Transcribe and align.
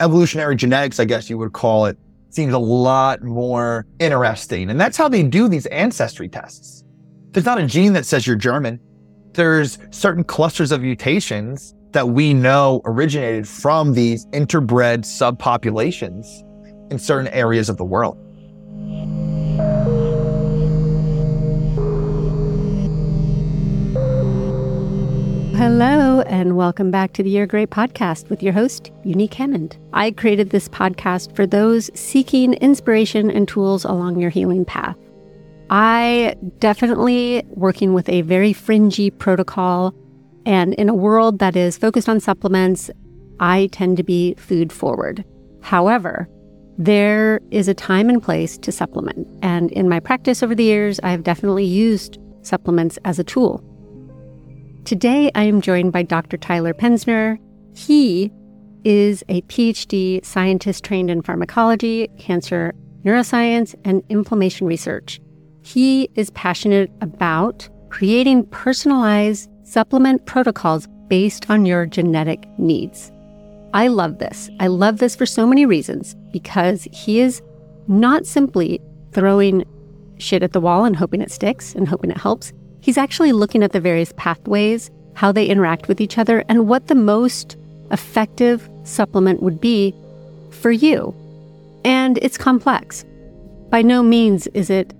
evolutionary 0.00 0.56
genetics, 0.56 0.98
I 0.98 1.04
guess 1.04 1.30
you 1.30 1.38
would 1.38 1.52
call 1.52 1.86
it, 1.86 1.96
seems 2.30 2.52
a 2.52 2.58
lot 2.58 3.22
more 3.22 3.86
interesting. 4.00 4.70
And 4.70 4.80
that's 4.80 4.96
how 4.96 5.08
they 5.08 5.22
do 5.22 5.48
these 5.48 5.66
ancestry 5.66 6.28
tests. 6.28 6.84
There's 7.30 7.46
not 7.46 7.60
a 7.60 7.66
gene 7.66 7.92
that 7.92 8.04
says 8.04 8.26
you're 8.26 8.36
German. 8.36 8.80
There's 9.34 9.78
certain 9.90 10.24
clusters 10.24 10.72
of 10.72 10.80
mutations 10.82 11.74
that 11.92 12.08
we 12.08 12.34
know 12.34 12.82
originated 12.84 13.46
from 13.46 13.92
these 13.92 14.26
interbred 14.26 15.04
subpopulations 15.04 16.26
in 16.90 16.98
certain 16.98 17.28
areas 17.28 17.68
of 17.68 17.76
the 17.76 17.84
world. 17.84 18.18
Hello, 25.56 26.20
and 26.22 26.56
welcome 26.56 26.90
back 26.90 27.12
to 27.12 27.22
the 27.22 27.30
You're 27.30 27.46
Great 27.46 27.70
podcast 27.70 28.28
with 28.28 28.42
your 28.42 28.52
host, 28.52 28.90
Unique 29.04 29.34
Hammond. 29.34 29.78
I 29.92 30.10
created 30.10 30.50
this 30.50 30.68
podcast 30.68 31.36
for 31.36 31.46
those 31.46 31.92
seeking 31.94 32.54
inspiration 32.54 33.30
and 33.30 33.46
tools 33.46 33.84
along 33.84 34.18
your 34.18 34.30
healing 34.30 34.64
path. 34.64 34.96
I 35.70 36.34
definitely 36.58 37.44
working 37.50 37.94
with 37.94 38.08
a 38.08 38.22
very 38.22 38.52
fringy 38.52 39.12
protocol, 39.12 39.94
and 40.44 40.74
in 40.74 40.88
a 40.88 40.94
world 40.94 41.38
that 41.38 41.54
is 41.54 41.78
focused 41.78 42.08
on 42.08 42.18
supplements, 42.18 42.90
I 43.38 43.68
tend 43.70 43.96
to 43.98 44.02
be 44.02 44.34
food 44.34 44.72
forward. 44.72 45.24
However, 45.62 46.28
there 46.78 47.40
is 47.52 47.68
a 47.68 47.74
time 47.74 48.08
and 48.08 48.20
place 48.20 48.58
to 48.58 48.72
supplement, 48.72 49.28
and 49.40 49.70
in 49.70 49.88
my 49.88 50.00
practice 50.00 50.42
over 50.42 50.56
the 50.56 50.64
years, 50.64 50.98
I 51.04 51.12
have 51.12 51.22
definitely 51.22 51.64
used 51.64 52.18
supplements 52.42 52.98
as 53.04 53.20
a 53.20 53.24
tool. 53.24 53.62
Today, 54.84 55.30
I 55.34 55.44
am 55.44 55.62
joined 55.62 55.92
by 55.92 56.02
Dr. 56.02 56.36
Tyler 56.36 56.74
Penzner. 56.74 57.38
He 57.74 58.30
is 58.84 59.24
a 59.30 59.40
PhD 59.42 60.22
scientist 60.22 60.84
trained 60.84 61.10
in 61.10 61.22
pharmacology, 61.22 62.08
cancer 62.18 62.74
neuroscience, 63.02 63.74
and 63.86 64.02
inflammation 64.10 64.66
research. 64.66 65.22
He 65.62 66.10
is 66.16 66.28
passionate 66.30 66.90
about 67.00 67.66
creating 67.88 68.44
personalized 68.48 69.48
supplement 69.62 70.26
protocols 70.26 70.86
based 71.08 71.48
on 71.48 71.64
your 71.64 71.86
genetic 71.86 72.46
needs. 72.58 73.10
I 73.72 73.88
love 73.88 74.18
this. 74.18 74.50
I 74.60 74.66
love 74.66 74.98
this 74.98 75.16
for 75.16 75.24
so 75.24 75.46
many 75.46 75.64
reasons 75.64 76.14
because 76.30 76.86
he 76.92 77.20
is 77.20 77.40
not 77.88 78.26
simply 78.26 78.82
throwing 79.12 79.64
shit 80.18 80.42
at 80.42 80.52
the 80.52 80.60
wall 80.60 80.84
and 80.84 80.94
hoping 80.94 81.22
it 81.22 81.30
sticks 81.30 81.74
and 81.74 81.88
hoping 81.88 82.10
it 82.10 82.18
helps. 82.18 82.52
He's 82.84 82.98
actually 82.98 83.32
looking 83.32 83.62
at 83.62 83.72
the 83.72 83.80
various 83.80 84.12
pathways, 84.14 84.90
how 85.14 85.32
they 85.32 85.46
interact 85.46 85.88
with 85.88 86.02
each 86.02 86.18
other, 86.18 86.44
and 86.50 86.68
what 86.68 86.88
the 86.88 86.94
most 86.94 87.56
effective 87.90 88.68
supplement 88.82 89.42
would 89.42 89.58
be 89.58 89.94
for 90.50 90.70
you. 90.70 91.14
And 91.82 92.18
it's 92.20 92.36
complex. 92.36 93.02
By 93.70 93.80
no 93.80 94.02
means 94.02 94.48
is 94.48 94.68
it 94.68 94.92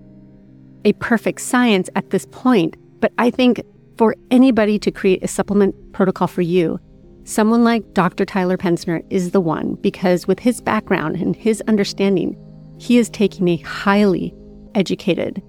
a 0.87 0.95
perfect 0.95 1.43
science 1.43 1.91
at 1.95 2.09
this 2.09 2.25
point, 2.31 2.75
but 3.01 3.13
I 3.19 3.31
think 3.31 3.61
for 3.99 4.17
anybody 4.31 4.79
to 4.79 4.91
create 4.91 5.23
a 5.23 5.29
supplement 5.29 5.75
protocol 5.93 6.27
for 6.27 6.41
you, 6.41 6.81
someone 7.25 7.65
like 7.65 7.93
Dr. 7.93 8.25
Tyler 8.25 8.57
Penzner 8.57 9.05
is 9.11 9.33
the 9.33 9.43
one 9.43 9.75
because 9.75 10.27
with 10.27 10.39
his 10.39 10.63
background 10.63 11.17
and 11.17 11.37
his 11.37 11.63
understanding, 11.69 12.35
he 12.79 12.97
is 12.97 13.11
taking 13.11 13.47
a 13.49 13.59
highly 13.59 14.35
educated 14.75 15.43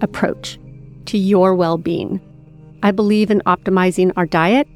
approach 0.00 0.60
to 1.06 1.18
your 1.18 1.54
well 1.54 1.78
being. 1.78 2.20
I 2.82 2.90
believe 2.90 3.30
in 3.30 3.40
optimizing 3.46 4.12
our 4.16 4.26
diet 4.26 4.68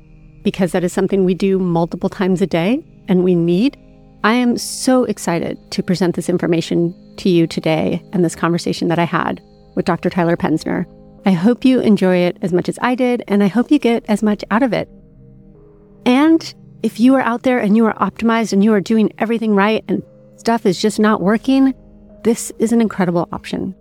because 0.43 0.73
that 0.73 0.85
is 0.85 0.93
something 0.93 1.25
we 1.25 1.35
do 1.35 1.59
multiple 1.59 2.09
times 2.09 2.41
a 2.41 2.47
day 2.47 2.85
and 3.09 3.25
we 3.25 3.35
need. 3.35 3.77
I 4.25 4.35
am 4.35 4.59
so 4.59 5.05
excited 5.05 5.59
to 5.71 5.83
present 5.83 6.15
this 6.15 6.29
information 6.29 6.95
to 7.17 7.29
you 7.29 7.47
today 7.47 8.03
and 8.13 8.25
this 8.25 8.37
conversation 8.37 8.89
that 8.89 8.99
I 8.99 9.05
had 9.05 9.43
with 9.75 9.85
Dr. 9.85 10.11
Tyler 10.11 10.37
Penzner. 10.37 10.87
I 11.27 11.33
hope 11.33 11.65
you 11.65 11.81
enjoy 11.81 12.17
it 12.17 12.39
as 12.43 12.53
much 12.53 12.69
as 12.69 12.79
I 12.81 12.95
did, 12.95 13.23
and 13.29 13.43
I 13.43 13.49
hope 13.49 13.71
you 13.71 13.79
get 13.79 14.05
as 14.09 14.23
much 14.23 14.43
out 14.51 14.63
of 14.63 14.73
it. 14.73 14.89
And 16.07 16.55
if 16.83 16.99
you 16.99 17.15
are 17.15 17.21
out 17.21 17.43
there 17.43 17.59
and 17.59 17.77
you 17.77 17.87
are 17.87 17.95
optimized 17.95 18.53
and 18.53 18.65
you 18.65 18.73
are 18.73 18.81
doing 18.81 19.13
everything 19.19 19.55
right 19.55 19.85
and 19.89 20.03
stuff 20.37 20.65
is 20.65 20.81
just 20.81 20.99
not 20.99 21.21
working, 21.21 21.75
this 22.25 22.53
is 22.59 22.73
an 22.73 22.81
incredible 22.81 23.29
option. 23.33 23.75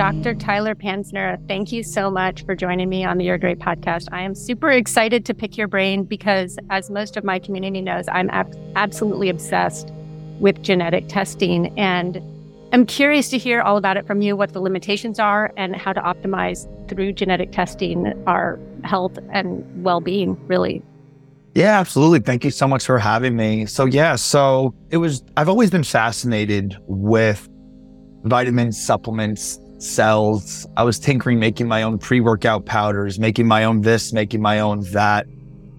Dr. 0.00 0.34
Tyler 0.34 0.74
Penzner, 0.74 1.36
thank 1.46 1.72
you 1.72 1.82
so 1.82 2.10
much 2.10 2.42
for 2.46 2.56
joining 2.56 2.88
me 2.88 3.04
on 3.04 3.18
the 3.18 3.26
You're 3.26 3.36
Great 3.36 3.58
podcast. 3.58 4.08
I 4.10 4.22
am 4.22 4.34
super 4.34 4.70
excited 4.70 5.26
to 5.26 5.34
pick 5.34 5.58
your 5.58 5.68
brain 5.68 6.04
because, 6.04 6.58
as 6.70 6.88
most 6.88 7.18
of 7.18 7.22
my 7.22 7.38
community 7.38 7.82
knows, 7.82 8.06
I'm 8.10 8.30
ab- 8.30 8.56
absolutely 8.76 9.28
obsessed 9.28 9.92
with 10.38 10.62
genetic 10.62 11.08
testing. 11.08 11.78
And 11.78 12.18
I'm 12.72 12.86
curious 12.86 13.28
to 13.28 13.36
hear 13.36 13.60
all 13.60 13.76
about 13.76 13.98
it 13.98 14.06
from 14.06 14.22
you, 14.22 14.38
what 14.38 14.54
the 14.54 14.60
limitations 14.60 15.18
are, 15.18 15.52
and 15.58 15.76
how 15.76 15.92
to 15.92 16.00
optimize 16.00 16.66
through 16.88 17.12
genetic 17.12 17.52
testing 17.52 18.14
our 18.26 18.58
health 18.84 19.18
and 19.34 19.84
well 19.84 20.00
being, 20.00 20.34
really. 20.48 20.82
Yeah, 21.54 21.78
absolutely. 21.78 22.20
Thank 22.20 22.42
you 22.42 22.50
so 22.50 22.66
much 22.66 22.86
for 22.86 22.98
having 22.98 23.36
me. 23.36 23.66
So, 23.66 23.84
yeah, 23.84 24.16
so 24.16 24.74
it 24.88 24.96
was, 24.96 25.22
I've 25.36 25.50
always 25.50 25.70
been 25.70 25.84
fascinated 25.84 26.78
with 26.86 27.46
vitamins, 28.24 28.82
supplements, 28.82 29.58
cells. 29.82 30.66
I 30.76 30.82
was 30.82 30.98
tinkering, 30.98 31.38
making 31.38 31.68
my 31.68 31.82
own 31.82 31.98
pre 31.98 32.20
workout 32.20 32.66
powders, 32.66 33.18
making 33.18 33.46
my 33.46 33.64
own 33.64 33.82
this, 33.82 34.12
making 34.12 34.40
my 34.40 34.60
own 34.60 34.80
that, 34.92 35.26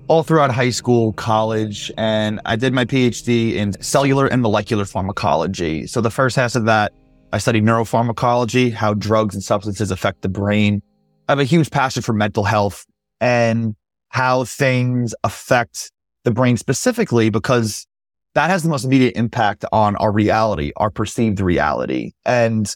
all 0.08 0.24
throughout 0.24 0.52
high 0.52 0.70
school, 0.70 1.14
college. 1.14 1.92
And 1.98 2.40
I 2.46 2.56
did 2.56 2.74
my 2.74 2.86
PhD 2.86 3.54
in 3.54 3.82
cellular 3.82 4.28
and 4.28 4.42
molecular 4.42 4.86
pharmacology. 4.86 5.88
So 5.88 6.02
the 6.02 6.12
first 6.12 6.36
half 6.36 6.56
of 6.56 6.66
that, 6.66 6.94
I 7.34 7.38
studied 7.38 7.64
neuropharmacology, 7.64 8.74
how 8.74 8.94
drugs 8.94 9.36
and 9.36 9.44
substances 9.44 9.92
affect 9.92 10.22
the 10.22 10.30
brain. 10.30 10.82
I 11.30 11.34
have 11.34 11.40
a 11.40 11.46
huge 11.46 11.72
passion 11.72 12.02
for 12.02 12.14
mental 12.14 12.44
health 12.44 12.86
and 13.22 13.76
how 14.10 14.44
things 14.44 15.16
affect 15.24 15.92
the 16.24 16.32
brain 16.32 16.58
specifically 16.58 17.30
because 17.30 17.88
that 18.34 18.50
has 18.50 18.64
the 18.64 18.70
most 18.70 18.84
immediate 18.84 19.16
impact 19.16 19.66
on 19.72 19.96
our 19.98 20.12
reality, 20.12 20.72
our 20.78 20.90
perceived 20.90 21.40
reality. 21.40 22.12
And 22.26 22.74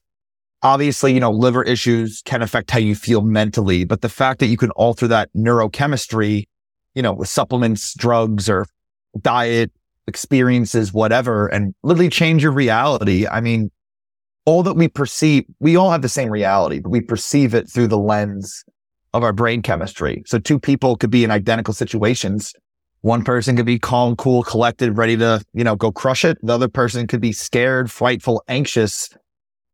obviously, 0.65 1.13
you 1.13 1.19
know, 1.19 1.29
liver 1.29 1.61
issues 1.61 2.23
can 2.25 2.41
affect 2.41 2.71
how 2.71 2.79
you 2.79 2.95
feel 2.95 3.21
mentally, 3.21 3.85
but 3.85 4.01
the 4.01 4.09
fact 4.09 4.39
that 4.39 4.47
you 4.47 4.57
can 4.57 4.71
alter 4.71 5.07
that 5.07 5.29
neurochemistry, 5.35 6.45
you 6.95 7.03
know, 7.03 7.13
with 7.13 7.29
supplements, 7.29 7.93
drugs 7.93 8.49
or 8.49 8.65
diet 9.21 9.71
experiences, 10.07 10.91
whatever, 10.91 11.45
and 11.47 11.75
literally 11.83 12.09
change 12.09 12.41
your 12.41 12.51
reality. 12.51 13.27
I 13.27 13.41
mean, 13.41 13.69
all 14.45 14.63
that 14.63 14.73
we 14.73 14.87
perceive, 14.87 15.43
we 15.59 15.75
all 15.75 15.91
have 15.91 16.01
the 16.01 16.09
same 16.09 16.29
reality, 16.29 16.79
but 16.79 16.89
we 16.89 16.99
perceive 16.99 17.53
it 17.53 17.69
through 17.69 17.87
the 17.87 17.99
lens 17.99 18.63
of 19.13 19.21
our 19.23 19.33
brain 19.33 19.61
chemistry. 19.61 20.23
So 20.25 20.39
two 20.39 20.59
people 20.59 20.95
could 20.95 21.11
be 21.11 21.23
in 21.23 21.29
identical 21.29 21.75
situations. 21.75 22.53
One 23.01 23.23
person 23.23 23.55
could 23.55 23.67
be 23.67 23.77
calm, 23.77 24.15
cool, 24.15 24.41
collected, 24.41 24.97
ready 24.97 25.15
to, 25.17 25.43
you 25.53 25.63
know, 25.63 25.75
go 25.75 25.91
crush 25.91 26.25
it. 26.25 26.39
The 26.41 26.53
other 26.53 26.67
person 26.67 27.05
could 27.05 27.21
be 27.21 27.33
scared, 27.33 27.91
frightful, 27.91 28.43
anxious, 28.47 29.09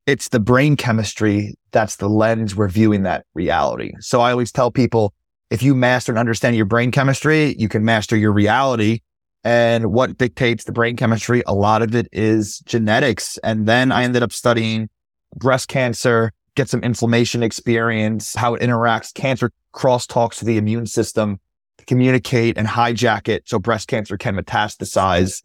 it's 0.05 0.29
the 0.29 0.39
brain 0.39 0.75
chemistry 0.75 1.55
that's 1.71 1.97
the 1.97 2.09
lens 2.09 2.55
we're 2.55 2.67
viewing 2.67 3.03
that 3.03 3.25
reality. 3.33 3.93
So 3.99 4.21
I 4.21 4.31
always 4.31 4.51
tell 4.51 4.71
people 4.71 5.13
if 5.49 5.61
you 5.61 5.75
master 5.75 6.11
and 6.11 6.19
understand 6.19 6.55
your 6.55 6.65
brain 6.65 6.91
chemistry, 6.91 7.55
you 7.57 7.67
can 7.67 7.83
master 7.83 8.15
your 8.15 8.31
reality. 8.31 9.01
And 9.43 9.91
what 9.91 10.17
dictates 10.17 10.63
the 10.63 10.71
brain 10.71 10.95
chemistry? 10.95 11.43
A 11.45 11.53
lot 11.53 11.81
of 11.81 11.95
it 11.95 12.07
is 12.11 12.59
genetics. 12.59 13.37
And 13.39 13.67
then 13.67 13.91
I 13.91 14.03
ended 14.03 14.23
up 14.23 14.31
studying 14.31 14.89
breast 15.35 15.67
cancer, 15.67 16.31
get 16.55 16.69
some 16.69 16.81
inflammation 16.83 17.43
experience, 17.43 18.35
how 18.35 18.55
it 18.55 18.61
interacts, 18.61 19.13
cancer 19.13 19.51
crosstalks 19.73 20.39
to 20.39 20.45
the 20.45 20.57
immune 20.57 20.85
system 20.85 21.39
to 21.77 21.85
communicate 21.85 22.57
and 22.57 22.67
hijack 22.67 23.27
it 23.27 23.47
so 23.47 23.59
breast 23.59 23.87
cancer 23.87 24.17
can 24.17 24.35
metastasize. 24.35 25.43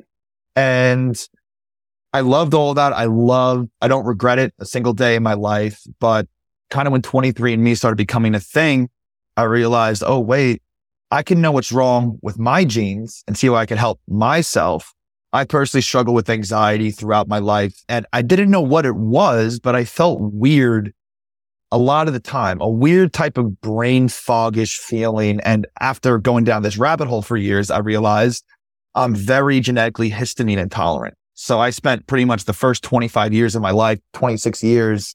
And 0.54 1.16
I 2.16 2.20
loved 2.20 2.54
all 2.54 2.72
that. 2.72 2.94
I 2.94 3.04
love, 3.04 3.68
I 3.82 3.88
don't 3.88 4.06
regret 4.06 4.38
it 4.38 4.54
a 4.58 4.64
single 4.64 4.94
day 4.94 5.16
in 5.16 5.22
my 5.22 5.34
life, 5.34 5.82
but 6.00 6.26
kind 6.70 6.88
of 6.88 6.92
when 6.92 7.02
23andMe 7.02 7.76
started 7.76 7.96
becoming 7.96 8.34
a 8.34 8.40
thing, 8.40 8.88
I 9.36 9.42
realized, 9.42 10.02
oh, 10.06 10.20
wait, 10.20 10.62
I 11.10 11.22
can 11.22 11.42
know 11.42 11.52
what's 11.52 11.72
wrong 11.72 12.18
with 12.22 12.38
my 12.38 12.64
genes 12.64 13.22
and 13.28 13.36
see 13.36 13.48
how 13.48 13.54
I 13.56 13.66
can 13.66 13.76
help 13.76 14.00
myself. 14.08 14.94
I 15.34 15.44
personally 15.44 15.82
struggle 15.82 16.14
with 16.14 16.30
anxiety 16.30 16.90
throughout 16.90 17.28
my 17.28 17.38
life 17.38 17.84
and 17.86 18.06
I 18.14 18.22
didn't 18.22 18.50
know 18.50 18.62
what 18.62 18.86
it 18.86 18.96
was, 18.96 19.60
but 19.60 19.74
I 19.74 19.84
felt 19.84 20.18
weird 20.18 20.94
a 21.70 21.76
lot 21.76 22.08
of 22.08 22.14
the 22.14 22.20
time, 22.20 22.62
a 22.62 22.70
weird 22.70 23.12
type 23.12 23.36
of 23.36 23.60
brain 23.60 24.08
foggish 24.08 24.78
feeling. 24.78 25.38
And 25.40 25.66
after 25.80 26.16
going 26.16 26.44
down 26.44 26.62
this 26.62 26.78
rabbit 26.78 27.08
hole 27.08 27.20
for 27.20 27.36
years, 27.36 27.70
I 27.70 27.80
realized 27.80 28.42
I'm 28.94 29.14
very 29.14 29.60
genetically 29.60 30.10
histamine 30.10 30.56
intolerant. 30.56 31.14
So 31.38 31.60
I 31.60 31.68
spent 31.68 32.06
pretty 32.06 32.24
much 32.24 32.46
the 32.46 32.54
first 32.54 32.82
25 32.82 33.34
years 33.34 33.54
of 33.54 33.60
my 33.60 33.70
life, 33.70 34.00
26 34.14 34.64
years, 34.64 35.14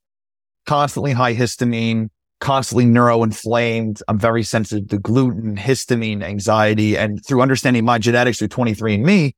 constantly 0.67 1.13
high 1.13 1.33
histamine, 1.33 2.09
constantly 2.39 2.85
neuroinflamed. 2.85 4.03
I'm 4.07 4.19
very 4.19 4.43
sensitive 4.43 4.87
to 4.89 4.99
gluten, 4.99 5.57
histamine, 5.57 6.21
anxiety. 6.21 6.95
And 6.95 7.25
through 7.25 7.41
understanding 7.41 7.85
my 7.85 7.97
genetics 7.97 8.37
through 8.37 8.49
23andMe, 8.49 9.31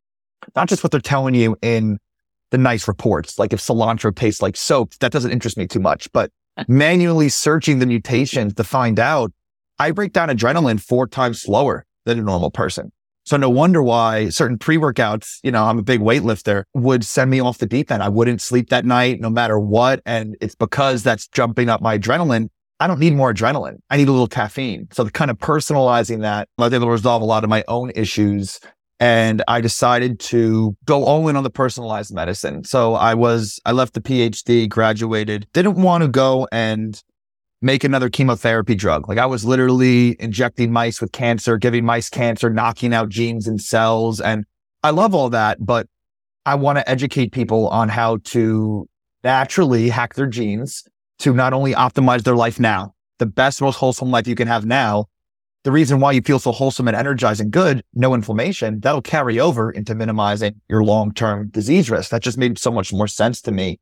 not 0.57 0.67
just 0.67 0.83
what 0.83 0.91
they're 0.91 0.99
telling 0.99 1.35
you 1.35 1.55
in 1.61 1.99
the 2.51 2.57
nice 2.57 2.85
reports, 2.85 3.39
like 3.39 3.53
if 3.53 3.61
cilantro 3.61 4.13
tastes 4.13 4.41
like 4.41 4.57
soap, 4.57 4.93
that 4.99 5.13
doesn't 5.13 5.31
interest 5.31 5.57
me 5.57 5.65
too 5.65 5.79
much, 5.79 6.11
but 6.11 6.31
manually 6.67 7.29
searching 7.29 7.79
the 7.79 7.85
mutations 7.85 8.55
to 8.55 8.63
find 8.65 8.99
out, 8.99 9.31
I 9.79 9.91
break 9.91 10.11
down 10.11 10.27
adrenaline 10.27 10.81
four 10.81 11.07
times 11.07 11.41
slower 11.41 11.85
than 12.03 12.19
a 12.19 12.21
normal 12.21 12.51
person. 12.51 12.91
So 13.25 13.37
no 13.37 13.49
wonder 13.49 13.81
why 13.81 14.29
certain 14.29 14.57
pre-workouts, 14.57 15.39
you 15.43 15.51
know, 15.51 15.63
I'm 15.63 15.79
a 15.79 15.83
big 15.83 16.01
weightlifter, 16.01 16.63
would 16.73 17.05
send 17.05 17.31
me 17.31 17.39
off 17.39 17.57
the 17.57 17.65
deep 17.65 17.91
end. 17.91 18.03
I 18.03 18.09
wouldn't 18.09 18.41
sleep 18.41 18.69
that 18.69 18.85
night 18.85 19.21
no 19.21 19.29
matter 19.29 19.57
what. 19.57 20.01
And 20.05 20.35
it's 20.41 20.55
because 20.55 21.03
that's 21.03 21.27
jumping 21.27 21.69
up 21.69 21.81
my 21.81 21.97
adrenaline. 21.97 22.49
I 22.79 22.87
don't 22.87 22.99
need 22.99 23.13
more 23.13 23.33
adrenaline. 23.33 23.77
I 23.89 23.97
need 23.97 24.09
a 24.09 24.11
little 24.11 24.27
caffeine. 24.27 24.87
So 24.91 25.05
the 25.05 25.11
kind 25.11 25.31
of 25.31 25.37
personalizing 25.37 26.21
that, 26.21 26.49
I 26.57 26.63
was 26.63 26.73
able 26.73 26.87
to 26.87 26.91
resolve 26.91 27.21
a 27.21 27.25
lot 27.25 27.45
of 27.45 27.49
my 27.49 27.63
own 27.69 27.91
issues. 27.95 28.59
And 28.99 29.41
I 29.47 29.61
decided 29.61 30.19
to 30.21 30.75
go 30.85 31.03
all 31.03 31.27
in 31.27 31.35
on 31.35 31.43
the 31.43 31.49
personalized 31.49 32.13
medicine. 32.13 32.63
So 32.63 32.95
I 32.95 33.13
was, 33.13 33.59
I 33.65 33.71
left 33.71 33.93
the 33.93 34.01
PhD, 34.01 34.67
graduated, 34.67 35.47
didn't 35.53 35.75
want 35.75 36.03
to 36.03 36.07
go 36.07 36.47
and 36.51 37.01
make 37.63 37.85
another 37.85 38.09
chemotherapy 38.09 38.75
drug. 38.75 39.07
Like 39.07 39.17
I 39.17 39.25
was 39.25 39.45
literally 39.45 40.17
injecting 40.19 40.71
mice 40.71 40.99
with 40.99 41.13
cancer, 41.13 41.57
giving 41.57 41.85
mice 41.85 42.09
cancer, 42.09 42.49
knocking 42.49 42.93
out 42.93 43.07
genes 43.07 43.47
and 43.47 43.59
cells. 43.59 44.19
And 44.19 44.45
I 44.83 44.89
love 44.89 45.15
all 45.15 45.29
that, 45.29 45.65
but 45.65 45.87
I 46.45 46.55
want 46.55 46.77
to 46.77 46.89
educate 46.89 47.31
people 47.31 47.69
on 47.69 47.87
how 47.87 48.17
to 48.25 48.87
naturally 49.23 49.87
hack 49.87 50.15
their 50.15 50.27
genes 50.27 50.83
to 51.19 51.33
not 51.33 51.53
only 51.53 51.73
optimize 51.73 52.23
their 52.23 52.35
life 52.35 52.59
now, 52.59 52.93
the 53.19 53.25
best, 53.25 53.61
most 53.61 53.77
wholesome 53.77 54.11
life 54.11 54.27
you 54.27 54.35
can 54.35 54.49
have 54.49 54.65
now. 54.65 55.05
The 55.63 55.71
reason 55.71 56.01
why 56.01 56.11
you 56.11 56.21
feel 56.21 56.39
so 56.39 56.51
wholesome 56.51 56.89
and 56.89 56.97
energized 56.97 57.39
and 57.39 57.49
good, 57.49 57.81
no 57.93 58.13
inflammation, 58.13 58.81
that'll 58.81 59.01
carry 59.01 59.39
over 59.39 59.71
into 59.71 59.95
minimizing 59.95 60.59
your 60.67 60.83
long-term 60.83 61.51
disease 61.51 61.89
risk. 61.89 62.09
That 62.09 62.21
just 62.21 62.37
made 62.37 62.59
so 62.59 62.69
much 62.69 62.91
more 62.91 63.07
sense 63.07 63.41
to 63.43 63.53
me 63.53 63.79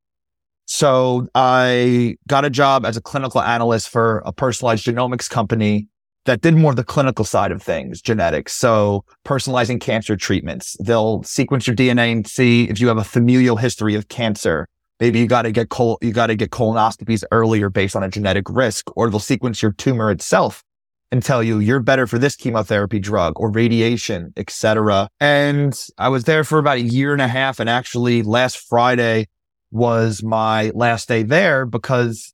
so 0.66 1.28
I 1.36 2.16
got 2.28 2.46
a 2.46 2.50
job 2.50 2.86
as 2.86 2.98
a 2.98 3.02
clinical 3.02 3.42
analyst 3.42 3.90
for 3.90 4.24
a 4.26 4.32
personalized 4.32 4.86
genomics 4.86 5.30
company 5.30 5.88
that 6.26 6.42
did 6.42 6.56
more 6.56 6.72
of 6.72 6.76
the 6.76 6.84
clinical 6.84 7.26
side 7.26 7.52
of 7.52 7.62
things, 7.62 8.02
genetics. 8.02 8.54
So 8.54 9.04
personalizing 9.26 9.82
cancer 9.82 10.16
treatments. 10.16 10.78
They'll 10.80 11.24
sequence 11.24 11.66
your 11.66 11.76
DNA 11.76 12.12
and 12.12 12.28
see 12.28 12.70
if 12.70 12.80
you 12.80 12.88
have 12.88 12.98
a 12.98 13.04
familial 13.04 13.56
history 13.56 13.96
of 13.96 14.08
cancer. 14.08 14.68
Maybe 15.00 15.20
you 15.20 15.28
got 15.28 15.44
to 15.44 15.52
get 15.52 15.70
col- 15.70 15.98
you 16.02 16.12
got 16.12 16.28
to 16.28 16.36
get 16.36 16.52
colonoscopies 16.52 17.24
earlier 17.32 17.70
based 17.70 17.96
on 17.96 18.04
a 18.04 18.10
genetic 18.10 18.48
risk, 18.50 18.86
or 18.96 19.10
they'll 19.10 19.20
sequence 19.20 19.62
your 19.62 19.72
tumor 19.72 20.12
itself 20.12 20.64
and 21.12 21.24
tell 21.24 21.42
you 21.42 21.60
you're 21.60 21.80
better 21.80 22.06
for 22.06 22.20
this 22.20 22.36
chemotherapy 22.36 23.00
drug 23.00 23.34
or 23.36 23.52
radiation, 23.52 24.32
etc. 24.38 25.10
And 25.20 25.78
I 25.98 26.10
was 26.10 26.26
there 26.26 26.44
for 26.44 26.60
about 26.60 26.78
a 26.78 26.82
year 26.82 27.14
and 27.14 27.22
a 27.22 27.28
half. 27.28 27.60
And 27.60 27.70
actually 27.70 28.22
last 28.22 28.58
Friday, 28.58 29.28
was 29.72 30.22
my 30.22 30.72
last 30.76 31.08
day 31.08 31.24
there 31.24 31.66
because 31.66 32.34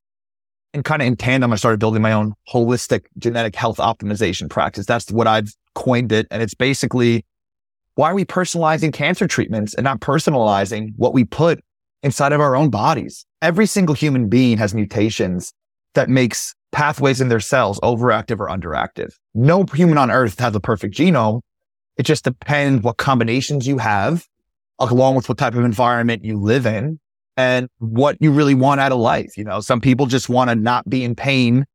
and 0.73 0.83
kind 0.83 1.01
of 1.01 1.07
in 1.07 1.15
tandem, 1.15 1.53
I 1.53 1.55
started 1.55 1.79
building 1.79 2.01
my 2.01 2.11
own 2.11 2.33
holistic 2.51 3.05
genetic 3.17 3.55
health 3.55 3.77
optimization 3.77 4.49
practice. 4.49 4.85
That's 4.85 5.11
what 5.11 5.25
I've 5.25 5.51
coined 5.75 6.11
it. 6.11 6.27
And 6.29 6.41
it's 6.41 6.53
basically 6.53 7.25
why 7.95 8.11
are 8.11 8.15
we 8.15 8.25
personalizing 8.25 8.93
cancer 8.93 9.27
treatments 9.27 9.73
and 9.73 9.83
not 9.83 10.01
personalizing 10.01 10.93
what 10.97 11.15
we 11.15 11.23
put 11.23 11.59
inside 12.03 12.31
of 12.31 12.39
our 12.39 12.55
own 12.55 12.69
bodies? 12.69 13.25
Every 13.41 13.65
single 13.65 13.95
human 13.95 14.29
being 14.29 14.59
has 14.59 14.75
mutations 14.75 15.51
that 15.95 16.09
makes 16.09 16.53
pathways 16.71 17.21
in 17.21 17.29
their 17.29 17.39
cells 17.39 17.79
overactive 17.79 18.39
or 18.39 18.49
underactive. 18.49 19.13
No 19.33 19.65
human 19.73 19.97
on 19.97 20.11
earth 20.11 20.39
has 20.39 20.55
a 20.55 20.59
perfect 20.59 20.95
genome. 20.95 21.41
It 21.97 22.03
just 22.03 22.23
depends 22.23 22.83
what 22.83 22.97
combinations 22.97 23.65
you 23.65 23.79
have 23.79 24.27
along 24.77 25.15
with 25.15 25.27
what 25.27 25.39
type 25.39 25.55
of 25.55 25.65
environment 25.65 26.23
you 26.23 26.39
live 26.39 26.67
in 26.67 26.99
and 27.37 27.69
what 27.77 28.17
you 28.19 28.31
really 28.31 28.55
want 28.55 28.81
out 28.81 28.91
of 28.91 28.99
life. 28.99 29.37
You 29.37 29.43
know, 29.45 29.61
some 29.61 29.79
people 29.79 30.07
just 30.07 30.27
want 30.27 30.49
to 30.49 30.55
not 30.55 30.89
be 30.89 31.03
in 31.03 31.15
pain 31.15 31.65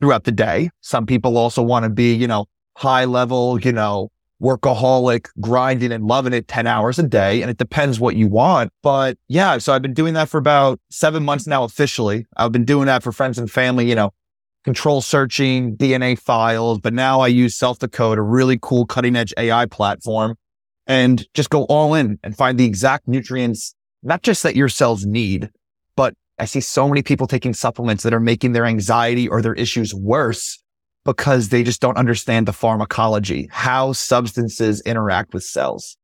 throughout 0.00 0.24
the 0.24 0.32
day. 0.32 0.70
Some 0.80 1.06
people 1.06 1.36
also 1.36 1.62
want 1.62 1.84
to 1.84 1.90
be, 1.90 2.14
you 2.14 2.26
know, 2.26 2.46
high 2.76 3.04
level, 3.04 3.60
you 3.60 3.72
know, 3.72 4.10
workaholic, 4.42 5.28
grinding 5.38 5.92
and 5.92 6.06
loving 6.06 6.32
it 6.32 6.48
10 6.48 6.66
hours 6.66 6.98
a 6.98 7.02
day. 7.02 7.42
And 7.42 7.50
it 7.50 7.58
depends 7.58 8.00
what 8.00 8.16
you 8.16 8.26
want. 8.26 8.72
But 8.82 9.18
yeah, 9.28 9.58
so 9.58 9.74
I've 9.74 9.82
been 9.82 9.92
doing 9.92 10.14
that 10.14 10.30
for 10.30 10.38
about 10.38 10.80
seven 10.90 11.22
months 11.22 11.46
now 11.46 11.64
officially. 11.64 12.26
I've 12.38 12.52
been 12.52 12.64
doing 12.64 12.86
that 12.86 13.02
for 13.02 13.12
friends 13.12 13.38
and 13.38 13.50
family, 13.50 13.86
you 13.86 13.94
know, 13.94 14.12
control 14.64 15.02
searching, 15.02 15.76
DNA 15.76 16.18
files. 16.18 16.80
But 16.80 16.94
now 16.94 17.20
I 17.20 17.26
use 17.28 17.54
Self 17.54 17.78
Decode, 17.78 18.16
a 18.16 18.22
really 18.22 18.58
cool 18.60 18.86
cutting 18.86 19.14
edge 19.14 19.34
AI 19.36 19.66
platform 19.66 20.36
and 20.86 21.26
just 21.34 21.50
go 21.50 21.64
all 21.64 21.92
in 21.92 22.18
and 22.22 22.34
find 22.34 22.58
the 22.58 22.64
exact 22.64 23.06
nutrients 23.06 23.74
not 24.02 24.22
just 24.22 24.42
that 24.42 24.56
your 24.56 24.68
cells 24.68 25.04
need, 25.04 25.50
but 25.96 26.14
I 26.38 26.44
see 26.46 26.60
so 26.60 26.88
many 26.88 27.02
people 27.02 27.26
taking 27.26 27.52
supplements 27.52 28.02
that 28.02 28.14
are 28.14 28.20
making 28.20 28.52
their 28.52 28.64
anxiety 28.64 29.28
or 29.28 29.42
their 29.42 29.54
issues 29.54 29.94
worse 29.94 30.58
because 31.04 31.48
they 31.48 31.62
just 31.62 31.80
don't 31.80 31.96
understand 31.96 32.46
the 32.46 32.52
pharmacology, 32.52 33.48
how 33.50 33.92
substances 33.92 34.82
interact 34.82 35.34
with 35.34 35.44
cells. 35.44 35.96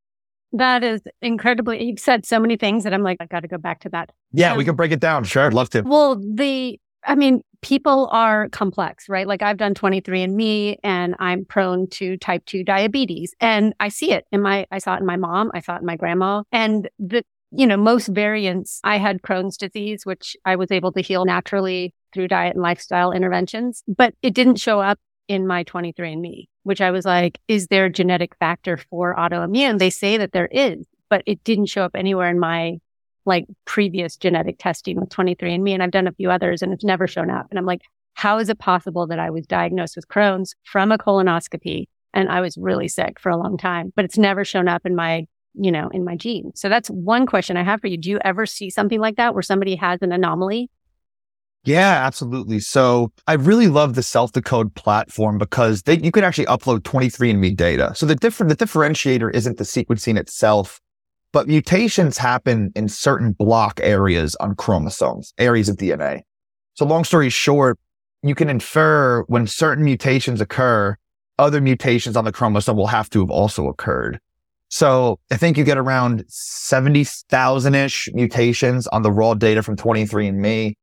That 0.53 0.85
is 0.85 1.03
incredibly, 1.21 1.85
you've 1.85 1.99
said 1.99 2.25
so 2.25 2.39
many 2.39 2.57
things 2.57 2.85
that 2.85 2.95
I'm 2.95 3.03
like, 3.03 3.19
I 3.21 3.27
got 3.27 3.41
to 3.41 3.49
go 3.49 3.59
back 3.59 3.81
to 3.81 3.89
that. 3.91 4.11
Yeah, 4.33 4.53
um, 4.53 4.59
we 4.59 4.65
can 4.65 4.77
break 4.77 4.93
it 4.93 5.01
down. 5.01 5.25
Sure. 5.25 5.47
I'd 5.47 5.55
love 5.55 5.71
to. 5.71 5.83
Well, 5.83 6.17
the, 6.17 6.79
I 7.05 7.15
mean, 7.15 7.43
people 7.61 8.09
are 8.11 8.49
complex, 8.51 9.09
right? 9.09 9.27
Like 9.27 9.43
I've 9.43 9.59
done 9.59 9.75
23andMe 9.75 10.77
and 10.83 11.15
I'm 11.19 11.45
prone 11.45 11.89
to 11.91 12.17
type 12.19 12.45
2 12.47 12.65
diabetes 12.65 13.35
and 13.41 13.75
I 13.81 13.89
see 13.89 14.13
it 14.13 14.25
in 14.33 14.41
my, 14.41 14.67
I 14.71 14.79
saw 14.79 14.95
it 14.95 15.01
in 15.01 15.07
my 15.07 15.17
mom. 15.17 15.51
I 15.53 15.61
saw 15.61 15.77
it 15.77 15.81
in 15.81 15.87
my 15.87 15.97
grandma 15.97 16.43
and 16.53 16.89
the, 16.99 17.23
you 17.57 17.67
know, 17.67 17.77
most 17.77 18.09
variants, 18.09 18.81
I 18.85 18.99
had 18.99 19.23
Crohn's 19.23 19.57
disease, 19.57 20.05
which 20.05 20.37
I 20.45 20.57
was 20.57 20.71
able 20.71 20.93
to 20.93 21.01
heal 21.01 21.25
naturally 21.25 21.95
through 22.13 22.29
diet 22.29 22.55
and 22.55 22.63
lifestyle 22.63 23.13
interventions, 23.13 23.83
but 23.87 24.15
it 24.23 24.35
didn't 24.35 24.57
show 24.57 24.81
up 24.81 24.99
in 25.29 25.47
my 25.47 25.65
23andMe, 25.65 26.47
which 26.63 26.81
I 26.81 26.91
was 26.91 27.05
like, 27.05 27.39
is 27.49 27.67
there 27.69 27.87
a 27.87 27.91
genetic 27.91 28.37
factor 28.37 28.77
for 28.77 29.15
autoimmune? 29.17 29.79
They 29.79 29.91
say 29.91 30.17
that 30.19 30.33
there 30.33 30.49
is, 30.51 30.87
but 31.09 31.23
it 31.27 31.43
didn't 31.45 31.67
show 31.67 31.83
up 31.83 31.93
anywhere 31.95 32.31
in 32.31 32.39
my 32.39 32.79
like 33.25 33.47
previous 33.65 34.17
genetic 34.17 34.59
testing 34.59 35.01
with 35.01 35.09
23andMe. 35.09 35.73
And 35.73 35.83
I've 35.83 35.91
done 35.91 36.07
a 36.07 36.13
few 36.13 36.31
others 36.31 36.63
and 36.63 36.73
it's 36.73 36.85
never 36.85 37.09
shown 37.09 37.31
up. 37.31 37.47
And 37.51 37.59
I'm 37.59 37.67
like, 37.67 37.83
how 38.15 38.39
is 38.39 38.49
it 38.49 38.59
possible 38.59 39.07
that 39.09 39.19
I 39.19 39.31
was 39.31 39.47
diagnosed 39.47 39.97
with 39.97 40.09
Crohn's 40.09 40.55
from 40.63 40.93
a 40.93 40.99
colonoscopy 40.99 41.87
and 42.15 42.29
I 42.31 42.41
was 42.41 42.57
really 42.57 42.89
sick 42.89 43.21
for 43.21 43.31
a 43.31 43.37
long 43.37 43.59
time, 43.59 43.93
but 43.95 44.05
it's 44.05 44.17
never 44.17 44.45
shown 44.45 44.69
up 44.69 44.87
in 44.87 44.95
my 44.95 45.27
you 45.57 45.73
know, 45.73 45.89
in 45.93 46.05
my 46.05 46.17
gene. 46.17 46.53
So 46.55 46.69
that's 46.69 46.89
one 46.89 47.27
question 47.27 47.57
I 47.57 47.63
have 47.63 47.81
for 47.81 47.87
you. 47.87 47.97
Do 47.97 48.11
you 48.11 48.19
ever 48.25 48.47
see 48.47 48.71
something 48.71 49.01
like 49.01 49.17
that 49.17 49.35
where 49.35 49.43
somebody 49.43 49.77
has 49.77 50.03
an 50.03 50.13
anomaly? 50.13 50.71
Yeah, 51.65 52.07
absolutely. 52.07 52.61
So 52.61 53.11
I 53.27 53.33
really 53.33 53.67
love 53.67 53.97
the 53.97 54.03
self 54.03 54.31
decode 54.33 54.75
platform 54.77 55.37
because 55.37 55.83
they, 55.83 55.99
you 55.99 56.13
can 56.13 56.23
actually 56.23 56.47
upload 56.47 56.81
23andMe 56.81 57.57
data. 57.57 57.93
So 57.97 58.07
the 58.07 58.15
different, 58.15 58.57
the 58.57 58.65
differentiator 58.65 59.35
isn't 59.35 59.59
the 59.59 59.65
sequencing 59.65 60.17
itself, 60.17 60.81
but 61.33 61.49
mutations 61.49 62.19
happen 62.19 62.71
in 62.77 62.89
certain 62.89 63.33
block 63.33 63.81
areas 63.83 64.37
on 64.37 64.55
chromosomes, 64.55 65.35
areas 65.39 65.69
of 65.69 65.77
DNA. 65.77 66.21
So 66.75 66.85
long 66.87 67.03
story 67.03 67.31
short, 67.31 67.79
you 68.23 68.37
can 68.37 68.49
infer 68.49 69.23
when 69.27 69.49
certain 69.49 69.85
mutations 69.85 70.41
occur, 70.41 70.97
other 71.39 71.61
mutations 71.61 72.17
on 72.17 72.25
the 72.25 72.33
chromosome 72.33 72.77
will 72.77 72.87
have 72.87 73.11
to 73.11 73.21
have 73.21 73.31
also 73.31 73.67
occurred. 73.67 74.21
So 74.69 75.19
I 75.31 75.37
think 75.37 75.57
you 75.57 75.65
get 75.65 75.79
around 75.79 76.25
70,000 76.29 77.75
ish 77.75 78.09
mutations 78.13 78.87
on 78.89 79.03
the 79.03 79.13
raw 79.13 79.35
data 79.35 79.63
from 79.63 79.77
23andMe. 79.77 80.75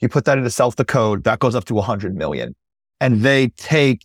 You 0.00 0.08
put 0.08 0.24
that 0.26 0.38
into 0.38 0.50
self 0.50 0.76
decode, 0.76 1.24
that 1.24 1.38
goes 1.38 1.54
up 1.54 1.64
to 1.66 1.74
100 1.74 2.14
million. 2.14 2.54
And 3.00 3.22
they 3.22 3.48
take 3.56 4.02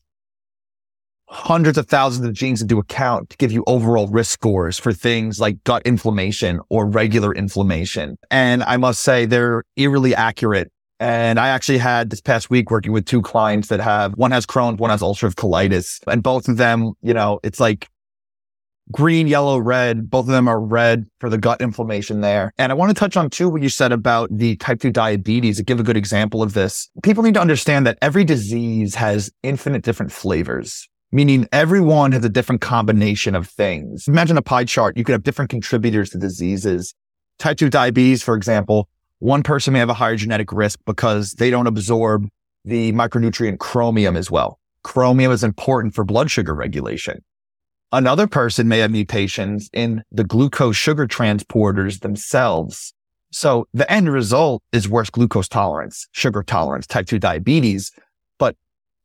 hundreds 1.31 1.77
of 1.77 1.87
thousands 1.87 2.27
of 2.27 2.33
genes 2.33 2.61
into 2.61 2.77
account 2.77 3.29
to 3.29 3.37
give 3.37 3.53
you 3.53 3.63
overall 3.65 4.07
risk 4.07 4.31
scores 4.31 4.77
for 4.77 4.91
things 4.91 5.39
like 5.39 5.63
gut 5.63 5.81
inflammation 5.85 6.59
or 6.69 6.85
regular 6.85 7.33
inflammation. 7.33 8.17
And 8.29 8.63
I 8.63 8.75
must 8.75 9.01
say 9.01 9.25
they're 9.25 9.63
eerily 9.77 10.13
accurate. 10.13 10.71
And 10.99 11.39
I 11.39 11.47
actually 11.47 11.77
had 11.77 12.09
this 12.09 12.21
past 12.21 12.49
week 12.49 12.69
working 12.69 12.91
with 12.91 13.05
two 13.05 13.21
clients 13.21 13.69
that 13.69 13.79
have 13.79 14.13
one 14.17 14.31
has 14.31 14.45
Crohn's, 14.45 14.77
one 14.77 14.89
has 14.91 15.01
ulcerative 15.01 15.35
colitis. 15.35 15.99
And 16.05 16.21
both 16.21 16.49
of 16.49 16.57
them, 16.57 16.93
you 17.01 17.13
know, 17.13 17.39
it's 17.43 17.59
like 17.59 17.87
green, 18.91 19.27
yellow, 19.27 19.57
red. 19.57 20.10
Both 20.10 20.25
of 20.25 20.31
them 20.31 20.48
are 20.48 20.60
red 20.60 21.05
for 21.19 21.29
the 21.29 21.38
gut 21.38 21.62
inflammation 21.62 22.21
there. 22.21 22.53
And 22.57 22.71
I 22.71 22.75
want 22.75 22.89
to 22.89 22.93
touch 22.93 23.17
on 23.17 23.29
too 23.29 23.50
what 23.50 23.62
you 23.62 23.69
said 23.69 23.91
about 23.91 24.29
the 24.31 24.55
type 24.57 24.79
2 24.81 24.91
diabetes 24.91 25.57
to 25.57 25.63
give 25.63 25.79
a 25.79 25.83
good 25.83 25.98
example 25.98 26.43
of 26.43 26.53
this. 26.53 26.89
People 27.03 27.24
need 27.24 27.33
to 27.36 27.41
understand 27.41 27.86
that 27.88 27.98
every 28.01 28.24
disease 28.24 28.95
has 28.95 29.31
infinite 29.43 29.83
different 29.83 30.12
flavors. 30.12 30.88
Meaning 31.12 31.48
everyone 31.51 32.13
has 32.13 32.24
a 32.24 32.29
different 32.29 32.62
combination 32.62 33.36
of 33.36 33.48
things. 33.48 34.07
Imagine 34.07 34.38
a 34.38 34.41
pie 34.41 34.63
chart. 34.63 34.95
You 34.95 35.03
could 35.03 35.12
have 35.12 35.24
different 35.24 35.50
contributors 35.50 36.10
to 36.12 36.17
diseases. 36.17 36.93
Type 37.38 37.57
2 37.57 37.69
diabetes, 37.69 38.24
for 38.24 38.36
example, 38.36 38.88
one 39.19 39.43
person 39.43 39.74
may 39.74 39.79
have 39.79 39.89
a 39.89 39.93
higher 39.93 40.15
genetic 40.15 40.51
risk 40.51 40.79
because 40.86 41.33
they 41.33 41.50
don't 41.50 41.67
absorb 41.67 42.27
the 42.63 42.91
micronutrient 42.93 43.60
chromium 43.60 44.15
as 44.15 44.31
well. 44.31 44.60
Chromium 44.83 45.31
is 45.31 45.43
important 45.43 45.93
for 45.93 46.03
blood 46.03 46.31
sugar 46.31 46.55
regulation. 46.55 47.21
Another 47.93 48.25
person 48.25 48.67
may 48.67 48.79
have 48.79 48.91
mutations 48.91 49.69
in 49.74 50.03
the 50.12 50.24
glucose 50.24 50.77
sugar 50.77 51.07
transporters 51.07 52.00
themselves. 52.00 52.93
So 53.31 53.67
the 53.74 53.89
end 53.91 54.12
result 54.12 54.63
is 54.71 54.88
worse 54.88 55.10
glucose 55.10 55.50
tolerance, 55.50 56.07
sugar 56.12 56.43
tolerance, 56.43 56.88
type 56.88 57.07
2 57.07 57.19
diabetes. 57.19 57.91
But 58.38 58.55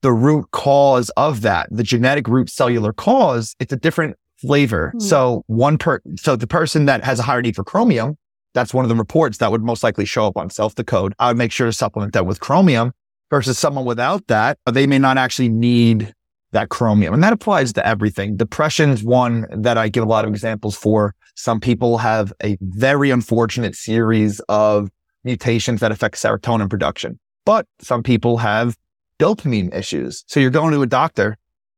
the 0.02 0.12
root 0.12 0.50
cause 0.52 1.11
of 1.11 1.40
that, 1.43 1.69
the 1.71 1.83
genetic 1.83 2.28
root 2.28 2.49
cellular 2.49 2.93
cause, 2.93 3.57
it's 3.59 3.73
a 3.73 3.76
different 3.76 4.16
flavor. 4.37 4.90
Hmm. 4.93 5.00
So 5.00 5.45
one 5.47 5.78
per, 5.78 6.00
so 6.16 6.37
the 6.37 6.47
person 6.47 6.87
that 6.87 7.02
has 7.05 7.19
a 7.19 7.23
higher 7.23 7.43
need 7.43 7.57
for 7.57 7.64
chromium, 7.64 8.16
that's 8.55 8.73
one 8.73 8.85
of 8.85 8.88
the 8.88 8.95
reports 8.95 9.38
that 9.38 9.50
would 9.50 9.62
most 9.62 9.83
likely 9.83 10.05
show 10.05 10.26
up 10.26 10.37
on 10.37 10.49
self 10.49 10.75
decode. 10.75 11.12
I 11.19 11.28
would 11.28 11.37
make 11.37 11.52
sure 11.52 11.66
to 11.66 11.73
supplement 11.73 12.12
that 12.14 12.25
with 12.25 12.40
chromium 12.40 12.93
versus 13.31 13.59
someone 13.59 13.85
without 13.85 14.26
that. 14.28 14.59
They 14.71 14.87
may 14.87 14.99
not 14.99 15.19
actually 15.19 15.49
need 15.49 16.14
that 16.53 16.69
chromium. 16.69 17.15
And 17.15 17.23
that 17.23 17.33
applies 17.33 17.73
to 17.75 17.87
everything. 17.87 18.37
Depression 18.37 18.91
is 18.91 19.03
one 19.03 19.47
that 19.50 19.76
I 19.79 19.88
give 19.88 20.05
a 20.05 20.07
lot 20.07 20.25
of 20.25 20.31
examples 20.31 20.76
for. 20.76 21.15
Some 21.35 21.61
people 21.61 21.99
have 21.99 22.33
a 22.43 22.57
very 22.61 23.11
unfortunate 23.11 23.75
series 23.75 24.41
of 24.49 24.91
mutations 25.25 25.81
that 25.81 25.93
affect 25.93 26.17
serotonin 26.17 26.71
production, 26.71 27.19
but 27.45 27.67
some 27.81 28.03
people 28.03 28.38
have 28.38 28.76
dopamine 29.19 29.75
issues. 29.75 30.25
So 30.29 30.41
you're 30.41 30.50
going 30.50 30.73
to 30.73 30.83
a 30.83 30.87
doctor. 30.87 31.37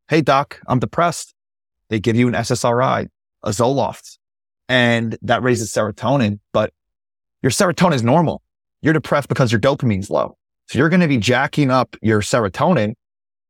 Hey, 0.09 0.21
doc, 0.21 0.61
I'm 0.69 0.79
depressed. 0.79 1.35
They 1.89 1.99
give 1.99 2.17
you 2.17 2.29
an 2.29 2.35
SSRI, 2.35 3.09
a 3.43 3.51
Zoloft, 3.51 4.19
and 4.69 5.17
that 5.23 5.43
raises 5.43 5.73
serotonin, 5.73 6.41
but 6.53 6.73
your 7.43 7.51
serotonin 7.51 7.95
is 7.95 8.03
normal. 8.03 8.43
You're 8.83 8.93
depressed 8.93 9.29
because 9.29 9.51
your 9.51 9.61
dopamine's 9.61 10.11
low. 10.11 10.37
So 10.67 10.79
you're 10.79 10.91
going 10.91 11.01
to 11.01 11.09
be 11.09 11.17
jacking 11.17 11.71
up 11.71 11.97
your 12.03 12.21
serotonin 12.21 12.95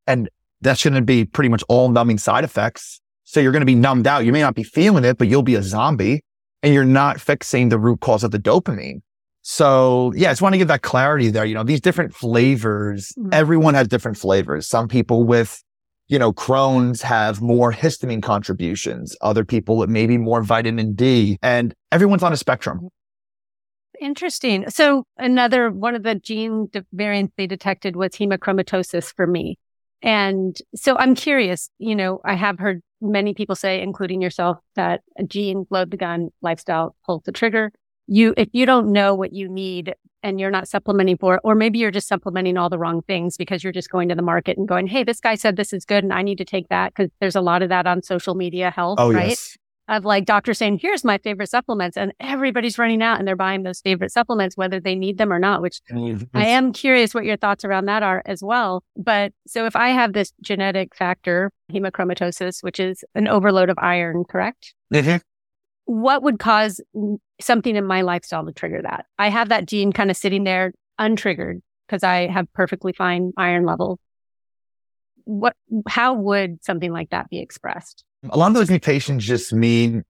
and 0.07 0.29
that's 0.61 0.83
going 0.83 0.95
to 0.95 1.03
be 1.03 1.25
pretty 1.25 1.49
much 1.49 1.63
all 1.69 1.89
numbing 1.89 2.19
side 2.19 2.45
effects. 2.45 3.01
So 3.25 3.41
you're 3.41 3.53
going 3.53 3.61
to 3.61 3.67
be 3.67 3.75
numbed 3.75 4.07
out. 4.07 4.25
You 4.25 4.33
may 4.33 4.41
not 4.41 4.55
be 4.55 4.63
feeling 4.63 5.05
it, 5.05 5.19
but 5.19 5.29
you'll 5.29 5.43
be 5.43 5.55
a 5.55 5.63
zombie 5.63 6.23
and 6.63 6.75
you're 6.75 6.85
not 6.85 7.21
fixing 7.21 7.69
the 7.69 7.79
root 7.79 8.01
cause 8.01 8.25
of 8.25 8.31
the 8.31 8.39
dopamine. 8.39 9.01
So 9.43 10.13
yeah, 10.15 10.29
I 10.29 10.33
just 10.33 10.43
want 10.43 10.55
to 10.55 10.59
give 10.59 10.69
that 10.69 10.83
clarity 10.83 11.31
there. 11.31 11.45
You 11.45 11.55
know, 11.55 11.63
these 11.63 11.81
different 11.81 12.15
flavors, 12.15 13.13
mm-hmm. 13.19 13.31
everyone 13.33 13.75
has 13.75 13.89
different 13.89 14.17
flavors. 14.17 14.67
Some 14.67 14.89
people 14.89 15.25
with, 15.25 15.63
you 16.09 16.19
know, 16.19 16.33
Crohn's 16.33 17.03
have 17.03 17.41
more 17.41 17.73
histamine 17.73 18.23
contributions. 18.23 19.17
Other 19.21 19.45
people 19.45 19.77
with 19.77 19.91
maybe 19.91 20.19
more 20.19 20.43
vitamin 20.43 20.95
D 20.95 21.39
and 21.43 21.75
everyone's 21.93 22.23
on 22.23 22.33
a 22.33 22.37
spectrum. 22.37 22.89
Interesting. 24.01 24.69
So 24.71 25.05
another 25.17 25.71
one 25.71 25.95
of 25.95 26.03
the 26.03 26.15
gene 26.15 26.71
variants 26.93 27.35
they 27.37 27.47
detected 27.47 27.97
was 27.97 28.13
hemochromatosis 28.13 29.15
for 29.15 29.27
me. 29.27 29.59
And 30.03 30.57
so 30.75 30.97
I'm 30.97 31.15
curious, 31.15 31.71
you 31.79 31.97
know, 31.97 32.21
I 32.25 32.35
have 32.35 32.59
heard 32.59 32.83
many 33.01 33.35
people 33.35 33.57
say, 33.57 33.83
including 33.83 34.23
yourself, 34.23 34.59
that 34.77 35.03
a 35.19 35.25
gene 35.25 35.67
load 35.71 35.91
the 35.91 35.97
gun 35.97 36.31
lifestyle 36.43 36.95
pulls 37.05 37.23
the 37.25 37.33
trigger. 37.33 37.73
You, 38.07 38.33
if 38.37 38.49
you 38.53 38.65
don't 38.65 38.93
know 38.93 39.15
what 39.15 39.33
you 39.33 39.49
need 39.49 39.95
and 40.23 40.41
you're 40.41 40.51
not 40.51 40.69
supplementing 40.69 41.19
for 41.19 41.35
it, 41.37 41.41
or 41.45 41.55
maybe 41.55 41.79
you're 41.79 41.91
just 41.91 42.09
supplementing 42.09 42.57
all 42.57 42.71
the 42.71 42.79
wrong 42.79 43.03
things 43.03 43.37
because 43.37 43.63
you're 43.63 43.73
just 43.73 43.91
going 43.91 44.09
to 44.09 44.15
the 44.15 44.23
market 44.23 44.57
and 44.57 44.67
going, 44.67 44.87
Hey, 44.87 45.05
this 45.05 45.21
guy 45.21 45.35
said 45.35 45.57
this 45.57 45.73
is 45.73 45.85
good 45.85 46.05
and 46.05 46.13
I 46.13 46.23
need 46.23 46.39
to 46.39 46.45
take 46.45 46.69
that 46.69 46.95
because 46.95 47.11
there's 47.21 47.37
a 47.37 47.41
lot 47.41 47.63
of 47.63 47.69
that 47.69 47.87
on 47.87 48.03
social 48.03 48.35
media 48.35 48.71
health, 48.71 48.99
oh, 49.01 49.13
right? 49.13 49.31
Yes 49.31 49.59
of 49.89 50.05
like 50.05 50.27
doctors 50.27 50.59
saying, 50.59 50.79
here's 50.81 51.05
my 51.05 51.19
favorite 51.19 51.49
supplements. 51.49 51.97
And 51.97 52.13
everybody's 52.21 52.79
running 52.79 53.03
out 53.03 53.19
and 53.19 53.27
they're 53.27 53.37
buying 53.37 53.63
those 53.63 53.81
favorite 53.81 54.13
supplements, 54.13 54.57
whether 54.57 54.79
they 54.79 54.95
need 54.95 55.19
them 55.19 55.33
or 55.33 55.39
not, 55.39 55.63
which. 55.63 55.81
I 56.35 56.47
am 56.47 56.73
curious 56.73 57.15
what 57.15 57.25
your 57.25 57.37
thoughts 57.37 57.65
around 57.65 57.87
that 57.87 58.03
are 58.03 58.23
as 58.27 58.43
well. 58.43 58.85
But 58.97 59.33
so 59.47 59.67
if 59.67 59.75
I 59.75 59.89
have 59.89 60.13
this 60.13 60.33
genetic 60.43 60.95
factor, 60.95 61.51
hemochromatosis, 61.73 62.63
which 62.63 62.79
is 62.79 63.03
an 63.15 63.29
overload 63.29 63.71
of 63.71 63.79
iron, 63.79 64.25
correct? 64.29 64.75
Mm-hmm. 64.93 65.17
What 65.87 66.23
would 66.23 66.39
cause 66.39 66.83
something 67.41 67.75
in 67.75 67.87
my 67.87 68.03
lifestyle 68.03 68.45
to 68.45 68.53
trigger 68.53 68.83
that? 68.83 69.07
I 69.19 69.31
have 69.31 69.49
that 69.49 69.67
gene 69.67 69.93
kind 69.93 70.11
of 70.11 70.17
sitting 70.19 70.45
there 70.45 70.73
untriggered 71.01 71.61
because 71.87 72.03
I 72.03 72.27
have 72.27 72.53
perfectly 72.53 72.93
fine 72.93 73.33
iron 73.39 73.65
levels. 73.65 73.99
What, 75.29 75.55
how 75.87 76.15
would 76.15 76.65
something 76.65 76.91
like 76.91 77.11
that 77.11 77.29
be 77.29 77.39
expressed? 77.39 78.03
A 78.31 78.39
lot 78.39 78.49
of 78.49 78.55
those 78.55 78.71
mutations 78.71 79.27
just 79.27 79.53
mean 79.53 80.03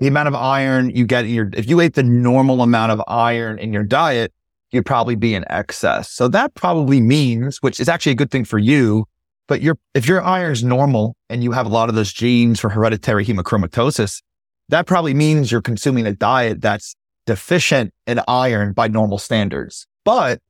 the 0.00 0.06
amount 0.06 0.28
of 0.28 0.34
iron 0.34 0.90
you 0.90 1.06
get 1.06 1.24
in 1.24 1.30
your, 1.30 1.50
if 1.54 1.66
you 1.66 1.80
ate 1.80 1.94
the 1.94 2.02
normal 2.02 2.60
amount 2.60 2.92
of 2.92 3.02
iron 3.08 3.58
in 3.58 3.72
your 3.72 3.84
diet, 3.84 4.34
you'd 4.72 4.84
probably 4.84 5.14
be 5.14 5.34
in 5.34 5.46
excess. 5.48 6.10
So 6.10 6.28
that 6.28 6.54
probably 6.54 7.00
means, 7.00 7.62
which 7.62 7.80
is 7.80 7.88
actually 7.88 8.12
a 8.12 8.16
good 8.16 8.30
thing 8.30 8.44
for 8.44 8.58
you, 8.58 9.06
but 9.46 9.62
your, 9.62 9.78
if 9.94 10.06
your 10.06 10.22
iron 10.22 10.52
is 10.52 10.62
normal 10.62 11.16
and 11.30 11.42
you 11.42 11.52
have 11.52 11.64
a 11.64 11.70
lot 11.70 11.88
of 11.88 11.94
those 11.94 12.12
genes 12.12 12.60
for 12.60 12.68
hereditary 12.68 13.24
hemochromatosis, 13.24 14.22
that 14.68 14.86
probably 14.86 15.14
means 15.14 15.50
you're 15.50 15.62
consuming 15.62 16.06
a 16.06 16.12
diet 16.12 16.60
that's 16.60 16.96
deficient 17.24 17.94
in 18.06 18.20
iron 18.28 18.74
by 18.74 18.88
normal 18.88 19.16
standards. 19.16 19.86
But 20.04 20.42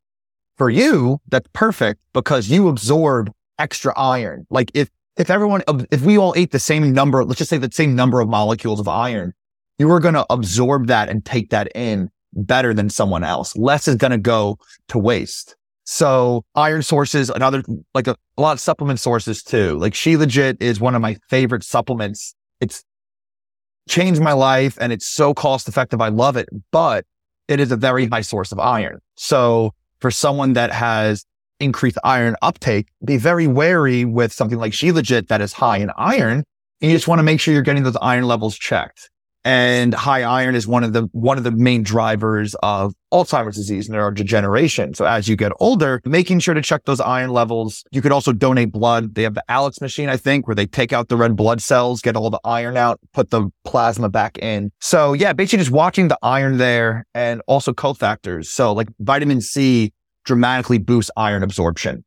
for 0.57 0.69
you, 0.69 1.21
that's 1.29 1.49
perfect 1.53 2.01
because 2.13 2.49
you 2.49 2.67
absorb 2.67 3.31
extra 3.59 3.93
iron. 3.97 4.47
Like 4.51 4.71
if 4.75 4.91
if 5.17 5.31
everyone, 5.31 5.63
if 5.91 6.03
we 6.03 6.19
all 6.19 6.35
ate 6.37 6.51
the 6.51 6.59
same 6.59 6.93
number, 6.93 7.25
let's 7.25 7.39
just 7.39 7.49
say 7.49 7.57
the 7.57 7.71
same 7.73 7.97
number 7.97 8.21
of 8.21 8.29
molecules 8.29 8.81
of 8.81 8.87
iron, 8.87 9.33
you 9.79 9.91
are 9.91 10.01
going 10.01 10.15
to 10.15 10.27
absorb 10.29 10.89
that 10.89 11.09
and 11.09 11.25
take 11.25 11.51
that 11.51 11.69
in 11.75 12.11
better 12.35 12.75
than 12.75 12.91
someone 12.91 13.25
else. 13.25 13.57
Less 13.57 13.89
is 13.89 13.97
going 13.97 14.11
to 14.11 14.19
go 14.19 14.59
to 14.89 14.99
waste. 14.99 15.57
So 15.85 16.45
iron 16.55 16.83
sources, 16.83 17.31
another, 17.31 17.63
like 17.95 18.09
a, 18.09 18.17
a 18.37 18.43
lot 18.43 18.53
of 18.53 18.61
supplement 18.61 19.01
sources 19.01 19.43
too. 19.43 19.79
Like 19.79 19.95
Shilajit 19.95 20.61
is 20.61 20.81
one 20.81 20.95
of 20.95 21.01
my 21.01 21.17
favorite 21.31 21.65
supplements. 21.65 22.35
It's 22.61 22.85
changed 23.89 24.21
my 24.21 24.33
life 24.33 24.77
and 24.81 24.93
it's 24.93 25.07
so 25.07 25.33
cost 25.33 25.69
effective. 25.69 26.01
I 26.01 26.09
love 26.09 26.37
it, 26.37 26.49
but 26.73 27.07
it 27.49 27.61
is 27.61 27.71
a 27.73 27.77
very 27.77 28.07
high 28.07 28.23
source 28.23 28.53
of 28.53 28.59
iron. 28.59 28.99
So 29.17 29.73
for 30.01 30.11
someone 30.11 30.55
that 30.55 30.73
has 30.73 31.25
increased 31.61 31.99
iron 32.05 32.37
uptake, 32.43 32.89
be 33.05 33.17
very 33.17 33.47
wary 33.47 34.05
with 34.05 34.33
something 34.33 34.59
like 34.59 34.73
Shilajit 34.73 35.29
that 35.29 35.41
is 35.41 35.53
high 35.53 35.79
in 35.79 35.91
iron. 35.97 36.45
And 36.81 36.91
you 36.91 36.97
just 36.97 37.09
want 37.09 37.19
to 37.19 37.23
make 37.23 37.41
sure 37.41 37.55
you're 37.55 37.63
getting 37.63 37.83
those 37.83 37.97
iron 37.97 38.25
levels 38.25 38.57
checked. 38.57 39.11
And 39.45 39.95
high 39.95 40.25
iron 40.25 40.57
is 40.57 40.67
one 40.67 40.83
of 40.83 40.93
the, 40.93 41.09
one 41.13 41.39
of 41.39 41.45
the 41.45 41.53
main 41.53 41.85
drivers 41.85 42.57
of 42.65 42.95
Alzheimer's 43.13 43.55
disease, 43.55 43.89
and 43.89 43.97
neurodegeneration. 43.97 44.97
So 44.97 45.05
as 45.05 45.29
you 45.29 45.37
get 45.37 45.53
older, 45.61 46.01
making 46.05 46.41
sure 46.41 46.53
to 46.53 46.61
check 46.61 46.83
those 46.85 47.01
iron 47.01 47.31
levels. 47.31 47.85
You 47.93 48.03
could 48.03 48.11
also 48.11 48.33
donate 48.33 48.73
blood. 48.73 49.15
They 49.15 49.23
have 49.23 49.35
the 49.35 49.45
Alex 49.49 49.81
machine, 49.81 50.09
I 50.09 50.17
think, 50.17 50.49
where 50.49 50.57
they 50.57 50.67
take 50.67 50.93
out 50.93 51.09
the 51.09 51.17
red 51.17 51.37
blood 51.37 51.63
cells, 51.63 52.03
get 52.03 52.17
all 52.17 52.29
the 52.29 52.41
iron 52.45 52.77
out, 52.77 52.99
put 53.13 53.31
the 53.31 53.49
plasma 53.65 54.09
back 54.09 54.37
in. 54.39 54.73
So 54.81 55.13
yeah, 55.13 55.33
basically 55.33 55.61
just 55.61 55.71
watching 55.71 56.09
the 56.09 56.19
iron 56.23 56.59
there 56.59 57.07
and 57.15 57.41
also 57.47 57.73
cofactors. 57.73 58.47
So 58.47 58.73
like 58.73 58.89
vitamin 58.99 59.41
C 59.41 59.93
dramatically 60.27 60.79
boosts 60.79 61.11
iron 61.17 61.43
absorption. 61.43 62.05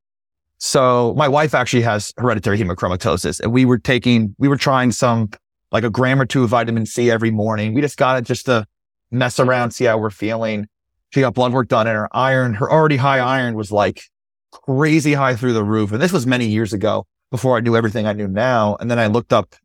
So 0.60 1.16
my 1.18 1.28
wife 1.28 1.56
actually 1.56 1.82
has 1.84 2.14
hereditary 2.18 2.60
hemochromatosis 2.60 3.40
and 3.40 3.52
we 3.52 3.66
were 3.66 3.80
taking, 3.80 4.36
we 4.38 4.48
were 4.48 4.58
trying 4.58 4.92
some 4.92 5.30
like 5.72 5.84
a 5.84 5.90
gram 5.90 6.22
or 6.22 6.26
two 6.26 6.44
of 6.44 6.50
vitamin 6.50 6.86
C 6.86 7.10
every 7.10 7.32
morning. 7.32 7.74
We 7.74 7.82
just 7.82 7.98
got 7.98 8.18
it 8.18 8.26
just 8.26 8.46
to 8.46 8.66
mess 9.10 9.40
around, 9.40 9.72
see 9.72 9.86
how 9.86 9.98
we're 9.98 10.10
feeling. 10.10 10.68
She 11.12 11.22
got 11.22 11.34
blood 11.34 11.54
work 11.54 11.70
done 11.70 11.88
and 11.88 11.96
her 11.96 12.10
iron, 12.12 12.54
her 12.56 12.70
already 12.70 12.98
high 12.98 13.20
iron 13.20 13.56
was 13.56 13.72
like 13.72 14.04
crazy 14.52 15.14
high 15.14 15.36
through 15.36 15.54
the 15.54 15.64
roof. 15.64 15.92
And 15.92 16.02
this 16.02 16.12
was 16.12 16.28
many 16.28 16.46
years 16.46 16.74
ago 16.74 17.08
before 17.32 17.56
I 17.58 17.62
knew 17.62 17.76
everything 17.76 18.06
I 18.06 18.14
knew 18.14 18.28
now. 18.28 18.76
And 18.80 18.92
then 18.92 19.00
I 19.00 19.08
looked 19.08 19.32
up 19.32 19.56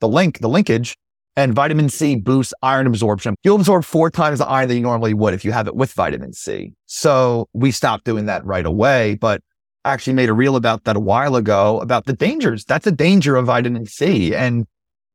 the 0.00 0.08
link, 0.08 0.40
the 0.40 0.48
linkage 0.48 0.96
and 1.36 1.54
vitamin 1.54 1.88
C 1.88 2.16
boosts 2.16 2.52
iron 2.62 2.86
absorption. 2.86 3.34
You'll 3.42 3.56
absorb 3.56 3.84
four 3.84 4.10
times 4.10 4.38
the 4.38 4.46
iron 4.46 4.68
that 4.68 4.74
you 4.74 4.82
normally 4.82 5.14
would 5.14 5.34
if 5.34 5.44
you 5.44 5.52
have 5.52 5.66
it 5.66 5.74
with 5.74 5.92
vitamin 5.92 6.32
C. 6.32 6.74
So 6.86 7.48
we 7.52 7.70
stopped 7.70 8.04
doing 8.04 8.26
that 8.26 8.44
right 8.44 8.66
away, 8.66 9.14
but 9.14 9.40
I 9.84 9.92
actually 9.92 10.12
made 10.12 10.28
a 10.28 10.34
reel 10.34 10.56
about 10.56 10.84
that 10.84 10.96
a 10.96 11.00
while 11.00 11.36
ago 11.36 11.80
about 11.80 12.06
the 12.06 12.12
dangers. 12.12 12.64
That's 12.64 12.86
a 12.86 12.92
danger 12.92 13.36
of 13.36 13.46
vitamin 13.46 13.86
C. 13.86 14.34
And 14.34 14.66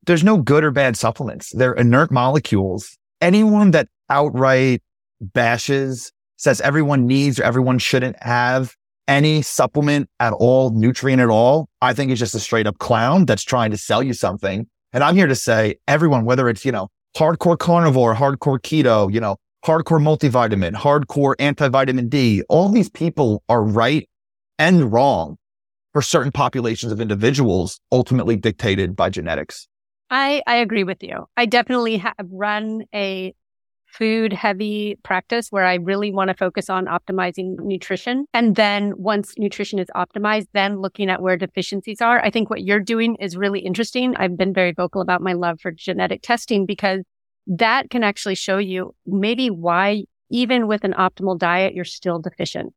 there's 0.05 0.23
no 0.23 0.37
good 0.37 0.63
or 0.63 0.71
bad 0.71 0.97
supplements. 0.97 1.51
They're 1.53 1.73
inert 1.73 2.11
molecules. 2.11 2.97
Anyone 3.21 3.71
that 3.71 3.87
outright 4.09 4.81
bashes 5.21 6.11
says 6.37 6.61
everyone 6.61 7.07
needs 7.07 7.39
or 7.39 7.43
everyone 7.43 7.79
shouldn't 7.79 8.21
have 8.21 8.75
any 9.07 9.41
supplement 9.41 10.09
at 10.19 10.33
all, 10.33 10.71
nutrient 10.71 11.21
at 11.21 11.29
all, 11.29 11.69
I 11.81 11.93
think 11.93 12.11
is 12.11 12.19
just 12.19 12.35
a 12.35 12.39
straight 12.39 12.67
up 12.67 12.77
clown 12.77 13.25
that's 13.25 13.43
trying 13.43 13.71
to 13.71 13.77
sell 13.77 14.03
you 14.03 14.13
something 14.13 14.67
and 14.97 15.03
I'm 15.03 15.15
here 15.15 15.27
to 15.27 15.35
say 15.35 15.75
everyone, 15.87 16.25
whether 16.25 16.49
it's, 16.49 16.65
you 16.65 16.71
know, 16.71 16.89
hardcore 17.15 17.55
carnivore, 17.55 18.15
hardcore 18.15 18.57
keto, 18.57 19.13
you 19.13 19.19
know, 19.19 19.37
hardcore 19.63 20.01
multivitamin, 20.01 20.73
hardcore 20.73 21.35
anti-vitamin 21.37 22.09
D, 22.09 22.41
all 22.49 22.67
these 22.69 22.89
people 22.89 23.43
are 23.47 23.61
right 23.61 24.09
and 24.57 24.91
wrong 24.91 25.37
for 25.93 26.01
certain 26.01 26.31
populations 26.31 26.91
of 26.91 26.99
individuals, 26.99 27.79
ultimately 27.91 28.37
dictated 28.37 28.95
by 28.95 29.11
genetics. 29.11 29.67
I, 30.09 30.41
I 30.47 30.55
agree 30.55 30.83
with 30.83 31.03
you. 31.03 31.27
I 31.37 31.45
definitely 31.45 31.97
have 31.97 32.15
run 32.31 32.85
a 32.91 33.35
food 33.87 34.33
heavy 34.33 34.97
practice 35.03 35.47
where 35.49 35.65
I 35.65 35.75
really 35.75 36.11
want 36.11 36.29
to 36.29 36.33
focus 36.33 36.69
on 36.69 36.85
optimizing 36.85 37.55
nutrition. 37.59 38.25
And 38.33 38.55
then 38.55 38.93
once 38.97 39.33
nutrition 39.37 39.79
is 39.79 39.87
optimized, 39.95 40.47
then 40.53 40.81
looking 40.81 41.09
at 41.09 41.21
where 41.21 41.37
deficiencies 41.37 42.01
are. 42.01 42.23
I 42.23 42.29
think 42.29 42.49
what 42.49 42.63
you're 42.63 42.79
doing 42.79 43.15
is 43.15 43.37
really 43.37 43.59
interesting. 43.59 44.15
I've 44.17 44.37
been 44.37 44.53
very 44.53 44.73
vocal 44.73 45.01
about 45.01 45.21
my 45.21 45.33
love 45.33 45.59
for 45.61 45.71
genetic 45.71 46.21
testing 46.21 46.65
because 46.65 47.01
that 47.47 47.89
can 47.89 48.03
actually 48.03 48.35
show 48.35 48.57
you 48.57 48.93
maybe 49.05 49.49
why 49.49 50.03
even 50.29 50.67
with 50.67 50.83
an 50.83 50.93
optimal 50.93 51.37
diet, 51.37 51.73
you're 51.73 51.85
still 51.85 52.19
deficient. 52.19 52.73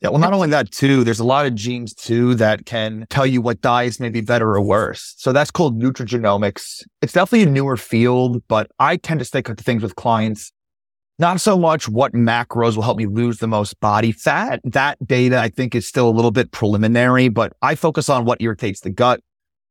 Yeah. 0.00 0.10
Well, 0.10 0.18
not 0.18 0.34
only 0.34 0.48
that 0.50 0.70
too, 0.70 1.02
there's 1.02 1.20
a 1.20 1.24
lot 1.24 1.46
of 1.46 1.54
genes 1.54 1.94
too 1.94 2.34
that 2.34 2.66
can 2.66 3.06
tell 3.08 3.24
you 3.24 3.40
what 3.40 3.62
diets 3.62 3.98
may 3.98 4.10
be 4.10 4.20
better 4.20 4.50
or 4.54 4.60
worse. 4.60 5.14
So 5.16 5.32
that's 5.32 5.50
called 5.50 5.80
nutrigenomics. 5.80 6.84
It's 7.00 7.14
definitely 7.14 7.44
a 7.44 7.50
newer 7.50 7.78
field, 7.78 8.42
but 8.46 8.70
I 8.78 8.96
tend 8.96 9.20
to 9.20 9.24
stick 9.24 9.46
to 9.46 9.54
things 9.54 9.82
with 9.82 9.96
clients. 9.96 10.52
Not 11.18 11.40
so 11.40 11.56
much 11.56 11.88
what 11.88 12.12
macros 12.12 12.74
will 12.74 12.82
help 12.82 12.98
me 12.98 13.06
lose 13.06 13.38
the 13.38 13.46
most 13.46 13.78
body 13.80 14.10
fat. 14.10 14.60
That 14.64 14.98
data 15.06 15.38
I 15.38 15.48
think 15.48 15.74
is 15.74 15.86
still 15.86 16.08
a 16.08 16.10
little 16.10 16.32
bit 16.32 16.50
preliminary, 16.50 17.28
but 17.28 17.52
I 17.62 17.76
focus 17.76 18.08
on 18.08 18.24
what 18.24 18.42
irritates 18.42 18.80
the 18.80 18.90
gut. 18.90 19.20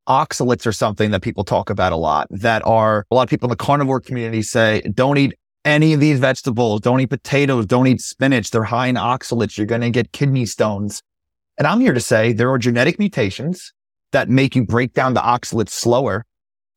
Oxalates 0.08 0.66
are 0.66 0.72
something 0.72 1.12
that 1.12 1.22
people 1.22 1.44
talk 1.44 1.70
about 1.70 1.94
a 1.94 1.98
lot 1.98 2.28
that 2.30 2.66
are 2.66 3.06
a 3.10 3.16
lot 3.16 3.24
of 3.24 3.30
people 3.30 3.48
in 3.48 3.52
the 3.52 3.56
carnivore 3.56 4.02
community 4.02 4.42
say 4.42 4.82
don't 4.94 5.18
eat 5.18 5.34
any 5.66 5.94
of 5.94 6.00
these 6.00 6.20
vegetables. 6.20 6.82
Don't 6.82 7.00
eat 7.00 7.10
potatoes. 7.10 7.66
Don't 7.66 7.88
eat 7.88 8.02
spinach. 8.02 8.52
They're 8.52 8.64
high 8.64 8.88
in 8.88 8.96
oxalates. 8.96 9.58
You're 9.58 9.68
going 9.68 9.82
to 9.82 9.90
get 9.90 10.12
kidney 10.12 10.46
stones. 10.46 11.02
And 11.58 11.68
I'm 11.68 11.80
here 11.80 11.94
to 11.94 12.00
say 12.00 12.34
there 12.34 12.52
are 12.52 12.58
genetic 12.58 13.00
mutations 13.00 13.74
that 14.12 14.30
make 14.30 14.56
you 14.56 14.66
break 14.66 14.94
down 14.94 15.14
the 15.14 15.22
oxalates 15.22 15.70
slower. 15.70 16.26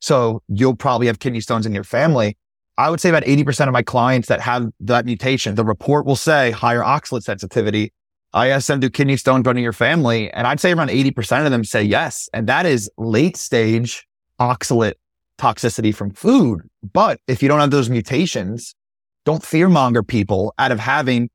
So 0.01 0.43
you'll 0.49 0.77
probably 0.77 1.07
have 1.07 1.19
kidney 1.19 1.41
stones 1.41 1.67
in 1.67 1.75
your 1.75 1.85
family. 1.85 2.37
I 2.79 2.91
would 2.91 3.01
say 3.01 3.09
about 3.09 3.25
80% 3.25 3.69
of 3.69 3.73
my 3.73 3.83
clients 3.83 4.29
that 4.29 4.41
have 4.41 4.67
that 4.81 5.07
mutation, 5.07 5.55
the 5.55 5.65
report 5.65 6.05
will 6.05 6.17
say 6.17 6.51
higher 6.51 6.83
oxalate 6.83 7.23
sensitivity. 7.23 7.93
I 8.35 8.49
ask 8.49 8.67
them, 8.67 8.81
do 8.81 8.91
kidney 8.91 9.17
stones 9.17 9.47
run 9.47 9.57
in 9.57 9.63
your 9.63 9.73
family? 9.73 10.31
And 10.31 10.47
I'd 10.47 10.61
say 10.61 10.73
around 10.73 10.91
80% 10.91 11.47
of 11.47 11.51
them 11.51 11.65
say 11.65 11.83
yes. 11.83 12.29
And 12.35 12.47
that 12.49 12.67
is 12.67 12.91
late 12.99 13.39
stage 13.39 14.07
oxalate 14.39 14.95
toxicity 15.39 15.95
from 15.95 16.11
food. 16.13 16.63
But 16.93 17.21
if 17.27 17.43
you 17.43 17.49
don't 17.49 17.61
have 17.61 17.71
those 17.71 17.91
mutations, 17.91 18.75
don't 19.25 19.43
fearmonger 19.43 20.07
people 20.07 20.55
out 20.59 20.73
of 20.73 20.79
having 20.79 21.31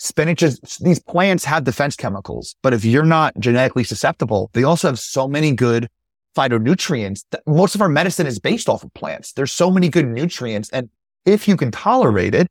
spinaches. 0.00 0.78
These 0.78 1.00
plants 1.00 1.44
have 1.44 1.64
defense 1.64 1.96
chemicals, 1.96 2.56
but 2.62 2.74
if 2.74 2.84
you're 2.84 3.04
not 3.04 3.38
genetically 3.38 3.84
susceptible, 3.84 4.50
they 4.52 4.64
also 4.64 4.88
have 4.88 4.98
so 4.98 5.28
many 5.28 5.52
good 5.52 5.88
phytonutrients. 6.36 7.22
Most 7.46 7.74
of 7.74 7.82
our 7.82 7.88
medicine 7.88 8.26
is 8.26 8.38
based 8.38 8.68
off 8.68 8.84
of 8.84 8.92
plants. 8.94 9.32
There's 9.32 9.52
so 9.52 9.70
many 9.70 9.88
good 9.88 10.06
nutrients. 10.06 10.70
And 10.70 10.88
if 11.24 11.48
you 11.48 11.56
can 11.56 11.70
tolerate 11.70 12.34
it, 12.34 12.48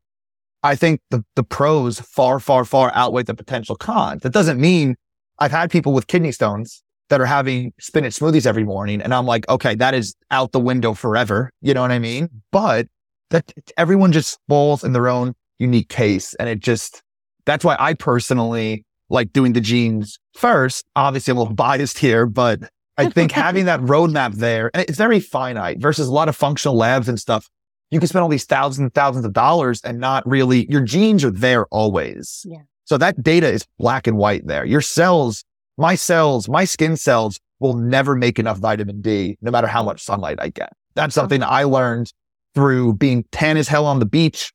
I 0.63 0.75
think 0.75 1.01
the, 1.09 1.23
the 1.35 1.43
pros 1.43 1.99
far, 1.99 2.39
far, 2.39 2.65
far 2.65 2.91
outweigh 2.93 3.23
the 3.23 3.33
potential 3.33 3.75
cons. 3.75 4.23
That 4.23 4.33
doesn't 4.33 4.59
mean 4.59 4.95
I've 5.39 5.51
had 5.51 5.71
people 5.71 5.93
with 5.93 6.07
kidney 6.07 6.31
stones 6.31 6.83
that 7.09 7.21
are 7.21 7.25
having 7.25 7.73
spinach 7.79 8.15
smoothies 8.15 8.45
every 8.45 8.63
morning. 8.63 9.01
And 9.01 9.13
I'm 9.13 9.25
like, 9.25 9.47
okay, 9.49 9.75
that 9.75 9.93
is 9.93 10.15
out 10.31 10.51
the 10.51 10.59
window 10.59 10.93
forever. 10.93 11.51
You 11.61 11.73
know 11.73 11.81
what 11.81 11.91
I 11.91 11.99
mean? 11.99 12.29
But 12.51 12.87
that 13.29 13.51
everyone 13.77 14.11
just 14.11 14.39
falls 14.47 14.83
in 14.83 14.93
their 14.93 15.07
own 15.07 15.33
unique 15.59 15.89
case. 15.89 16.33
And 16.35 16.49
it 16.49 16.59
just, 16.59 17.01
that's 17.45 17.63
why 17.63 17.75
I 17.79 17.93
personally 17.93 18.85
like 19.09 19.31
doing 19.33 19.53
the 19.53 19.61
genes 19.61 20.19
first. 20.35 20.85
Obviously, 20.95 21.31
I'm 21.31 21.37
a 21.37 21.41
little 21.41 21.55
biased 21.55 21.97
here, 21.99 22.25
but 22.25 22.59
I 22.97 23.09
think 23.09 23.31
having 23.31 23.65
that 23.65 23.79
roadmap 23.81 24.35
there, 24.35 24.71
and 24.73 24.83
it's 24.87 24.97
very 24.97 25.19
finite 25.19 25.79
versus 25.79 26.07
a 26.07 26.13
lot 26.13 26.29
of 26.29 26.35
functional 26.35 26.75
labs 26.75 27.07
and 27.07 27.19
stuff. 27.19 27.49
You 27.89 27.99
can 27.99 28.07
spend 28.09 28.23
all 28.23 28.29
these 28.29 28.43
thousands 28.43 28.83
and 28.83 28.93
thousands 28.93 29.25
of 29.25 29.31
dollars 29.31 29.79
and 29.85 29.97
not 29.99 30.27
really, 30.27 30.69
your 30.69 30.81
genes 30.81 31.23
are 31.23 31.31
there 31.31 31.67
always. 31.67 32.45
Yeah. 32.45 32.63
So 32.83 32.97
that 32.97 33.23
data 33.23 33.49
is 33.49 33.65
black 33.77 34.07
and 34.07 34.17
white 34.17 34.45
there. 34.45 34.65
Your 34.65 34.81
cells 34.81 35.45
my 35.77 35.95
cells, 35.95 36.49
my 36.49 36.65
skin 36.65 36.97
cells 36.97 37.39
will 37.59 37.75
never 37.75 38.15
make 38.15 38.39
enough 38.39 38.57
vitamin 38.57 39.01
D, 39.01 39.37
no 39.41 39.51
matter 39.51 39.67
how 39.67 39.83
much 39.83 40.03
sunlight 40.03 40.37
I 40.39 40.49
get. 40.49 40.73
That's 40.95 41.15
something 41.15 41.43
I 41.43 41.63
learned 41.63 42.11
through 42.55 42.95
being 42.95 43.25
tan 43.31 43.57
as 43.57 43.67
hell 43.67 43.85
on 43.85 43.99
the 43.99 44.05
beach, 44.05 44.51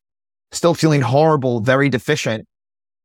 still 0.51 0.73
feeling 0.73 1.01
horrible, 1.01 1.61
very 1.61 1.89
deficient 1.89 2.45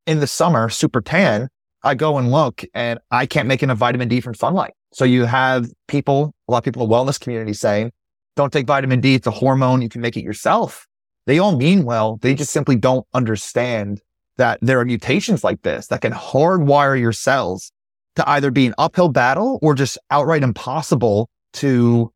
in 0.06 0.20
the 0.20 0.26
summer, 0.26 0.68
super 0.68 1.00
tan. 1.00 1.48
I 1.84 1.94
go 1.94 2.18
and 2.18 2.32
look 2.32 2.64
and 2.74 2.98
I 3.10 3.26
can't 3.26 3.46
make 3.46 3.62
enough 3.62 3.78
vitamin 3.78 4.08
D 4.08 4.20
from 4.20 4.34
sunlight. 4.34 4.72
So 4.92 5.04
you 5.04 5.24
have 5.24 5.70
people, 5.86 6.34
a 6.48 6.52
lot 6.52 6.58
of 6.58 6.64
people 6.64 6.82
in 6.82 6.88
the 6.88 6.94
wellness 6.94 7.20
community 7.20 7.52
saying, 7.52 7.92
don't 8.34 8.52
take 8.52 8.66
vitamin 8.66 9.00
D. 9.00 9.14
It's 9.14 9.26
a 9.26 9.32
hormone. 9.32 9.82
You 9.82 9.88
can 9.88 10.00
make 10.00 10.16
it 10.16 10.22
yourself. 10.22 10.86
They 11.26 11.38
all 11.38 11.56
mean 11.56 11.84
well. 11.84 12.18
They 12.22 12.34
just 12.34 12.52
simply 12.52 12.76
don't 12.76 13.06
understand 13.12 14.00
that 14.38 14.58
there 14.62 14.80
are 14.80 14.84
mutations 14.84 15.44
like 15.44 15.62
this 15.62 15.88
that 15.88 16.00
can 16.00 16.12
hardwire 16.12 16.98
your 16.98 17.12
cells 17.12 17.70
to 18.18 18.28
either 18.28 18.50
be 18.50 18.66
an 18.66 18.74
uphill 18.78 19.08
battle 19.08 19.58
or 19.62 19.74
just 19.74 19.96
outright 20.10 20.42
impossible 20.42 21.30
to 21.54 22.12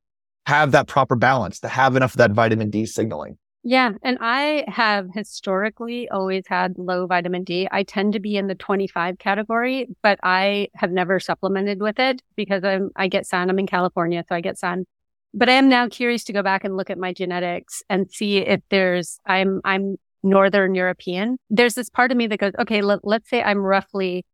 have 0.46 0.72
that 0.72 0.88
proper 0.88 1.14
balance, 1.14 1.60
to 1.60 1.68
have 1.68 1.96
enough 1.96 2.14
of 2.14 2.18
that 2.18 2.32
vitamin 2.32 2.70
D 2.70 2.86
signaling. 2.86 3.38
Yeah. 3.64 3.92
And 4.02 4.18
I 4.20 4.64
have 4.66 5.06
historically 5.14 6.08
always 6.08 6.42
had 6.48 6.76
low 6.76 7.06
vitamin 7.06 7.44
D. 7.44 7.68
I 7.70 7.84
tend 7.84 8.14
to 8.14 8.20
be 8.20 8.36
in 8.36 8.48
the 8.48 8.56
25 8.56 9.18
category, 9.18 9.88
but 10.02 10.18
I 10.24 10.68
have 10.74 10.90
never 10.90 11.20
supplemented 11.20 11.80
with 11.80 12.00
it 12.00 12.20
because 12.34 12.64
I'm, 12.64 12.90
I 12.96 13.06
get 13.06 13.24
sun. 13.24 13.48
I'm 13.48 13.60
in 13.60 13.68
California, 13.68 14.24
so 14.28 14.34
I 14.34 14.40
get 14.40 14.58
sun. 14.58 14.84
But 15.32 15.48
I 15.48 15.52
am 15.52 15.68
now 15.68 15.88
curious 15.88 16.24
to 16.24 16.32
go 16.32 16.42
back 16.42 16.64
and 16.64 16.76
look 16.76 16.90
at 16.90 16.98
my 16.98 17.12
genetics 17.12 17.84
and 17.88 18.10
see 18.10 18.38
if 18.38 18.60
there's, 18.68 19.20
I'm, 19.24 19.60
I'm 19.64 19.96
Northern 20.24 20.74
European. 20.74 21.38
There's 21.48 21.74
this 21.74 21.88
part 21.88 22.10
of 22.10 22.16
me 22.16 22.26
that 22.26 22.38
goes, 22.38 22.52
okay, 22.58 22.82
let, 22.82 23.00
let's 23.04 23.30
say 23.30 23.42
I'm 23.42 23.58
roughly 23.58 24.26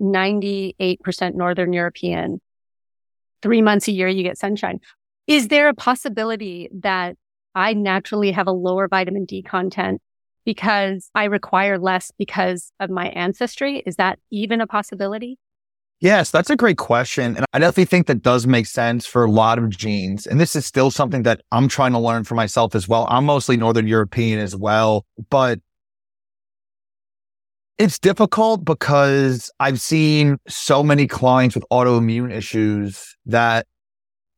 98% 0.00 1.34
Northern 1.34 1.72
European. 1.72 2.40
Three 3.42 3.62
months 3.62 3.88
a 3.88 3.92
year, 3.92 4.08
you 4.08 4.22
get 4.22 4.38
sunshine. 4.38 4.80
Is 5.26 5.48
there 5.48 5.68
a 5.68 5.74
possibility 5.74 6.68
that 6.80 7.16
I 7.54 7.72
naturally 7.72 8.32
have 8.32 8.46
a 8.46 8.52
lower 8.52 8.88
vitamin 8.88 9.24
D 9.24 9.42
content 9.42 10.00
because 10.44 11.10
I 11.14 11.24
require 11.24 11.78
less 11.78 12.12
because 12.18 12.72
of 12.80 12.90
my 12.90 13.08
ancestry? 13.08 13.82
Is 13.84 13.96
that 13.96 14.18
even 14.30 14.60
a 14.60 14.66
possibility? 14.66 15.38
Yes, 16.00 16.30
that's 16.30 16.50
a 16.50 16.56
great 16.56 16.76
question. 16.76 17.36
And 17.36 17.46
I 17.54 17.58
definitely 17.58 17.86
think 17.86 18.06
that 18.06 18.22
does 18.22 18.46
make 18.46 18.66
sense 18.66 19.06
for 19.06 19.24
a 19.24 19.30
lot 19.30 19.58
of 19.58 19.70
genes. 19.70 20.26
And 20.26 20.38
this 20.38 20.54
is 20.54 20.66
still 20.66 20.90
something 20.90 21.22
that 21.22 21.40
I'm 21.52 21.68
trying 21.68 21.92
to 21.92 21.98
learn 21.98 22.24
for 22.24 22.34
myself 22.34 22.74
as 22.74 22.86
well. 22.86 23.06
I'm 23.08 23.24
mostly 23.24 23.56
Northern 23.56 23.86
European 23.86 24.38
as 24.38 24.54
well, 24.54 25.06
but 25.30 25.60
it's 27.78 27.98
difficult 27.98 28.64
because 28.64 29.50
I've 29.60 29.80
seen 29.80 30.38
so 30.48 30.82
many 30.82 31.06
clients 31.06 31.54
with 31.54 31.64
autoimmune 31.70 32.32
issues 32.32 33.16
that 33.26 33.66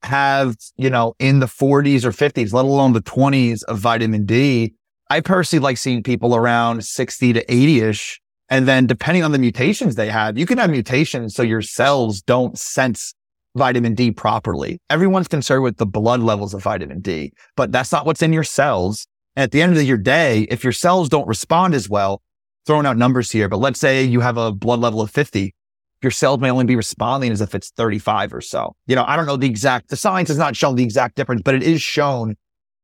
have, 0.03 0.57
you 0.77 0.90
know, 0.90 1.14
in 1.18 1.40
the 1.40 1.46
40s 1.46 2.05
or 2.05 2.11
50s, 2.11 2.53
let 2.53 2.64
alone 2.64 2.92
the 2.92 3.03
20s 3.03 3.62
of 3.64 3.79
vitamin 3.79 4.24
D. 4.24 4.74
I 5.11 5.20
personally 5.20 5.62
like 5.62 5.79
seeing 5.79 6.03
people 6.03 6.35
around 6.35 6.85
60 6.85 7.33
to 7.33 7.53
80 7.53 7.81
ish. 7.81 8.20
And 8.51 8.66
then 8.66 8.87
depending 8.87 9.22
on 9.22 9.33
the 9.33 9.38
mutations 9.38 9.94
they 9.94 10.09
have, 10.09 10.38
you 10.38 10.46
can 10.46 10.59
have 10.59 10.70
mutations 10.70 11.35
so 11.35 11.42
your 11.42 11.62
cells 11.62 12.22
don't 12.22 12.59
sense 12.59 13.14
vitamin 13.57 13.94
D 13.94 14.11
properly. 14.11 14.81
Everyone's 14.90 15.29
concerned 15.29 15.62
with 15.62 15.77
the 15.77 15.87
blood 15.87 16.20
levels 16.20 16.55
of 16.55 16.62
vitamin 16.62 17.01
D, 17.01 17.33
but 17.57 17.72
that's 17.72 17.92
not 17.92 18.07
what's 18.07 18.22
in 18.22 18.33
your 18.33 18.44
cells. 18.44 19.07
And 19.37 19.44
at 19.44 19.51
the 19.53 19.62
end 19.62 19.77
of 19.77 19.83
your 19.83 19.98
day, 19.98 20.46
if 20.51 20.64
your 20.64 20.72
cells 20.72 21.09
don't 21.09 21.29
respond 21.29 21.74
as 21.74 21.88
well, 21.88 22.22
throwing 22.68 22.85
out 22.85 22.98
numbers 22.98 23.31
here, 23.31 23.48
but 23.48 23.57
let's 23.57 23.81
say 23.81 24.04
you 24.04 24.20
have 24.20 24.37
a 24.37 24.52
blood 24.52 24.78
level 24.78 25.00
of 25.00 25.11
50. 25.11 25.54
Your 26.02 26.11
cells 26.12 26.38
may 26.38 26.50
only 26.50 26.66
be 26.66 26.76
responding 26.76 27.33
as 27.33 27.40
if 27.40 27.54
it's 27.54 27.70
35 27.70 28.35
or 28.35 28.42
so. 28.42 28.76
You 28.87 28.94
know, 28.94 29.04
I 29.07 29.16
don't 29.16 29.24
know 29.24 29.38
the 29.38 29.46
exact, 29.46 29.88
the 29.88 29.96
science 29.96 30.28
has 30.28 30.37
not 30.37 30.54
shown 30.54 30.76
the 30.76 30.85
exact 30.85 31.16
difference, 31.16 31.40
but 31.42 31.54
it 31.54 31.62
is 31.62 31.81
shown 31.81 32.37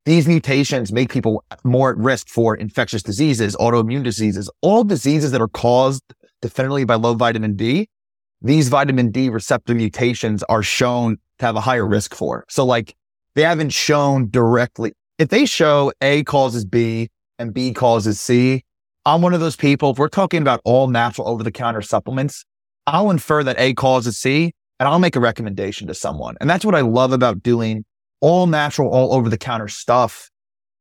these 0.07 0.27
mutations 0.27 0.91
make 0.91 1.13
people 1.13 1.45
more 1.65 1.91
at 1.91 1.99
risk 1.99 2.29
for 2.29 2.57
infectious 2.57 3.03
diseases, 3.03 3.55
autoimmune 3.57 4.03
diseases, 4.03 4.51
all 4.63 4.85
diseases 4.85 5.33
that 5.33 5.43
are 5.43 5.49
caused 5.49 6.03
definitively 6.41 6.85
by 6.85 6.95
low 6.95 7.13
vitamin 7.13 7.55
D. 7.55 7.89
These 8.41 8.71
vitamin 8.71 9.11
D 9.11 9.29
receptor 9.29 9.75
mutations 9.75 10.43
are 10.45 10.63
shown 10.63 11.19
to 11.41 11.45
have 11.45 11.57
a 11.57 11.61
higher 11.61 11.87
risk 11.87 12.15
for. 12.15 12.47
So 12.49 12.65
like 12.65 12.97
they 13.35 13.43
haven't 13.43 13.71
shown 13.71 14.31
directly. 14.31 14.93
If 15.19 15.29
they 15.29 15.45
show 15.45 15.93
A 16.01 16.25
causes 16.25 16.65
B 16.65 17.11
and 17.39 17.53
B 17.53 17.75
causes 17.75 18.19
C, 18.19 18.65
I'm 19.07 19.21
one 19.21 19.35
of 19.35 19.41
those 19.41 19.57
people. 19.57 19.91
If 19.91 19.99
we're 19.99 20.09
talking 20.09 20.41
about 20.41 20.61
all 20.65 20.89
natural 20.89 21.29
over 21.29 21.43
the 21.43 21.53
counter 21.53 21.83
supplements, 21.83 22.45
I'll 22.87 23.11
infer 23.11 23.45
that 23.45 23.57
A 23.59 23.75
causes 23.75 24.19
C 24.19 24.53
and 24.81 24.89
I'll 24.89 24.99
make 24.99 25.17
a 25.17 25.21
recommendation 25.21 25.87
to 25.89 25.95
someone. 25.95 26.37
And 26.41 26.49
that's 26.49 26.65
what 26.65 26.75
I 26.75 26.81
love 26.81 27.13
about 27.13 27.43
doing 27.43 27.85
all 28.21 28.47
natural, 28.47 28.91
all 28.91 29.13
over 29.13 29.29
the 29.29 29.37
counter 29.37 29.69
stuff. 29.69 30.31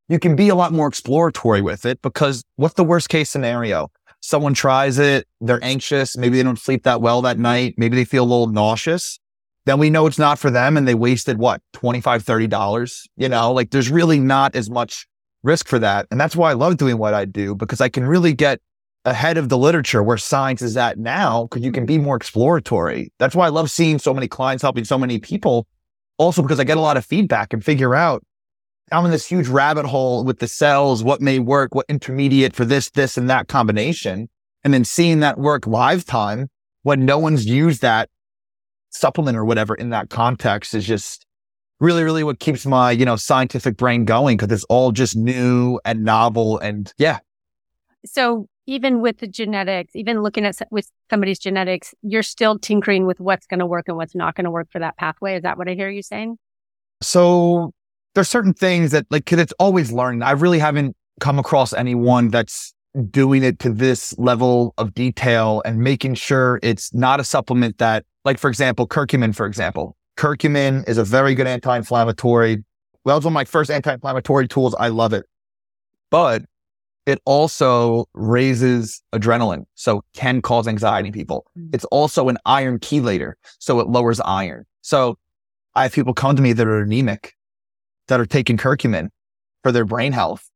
You 0.08 0.20
can 0.20 0.36
be 0.36 0.50
a 0.50 0.56
lot 0.56 0.72
more 0.72 0.88
exploratory 0.88 1.62
with 1.62 1.86
it 1.86 2.02
because 2.02 2.44
what's 2.56 2.76
the 2.76 2.84
worst 2.84 3.10
case 3.10 3.30
scenario? 3.30 3.90
Someone 4.22 4.54
tries 4.54 5.00
it. 5.00 5.28
They're 5.42 5.64
anxious. 5.64 6.16
Maybe 6.16 6.38
they 6.38 6.44
don't 6.44 6.60
sleep 6.60 6.84
that 6.84 7.02
well 7.02 7.22
that 7.24 7.38
night. 7.38 7.76
Maybe 7.78 7.98
they 7.98 8.06
feel 8.06 8.24
a 8.24 8.26
little 8.26 8.48
nauseous. 8.48 9.20
Then 9.66 9.80
we 9.80 9.90
know 9.90 10.08
it's 10.08 10.20
not 10.20 10.40
for 10.40 10.50
them 10.50 10.78
and 10.78 10.88
they 10.88 10.96
wasted 10.96 11.38
what? 11.38 11.62
$25, 11.74 12.02
$30. 12.24 13.08
You 13.18 13.30
know, 13.30 13.52
like 13.52 13.72
there's 13.72 13.90
really 13.90 14.20
not 14.20 14.56
as 14.56 14.70
much 14.70 15.08
risk 15.44 15.68
for 15.68 15.80
that. 15.80 16.08
And 16.10 16.20
that's 16.20 16.36
why 16.36 16.50
I 16.50 16.54
love 16.54 16.78
doing 16.78 16.98
what 16.98 17.14
I 17.14 17.26
do 17.26 17.56
because 17.56 17.82
I 17.82 17.90
can 17.90 18.06
really 18.06 18.34
get 18.34 18.60
ahead 19.06 19.38
of 19.38 19.50
the 19.50 19.58
literature 19.58 20.02
where 20.02 20.18
science 20.18 20.62
is 20.62 20.78
at 20.78 20.98
now 20.98 21.44
because 21.44 21.64
you 21.64 21.72
can 21.72 21.86
be 21.86 21.98
more 21.98 22.16
exploratory. 22.16 23.12
That's 23.20 23.36
why 23.36 23.46
I 23.46 23.50
love 23.50 23.70
seeing 23.70 24.00
so 24.00 24.14
many 24.14 24.28
clients 24.28 24.62
helping 24.62 24.86
so 24.86 24.98
many 24.98 25.20
people. 25.20 25.68
Also, 26.18 26.42
because 26.42 26.60
I 26.60 26.64
get 26.64 26.78
a 26.78 26.82
lot 26.82 26.96
of 26.96 27.06
feedback 27.06 27.54
and 27.54 27.64
figure 27.64 27.96
out 27.96 28.24
I'm 28.92 29.06
in 29.06 29.12
this 29.12 29.26
huge 29.26 29.48
rabbit 29.48 29.86
hole 29.86 30.24
with 30.24 30.40
the 30.40 30.48
cells, 30.48 31.04
what 31.04 31.22
may 31.22 31.40
work, 31.40 31.74
what 31.74 31.86
intermediate 31.90 32.56
for 32.56 32.66
this, 32.66 32.90
this, 32.92 33.18
and 33.18 33.30
that 33.30 33.48
combination. 33.48 34.30
And 34.64 34.74
then 34.74 34.86
seeing 34.86 35.20
that 35.22 35.38
work 35.38 35.68
live 35.68 36.06
time 36.06 36.50
when 36.84 37.06
no 37.06 37.18
one's 37.18 37.46
used 37.46 37.82
that 37.82 38.10
supplement 38.90 39.38
or 39.38 39.46
whatever 39.46 39.74
in 39.76 39.90
that 39.90 40.10
context 40.10 40.74
is 40.74 40.86
just 40.86 41.26
really, 41.84 42.04
really 42.04 42.24
what 42.24 42.40
keeps 42.40 42.66
my, 42.66 42.92
you 42.92 43.04
know, 43.04 43.18
scientific 43.18 43.76
brain 43.76 44.06
going 44.06 44.38
because 44.38 44.52
it's 44.54 44.64
all 44.66 44.94
just 44.94 45.18
new 45.18 45.80
and 45.84 46.04
novel. 46.04 46.58
And 46.60 46.92
yeah. 46.98 47.20
So 48.06 48.48
even 48.66 49.02
with 49.02 49.18
the 49.18 49.28
genetics, 49.28 49.94
even 49.94 50.22
looking 50.22 50.46
at 50.46 50.56
with 50.72 50.90
somebody's 51.10 51.40
genetics, 51.40 51.94
you're 52.02 52.24
still 52.24 52.58
tinkering 52.58 53.06
with 53.06 53.20
what's 53.20 53.46
going 53.46 53.60
to 53.60 53.66
work 53.66 53.90
and 53.90 53.98
what's 53.98 54.16
not 54.16 54.36
going 54.36 54.46
to 54.46 54.52
work 54.52 54.70
for 54.72 54.80
that 54.80 54.96
pathway. 54.96 55.36
Is 55.36 55.44
that 55.44 55.58
what 55.58 55.68
I 55.68 55.74
hear 55.74 55.90
you 55.90 56.02
saying? 56.02 56.38
So 57.02 57.74
there's 58.16 58.30
certain 58.30 58.54
things 58.54 58.92
that 58.92 59.06
like, 59.10 59.26
cause 59.26 59.40
it's 59.40 59.54
always 59.60 59.92
learning. 59.92 60.22
I 60.22 60.32
really 60.32 60.60
haven't 60.60 60.96
come 61.20 61.38
across 61.38 61.74
anyone 61.74 62.30
that's 62.30 62.74
doing 63.10 63.44
it 63.44 63.60
to 63.60 63.70
this 63.70 64.18
level 64.18 64.74
of 64.78 64.94
detail 64.94 65.62
and 65.66 65.80
making 65.80 66.14
sure 66.14 66.60
it's 66.64 66.94
not 66.94 67.20
a 67.20 67.24
supplement 67.26 67.80
that, 67.80 68.06
like, 68.24 68.38
for 68.38 68.50
example, 68.50 68.88
curcumin, 68.88 69.36
for 69.36 69.46
example, 69.46 69.98
curcumin 70.18 70.88
is 70.88 70.98
a 70.98 71.04
very 71.04 71.36
good 71.36 71.48
anti-inflammatory. 71.48 72.64
Well, 73.06 73.18
it's 73.18 73.26
one 73.26 73.32
of 73.32 73.36
my 73.36 73.46
first 73.46 73.70
anti-inflammatory 73.70 74.48
tools. 74.48 74.76
I 74.76 74.90
love 74.90 75.14
it, 75.14 75.26
but 76.10 76.44
it 77.06 77.20
also 77.26 78.06
raises 78.14 79.02
adrenaline. 79.14 79.66
So 79.76 80.04
can 80.14 80.42
cause 80.42 80.68
anxiety 80.68 81.10
in 81.10 81.14
people. 81.14 81.46
Mm-hmm. 81.58 81.72
It's 81.74 81.86
also 81.86 82.30
an 82.30 82.38
iron 82.46 82.80
chelator. 82.80 83.34
So 83.60 83.80
it 83.80 83.88
lowers 83.88 84.22
iron. 84.22 84.66
So 84.82 85.18
I 85.76 85.84
have 85.84 85.94
people 85.94 86.14
come 86.14 86.36
to 86.36 86.42
me 86.42 86.54
that 86.54 86.68
are 86.68 86.82
anemic 86.82 87.34
that 88.08 88.20
are 88.20 88.26
taking 88.26 88.58
curcumin 88.58 89.10
for 89.64 89.72
their 89.72 89.86
brain 89.86 90.14
health. 90.14 90.50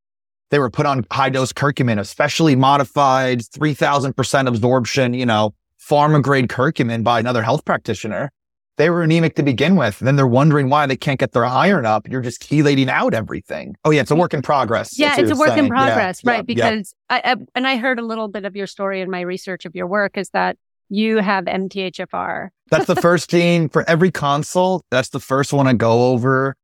They 0.50 0.60
were 0.60 0.70
put 0.70 0.86
on 0.86 1.06
high 1.12 1.30
dose 1.30 1.52
curcumin, 1.52 2.00
especially 2.00 2.56
modified 2.56 3.40
3000% 3.40 4.48
absorption, 4.48 5.14
you 5.14 5.26
know, 5.26 5.54
pharma 5.78 6.22
grade 6.22 6.48
curcumin 6.48 7.04
by 7.04 7.20
another 7.20 7.42
health 7.42 7.66
practitioner. 7.66 8.32
They 8.78 8.90
were 8.90 9.02
anemic 9.02 9.36
to 9.36 9.44
begin 9.44 9.76
with. 9.76 10.00
And 10.00 10.08
then 10.08 10.16
they're 10.16 10.28
wondering 10.28 10.70
why 10.70 10.86
they 10.86 10.96
can't 10.96 11.20
get 11.20 11.32
their 11.32 11.46
iron 11.46 11.86
up. 11.86 12.08
You're 12.08 12.22
just 12.22 12.42
chelating 12.42 12.90
out 12.90 13.14
everything. 13.14 13.76
Oh 13.84 13.92
yeah. 13.92 14.02
It's 14.02 14.12
a 14.12 14.16
work 14.16 14.34
in 14.34 14.42
progress. 14.42 14.98
Yeah. 14.98 15.16
It's 15.18 15.32
a 15.32 15.36
work 15.36 15.50
saying. 15.50 15.66
in 15.66 15.70
progress. 15.70 16.22
Yeah, 16.24 16.32
right. 16.32 16.38
Yeah, 16.38 16.42
because 16.44 16.96
yeah. 17.10 17.22
I, 17.26 17.32
I, 17.32 17.36
and 17.56 17.68
I 17.68 17.78
heard 17.78 18.00
a 18.00 18.06
little 18.06 18.28
bit 18.28 18.46
of 18.46 18.56
your 18.56 18.68
story 18.68 19.02
in 19.02 19.10
my 19.10 19.22
research 19.22 19.66
of 19.66 19.76
your 19.76 19.88
work 19.88 20.18
is 20.18 20.30
that 20.30 20.58
you 20.90 21.18
have 21.18 21.46
MTHFR. 21.46 22.50
that's 22.70 22.86
the 22.86 22.96
first 22.96 23.30
gene 23.32 23.68
for 23.68 23.84
every 23.90 24.12
consult. 24.12 24.86
That's 24.90 25.10
the 25.10 25.20
first 25.20 25.52
one 25.52 25.68
I 25.68 25.74
go 25.74 26.12
over 26.12 26.56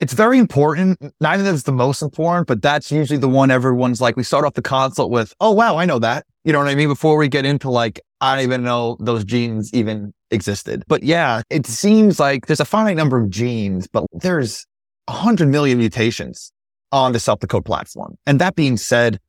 it's 0.00 0.12
very 0.12 0.38
important. 0.38 0.98
Neither 1.20 1.40
of 1.40 1.46
them 1.46 1.54
is 1.54 1.62
the 1.62 1.72
most 1.72 2.02
important, 2.02 2.46
but 2.46 2.60
that's 2.60 2.92
usually 2.92 3.18
the 3.18 3.28
one 3.28 3.50
everyone's 3.50 4.00
like, 4.00 4.16
we 4.16 4.22
start 4.22 4.44
off 4.44 4.54
the 4.54 4.62
consult 4.62 5.10
with, 5.10 5.34
oh, 5.40 5.52
wow, 5.52 5.78
I 5.78 5.86
know 5.86 5.98
that. 5.98 6.26
You 6.44 6.52
know 6.52 6.58
what 6.58 6.68
I 6.68 6.74
mean? 6.74 6.88
Before 6.88 7.16
we 7.16 7.28
get 7.28 7.46
into 7.46 7.70
like, 7.70 8.00
I 8.20 8.34
don't 8.34 8.44
even 8.44 8.62
know 8.62 8.96
those 9.00 9.24
genes 9.24 9.72
even 9.74 10.12
existed. 10.30 10.84
But 10.88 11.02
yeah, 11.02 11.42
it 11.50 11.66
seems 11.66 12.18
like 12.18 12.46
there's 12.46 12.60
a 12.60 12.64
finite 12.64 12.96
number 12.96 13.18
of 13.20 13.30
genes, 13.30 13.86
but 13.86 14.06
there's 14.12 14.66
a 15.08 15.12
hundred 15.12 15.48
million 15.48 15.78
mutations 15.78 16.52
on 16.92 17.12
the 17.12 17.20
Self 17.20 17.40
Decode 17.40 17.64
platform. 17.64 18.16
And 18.26 18.40
that 18.40 18.54
being 18.54 18.76
said, 18.76 19.20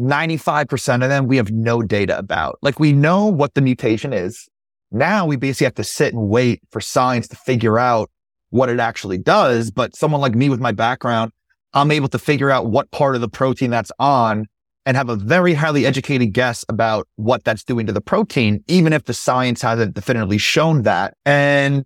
95% 0.00 1.02
of 1.02 1.08
them 1.08 1.26
we 1.26 1.36
have 1.36 1.50
no 1.50 1.82
data 1.82 2.18
about. 2.18 2.58
Like 2.62 2.80
we 2.80 2.92
know 2.92 3.26
what 3.26 3.54
the 3.54 3.60
mutation 3.60 4.12
is. 4.12 4.48
Now 4.90 5.26
we 5.26 5.36
basically 5.36 5.66
have 5.66 5.74
to 5.74 5.84
sit 5.84 6.12
and 6.12 6.28
wait 6.28 6.60
for 6.70 6.80
science 6.80 7.28
to 7.28 7.36
figure 7.36 7.78
out 7.78 8.10
what 8.50 8.68
it 8.68 8.80
actually 8.80 9.18
does. 9.18 9.70
But 9.70 9.96
someone 9.96 10.20
like 10.20 10.34
me 10.34 10.48
with 10.48 10.60
my 10.60 10.72
background, 10.72 11.32
I'm 11.72 11.90
able 11.90 12.08
to 12.08 12.18
figure 12.18 12.50
out 12.50 12.66
what 12.66 12.90
part 12.90 13.14
of 13.14 13.20
the 13.20 13.28
protein 13.28 13.70
that's 13.70 13.92
on 13.98 14.46
and 14.86 14.96
have 14.96 15.08
a 15.08 15.16
very 15.16 15.54
highly 15.54 15.86
educated 15.86 16.32
guess 16.32 16.64
about 16.68 17.08
what 17.16 17.44
that's 17.44 17.64
doing 17.64 17.86
to 17.86 17.92
the 17.92 18.00
protein, 18.00 18.62
even 18.68 18.92
if 18.92 19.04
the 19.04 19.14
science 19.14 19.62
hasn't 19.62 19.94
definitively 19.94 20.38
shown 20.38 20.82
that. 20.82 21.14
And 21.24 21.84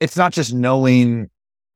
it's 0.00 0.16
not 0.16 0.32
just 0.32 0.54
knowing 0.54 1.28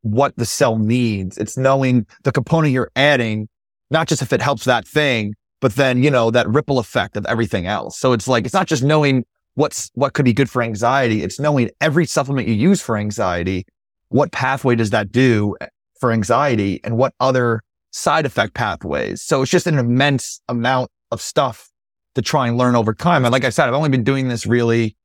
what 0.02 0.37
the 0.37 0.46
cell 0.46 0.78
needs. 0.78 1.38
It's 1.38 1.56
knowing 1.56 2.06
the 2.22 2.33
component 2.33 2.72
you're 2.72 2.90
adding, 2.94 3.48
not 3.90 4.09
just 4.09 4.22
if 4.22 4.33
it 4.33 4.40
helps 4.40 4.64
that 4.64 4.87
thing, 4.87 5.35
but 5.61 5.74
then, 5.74 6.02
you 6.02 6.11
know, 6.11 6.30
that 6.30 6.48
ripple 6.48 6.78
effect 6.78 7.16
of 7.16 7.26
everything 7.26 7.66
else. 7.66 7.98
So 7.98 8.12
it's 8.12 8.28
like, 8.28 8.44
it's 8.44 8.54
not 8.54 8.66
just 8.66 8.83
knowing 8.83 9.24
what's, 9.54 9.90
what 9.94 10.14
could 10.14 10.24
be 10.24 10.33
good 10.33 10.48
for 10.48 10.62
anxiety. 10.62 11.22
It's 11.22 11.38
knowing 11.40 11.70
every 11.80 12.06
supplement 12.06 12.48
you 12.48 12.54
use 12.54 12.80
for 12.80 12.96
anxiety 12.96 13.66
what 14.11 14.33
pathway 14.33 14.74
does 14.74 14.90
that 14.90 15.11
do 15.11 15.56
for 15.98 16.12
anxiety 16.12 16.80
and 16.85 16.96
what 16.96 17.14
other 17.20 17.62
side 17.90 18.26
effect 18.26 18.55
pathways? 18.55 19.22
So 19.22 19.42
it's 19.42 19.50
just 19.50 19.66
an 19.66 19.79
immense 19.79 20.40
amount 20.48 20.90
of 21.11 21.20
stuff 21.20 21.70
to 22.14 22.22
try 22.22 22.48
and 22.48 22.57
learn 22.57 22.76
over 22.76 22.94
time. 22.94 23.24
And 23.24 23.33
like 23.33 23.44
I 23.44 23.50
said, 23.50 23.68
I've 23.68 23.74
only 23.74 23.88
been 23.88 24.05
doing 24.05 24.29
this 24.29 24.46
really 24.46 24.96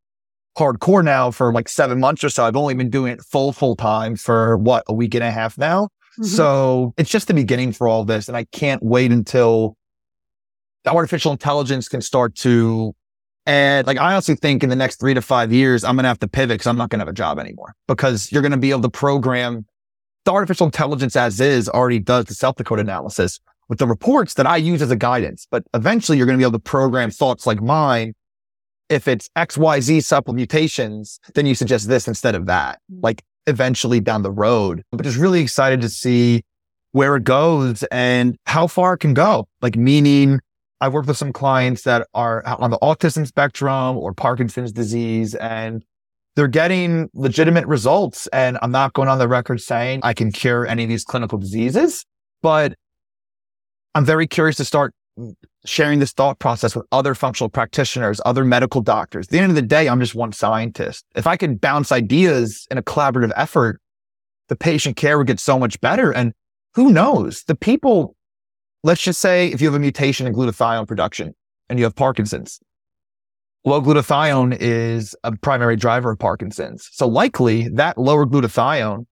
hardcore 0.58 1.04
now 1.04 1.32
for 1.32 1.54
like 1.54 1.70
seven 1.70 2.00
months 2.00 2.24
or 2.24 2.30
so. 2.30 2.46
I've 2.46 2.56
only 2.56 2.74
been 2.74 2.90
doing 2.90 3.12
it 3.14 3.22
full, 3.22 3.52
full 3.52 3.76
time 3.76 4.16
for 4.16 4.58
what, 4.58 4.84
a 4.88 4.94
week 4.94 5.14
and 5.16 5.24
a 5.24 5.32
half 5.32 5.58
now. 5.58 5.90
Mm-hmm. 6.20 6.24
So 6.24 6.94
it's 6.98 7.10
just 7.10 7.28
the 7.28 7.34
beginning 7.34 7.74
for 7.74 7.88
all 7.88 8.06
this. 8.06 8.28
And 8.28 8.38
I 8.38 8.46
can't 8.46 8.82
wait 8.82 9.12
until 9.12 9.76
the 10.84 10.94
artificial 10.94 11.32
intelligence 11.32 11.90
can 11.90 12.02
start 12.02 12.36
to 12.36 12.96
add. 13.46 13.86
like, 13.86 13.98
I 13.98 14.14
honestly 14.14 14.36
think 14.36 14.64
in 14.64 14.70
the 14.70 14.76
next 14.76 15.00
three 15.00 15.14
to 15.14 15.22
five 15.22 15.52
years, 15.52 15.84
I'm 15.84 15.96
going 15.96 16.04
to 16.04 16.10
have 16.10 16.20
to 16.20 16.28
pivot 16.28 16.56
because 16.56 16.68
I'm 16.68 16.78
not 16.78 16.90
going 16.90 17.00
to 17.00 17.04
have 17.04 17.12
a 17.12 17.14
job 17.14 17.38
anymore 17.38 17.76
because 17.88 18.32
you're 18.32 18.42
going 18.42 18.52
to 18.52 18.58
be 18.58 18.72
able 18.72 18.84
to 18.84 18.90
program 18.90 19.66
the 20.26 20.32
artificial 20.32 20.66
intelligence 20.66 21.16
as 21.16 21.40
is 21.40 21.70
already 21.70 22.00
does 22.00 22.26
the 22.26 22.34
self 22.34 22.56
decode 22.56 22.80
analysis 22.80 23.40
with 23.70 23.80
the 23.80 23.88
reports 23.88 24.36
that 24.36 24.46
I 24.46 24.58
use 24.58 24.82
as 24.82 24.92
a 24.92 24.96
guidance. 24.96 25.48
But 25.50 25.64
eventually 25.74 26.18
you're 26.18 26.28
going 26.28 26.38
to 26.38 26.42
be 26.42 26.44
able 26.44 26.60
to 26.60 26.60
program 26.60 27.12
thoughts 27.12 27.48
like 27.48 27.62
mine. 27.62 28.14
If 28.90 29.08
it's 29.08 29.30
XYZ 29.36 29.98
supplementations, 30.00 31.18
then 31.34 31.46
you 31.48 31.56
suggest 31.56 31.88
this 31.88 32.08
instead 32.08 32.36
of 32.36 32.46
that, 32.46 32.80
mm. 32.92 33.00
like 33.02 33.24
eventually 33.48 34.00
down 34.00 34.22
the 34.22 34.32
road. 34.32 34.84
But 34.92 35.04
just 35.04 35.18
really 35.18 35.42
excited 35.42 35.82
to 35.82 35.90
see 35.90 36.44
where 36.92 37.16
it 37.16 37.24
goes 37.24 37.84
and 37.92 38.38
how 38.46 38.68
far 38.68 38.94
it 38.94 39.00
can 39.00 39.14
go. 39.14 39.48
Like 39.62 39.76
meaning 39.76 40.40
I've 40.82 40.94
worked 40.94 41.08
with 41.08 41.18
some 41.18 41.34
clients 41.34 41.84
that 41.84 42.08
are 42.14 42.46
on 42.46 42.70
the 42.70 42.80
autism 42.80 43.26
spectrum 43.26 43.98
or 43.98 44.14
Parkinson's 44.14 44.72
disease 44.72 45.34
and 45.36 45.84
they're 46.36 46.48
getting 46.48 47.10
legitimate 47.14 47.66
results. 47.68 48.28
And 48.28 48.58
I'm 48.62 48.72
not 48.72 48.94
going 48.94 49.10
on 49.10 49.20
the 49.20 49.28
record 49.28 49.62
saying 49.62 50.02
I 50.04 50.14
can 50.14 50.32
cure 50.32 50.66
any 50.66 50.84
of 50.84 50.90
these 50.90 51.04
clinical 51.04 51.38
diseases, 51.38 52.06
but 52.42 52.74
I'm 53.94 54.06
very 54.06 54.28
curious 54.28 54.58
to 54.58 54.66
start 54.66 54.94
sharing 55.66 56.00
this 56.00 56.12
thought 56.12 56.40
process 56.40 56.76
with 56.76 56.86
other 56.92 57.16
functional 57.16 57.50
practitioners, 57.50 58.20
other 58.26 58.44
medical 58.44 58.82
doctors. 58.82 59.28
At 59.28 59.32
the 59.32 59.40
end 59.40 59.50
of 59.50 59.56
the 59.56 59.62
day, 59.62 59.88
I'm 59.88 60.00
just 60.00 60.14
one 60.14 60.34
scientist. 60.34 61.06
If 61.16 61.26
I 61.26 61.38
could 61.38 61.62
bounce 61.62 61.92
ideas 61.92 62.68
in 62.70 62.78
a 62.78 62.84
collaborative 62.84 63.32
effort, 63.36 63.80
the 64.50 64.56
patient 64.56 64.98
care 64.98 65.18
would 65.18 65.28
get 65.28 65.40
so 65.40 65.58
much 65.58 65.80
better. 65.80 66.12
And 66.12 66.34
who 66.76 66.92
knows? 66.92 67.44
The 67.46 67.56
people 67.56 68.16
let's 68.86 69.02
just 69.02 69.20
say 69.20 69.48
if 69.48 69.62
you 69.62 69.68
have 69.68 69.76
a 69.76 69.80
mutation 69.80 70.28
in 70.28 70.34
glutathione 70.34 70.88
production 70.88 71.34
and 71.70 71.80
you 71.80 71.86
have 71.86 71.96
Parkinson's, 71.96 72.60
low 73.66 73.82
glutathione 73.82 74.56
is 74.60 75.16
a 75.24 75.36
primary 75.36 75.76
driver 75.76 76.12
of 76.12 76.20
Parkinson's. 76.20 76.88
So 76.92 77.08
likely 77.08 77.68
that 77.70 77.98
lower 77.98 78.26
glutathione 78.26 79.06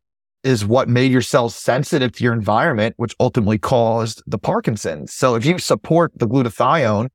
is 0.44 0.64
what 0.64 0.88
made 0.88 1.12
your 1.12 1.22
cells 1.22 1.56
sensitive 1.56 2.12
to 2.12 2.24
your 2.24 2.34
environment, 2.34 2.94
which 2.98 3.16
ultimately 3.20 3.58
caused 3.58 4.22
the 4.28 4.38
Parkinson's. 4.38 5.12
So 5.14 5.36
if 5.36 5.46
you 5.46 5.58
support 5.58 6.12
the 6.16 6.28
glutathione, 6.28 7.10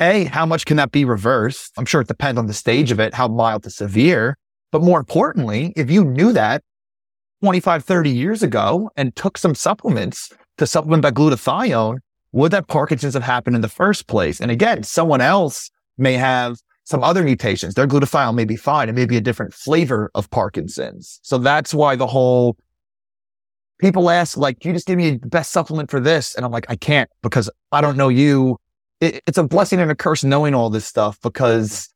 A, 0.00 0.24
how 0.24 0.44
much 0.44 0.66
can 0.66 0.76
that 0.78 0.90
be 0.90 1.04
reversed? 1.04 1.72
I'm 1.76 1.84
sure 1.84 2.00
it 2.00 2.08
depends 2.08 2.38
on 2.38 2.46
the 2.46 2.54
stage 2.54 2.90
of 2.90 2.98
it, 2.98 3.14
how 3.14 3.28
mild 3.28 3.62
to 3.64 3.70
severe. 3.70 4.36
But 4.72 4.82
more 4.82 4.98
importantly, 4.98 5.72
if 5.76 5.90
you 5.90 6.04
knew 6.04 6.32
that 6.32 6.62
25, 7.42 7.84
30 7.84 8.10
years 8.10 8.42
ago 8.42 8.90
and 8.96 9.14
took 9.14 9.38
some 9.38 9.54
supplements 9.54 10.30
to 10.58 10.66
supplement 10.66 11.02
that 11.02 11.14
glutathione, 11.14 11.98
would 12.32 12.52
that 12.52 12.68
Parkinson's 12.68 13.14
have 13.14 13.22
happened 13.22 13.56
in 13.56 13.62
the 13.62 13.68
first 13.68 14.06
place? 14.06 14.40
And 14.40 14.50
again, 14.50 14.82
someone 14.82 15.20
else 15.20 15.70
may 16.00 16.14
have 16.14 16.56
some 16.84 17.04
other 17.04 17.22
mutations. 17.22 17.74
Their 17.74 17.86
glutathione 17.86 18.34
may 18.34 18.44
be 18.44 18.56
fine. 18.56 18.88
It 18.88 18.94
may 18.94 19.06
be 19.06 19.16
a 19.16 19.20
different 19.20 19.54
flavor 19.54 20.10
of 20.14 20.28
Parkinson's. 20.30 21.20
So 21.22 21.38
that's 21.38 21.72
why 21.72 21.94
the 21.94 22.06
whole 22.06 22.56
people 23.78 24.10
ask, 24.10 24.36
like, 24.36 24.64
you 24.64 24.72
just 24.72 24.86
give 24.86 24.98
me 24.98 25.12
the 25.12 25.28
best 25.28 25.52
supplement 25.52 25.90
for 25.90 26.00
this? 26.00 26.34
And 26.34 26.44
I'm 26.44 26.50
like, 26.50 26.66
I 26.68 26.76
can't 26.76 27.08
because 27.22 27.48
I 27.70 27.80
don't 27.80 27.96
know 27.96 28.08
you. 28.08 28.58
It, 29.00 29.22
it's 29.26 29.38
a 29.38 29.44
blessing 29.44 29.80
and 29.80 29.90
a 29.90 29.94
curse 29.94 30.24
knowing 30.24 30.54
all 30.54 30.68
this 30.68 30.84
stuff 30.84 31.18
because 31.22 31.88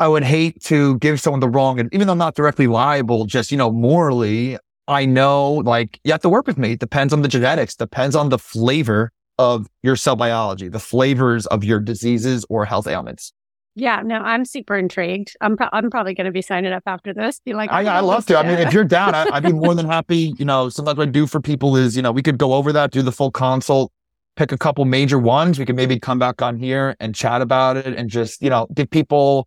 I 0.00 0.08
would 0.08 0.24
hate 0.24 0.62
to 0.64 0.98
give 0.98 1.20
someone 1.20 1.40
the 1.40 1.48
wrong, 1.48 1.78
and 1.78 1.92
even 1.92 2.06
though 2.06 2.14
I'm 2.14 2.18
not 2.18 2.34
directly 2.34 2.66
liable, 2.66 3.26
just, 3.26 3.52
you 3.52 3.58
know, 3.58 3.70
morally, 3.70 4.56
I 4.88 5.04
know 5.04 5.52
like 5.52 6.00
you 6.04 6.12
have 6.12 6.22
to 6.22 6.28
work 6.28 6.46
with 6.46 6.58
me. 6.58 6.72
It 6.72 6.80
depends 6.80 7.12
on 7.12 7.22
the 7.22 7.28
genetics, 7.28 7.76
depends 7.76 8.16
on 8.16 8.30
the 8.30 8.38
flavor 8.38 9.12
of 9.38 9.68
your 9.82 9.96
cell 9.96 10.16
biology, 10.16 10.68
the 10.68 10.80
flavors 10.80 11.46
of 11.46 11.64
your 11.64 11.80
diseases 11.80 12.44
or 12.48 12.64
health 12.64 12.86
ailments. 12.86 13.32
Yeah, 13.76 14.02
no, 14.04 14.16
I'm 14.16 14.44
super 14.44 14.76
intrigued. 14.76 15.36
I'm 15.40 15.56
pro- 15.56 15.68
I'm 15.72 15.90
probably 15.90 16.14
going 16.14 16.24
to 16.24 16.32
be 16.32 16.42
signing 16.42 16.72
up 16.72 16.82
after 16.86 17.14
this. 17.14 17.40
Be 17.44 17.54
like, 17.54 17.70
I, 17.70 17.84
I 17.84 18.00
love 18.00 18.26
to. 18.26 18.36
I 18.36 18.42
mean, 18.42 18.58
if 18.58 18.72
you're 18.72 18.84
down, 18.84 19.14
I, 19.14 19.30
would 19.30 19.44
be 19.44 19.52
more 19.52 19.74
than 19.74 19.86
happy. 19.90 20.34
You 20.38 20.44
know, 20.44 20.68
sometimes 20.68 20.98
what 20.98 21.08
I 21.08 21.10
do 21.10 21.26
for 21.26 21.40
people 21.40 21.76
is, 21.76 21.96
you 21.96 22.02
know, 22.02 22.10
we 22.10 22.22
could 22.22 22.36
go 22.36 22.54
over 22.54 22.72
that, 22.72 22.90
do 22.90 23.02
the 23.02 23.12
full 23.12 23.30
consult, 23.30 23.92
pick 24.36 24.50
a 24.50 24.58
couple 24.58 24.84
major 24.84 25.18
ones. 25.18 25.58
We 25.58 25.64
could 25.64 25.76
maybe 25.76 26.00
come 26.00 26.18
back 26.18 26.42
on 26.42 26.56
here 26.56 26.96
and 26.98 27.14
chat 27.14 27.42
about 27.42 27.76
it, 27.76 27.94
and 27.96 28.10
just 28.10 28.42
you 28.42 28.50
know, 28.50 28.66
give 28.74 28.90
people 28.90 29.46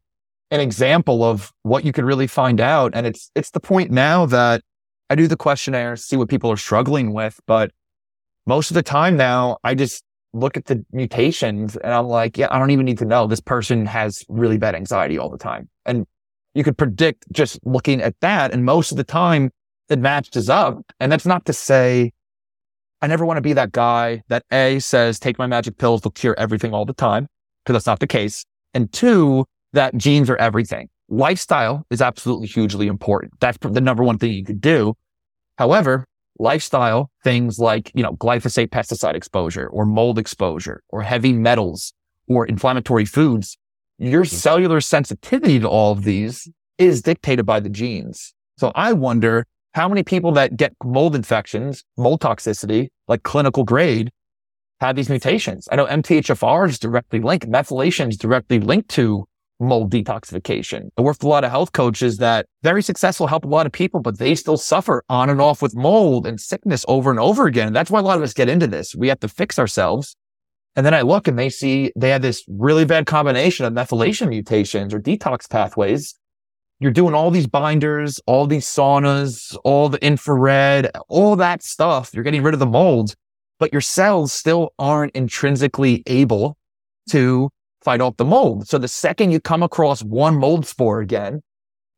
an 0.52 0.62
example 0.62 1.24
of 1.24 1.52
what 1.64 1.84
you 1.84 1.92
could 1.92 2.06
really 2.06 2.28
find 2.28 2.62
out. 2.62 2.92
And 2.96 3.06
it's 3.06 3.30
it's 3.36 3.52
the 3.52 3.60
point 3.60 3.92
now 3.92 4.26
that 4.28 4.62
I 5.10 5.16
do 5.16 5.28
the 5.28 5.38
questionnaire, 5.38 5.98
see 5.98 6.16
what 6.16 6.30
people 6.30 6.50
are 6.50 6.58
struggling 6.58 7.14
with, 7.14 7.40
but 7.46 7.72
most 8.46 8.72
of 8.72 8.76
the 8.76 8.84
time 8.84 9.18
now, 9.18 9.58
I 9.64 9.76
just 9.76 10.04
look 10.34 10.58
at 10.58 10.66
the 10.66 10.84
mutations 10.92 11.76
and 11.78 11.94
I'm 11.94 12.08
like, 12.08 12.38
yeah, 12.38 12.48
I 12.50 12.60
don't 12.60 12.72
even 12.72 12.86
need 12.86 12.98
to 13.00 13.06
know 13.06 13.28
this 13.28 13.40
person 13.40 13.86
has 13.86 14.26
really 14.28 14.58
bad 14.58 14.76
anxiety 14.76 15.18
all 15.18 15.30
the 15.30 15.38
time. 15.38 15.70
And 15.86 16.06
you 16.54 16.64
could 16.64 16.78
predict 16.78 17.26
just 17.32 17.60
looking 17.66 18.02
at 18.02 18.20
that. 18.22 18.52
And 18.52 18.66
most 18.66 18.92
of 18.92 18.98
the 18.98 19.04
time 19.04 19.52
it 19.90 20.00
matches 20.00 20.50
up. 20.50 20.80
And 21.00 21.12
that's 21.12 21.26
not 21.26 21.46
to 21.46 21.54
say 21.54 22.12
I 23.02 23.08
never 23.08 23.26
want 23.26 23.38
to 23.38 23.42
be 23.42 23.54
that 23.54 23.74
guy 23.74 24.24
that 24.30 24.46
A 24.52 24.80
says, 24.80 25.20
take 25.20 25.38
my 25.38 25.46
magic 25.46 25.78
pills, 25.78 26.02
they'll 26.02 26.12
cure 26.12 26.36
everything 26.38 26.74
all 26.74 26.86
the 26.86 26.94
time. 26.94 27.28
Cause 27.66 27.74
that's 27.74 27.86
not 27.86 28.00
the 28.00 28.08
case. 28.08 28.46
And 28.74 28.92
two, 28.92 29.46
that 29.74 29.96
genes 29.98 30.30
are 30.30 30.38
everything. 30.38 30.90
Lifestyle 31.10 31.86
is 31.90 32.02
absolutely 32.02 32.48
hugely 32.48 32.88
important. 32.88 33.34
That's 33.40 33.58
the 33.62 33.82
number 33.82 34.04
one 34.04 34.18
thing 34.18 34.32
you 34.32 34.44
could 34.44 34.62
do. 34.62 34.96
However, 35.58 36.08
lifestyle 36.40 37.12
things 37.24 37.60
like, 37.60 37.92
you 37.94 38.04
know, 38.04 38.14
glyphosate 38.14 38.70
pesticide 38.70 39.16
exposure 39.16 39.68
or 39.68 39.86
mold 39.86 40.18
exposure 40.18 40.82
or 40.90 41.02
heavy 41.02 41.34
metals 41.34 41.94
or 42.28 42.46
inflammatory 42.46 43.06
foods, 43.06 43.58
your 43.98 44.24
mm-hmm. 44.24 44.36
cellular 44.36 44.82
sensitivity 44.82 45.60
to 45.60 45.68
all 45.68 45.92
of 45.92 46.04
these 46.04 46.50
is 46.78 47.02
dictated 47.02 47.46
by 47.46 47.60
the 47.60 47.70
genes. 47.70 48.34
So 48.58 48.72
I 48.76 48.94
wonder 48.94 49.46
how 49.74 49.88
many 49.88 50.04
people 50.04 50.32
that 50.34 50.56
get 50.56 50.74
mold 50.84 51.16
infections, 51.16 51.84
mold 51.98 52.22
toxicity, 52.22 52.90
like 53.08 53.24
clinical 53.24 53.64
grade, 53.64 54.12
have 54.80 54.96
these 54.96 55.10
mutations. 55.10 55.68
I 55.72 55.76
know 55.76 55.86
MTHFR 55.86 56.70
is 56.70 56.78
directly 56.78 57.20
linked, 57.20 57.50
methylation 57.50 58.10
is 58.10 58.18
directly 58.18 58.60
linked 58.60 58.90
to 58.92 59.26
mold 59.64 59.92
detoxification. 59.92 60.90
I 60.98 61.02
work 61.02 61.16
with 61.16 61.24
a 61.24 61.28
lot 61.28 61.44
of 61.44 61.52
health 61.52 61.72
coaches 61.72 62.18
that 62.18 62.46
very 62.62 62.84
successful, 62.84 63.28
help 63.28 63.46
a 63.46 63.48
lot 63.48 63.66
of 63.66 63.72
people, 63.72 64.02
but 64.02 64.20
they 64.20 64.36
still 64.36 64.58
suffer 64.58 65.04
on 65.10 65.30
and 65.30 65.42
off 65.42 65.62
with 65.62 65.76
mold 65.76 66.28
and 66.28 66.40
sickness 66.40 66.86
over 66.88 67.10
and 67.10 67.20
over 67.20 67.48
again. 67.48 67.74
That's 67.74 67.90
why 67.90 68.00
a 68.00 68.04
lot 68.04 68.18
of 68.18 68.24
us 68.24 68.34
get 68.34 68.50
into 68.50 68.68
this. 68.68 68.96
We 68.96 69.08
have 69.08 69.20
to 69.22 69.28
fix 69.28 69.58
ourselves. 69.58 70.16
And 70.76 70.86
then 70.86 70.94
I 70.94 71.02
look 71.02 71.28
and 71.28 71.38
they 71.38 71.50
see 71.50 71.92
they 71.96 72.10
have 72.10 72.22
this 72.22 72.44
really 72.48 72.86
bad 72.86 73.06
combination 73.06 73.66
of 73.66 73.74
methylation 73.74 74.30
mutations 74.30 74.94
or 74.94 75.00
detox 75.00 75.50
pathways. 75.50 76.16
You're 76.80 76.92
doing 76.92 77.14
all 77.14 77.32
these 77.32 77.48
binders, 77.48 78.20
all 78.26 78.48
these 78.48 78.66
saunas, 78.66 79.56
all 79.64 79.88
the 79.90 80.04
infrared, 80.04 80.90
all 81.08 81.36
that 81.36 81.64
stuff. 81.64 82.12
You're 82.14 82.24
getting 82.24 82.44
rid 82.44 82.54
of 82.54 82.60
the 82.60 82.66
mold, 82.66 83.14
but 83.60 83.72
your 83.72 83.82
cells 83.82 84.34
still 84.34 84.74
aren't 84.80 85.16
intrinsically 85.16 86.04
able 86.08 86.58
to 87.12 87.50
fight 87.84 88.02
off 88.02 88.18
the 88.18 88.26
mold. 88.26 88.68
So 88.68 88.78
the 88.78 88.88
second 88.88 89.32
you 89.32 89.40
come 89.40 89.64
across 89.64 90.04
one 90.04 90.36
mold 90.36 90.66
spore 90.66 91.02
again, 91.02 91.42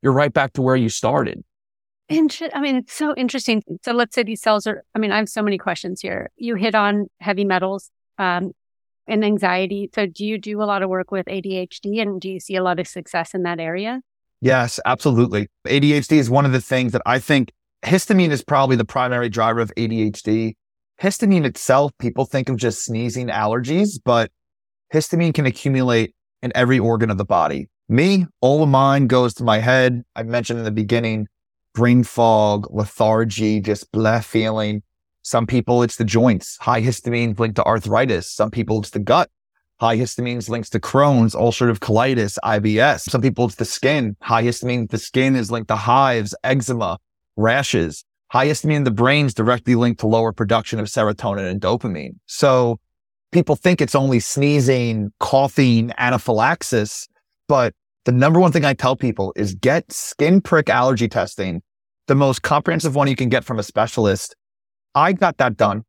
you're 0.02 0.14
right 0.14 0.34
back 0.34 0.54
to 0.54 0.62
where 0.62 0.76
you 0.76 0.90
started. 0.90 1.44
Inter- 2.10 2.50
I 2.54 2.62
mean, 2.62 2.78
it's 2.78 2.94
so 2.94 3.16
interesting. 3.16 3.64
So 3.84 3.92
let's 3.92 4.14
say 4.14 4.24
these 4.24 4.42
cells 4.42 4.68
are, 4.68 4.84
I 4.94 5.00
mean, 5.00 5.12
I 5.12 5.18
have 5.18 5.30
so 5.30 5.42
many 5.42 5.58
questions 5.58 6.02
here. 6.02 6.30
You 6.36 6.56
hit 6.56 6.76
on 6.76 7.08
heavy 7.20 7.46
metals 7.46 7.90
um, 8.18 8.52
and 9.08 9.26
anxiety. 9.26 9.90
So 9.94 10.06
do 10.06 10.26
you 10.26 10.38
do 10.38 10.62
a 10.62 10.66
lot 10.66 10.84
of 10.84 10.90
work 10.90 11.12
with 11.12 11.26
ADHD 11.26 12.02
and 12.02 12.22
do 12.22 12.30
you 12.30 12.40
see 12.40 12.56
a 12.56 12.64
lot 12.64 12.80
of 12.80 12.88
success 12.88 13.34
in 13.34 13.44
that 13.44 13.60
area? 13.60 14.02
Yes, 14.42 14.80
absolutely. 14.86 15.48
ADHD 15.66 16.18
is 16.18 16.30
one 16.30 16.46
of 16.46 16.52
the 16.52 16.62
things 16.62 16.92
that 16.92 17.02
I 17.06 17.18
think 17.20 17.52
histamine 17.84 18.30
is 18.30 18.44
probably 18.44 18.76
the 18.76 18.86
primary 18.86 19.30
driver 19.30 19.62
of 19.62 19.74
ADHD. 19.76 20.54
Histamine 21.02 21.46
itself, 21.46 21.92
people 22.00 22.26
think 22.26 22.50
of 22.50 22.58
just 22.58 22.86
sneezing 22.86 23.28
allergies, 23.28 24.00
but 24.04 24.32
histamine 24.94 25.34
can 25.34 25.46
accumulate 25.46 26.14
in 26.42 26.52
every 26.56 26.80
organ 26.80 27.10
of 27.10 27.18
the 27.18 27.26
body. 27.26 27.70
Me, 27.88 28.26
all 28.42 28.64
of 28.64 28.70
mine 28.70 29.08
goes 29.08 29.34
to 29.36 29.44
my 29.44 29.60
head. 29.60 30.04
I 30.16 30.24
mentioned 30.24 30.60
in 30.60 30.66
the 30.66 30.72
beginning, 30.72 31.28
brain 31.74 32.04
fog, 32.04 32.68
lethargy, 32.72 33.62
just 33.62 33.92
blah 33.92 34.22
feeling. 34.22 34.82
Some 35.22 35.48
people, 35.48 35.84
it's 35.84 35.98
the 35.98 36.06
joints. 36.06 36.58
High 36.62 36.82
histamine 36.82 37.38
linked 37.38 37.56
to 37.58 37.64
arthritis. 37.64 38.32
Some 38.32 38.52
people, 38.52 38.80
it's 38.80 38.92
the 38.92 39.00
gut. 39.00 39.30
High 39.80 39.98
histamine 39.98 40.48
links 40.48 40.70
to 40.70 40.80
Crohn's, 40.80 41.36
ulcerative 41.36 41.80
colitis, 41.80 42.38
IBS. 42.44 43.02
Some 43.02 43.22
people, 43.22 43.46
it's 43.46 43.56
the 43.56 43.66
skin. 43.66 44.16
High 44.22 44.44
histamine, 44.44 44.90
the 44.90 44.98
skin 44.98 45.36
is 45.36 45.52
linked 45.52 45.68
to 45.68 45.76
hives, 45.76 46.34
eczema, 46.44 46.98
rashes. 47.36 48.06
High 48.32 48.48
histamine 48.48 48.78
in 48.78 48.84
the 48.84 48.92
brain 48.92 49.26
is 49.26 49.34
directly 49.34 49.76
linked 49.76 50.00
to 50.00 50.08
lower 50.08 50.32
production 50.32 50.80
of 50.80 50.88
serotonin 50.88 51.50
and 51.50 51.60
dopamine. 51.60 52.16
So 52.26 52.80
people 53.36 53.58
think 53.58 53.82
it's 53.82 53.96
only 53.96 54.22
sneezing, 54.22 55.12
coughing, 55.20 55.92
anaphylaxis. 55.98 57.10
But 57.50 57.74
the 58.06 58.14
number 58.14 58.40
one 58.40 58.54
thing 58.54 58.64
I 58.64 58.74
tell 58.74 58.96
people 58.96 59.34
is 59.36 59.56
get 59.56 59.92
skin 59.92 60.40
prick 60.40 60.70
allergy 60.70 61.10
testing, 61.10 61.62
the 62.08 62.16
most 62.16 62.44
comprehensive 62.44 62.96
one 62.96 63.10
you 63.10 63.16
can 63.16 63.28
get 63.28 63.44
from 63.44 63.60
a 63.60 63.64
specialist. 63.64 64.38
I 64.96 65.12
got 65.12 65.38
that 65.38 65.58
done. 65.58 65.84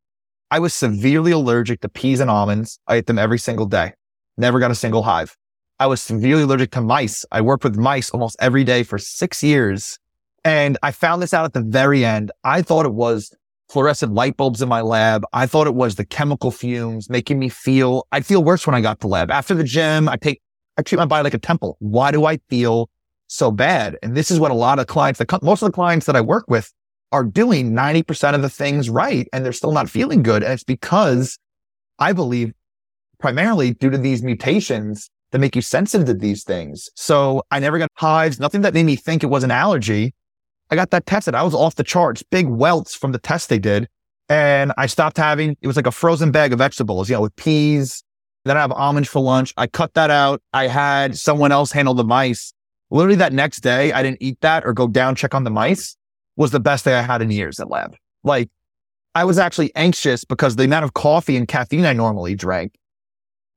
I 0.51 0.59
was 0.59 0.75
severely 0.75 1.31
allergic 1.31 1.83
to 1.83 1.89
peas 1.89 2.19
and 2.19 2.29
almonds. 2.29 2.81
I 2.89 2.97
ate 2.97 3.07
them 3.07 3.19
every 3.19 3.39
single 3.39 3.67
day. 3.67 3.93
Never 4.37 4.59
got 4.59 4.73
a 4.73 4.75
single 4.75 5.05
hive. 5.05 5.37
I 5.79 5.87
was 5.87 6.03
severely 6.03 6.43
allergic 6.43 6.73
to 6.73 6.81
mice. 6.81 7.25
I 7.31 7.43
worked 7.43 7.63
with 7.63 7.77
mice 7.77 8.11
almost 8.11 8.37
every 8.41 8.65
day 8.65 8.83
for 8.83 8.99
six 8.99 9.45
years. 9.45 10.01
And 10.45 10.79
I 10.83 10.91
found 10.91 11.23
this 11.23 11.33
out 11.33 11.45
at 11.45 11.53
the 11.53 11.63
very 11.63 12.05
end. 12.05 12.33
I 12.43 12.63
thought 12.63 12.87
it 12.87 12.95
was 12.95 13.33
fluorescent 13.69 14.15
light 14.15 14.37
bulbs 14.37 14.63
in 14.63 14.69
my 14.69 14.81
lab. 14.81 15.25
I 15.33 15.47
thought 15.47 15.67
it 15.67 15.75
was 15.75 15.97
the 15.97 16.05
chemical 16.05 16.51
fumes 16.51 17.11
making 17.11 17.39
me 17.39 17.49
feel, 17.49 18.07
I'd 18.13 18.27
feel 18.27 18.45
worse 18.45 18.67
when 18.67 18.75
I 18.75 18.81
got 18.81 19.01
to 19.01 19.09
lab. 19.09 19.31
After 19.31 19.55
the 19.55 19.65
gym, 19.65 20.09
I 20.09 20.17
take, 20.17 20.41
I 20.77 20.83
treat 20.83 20.99
my 20.99 21.05
body 21.05 21.25
like 21.25 21.35
a 21.35 21.39
temple. 21.39 21.77
Why 21.81 22.11
do 22.11 22.27
I 22.27 22.39
feel 22.49 22.91
so 23.27 23.51
bad? 23.51 23.97
And 24.03 24.17
this 24.17 24.31
is 24.31 24.39
what 24.39 24.51
a 24.51 24.55
lot 24.55 24.79
of 24.79 24.87
clients, 24.87 25.19
the, 25.19 25.39
most 25.43 25.63
of 25.63 25.67
the 25.67 25.73
clients 25.73 26.07
that 26.07 26.17
I 26.17 26.21
work 26.21 26.45
with 26.49 26.73
are 27.13 27.25
doing 27.25 27.73
90% 27.73 28.35
of 28.35 28.43
the 28.43 28.51
things 28.51 28.89
right. 28.89 29.29
And 29.33 29.45
they're 29.45 29.53
still 29.53 29.73
not 29.73 29.91
feeling 29.91 30.23
good. 30.23 30.43
And 30.43 30.53
it's 30.53 30.65
because 30.65 31.39
I 31.99 32.13
believe 32.13 32.53
primarily 33.19 33.73
due 33.75 33.91
to 33.91 33.99
these 33.99 34.23
mutations 34.23 35.11
that 35.33 35.39
make 35.39 35.57
you 35.57 35.63
sensitive 35.63 36.07
to 36.07 36.15
these 36.15 36.45
things. 36.45 36.89
So 36.95 37.43
I 37.51 37.59
never 37.59 37.79
got 37.79 37.91
hives, 37.95 38.39
nothing 38.39 38.61
that 38.63 38.75
made 38.75 38.87
me 38.87 38.97
think 38.97 39.23
it 39.23 39.27
was 39.27 39.45
an 39.45 39.51
allergy. 39.51 40.15
I 40.71 40.77
got 40.77 40.91
that 40.91 41.07
tested. 41.07 41.35
I 41.35 41.43
was 41.43 41.55
off 41.55 41.77
the 41.77 41.85
charts, 41.85 42.23
big 42.23 42.47
welts 42.47 42.95
from 42.95 43.13
the 43.13 43.19
test 43.19 43.49
they 43.49 43.59
did. 43.59 43.89
And 44.29 44.73
I 44.77 44.87
stopped 44.87 45.17
having, 45.17 45.57
it 45.61 45.67
was 45.67 45.77
like 45.77 45.87
a 45.87 45.93
frozen 45.93 46.33
bag 46.33 46.53
of 46.53 46.59
vegetables, 46.59 47.09
you 47.09 47.15
know, 47.15 47.23
with 47.23 47.37
peas. 47.37 48.03
Then 48.45 48.57
I 48.57 48.61
have 48.61 48.73
almonds 48.73 49.09
for 49.09 49.21
lunch. 49.21 49.55
I 49.57 49.67
cut 49.67 49.95
that 49.95 50.11
out. 50.11 50.43
I 50.53 50.67
had 50.67 51.17
someone 51.17 51.53
else 51.53 51.73
handle 51.73 51.95
the 51.95 52.05
mice. 52.05 52.53
Literally 52.91 53.17
that 53.17 53.33
next 53.33 53.61
day, 53.61 53.93
I 53.93 54.03
didn't 54.03 54.19
eat 54.21 54.41
that 54.41 54.65
or 54.65 54.73
go 54.73 54.89
down, 54.89 55.15
check 55.15 55.35
on 55.35 55.45
the 55.45 55.51
mice 55.51 55.97
was 56.37 56.51
the 56.51 56.61
best 56.61 56.85
day 56.85 56.95
I 56.95 57.03
had 57.03 57.23
in 57.23 57.31
years 57.31 57.59
at 57.59 57.71
lab. 57.71 57.97
Like 58.23 58.51
I 59.15 59.25
was 59.25 59.39
actually 59.39 59.75
anxious 59.75 60.25
because 60.25 60.57
the 60.57 60.65
amount 60.65 60.85
of 60.85 60.95
coffee 60.95 61.37
and 61.37 61.49
caffeine 61.49 61.87
I 61.87 61.95
normally 61.95 62.35
drank 62.35 62.77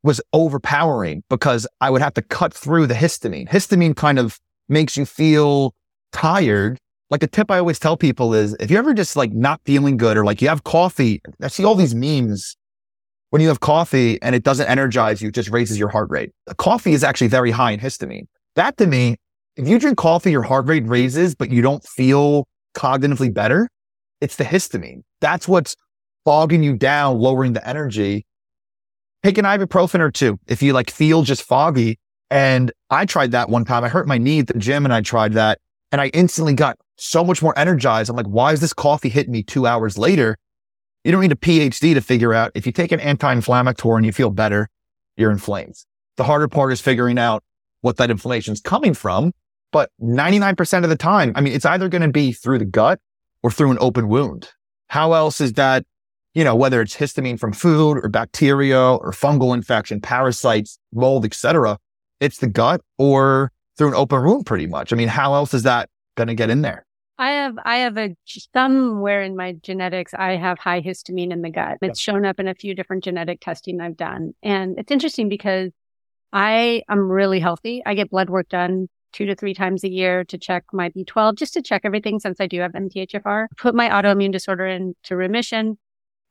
was 0.02 0.22
overpowering 0.32 1.24
because 1.30 1.67
I 1.82 1.89
would 1.89 2.02
have 2.02 2.13
to 2.13 2.22
cut 2.22 2.54
through 2.54 2.88
the 2.88 2.93
histamine. 2.93 3.50
Histamine 3.50 3.95
kind 3.95 4.17
of 4.17 4.39
makes 4.69 4.95
you 4.95 5.06
feel 5.06 5.76
tired 6.13 6.80
like 7.10 7.22
the 7.22 7.28
tip 7.28 7.50
I 7.50 7.58
always 7.58 7.80
tell 7.80 7.98
people 7.98 8.34
is 8.34 8.56
if 8.60 8.69
you're 8.69 8.80
ever 8.80 8.93
just 8.93 9.15
like 9.15 9.32
not 9.34 9.62
feeling 9.65 9.98
good 9.98 10.17
or 10.17 10.24
like 10.24 10.41
you 10.41 10.48
have 10.48 10.63
coffee, 10.63 11.22
I 11.41 11.48
see 11.48 11.65
all 11.65 11.76
these 11.76 11.95
memes 11.95 12.56
when 13.32 13.41
you 13.41 13.48
have 13.48 13.60
coffee 13.60 14.22
and 14.22 14.36
it 14.36 14.43
doesn't 14.43 14.67
energize 14.67 15.22
you, 15.22 15.30
it 15.30 15.36
just 15.36 15.50
raises 15.50 15.78
your 15.78 15.89
heart 15.89 16.10
rate. 16.10 16.32
Coffee 16.58 16.93
is 16.93 17.04
actually 17.04 17.28
very 17.28 17.52
high 17.52 17.72
in 17.72 17.80
histamine. 17.80 18.26
That 18.56 18.78
to 18.78 18.88
me, 18.88 19.17
if 19.56 19.67
you 19.67 19.80
drink 19.80 19.98
coffee, 19.98 20.32
your 20.32 20.43
heart 20.43 20.67
rate 20.67 20.88
raises, 20.88 21.36
but 21.36 21.50
you 21.52 21.62
don't 21.62 21.84
feel 21.84 22.48
cognitively 22.76 23.34
better. 23.34 23.69
It's 24.22 24.36
the 24.36 24.43
histamine. 24.43 25.02
That's 25.22 25.48
what's 25.48 25.76
fogging 26.26 26.63
you 26.63 26.76
down, 26.76 27.19
lowering 27.19 27.54
the 27.54 27.67
energy. 27.67 28.26
Take 29.24 29.38
an 29.38 29.45
ibuprofen 29.45 30.00
or 30.00 30.12
two 30.12 30.39
if 30.48 30.62
you 30.62 30.74
like 30.74 30.89
feel 30.89 31.24
just 31.24 31.43
foggy. 31.43 32.00
And 32.32 32.72
I 32.89 33.06
tried 33.06 33.32
that 33.32 33.50
one 33.50 33.65
time. 33.65 33.84
I 33.84 33.89
hurt 33.89 34.08
my 34.08 34.17
knee 34.17 34.39
at 34.39 34.48
the 34.48 34.58
gym 34.58 34.86
and 34.86 34.93
I 34.93 35.02
tried 35.02 35.34
that 35.34 35.60
and 35.91 36.00
I 36.00 36.08
instantly 36.08 36.54
got 36.54 36.78
so 36.99 37.23
much 37.23 37.41
more 37.41 37.57
energized. 37.57 38.09
I'm 38.09 38.15
like, 38.15 38.27
why 38.27 38.53
is 38.53 38.62
this 38.62 38.73
coffee 38.73 39.09
hitting 39.09 39.31
me 39.31 39.43
two 39.43 39.65
hours 39.65 39.97
later? 39.97 40.38
You 41.03 41.12
don't 41.12 41.21
need 41.21 41.31
a 41.31 41.35
PhD 41.35 41.93
to 41.93 42.01
figure 42.01 42.33
out 42.33 42.51
if 42.55 42.65
you 42.65 42.71
take 42.71 42.91
an 42.91 42.99
anti-inflammatory 42.99 43.97
and 43.97 44.05
you 44.05 44.12
feel 44.12 44.29
better, 44.29 44.69
you're 45.15 45.31
inflamed. 45.31 45.75
The 46.17 46.23
harder 46.23 46.47
part 46.47 46.73
is 46.73 46.81
figuring 46.81 47.17
out 47.17 47.43
what 47.81 47.97
that 47.97 48.12
inflammation 48.12 48.53
is 48.53 48.62
coming 48.62 48.93
from. 48.93 49.31
But 49.71 49.91
99% 50.01 50.83
of 50.83 50.89
the 50.89 50.95
time, 50.95 51.31
I 51.35 51.41
mean, 51.41 51.53
it's 51.53 51.65
either 51.65 51.89
going 51.89 52.01
to 52.01 52.09
be 52.09 52.31
through 52.31 52.57
the 52.57 52.65
gut 52.65 52.99
or 53.43 53.51
through 53.51 53.71
an 53.71 53.77
open 53.79 54.07
wound? 54.07 54.49
How 54.88 55.13
else 55.13 55.39
is 55.39 55.53
that, 55.53 55.85
you 56.33 56.43
know, 56.43 56.55
whether 56.55 56.81
it's 56.81 56.95
histamine 56.95 57.39
from 57.39 57.53
food 57.53 57.99
or 58.03 58.09
bacteria 58.09 58.79
or 58.79 59.12
fungal 59.12 59.53
infection, 59.53 60.01
parasites, 60.01 60.79
mold, 60.93 61.25
etc. 61.25 61.77
It's 62.19 62.39
the 62.39 62.47
gut 62.47 62.81
or 62.97 63.51
through 63.77 63.89
an 63.89 63.95
open 63.95 64.23
wound 64.23 64.45
pretty 64.45 64.67
much. 64.67 64.91
I 64.91 64.95
mean, 64.95 65.07
how 65.07 65.33
else 65.33 65.53
is 65.53 65.63
that 65.63 65.89
going 66.15 66.27
to 66.27 66.35
get 66.35 66.49
in 66.49 66.62
there? 66.62 66.85
I 67.19 67.32
have 67.32 67.60
I 67.65 67.77
have 67.79 67.97
a 67.97 68.15
somewhere 68.25 69.21
in 69.21 69.36
my 69.36 69.51
genetics 69.62 70.13
I 70.13 70.38
have 70.38 70.58
high 70.58 70.82
histamine 70.82 71.34
in 71.34 71.41
the 71.41 71.49
gut. 71.49 71.77
It's 71.82 71.99
shown 71.99 72.25
up 72.25 72.39
in 72.39 72.47
a 72.47 72.55
few 72.55 72.73
different 72.73 73.03
genetic 73.03 73.41
testing 73.41 73.82
I've 73.82 73.97
done. 73.97 74.34
And 74.41 74.79
it's 74.79 74.89
interesting 74.89 75.27
because 75.27 75.71
I 76.32 76.82
am 76.88 77.12
really 77.12 77.41
healthy. 77.41 77.84
I 77.86 77.93
get 77.93 78.10
blood 78.10 78.29
work 78.29 78.47
done 78.47 78.88
two 79.12 79.25
to 79.25 79.36
three 79.36 79.53
times 79.53 79.84
a 79.84 79.89
year 79.89 80.23
to 80.23 80.38
check 80.38 80.63
my 80.71 80.89
B12 80.91 81.36
just 81.36 81.53
to 81.55 81.62
check 81.62 81.82
everything 81.84 82.19
since 82.19 82.39
I 82.39 82.47
do 82.47 82.62
have 82.62 82.71
MTHFR. 82.71 83.47
Put 83.58 83.75
my 83.75 83.89
autoimmune 83.89 84.32
disorder 84.32 84.67
into 84.67 85.17
remission. 85.17 85.77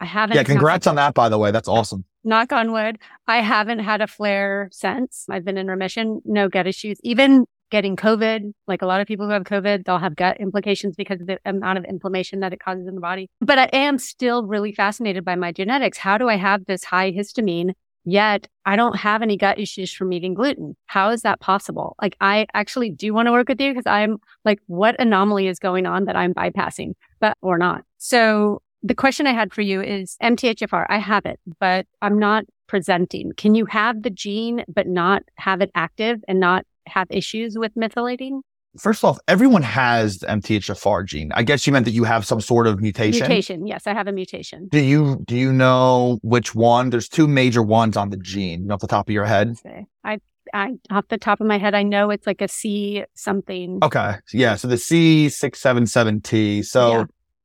I 0.00 0.06
haven't 0.06 0.36
Yeah, 0.36 0.44
congrats 0.44 0.86
on 0.86 0.94
that 0.94 1.12
by 1.12 1.28
the 1.28 1.38
way. 1.38 1.50
That's 1.50 1.68
awesome. 1.68 2.06
Knock 2.24 2.50
on 2.50 2.72
wood. 2.72 2.98
I 3.26 3.42
haven't 3.42 3.80
had 3.80 4.00
a 4.00 4.06
flare 4.06 4.70
since. 4.72 5.26
I've 5.28 5.44
been 5.44 5.58
in 5.58 5.66
remission, 5.66 6.22
no 6.24 6.48
gut 6.48 6.66
issues. 6.66 6.98
Even 7.02 7.44
getting 7.70 7.96
COVID. 7.96 8.52
Like 8.66 8.82
a 8.82 8.86
lot 8.86 9.00
of 9.00 9.06
people 9.06 9.26
who 9.26 9.32
have 9.32 9.44
COVID, 9.44 9.84
they'll 9.84 9.98
have 9.98 10.16
gut 10.16 10.38
implications 10.40 10.96
because 10.96 11.20
of 11.20 11.26
the 11.26 11.38
amount 11.44 11.78
of 11.78 11.84
inflammation 11.84 12.40
that 12.40 12.52
it 12.52 12.60
causes 12.60 12.86
in 12.86 12.94
the 12.94 13.00
body. 13.00 13.30
But 13.40 13.58
I 13.58 13.64
am 13.72 13.98
still 13.98 14.44
really 14.44 14.72
fascinated 14.72 15.24
by 15.24 15.36
my 15.36 15.52
genetics. 15.52 15.98
How 15.98 16.18
do 16.18 16.28
I 16.28 16.36
have 16.36 16.64
this 16.66 16.84
high 16.84 17.12
histamine? 17.12 17.72
Yet 18.04 18.48
I 18.64 18.76
don't 18.76 18.96
have 18.96 19.20
any 19.20 19.36
gut 19.36 19.58
issues 19.58 19.92
from 19.92 20.12
eating 20.14 20.32
gluten. 20.32 20.76
How 20.86 21.10
is 21.10 21.22
that 21.22 21.40
possible? 21.40 21.94
Like 22.00 22.16
I 22.20 22.46
actually 22.54 22.90
do 22.90 23.12
want 23.12 23.26
to 23.26 23.32
work 23.32 23.48
with 23.48 23.60
you 23.60 23.72
because 23.72 23.86
I'm 23.86 24.16
like, 24.46 24.60
what 24.66 24.98
anomaly 24.98 25.46
is 25.46 25.58
going 25.58 25.84
on 25.84 26.06
that 26.06 26.16
I'm 26.16 26.32
bypassing, 26.32 26.92
but 27.20 27.36
or 27.42 27.58
not? 27.58 27.84
So 27.98 28.62
the 28.82 28.94
question 28.94 29.26
I 29.26 29.32
had 29.32 29.52
for 29.52 29.60
you 29.60 29.82
is 29.82 30.16
MTHFR. 30.22 30.86
I 30.88 30.98
have 30.98 31.26
it, 31.26 31.38
but 31.60 31.86
I'm 32.00 32.18
not 32.18 32.44
presenting. 32.66 33.32
Can 33.32 33.54
you 33.54 33.66
have 33.66 34.02
the 34.02 34.10
gene, 34.10 34.64
but 34.68 34.86
not 34.86 35.22
have 35.36 35.60
it 35.60 35.70
active 35.74 36.22
and 36.28 36.38
not 36.38 36.64
have 36.88 37.06
issues 37.10 37.56
with 37.56 37.74
methylating? 37.74 38.40
First 38.78 39.02
off, 39.02 39.18
everyone 39.26 39.62
has 39.62 40.18
the 40.18 40.26
MTHFR 40.26 41.04
gene. 41.06 41.32
I 41.34 41.42
guess 41.42 41.66
you 41.66 41.72
meant 41.72 41.86
that 41.86 41.92
you 41.92 42.04
have 42.04 42.26
some 42.26 42.40
sort 42.40 42.66
of 42.66 42.80
mutation. 42.80 43.26
Mutation, 43.26 43.66
yes, 43.66 43.86
I 43.86 43.94
have 43.94 44.06
a 44.06 44.12
mutation. 44.12 44.68
Do 44.68 44.80
you 44.80 45.22
do 45.26 45.36
you 45.36 45.52
know 45.52 46.18
which 46.22 46.54
one? 46.54 46.90
There's 46.90 47.08
two 47.08 47.26
major 47.26 47.62
ones 47.62 47.96
on 47.96 48.10
the 48.10 48.18
gene 48.18 48.70
off 48.70 48.80
the 48.80 48.86
top 48.86 49.08
of 49.08 49.12
your 49.12 49.24
head. 49.24 49.56
Okay. 49.64 49.86
I 50.04 50.20
I 50.52 50.72
off 50.90 51.08
the 51.08 51.18
top 51.18 51.40
of 51.40 51.46
my 51.46 51.58
head, 51.58 51.74
I 51.74 51.82
know 51.82 52.10
it's 52.10 52.26
like 52.26 52.40
a 52.42 52.48
C 52.48 53.04
something. 53.14 53.78
Okay, 53.82 54.16
yeah. 54.32 54.54
So 54.54 54.68
the 54.68 54.76
C677T. 54.76 56.64
So 56.64 56.90
yeah. 56.92 57.04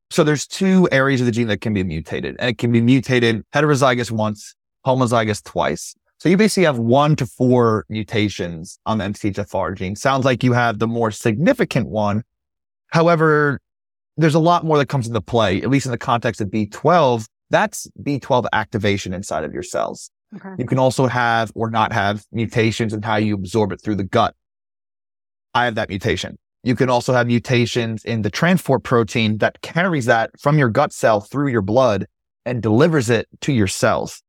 so 0.10 0.24
there's 0.24 0.46
two 0.46 0.88
areas 0.92 1.22
of 1.22 1.26
the 1.26 1.32
gene 1.32 1.48
that 1.48 1.62
can 1.62 1.74
be 1.74 1.84
mutated, 1.84 2.36
and 2.40 2.50
it 2.50 2.58
can 2.58 2.72
be 2.72 2.82
mutated 2.82 3.44
heterozygous 3.54 4.12
once, 4.12 4.56
homozygous 4.86 5.44
twice. 5.44 5.96
So 6.24 6.30
you 6.30 6.38
basically 6.38 6.64
have 6.64 6.80
one 6.80 7.18
to 7.18 7.26
four 7.26 7.86
mutations 7.90 8.80
on 8.86 8.98
the 8.98 9.04
MTHFR 9.04 9.76
gene. 9.76 9.98
Sounds 9.98 10.24
like 10.24 10.42
you 10.42 10.54
have 10.54 10.80
the 10.80 10.88
more 10.88 11.12
significant 11.12 11.90
one. 11.90 12.24
However, 12.92 13.60
there's 14.16 14.34
a 14.34 14.40
lot 14.40 14.64
more 14.64 14.78
that 14.78 14.86
comes 14.86 15.06
into 15.06 15.20
play, 15.20 15.62
at 15.62 15.70
least 15.70 15.86
in 15.86 15.92
the 15.92 15.98
context 15.98 16.40
of 16.40 16.48
B12. 16.48 17.26
That's 17.50 17.90
B12 18.02 18.46
activation 18.54 19.14
inside 19.14 19.44
of 19.44 19.54
your 19.54 19.64
cells. 19.64 20.12
Okay. 20.34 20.48
You 20.60 20.66
can 20.66 20.80
also 20.80 21.08
have 21.08 21.52
or 21.56 21.70
not 21.70 21.92
have 21.92 22.24
mutations 22.32 22.94
in 22.94 23.02
how 23.02 23.18
you 23.18 23.36
absorb 23.36 23.74
it 23.74 23.82
through 23.82 23.96
the 23.96 24.06
gut. 24.06 24.34
I 25.54 25.66
have 25.66 25.76
that 25.76 25.90
mutation. 25.90 26.38
You 26.64 26.78
can 26.78 26.90
also 26.90 27.12
have 27.12 27.28
mutations 27.28 28.06
in 28.06 28.22
the 28.22 28.32
transport 28.32 28.84
protein 28.84 29.40
that 29.40 29.60
carries 29.60 30.06
that 30.06 30.32
from 30.40 30.58
your 30.58 30.70
gut 30.70 30.94
cell 30.94 31.20
through 31.20 31.50
your 31.50 31.62
blood 31.62 32.08
and 32.46 32.62
delivers 32.62 33.10
it 33.10 33.28
to 33.42 33.52
your 33.52 33.68
cells. 33.68 34.24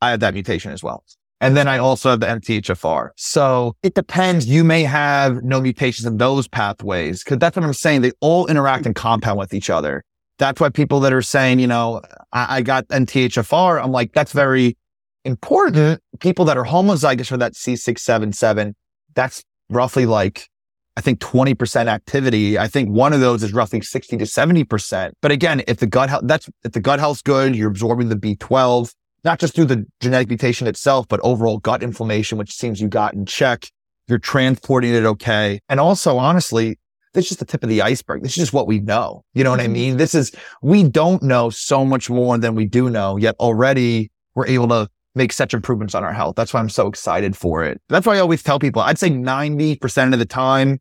I 0.00 0.08
have 0.08 0.20
that 0.20 0.32
mutation 0.32 0.72
as 0.72 0.82
well. 0.82 1.04
And 1.44 1.56
then 1.56 1.68
I 1.68 1.76
also 1.76 2.08
have 2.10 2.20
the 2.20 2.26
MTHFR. 2.26 3.10
So 3.16 3.76
it 3.82 3.94
depends. 3.94 4.46
You 4.46 4.64
may 4.64 4.82
have 4.84 5.42
no 5.42 5.60
mutations 5.60 6.06
in 6.06 6.16
those 6.16 6.48
pathways 6.48 7.22
because 7.22 7.36
that's 7.36 7.54
what 7.54 7.64
I'm 7.66 7.74
saying. 7.74 8.00
They 8.00 8.12
all 8.20 8.46
interact 8.46 8.86
and 8.86 8.94
compound 8.94 9.38
with 9.38 9.52
each 9.52 9.68
other. 9.68 10.02
That's 10.38 10.58
why 10.58 10.70
people 10.70 11.00
that 11.00 11.12
are 11.12 11.20
saying, 11.20 11.58
you 11.58 11.66
know, 11.66 12.00
I, 12.32 12.56
I 12.56 12.62
got 12.62 12.88
MTHFR, 12.88 13.82
I'm 13.82 13.92
like, 13.92 14.14
that's 14.14 14.32
very 14.32 14.78
important. 15.26 16.00
People 16.20 16.46
that 16.46 16.56
are 16.56 16.64
homozygous 16.64 17.26
for 17.26 17.36
that 17.36 17.52
C677, 17.52 18.72
that's 19.14 19.44
roughly 19.68 20.06
like, 20.06 20.48
I 20.96 21.02
think 21.02 21.20
20% 21.20 21.88
activity. 21.88 22.58
I 22.58 22.68
think 22.68 22.88
one 22.88 23.12
of 23.12 23.20
those 23.20 23.42
is 23.42 23.52
roughly 23.52 23.82
60 23.82 24.16
to 24.16 24.24
70%. 24.24 25.12
But 25.20 25.30
again, 25.30 25.62
if 25.68 25.76
the 25.76 25.86
gut 25.86 26.08
health, 26.08 26.22
that's, 26.24 26.48
if 26.64 26.72
the 26.72 26.80
gut 26.80 27.00
health's 27.00 27.20
good, 27.20 27.54
you're 27.54 27.68
absorbing 27.68 28.08
the 28.08 28.16
B12, 28.16 28.94
not 29.24 29.38
just 29.38 29.54
through 29.54 29.64
the 29.66 29.86
genetic 30.00 30.28
mutation 30.28 30.66
itself, 30.66 31.06
but 31.08 31.20
overall 31.22 31.58
gut 31.58 31.82
inflammation, 31.82 32.38
which 32.38 32.52
seems 32.52 32.80
you 32.80 32.88
got 32.88 33.14
in 33.14 33.26
check. 33.26 33.66
You're 34.06 34.18
transporting 34.18 34.94
it 34.94 35.04
okay. 35.04 35.60
And 35.68 35.80
also, 35.80 36.18
honestly, 36.18 36.78
this 37.14 37.24
is 37.24 37.28
just 37.30 37.40
the 37.40 37.46
tip 37.46 37.62
of 37.62 37.70
the 37.70 37.80
iceberg. 37.80 38.22
This 38.22 38.32
is 38.32 38.36
just 38.36 38.52
what 38.52 38.66
we 38.66 38.80
know. 38.80 39.24
You 39.32 39.44
know 39.44 39.50
what 39.50 39.60
I 39.60 39.64
mm-hmm. 39.64 39.72
mean? 39.72 39.96
This 39.96 40.14
is, 40.14 40.32
we 40.62 40.82
don't 40.82 41.22
know 41.22 41.48
so 41.48 41.84
much 41.84 42.10
more 42.10 42.36
than 42.36 42.54
we 42.54 42.66
do 42.66 42.90
know, 42.90 43.16
yet 43.16 43.34
already 43.40 44.10
we're 44.34 44.46
able 44.46 44.68
to 44.68 44.88
make 45.14 45.32
such 45.32 45.54
improvements 45.54 45.94
on 45.94 46.04
our 46.04 46.12
health. 46.12 46.34
That's 46.36 46.52
why 46.52 46.60
I'm 46.60 46.68
so 46.68 46.86
excited 46.86 47.36
for 47.36 47.64
it. 47.64 47.80
That's 47.88 48.06
why 48.06 48.16
I 48.16 48.20
always 48.20 48.42
tell 48.42 48.58
people, 48.58 48.82
I'd 48.82 48.98
say 48.98 49.10
90% 49.10 50.12
of 50.12 50.18
the 50.18 50.26
time 50.26 50.80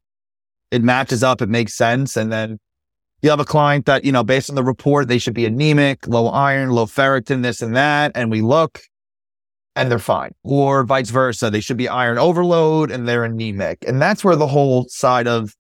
it 0.71 0.83
matches 0.83 1.23
up, 1.23 1.41
it 1.41 1.49
makes 1.49 1.75
sense. 1.75 2.17
And 2.17 2.31
then 2.31 2.57
you 3.23 3.29
have 3.29 3.39
a 3.39 3.45
client 3.45 3.85
that, 3.85 4.03
you 4.03 4.11
know, 4.11 4.23
based 4.23 4.49
on 4.49 4.55
the 4.55 4.63
report, 4.63 5.07
they 5.07 5.17
should 5.17 5.33
be 5.33 5.45
anemic, 5.45 6.05
low 6.07 6.27
iron, 6.27 6.71
low 6.71 6.85
ferritin, 6.85 7.41
this 7.41 7.61
and 7.61 7.73
that. 7.75 8.11
And 8.15 8.29
we 8.29 8.41
look 8.41 8.81
and 9.77 9.89
they're 9.89 9.97
fine. 9.97 10.35
Or 10.43 10.83
vice 10.83 11.09
versa. 11.09 11.49
They 11.49 11.61
should 11.61 11.77
be 11.77 11.87
iron 11.87 12.17
overload 12.17 12.91
and 12.91 13.07
they're 13.07 13.23
anemic. 13.23 13.85
And 13.87 14.01
that's 14.01 14.25
where 14.25 14.35
the 14.35 14.47
whole 14.47 14.85
side 14.89 15.25
of 15.25 15.55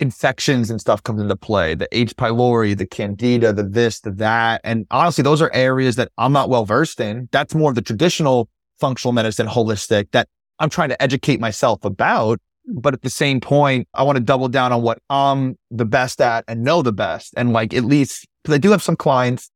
infections 0.00 0.70
and 0.70 0.80
stuff 0.80 1.04
comes 1.04 1.22
into 1.22 1.36
play. 1.36 1.76
The 1.76 1.88
H. 1.92 2.16
pylori, 2.16 2.76
the 2.76 2.86
candida, 2.86 3.52
the 3.52 3.62
this, 3.62 4.00
the 4.00 4.10
that. 4.10 4.60
And 4.64 4.84
honestly, 4.90 5.22
those 5.22 5.40
are 5.40 5.52
areas 5.54 5.94
that 5.96 6.10
I'm 6.18 6.32
not 6.32 6.50
well 6.50 6.64
versed 6.64 6.98
in. 6.98 7.28
That's 7.30 7.54
more 7.54 7.70
of 7.70 7.76
the 7.76 7.82
traditional 7.82 8.48
functional 8.80 9.12
medicine, 9.12 9.46
holistic 9.46 10.10
that 10.10 10.28
I'm 10.58 10.68
trying 10.68 10.88
to 10.88 11.00
educate 11.00 11.38
myself 11.38 11.84
about. 11.84 12.40
But 12.66 12.94
at 12.94 13.02
the 13.02 13.10
same 13.10 13.40
point, 13.40 13.88
I 13.94 14.02
want 14.04 14.16
to 14.16 14.22
double 14.22 14.48
down 14.48 14.72
on 14.72 14.82
what 14.82 14.98
I'm 15.10 15.56
the 15.70 15.84
best 15.84 16.20
at 16.20 16.44
and 16.46 16.62
know 16.62 16.82
the 16.82 16.92
best. 16.92 17.34
And 17.36 17.52
like, 17.52 17.74
at 17.74 17.84
least, 17.84 18.26
because 18.42 18.54
I 18.54 18.58
do 18.58 18.70
have 18.70 18.82
some 18.82 18.96
clients, 18.96 19.50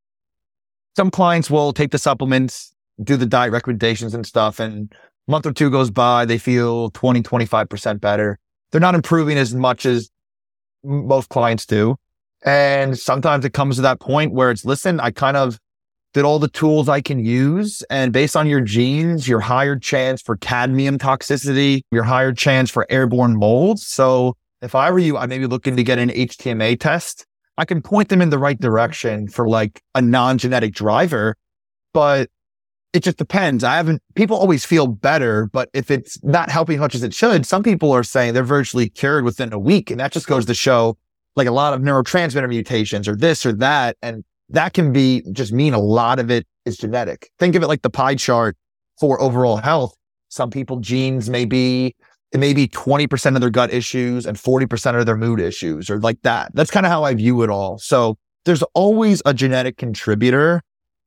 some 0.96 1.10
clients 1.10 1.50
will 1.50 1.72
take 1.72 1.92
the 1.92 1.98
supplements, 1.98 2.74
do 3.02 3.16
the 3.16 3.26
diet 3.26 3.52
recommendations 3.52 4.14
and 4.14 4.26
stuff. 4.26 4.58
And 4.58 4.92
a 5.28 5.30
month 5.30 5.46
or 5.46 5.52
two 5.52 5.70
goes 5.70 5.90
by, 5.90 6.24
they 6.24 6.38
feel 6.38 6.90
20, 6.90 7.22
25% 7.22 8.00
better. 8.00 8.38
They're 8.72 8.80
not 8.80 8.94
improving 8.94 9.38
as 9.38 9.54
much 9.54 9.86
as 9.86 10.10
most 10.82 11.28
clients 11.28 11.66
do. 11.66 11.96
And 12.44 12.98
sometimes 12.98 13.44
it 13.44 13.52
comes 13.52 13.76
to 13.76 13.82
that 13.82 14.00
point 14.00 14.32
where 14.32 14.50
it's, 14.50 14.64
listen, 14.64 15.00
I 15.00 15.10
kind 15.10 15.36
of 15.36 15.58
all 16.24 16.38
the 16.38 16.48
tools 16.48 16.88
I 16.88 17.00
can 17.00 17.24
use. 17.24 17.82
And 17.90 18.12
based 18.12 18.36
on 18.36 18.46
your 18.46 18.60
genes, 18.60 19.28
your 19.28 19.40
higher 19.40 19.76
chance 19.76 20.22
for 20.22 20.36
cadmium 20.36 20.98
toxicity, 20.98 21.82
your 21.90 22.04
higher 22.04 22.32
chance 22.32 22.70
for 22.70 22.86
airborne 22.88 23.36
molds. 23.38 23.86
So 23.86 24.36
if 24.62 24.74
I 24.74 24.90
were 24.90 24.98
you, 24.98 25.16
I 25.16 25.26
may 25.26 25.38
be 25.38 25.46
looking 25.46 25.76
to 25.76 25.82
get 25.82 25.98
an 25.98 26.10
HTMA 26.10 26.80
test. 26.80 27.26
I 27.58 27.64
can 27.64 27.82
point 27.82 28.08
them 28.08 28.20
in 28.20 28.30
the 28.30 28.38
right 28.38 28.58
direction 28.58 29.28
for 29.28 29.48
like 29.48 29.80
a 29.94 30.02
non-genetic 30.02 30.74
driver, 30.74 31.36
but 31.92 32.28
it 32.92 33.02
just 33.02 33.18
depends. 33.18 33.64
I 33.64 33.76
haven't, 33.76 34.02
people 34.14 34.36
always 34.36 34.64
feel 34.64 34.86
better, 34.86 35.46
but 35.52 35.68
if 35.74 35.90
it's 35.90 36.22
not 36.22 36.50
helping 36.50 36.76
as 36.76 36.80
much 36.80 36.94
as 36.94 37.02
it 37.02 37.14
should, 37.14 37.46
some 37.46 37.62
people 37.62 37.92
are 37.92 38.02
saying 38.02 38.34
they're 38.34 38.42
virtually 38.42 38.88
cured 38.88 39.24
within 39.24 39.52
a 39.52 39.58
week. 39.58 39.90
And 39.90 40.00
that 40.00 40.12
just 40.12 40.26
goes 40.26 40.46
to 40.46 40.54
show 40.54 40.96
like 41.34 41.46
a 41.46 41.52
lot 41.52 41.74
of 41.74 41.80
neurotransmitter 41.80 42.48
mutations 42.48 43.06
or 43.06 43.14
this 43.14 43.44
or 43.44 43.52
that. 43.54 43.96
And 44.00 44.24
that 44.50 44.72
can 44.74 44.92
be 44.92 45.22
just 45.32 45.52
mean 45.52 45.74
a 45.74 45.78
lot 45.78 46.18
of 46.18 46.30
it 46.30 46.46
is 46.64 46.76
genetic. 46.76 47.30
Think 47.38 47.54
of 47.54 47.62
it 47.62 47.68
like 47.68 47.82
the 47.82 47.90
pie 47.90 48.14
chart 48.14 48.56
for 48.98 49.20
overall 49.20 49.56
health. 49.56 49.94
Some 50.28 50.50
people 50.50 50.78
genes 50.80 51.28
may 51.30 51.44
be, 51.44 51.94
it 52.32 52.38
may 52.38 52.52
be 52.52 52.68
20% 52.68 53.34
of 53.34 53.40
their 53.40 53.50
gut 53.50 53.72
issues 53.72 54.26
and 54.26 54.36
40% 54.36 54.98
of 54.98 55.06
their 55.06 55.16
mood 55.16 55.40
issues 55.40 55.88
or 55.90 55.98
like 56.00 56.20
that. 56.22 56.50
That's 56.54 56.70
kind 56.70 56.86
of 56.86 56.92
how 56.92 57.04
I 57.04 57.14
view 57.14 57.42
it 57.42 57.50
all. 57.50 57.78
So 57.78 58.16
there's 58.44 58.62
always 58.74 59.22
a 59.24 59.34
genetic 59.34 59.76
contributor. 59.76 60.62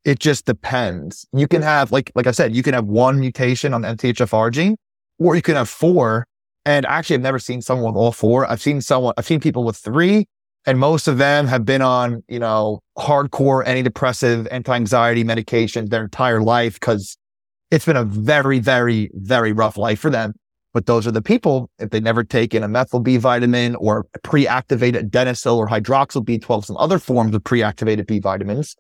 It 0.05 0.19
just 0.19 0.45
depends. 0.45 1.27
You 1.33 1.47
can 1.47 1.61
have, 1.61 1.91
like, 1.91 2.11
like 2.15 2.27
I 2.27 2.31
said, 2.31 2.55
you 2.55 2.63
can 2.63 2.73
have 2.73 2.85
one 2.85 3.19
mutation 3.19 3.73
on 3.73 3.81
the 3.81 3.89
MTHFR 3.89 4.51
gene, 4.51 4.77
or 5.17 5.35
you 5.35 5.41
can 5.41 5.55
have 5.55 5.69
four. 5.69 6.25
And 6.65 6.85
actually, 6.85 7.15
I've 7.15 7.21
never 7.21 7.39
seen 7.39 7.61
someone 7.61 7.93
with 7.93 7.99
all 7.99 8.11
four. 8.11 8.49
I've 8.49 8.61
seen 8.61 8.81
someone, 8.81 9.13
I've 9.17 9.25
seen 9.25 9.39
people 9.39 9.63
with 9.63 9.77
three 9.77 10.27
and 10.65 10.79
most 10.79 11.07
of 11.07 11.17
them 11.17 11.47
have 11.47 11.65
been 11.65 11.81
on, 11.81 12.23
you 12.27 12.39
know, 12.39 12.81
hardcore 12.97 13.65
antidepressive, 13.65 14.47
anti-anxiety 14.51 15.23
medications 15.23 15.89
their 15.89 16.03
entire 16.03 16.41
life 16.41 16.73
because 16.73 17.17
it's 17.71 17.85
been 17.85 17.95
a 17.95 18.03
very, 18.03 18.59
very, 18.59 19.09
very 19.13 19.51
rough 19.53 19.77
life 19.77 19.99
for 19.99 20.09
them. 20.09 20.33
But 20.73 20.85
those 20.85 21.07
are 21.07 21.11
the 21.11 21.21
people, 21.21 21.69
if 21.79 21.89
they 21.89 21.99
never 21.99 22.23
take 22.23 22.53
in 22.53 22.61
a 22.61 22.67
methyl 22.67 22.99
B 22.99 23.17
vitamin 23.17 23.75
or 23.75 24.05
pre-activated 24.23 25.11
adenosyl 25.11 25.57
or 25.57 25.67
hydroxyl 25.67 26.23
B12, 26.23 26.65
some 26.65 26.77
other 26.77 26.99
forms 26.99 27.33
of 27.33 27.43
pre-activated 27.43 28.05
B 28.05 28.19
vitamins, 28.19 28.75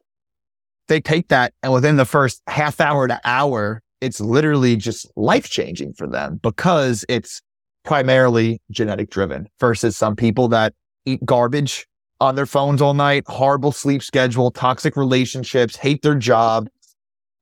they 0.87 1.01
take 1.01 1.29
that 1.29 1.53
and 1.63 1.73
within 1.73 1.97
the 1.97 2.05
first 2.05 2.41
half 2.47 2.79
hour 2.79 3.07
to 3.07 3.19
hour, 3.23 3.81
it's 4.01 4.19
literally 4.19 4.75
just 4.75 5.11
life 5.15 5.49
changing 5.49 5.93
for 5.93 6.07
them 6.07 6.39
because 6.41 7.05
it's 7.09 7.41
primarily 7.83 8.61
genetic 8.69 9.09
driven 9.09 9.47
versus 9.59 9.97
some 9.97 10.15
people 10.15 10.47
that 10.49 10.73
eat 11.13 11.25
garbage 11.25 11.87
on 12.21 12.35
their 12.35 12.45
phones 12.45 12.81
all 12.81 12.93
night, 12.93 13.23
horrible 13.27 13.71
sleep 13.71 14.03
schedule, 14.03 14.51
toxic 14.51 14.95
relationships, 14.97 15.75
hate 15.75 16.01
their 16.01 16.15
job, 16.15 16.69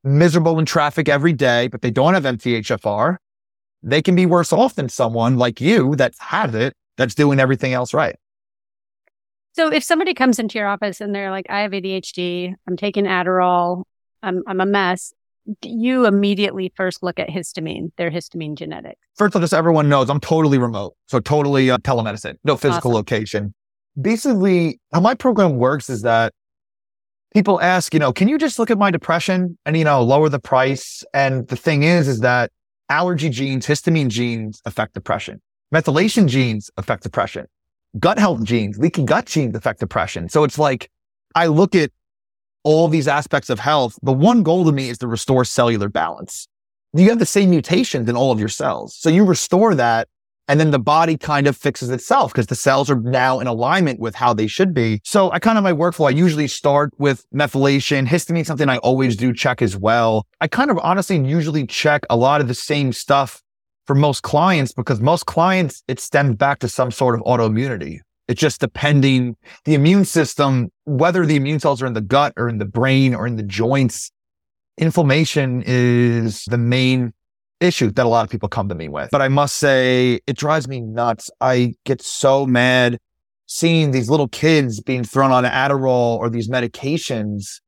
miserable 0.04 0.58
in 0.58 0.64
traffic 0.64 1.08
every 1.08 1.32
day, 1.32 1.68
but 1.68 1.82
they 1.82 1.90
don't 1.90 2.14
have 2.14 2.24
MTHFR. 2.24 3.16
They 3.82 4.02
can 4.02 4.14
be 4.14 4.26
worse 4.26 4.52
off 4.52 4.74
than 4.74 4.88
someone 4.88 5.36
like 5.36 5.60
you 5.60 5.96
that 5.96 6.14
has 6.18 6.54
it, 6.54 6.74
that's 6.96 7.14
doing 7.14 7.40
everything 7.40 7.72
else 7.72 7.92
right. 7.94 8.16
So 9.52 9.72
if 9.72 9.82
somebody 9.82 10.14
comes 10.14 10.38
into 10.38 10.58
your 10.58 10.68
office 10.68 11.00
and 11.00 11.14
they're 11.14 11.30
like, 11.30 11.46
I 11.48 11.60
have 11.60 11.72
ADHD, 11.72 12.54
I'm 12.68 12.76
taking 12.76 13.04
Adderall, 13.04 13.82
I'm, 14.22 14.42
I'm 14.46 14.60
a 14.60 14.66
mess, 14.66 15.12
you 15.62 16.06
immediately 16.06 16.72
first 16.76 17.02
look 17.02 17.18
at 17.18 17.28
histamine, 17.28 17.90
their 17.96 18.10
histamine 18.10 18.56
genetics. 18.56 19.00
First 19.16 19.34
of 19.34 19.40
all, 19.40 19.42
just 19.42 19.54
everyone 19.54 19.88
knows 19.88 20.10
I'm 20.10 20.20
totally 20.20 20.58
remote. 20.58 20.94
So 21.06 21.20
totally 21.20 21.70
uh, 21.70 21.78
telemedicine, 21.78 22.36
no 22.44 22.56
physical 22.56 22.90
awesome. 22.90 22.92
location. 22.92 23.54
Basically, 24.00 24.80
how 24.92 25.00
my 25.00 25.14
program 25.14 25.56
works 25.56 25.90
is 25.90 26.02
that 26.02 26.32
people 27.34 27.60
ask, 27.60 27.92
you 27.92 28.00
know, 28.00 28.12
can 28.12 28.28
you 28.28 28.38
just 28.38 28.58
look 28.58 28.70
at 28.70 28.78
my 28.78 28.90
depression 28.90 29.58
and, 29.66 29.76
you 29.76 29.84
know, 29.84 30.02
lower 30.02 30.28
the 30.28 30.38
price? 30.38 31.04
And 31.12 31.46
the 31.48 31.56
thing 31.56 31.82
is, 31.82 32.08
is 32.08 32.20
that 32.20 32.50
allergy 32.88 33.28
genes, 33.28 33.66
histamine 33.66 34.08
genes 34.08 34.60
affect 34.64 34.94
depression. 34.94 35.40
Methylation 35.74 36.26
genes 36.26 36.70
affect 36.76 37.02
depression. 37.02 37.46
Gut 37.98 38.18
health 38.18 38.44
genes, 38.44 38.78
leaky 38.78 39.02
gut 39.02 39.26
genes 39.26 39.54
affect 39.54 39.80
depression. 39.80 40.28
So 40.28 40.44
it's 40.44 40.58
like, 40.58 40.90
I 41.34 41.46
look 41.46 41.74
at 41.74 41.90
all 42.64 42.88
these 42.88 43.08
aspects 43.08 43.50
of 43.50 43.58
health. 43.58 43.98
The 44.02 44.12
one 44.12 44.42
goal 44.42 44.64
to 44.64 44.72
me 44.72 44.88
is 44.88 44.98
to 44.98 45.06
restore 45.06 45.44
cellular 45.44 45.88
balance. 45.88 46.48
You 46.92 47.08
have 47.10 47.18
the 47.18 47.26
same 47.26 47.50
mutations 47.50 48.08
in 48.08 48.16
all 48.16 48.32
of 48.32 48.40
your 48.40 48.48
cells. 48.48 48.96
So 48.96 49.10
you 49.10 49.24
restore 49.24 49.74
that 49.74 50.08
and 50.48 50.58
then 50.58 50.70
the 50.70 50.78
body 50.78 51.16
kind 51.16 51.46
of 51.46 51.56
fixes 51.56 51.90
itself 51.90 52.32
because 52.32 52.46
the 52.46 52.54
cells 52.54 52.90
are 52.90 52.98
now 52.98 53.38
in 53.38 53.46
alignment 53.46 54.00
with 54.00 54.14
how 54.14 54.32
they 54.32 54.46
should 54.46 54.72
be. 54.72 55.00
So 55.04 55.30
I 55.30 55.38
kind 55.38 55.58
of 55.58 55.64
my 55.64 55.72
workflow, 55.72 56.08
I 56.08 56.10
usually 56.10 56.48
start 56.48 56.92
with 56.98 57.26
methylation, 57.34 58.06
histamine, 58.06 58.46
something 58.46 58.68
I 58.68 58.78
always 58.78 59.14
do 59.14 59.32
check 59.34 59.60
as 59.60 59.76
well. 59.76 60.26
I 60.40 60.48
kind 60.48 60.70
of 60.70 60.78
honestly 60.78 61.18
usually 61.18 61.66
check 61.66 62.04
a 62.08 62.16
lot 62.16 62.40
of 62.40 62.48
the 62.48 62.54
same 62.54 62.92
stuff 62.92 63.42
for 63.86 63.94
most 63.94 64.22
clients 64.22 64.72
because 64.72 65.00
most 65.00 65.26
clients, 65.26 65.82
it 65.86 66.00
stems 66.00 66.36
back 66.36 66.60
to 66.60 66.68
some 66.68 66.90
sort 66.90 67.14
of 67.14 67.20
autoimmunity. 67.22 67.98
It's 68.26 68.40
just 68.40 68.60
depending 68.60 69.36
the 69.64 69.74
immune 69.74 70.04
system, 70.04 70.68
whether 70.84 71.24
the 71.24 71.36
immune 71.36 71.60
cells 71.60 71.82
are 71.82 71.86
in 71.86 71.94
the 71.94 72.02
gut 72.02 72.34
or 72.36 72.48
in 72.48 72.58
the 72.58 72.66
brain 72.66 73.14
or 73.14 73.26
in 73.26 73.36
the 73.36 73.42
joints. 73.42 74.10
Inflammation 74.76 75.62
is 75.66 76.44
the 76.44 76.58
main 76.58 77.12
issue 77.60 77.90
that 77.90 78.06
a 78.06 78.08
lot 78.08 78.24
of 78.24 78.30
people 78.30 78.48
come 78.48 78.68
to 78.68 78.74
me 78.74 78.88
with. 78.88 79.10
But 79.10 79.22
I 79.22 79.28
must 79.28 79.56
say, 79.56 80.20
it 80.26 80.36
drives 80.36 80.68
me 80.68 80.80
nuts. 80.80 81.30
I 81.40 81.74
get 81.84 82.02
so 82.02 82.46
mad 82.46 82.98
seeing 83.46 83.90
these 83.90 84.10
little 84.10 84.28
kids 84.28 84.80
being 84.80 85.04
thrown 85.04 85.32
on 85.32 85.44
Adderall 85.44 86.18
or 86.18 86.30
these 86.30 86.48
medications 86.48 87.60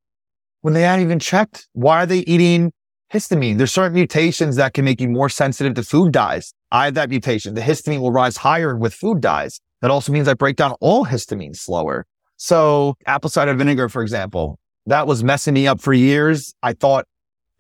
when 0.60 0.74
they 0.74 0.86
aren't 0.86 1.02
even 1.02 1.18
checked. 1.18 1.66
Why 1.72 2.02
are 2.02 2.06
they 2.06 2.20
eating 2.20 2.72
histamine? 3.12 3.58
There's 3.58 3.72
certain 3.72 3.94
mutations 3.94 4.56
that 4.56 4.74
can 4.74 4.84
make 4.84 5.00
you 5.00 5.08
more 5.08 5.28
sensitive 5.28 5.74
to 5.74 5.82
food 5.82 6.12
dyes. 6.12 6.52
I 6.70 6.84
have 6.86 6.94
that 6.94 7.10
mutation. 7.10 7.54
The 7.54 7.62
histamine 7.62 8.00
will 8.00 8.12
rise 8.12 8.36
higher 8.36 8.76
with 8.76 8.94
food 8.94 9.20
dyes. 9.20 9.60
That 9.80 9.90
also 9.90 10.12
means 10.12 10.28
I 10.28 10.34
break 10.34 10.56
down 10.56 10.72
all 10.80 11.06
histamine 11.06 11.56
slower. 11.56 12.06
So 12.36 12.94
apple 13.06 13.30
cider 13.30 13.54
vinegar, 13.54 13.88
for 13.88 14.02
example, 14.02 14.58
that 14.86 15.06
was 15.06 15.24
messing 15.24 15.54
me 15.54 15.66
up 15.66 15.80
for 15.80 15.92
years. 15.92 16.54
I 16.62 16.74
thought 16.74 17.06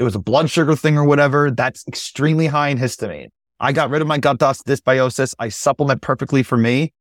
it 0.00 0.02
was 0.02 0.14
a 0.14 0.18
blood 0.18 0.48
sugar 0.48 0.74
thing 0.74 0.96
or 0.96 1.04
whatever. 1.04 1.50
That's 1.50 1.86
extremely 1.86 2.46
high 2.46 2.70
in 2.70 2.78
histamine. 2.78 3.28
I 3.60 3.72
got 3.72 3.90
rid 3.90 4.00
of 4.00 4.08
my 4.08 4.16
gut 4.16 4.38
dust 4.38 4.66
dysbiosis. 4.66 5.34
I 5.38 5.50
supplement 5.50 6.00
perfectly 6.00 6.42
for 6.42 6.56
me. 6.56 6.94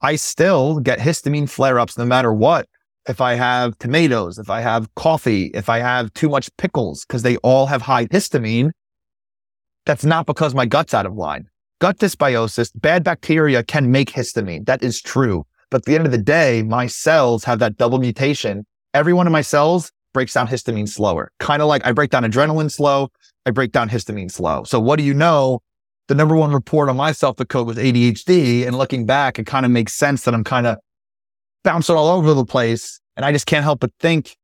I 0.00 0.14
still 0.14 0.78
get 0.78 1.00
histamine 1.00 1.50
flare 1.50 1.80
ups 1.80 1.98
no 1.98 2.04
matter 2.04 2.32
what. 2.32 2.68
If 3.08 3.20
I 3.20 3.34
have 3.34 3.76
tomatoes, 3.78 4.38
if 4.38 4.50
I 4.50 4.60
have 4.60 4.94
coffee, 4.94 5.50
if 5.52 5.68
I 5.68 5.80
have 5.80 6.14
too 6.14 6.28
much 6.28 6.48
pickles, 6.56 7.04
because 7.04 7.22
they 7.22 7.36
all 7.38 7.66
have 7.66 7.82
high 7.82 8.06
histamine, 8.06 8.70
that's 9.84 10.04
not 10.04 10.24
because 10.24 10.54
my 10.54 10.64
gut's 10.64 10.94
out 10.94 11.06
of 11.06 11.14
line. 11.14 11.48
Gut 11.80 11.98
dysbiosis, 11.98 12.70
bad 12.76 13.02
bacteria 13.02 13.64
can 13.64 13.90
make 13.90 14.12
histamine. 14.12 14.64
That 14.66 14.84
is 14.84 15.02
true. 15.02 15.44
But 15.70 15.78
at 15.78 15.84
the 15.86 15.96
end 15.96 16.06
of 16.06 16.12
the 16.12 16.18
day, 16.18 16.62
my 16.62 16.86
cells 16.86 17.42
have 17.44 17.58
that 17.58 17.76
double 17.76 17.98
mutation. 17.98 18.64
Every 18.94 19.12
one 19.12 19.26
of 19.26 19.32
my 19.32 19.42
cells 19.42 19.90
breaks 20.14 20.32
down 20.32 20.48
histamine 20.48 20.88
slower. 20.88 21.30
Kind 21.38 21.60
of 21.60 21.68
like 21.68 21.84
I 21.84 21.92
break 21.92 22.10
down 22.10 22.22
adrenaline 22.22 22.70
slow, 22.70 23.08
I 23.44 23.50
break 23.50 23.72
down 23.72 23.90
histamine 23.90 24.30
slow. 24.30 24.64
So 24.64 24.80
what 24.80 24.96
do 24.96 25.04
you 25.04 25.12
know? 25.12 25.60
The 26.08 26.14
number 26.14 26.36
one 26.36 26.52
report 26.52 26.88
on 26.88 26.96
myself 26.96 27.36
the 27.36 27.44
code 27.46 27.66
was 27.66 27.76
ADHD. 27.76 28.66
And 28.66 28.76
looking 28.76 29.04
back, 29.06 29.38
it 29.38 29.44
kind 29.44 29.66
of 29.66 29.72
makes 29.72 29.92
sense 29.94 30.24
that 30.24 30.34
I'm 30.34 30.44
kind 30.44 30.66
of 30.66 30.78
bouncing 31.62 31.96
all 31.96 32.08
over 32.08 32.32
the 32.32 32.44
place. 32.44 33.00
And 33.16 33.24
I 33.24 33.32
just 33.32 33.46
can't 33.46 33.64
help 33.64 33.80
but 33.80 33.90
think 34.00 34.36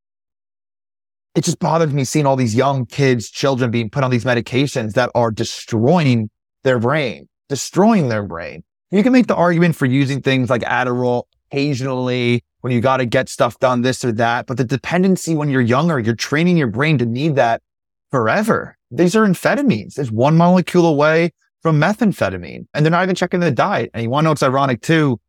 it 1.34 1.44
just 1.44 1.58
bothers 1.58 1.92
me 1.92 2.04
seeing 2.04 2.26
all 2.26 2.36
these 2.36 2.54
young 2.54 2.86
kids, 2.86 3.30
children 3.30 3.70
being 3.70 3.90
put 3.90 4.04
on 4.04 4.10
these 4.10 4.24
medications 4.24 4.92
that 4.94 5.10
are 5.14 5.30
destroying 5.30 6.28
their 6.64 6.78
brain, 6.78 7.28
destroying 7.48 8.08
their 8.08 8.22
brain. 8.22 8.62
You 8.90 9.02
can 9.02 9.12
make 9.12 9.28
the 9.28 9.36
argument 9.36 9.76
for 9.76 9.86
using 9.86 10.20
things 10.20 10.50
like 10.50 10.62
Adderall 10.62 11.24
occasionally 11.50 12.44
when 12.60 12.72
you 12.72 12.80
got 12.80 12.98
to 12.98 13.06
get 13.06 13.28
stuff 13.28 13.58
done, 13.58 13.82
this 13.82 14.04
or 14.04 14.12
that. 14.12 14.46
But 14.46 14.56
the 14.56 14.64
dependency 14.64 15.34
when 15.34 15.48
you're 15.48 15.60
younger, 15.60 15.98
you're 15.98 16.14
training 16.14 16.56
your 16.56 16.66
brain 16.66 16.98
to 16.98 17.06
need 17.06 17.36
that 17.36 17.62
forever. 18.10 18.76
These 18.90 19.16
are 19.16 19.26
amphetamines. 19.26 19.98
It's 19.98 20.10
one 20.10 20.36
molecule 20.36 20.86
away 20.86 21.32
from 21.62 21.80
methamphetamine 21.80 22.66
and 22.74 22.84
they're 22.84 22.90
not 22.90 23.02
even 23.02 23.14
checking 23.14 23.40
the 23.40 23.50
diet. 23.50 23.90
And 23.94 24.02
you 24.02 24.10
want 24.10 24.24
to 24.24 24.26
know 24.26 24.30
what's 24.30 24.42
ironic 24.42 24.82
too? 24.82 25.20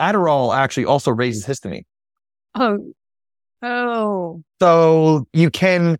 Adderall 0.00 0.56
actually 0.56 0.86
also 0.86 1.10
raises 1.10 1.44
histamine. 1.44 1.84
Oh, 2.54 2.92
oh. 3.62 4.42
So 4.60 5.26
you 5.32 5.50
can, 5.50 5.98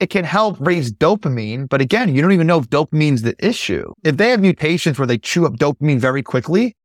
it 0.00 0.10
can 0.10 0.24
help 0.24 0.56
raise 0.58 0.92
dopamine. 0.92 1.68
But 1.68 1.80
again, 1.80 2.14
you 2.14 2.22
don't 2.22 2.32
even 2.32 2.46
know 2.46 2.58
if 2.58 2.68
dopamine's 2.70 3.22
the 3.22 3.36
issue. 3.44 3.92
If 4.04 4.16
they 4.16 4.30
have 4.30 4.40
mutations 4.40 4.98
where 4.98 5.06
they 5.06 5.18
chew 5.18 5.46
up 5.46 5.54
dopamine 5.54 5.98
very 5.98 6.22
quickly, 6.22 6.76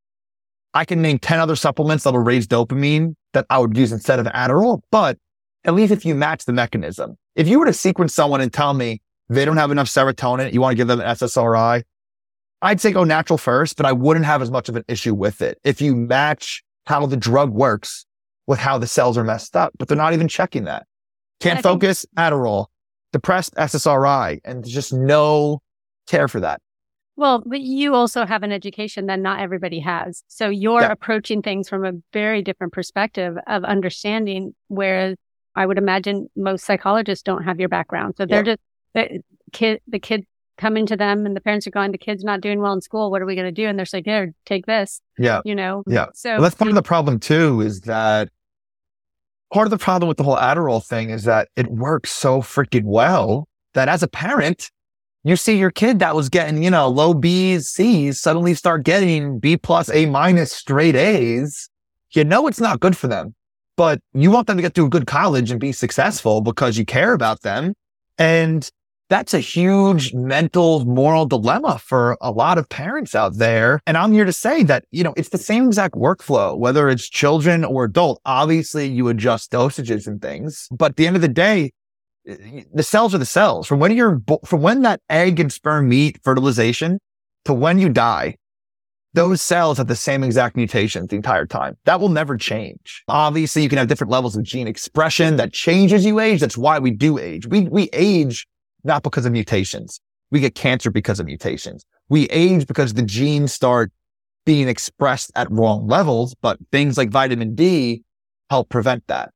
I 0.73 0.85
can 0.85 1.01
name 1.01 1.19
10 1.19 1.39
other 1.39 1.55
supplements 1.55 2.03
that'll 2.03 2.19
raise 2.19 2.47
dopamine 2.47 3.15
that 3.33 3.45
I 3.49 3.59
would 3.59 3.77
use 3.77 3.91
instead 3.91 4.19
of 4.19 4.25
Adderall. 4.27 4.81
But 4.91 5.17
at 5.65 5.73
least 5.73 5.91
if 5.93 6.05
you 6.05 6.15
match 6.15 6.45
the 6.45 6.53
mechanism, 6.53 7.15
if 7.35 7.47
you 7.47 7.59
were 7.59 7.65
to 7.65 7.73
sequence 7.73 8.13
someone 8.13 8.41
and 8.41 8.51
tell 8.51 8.73
me 8.73 9.01
they 9.29 9.45
don't 9.45 9.57
have 9.57 9.71
enough 9.71 9.87
serotonin, 9.87 10.51
you 10.53 10.61
want 10.61 10.73
to 10.73 10.75
give 10.75 10.87
them 10.87 10.99
an 10.99 11.07
SSRI, 11.07 11.83
I'd 12.61 12.79
say 12.79 12.91
go 12.91 13.03
natural 13.03 13.37
first, 13.37 13.75
but 13.77 13.85
I 13.85 13.91
wouldn't 13.91 14.25
have 14.25 14.41
as 14.41 14.49
much 14.49 14.69
of 14.69 14.75
an 14.75 14.83
issue 14.87 15.13
with 15.13 15.41
it. 15.41 15.59
If 15.63 15.81
you 15.81 15.95
match 15.95 16.63
how 16.85 17.05
the 17.05 17.17
drug 17.17 17.51
works 17.51 18.05
with 18.47 18.59
how 18.59 18.77
the 18.77 18.87
cells 18.87 19.17
are 19.17 19.23
messed 19.23 19.55
up, 19.55 19.73
but 19.77 19.87
they're 19.87 19.97
not 19.97 20.13
even 20.13 20.27
checking 20.27 20.65
that. 20.65 20.85
Can't 21.39 21.61
focus, 21.61 22.05
think- 22.15 22.33
Adderall, 22.33 22.67
depressed 23.11 23.53
SSRI, 23.55 24.39
and 24.43 24.65
just 24.65 24.93
no 24.93 25.61
care 26.07 26.27
for 26.27 26.39
that. 26.39 26.61
Well, 27.15 27.43
but 27.45 27.61
you 27.61 27.93
also 27.93 28.25
have 28.25 28.41
an 28.43 28.51
education 28.51 29.05
that 29.05 29.19
not 29.19 29.39
everybody 29.39 29.79
has. 29.79 30.23
So 30.27 30.49
you're 30.49 30.81
yeah. 30.81 30.91
approaching 30.91 31.41
things 31.41 31.69
from 31.69 31.85
a 31.85 31.91
very 32.11 32.41
different 32.41 32.73
perspective 32.73 33.37
of 33.45 33.63
understanding, 33.63 34.55
whereas 34.67 35.15
I 35.55 35.65
would 35.65 35.77
imagine 35.77 36.29
most 36.35 36.65
psychologists 36.65 37.21
don't 37.21 37.43
have 37.43 37.59
your 37.59 37.69
background. 37.69 38.15
So 38.17 38.25
they're 38.25 38.45
yeah. 38.45 38.55
just, 38.55 38.59
the 38.95 39.23
kid, 39.51 39.81
the 39.87 39.99
kid 39.99 40.25
coming 40.57 40.87
to 40.87 40.97
them 40.97 41.25
and 41.27 41.35
the 41.35 41.41
parents 41.41 41.67
are 41.67 41.71
going, 41.71 41.91
the 41.91 41.97
kid's 41.99 42.23
not 42.23 42.41
doing 42.41 42.59
well 42.59 42.73
in 42.73 42.81
school. 42.81 43.11
What 43.11 43.21
are 43.21 43.25
we 43.25 43.35
going 43.35 43.45
to 43.45 43.51
do? 43.51 43.67
And 43.67 43.77
they're 43.77 43.85
like, 43.93 44.05
here, 44.05 44.33
take 44.45 44.65
this. 44.65 44.99
Yeah. 45.17 45.41
You 45.45 45.53
know? 45.53 45.83
Yeah. 45.87 46.07
So 46.15 46.31
well, 46.31 46.41
that's 46.41 46.55
part 46.55 46.69
of 46.69 46.75
the 46.75 46.81
problem 46.81 47.19
too, 47.19 47.61
is 47.61 47.81
that 47.81 48.29
part 49.51 49.67
of 49.67 49.71
the 49.71 49.77
problem 49.77 50.07
with 50.07 50.17
the 50.17 50.23
whole 50.23 50.37
Adderall 50.37 50.83
thing 50.83 51.11
is 51.11 51.25
that 51.25 51.49
it 51.55 51.67
works 51.67 52.11
so 52.11 52.41
freaking 52.41 52.85
well 52.85 53.47
that 53.75 53.87
as 53.87 54.01
a 54.01 54.07
parent, 54.07 54.71
you 55.23 55.35
see 55.35 55.57
your 55.57 55.71
kid 55.71 55.99
that 55.99 56.15
was 56.15 56.29
getting, 56.29 56.61
you 56.61 56.69
know, 56.69 56.87
low 56.89 57.13
B's, 57.13 57.69
C's 57.69 58.19
suddenly 58.19 58.53
start 58.53 58.83
getting 58.83 59.39
B 59.39 59.55
plus, 59.55 59.89
A 59.89 60.05
minus 60.05 60.51
straight 60.51 60.95
A's. 60.95 61.69
You 62.11 62.23
know, 62.23 62.47
it's 62.47 62.59
not 62.59 62.79
good 62.79 62.95
for 62.95 63.07
them, 63.07 63.33
but 63.77 63.99
you 64.13 64.29
want 64.29 64.47
them 64.47 64.57
to 64.57 64.61
get 64.61 64.75
to 64.75 64.85
a 64.85 64.89
good 64.89 65.07
college 65.07 65.49
and 65.49 65.59
be 65.59 65.71
successful 65.71 66.41
because 66.41 66.77
you 66.77 66.85
care 66.85 67.13
about 67.13 67.41
them. 67.41 67.73
And 68.17 68.69
that's 69.09 69.33
a 69.33 69.39
huge 69.39 70.13
mental 70.13 70.85
moral 70.85 71.25
dilemma 71.25 71.79
for 71.79 72.17
a 72.21 72.31
lot 72.31 72.57
of 72.57 72.67
parents 72.69 73.15
out 73.15 73.37
there. 73.37 73.79
And 73.85 73.97
I'm 73.97 74.11
here 74.11 74.25
to 74.25 74.33
say 74.33 74.63
that, 74.63 74.85
you 74.91 75.03
know, 75.03 75.13
it's 75.15 75.29
the 75.29 75.37
same 75.37 75.67
exact 75.67 75.95
workflow, 75.95 76.57
whether 76.57 76.89
it's 76.89 77.07
children 77.09 77.63
or 77.63 77.85
adult. 77.85 78.19
Obviously 78.25 78.87
you 78.87 79.07
adjust 79.07 79.51
dosages 79.51 80.05
and 80.07 80.21
things, 80.21 80.67
but 80.71 80.91
at 80.91 80.95
the 80.97 81.07
end 81.07 81.15
of 81.15 81.21
the 81.21 81.27
day, 81.27 81.71
the 82.25 82.83
cells 82.83 83.13
are 83.13 83.17
the 83.17 83.25
cells. 83.25 83.67
From 83.67 83.79
when 83.79 83.95
you're, 83.95 84.21
from 84.45 84.61
when 84.61 84.81
that 84.83 85.01
egg 85.09 85.39
and 85.39 85.51
sperm 85.51 85.89
meet 85.89 86.21
fertilization 86.23 86.99
to 87.45 87.53
when 87.53 87.79
you 87.79 87.89
die, 87.89 88.35
those 89.13 89.41
cells 89.41 89.77
have 89.77 89.87
the 89.87 89.95
same 89.95 90.23
exact 90.23 90.55
mutations 90.55 91.09
the 91.09 91.15
entire 91.15 91.45
time. 91.45 91.77
That 91.85 91.99
will 91.99 92.09
never 92.09 92.35
change. 92.35 93.03
Obviously, 93.07 93.61
you 93.61 93.69
can 93.69 93.77
have 93.77 93.87
different 93.87 94.09
levels 94.09 94.35
of 94.35 94.43
gene 94.43 94.67
expression 94.67 95.35
that 95.35 95.53
changes 95.53 96.03
you 96.03 96.19
age. 96.19 96.39
That's 96.39 96.57
why 96.57 96.79
we 96.79 96.91
do 96.91 97.19
age. 97.19 97.45
We, 97.45 97.61
we 97.61 97.89
age 97.93 98.47
not 98.83 99.03
because 99.03 99.25
of 99.25 99.31
mutations. 99.31 99.99
We 100.31 100.39
get 100.39 100.55
cancer 100.55 100.89
because 100.89 101.19
of 101.19 101.27
mutations. 101.27 101.85
We 102.09 102.25
age 102.29 102.65
because 102.65 102.93
the 102.93 103.03
genes 103.03 103.53
start 103.53 103.91
being 104.45 104.67
expressed 104.67 105.31
at 105.35 105.49
wrong 105.51 105.87
levels, 105.87 106.35
but 106.41 106.57
things 106.71 106.97
like 106.97 107.11
vitamin 107.11 107.53
D 107.53 108.03
help 108.49 108.69
prevent 108.69 109.05
that. 109.07 109.31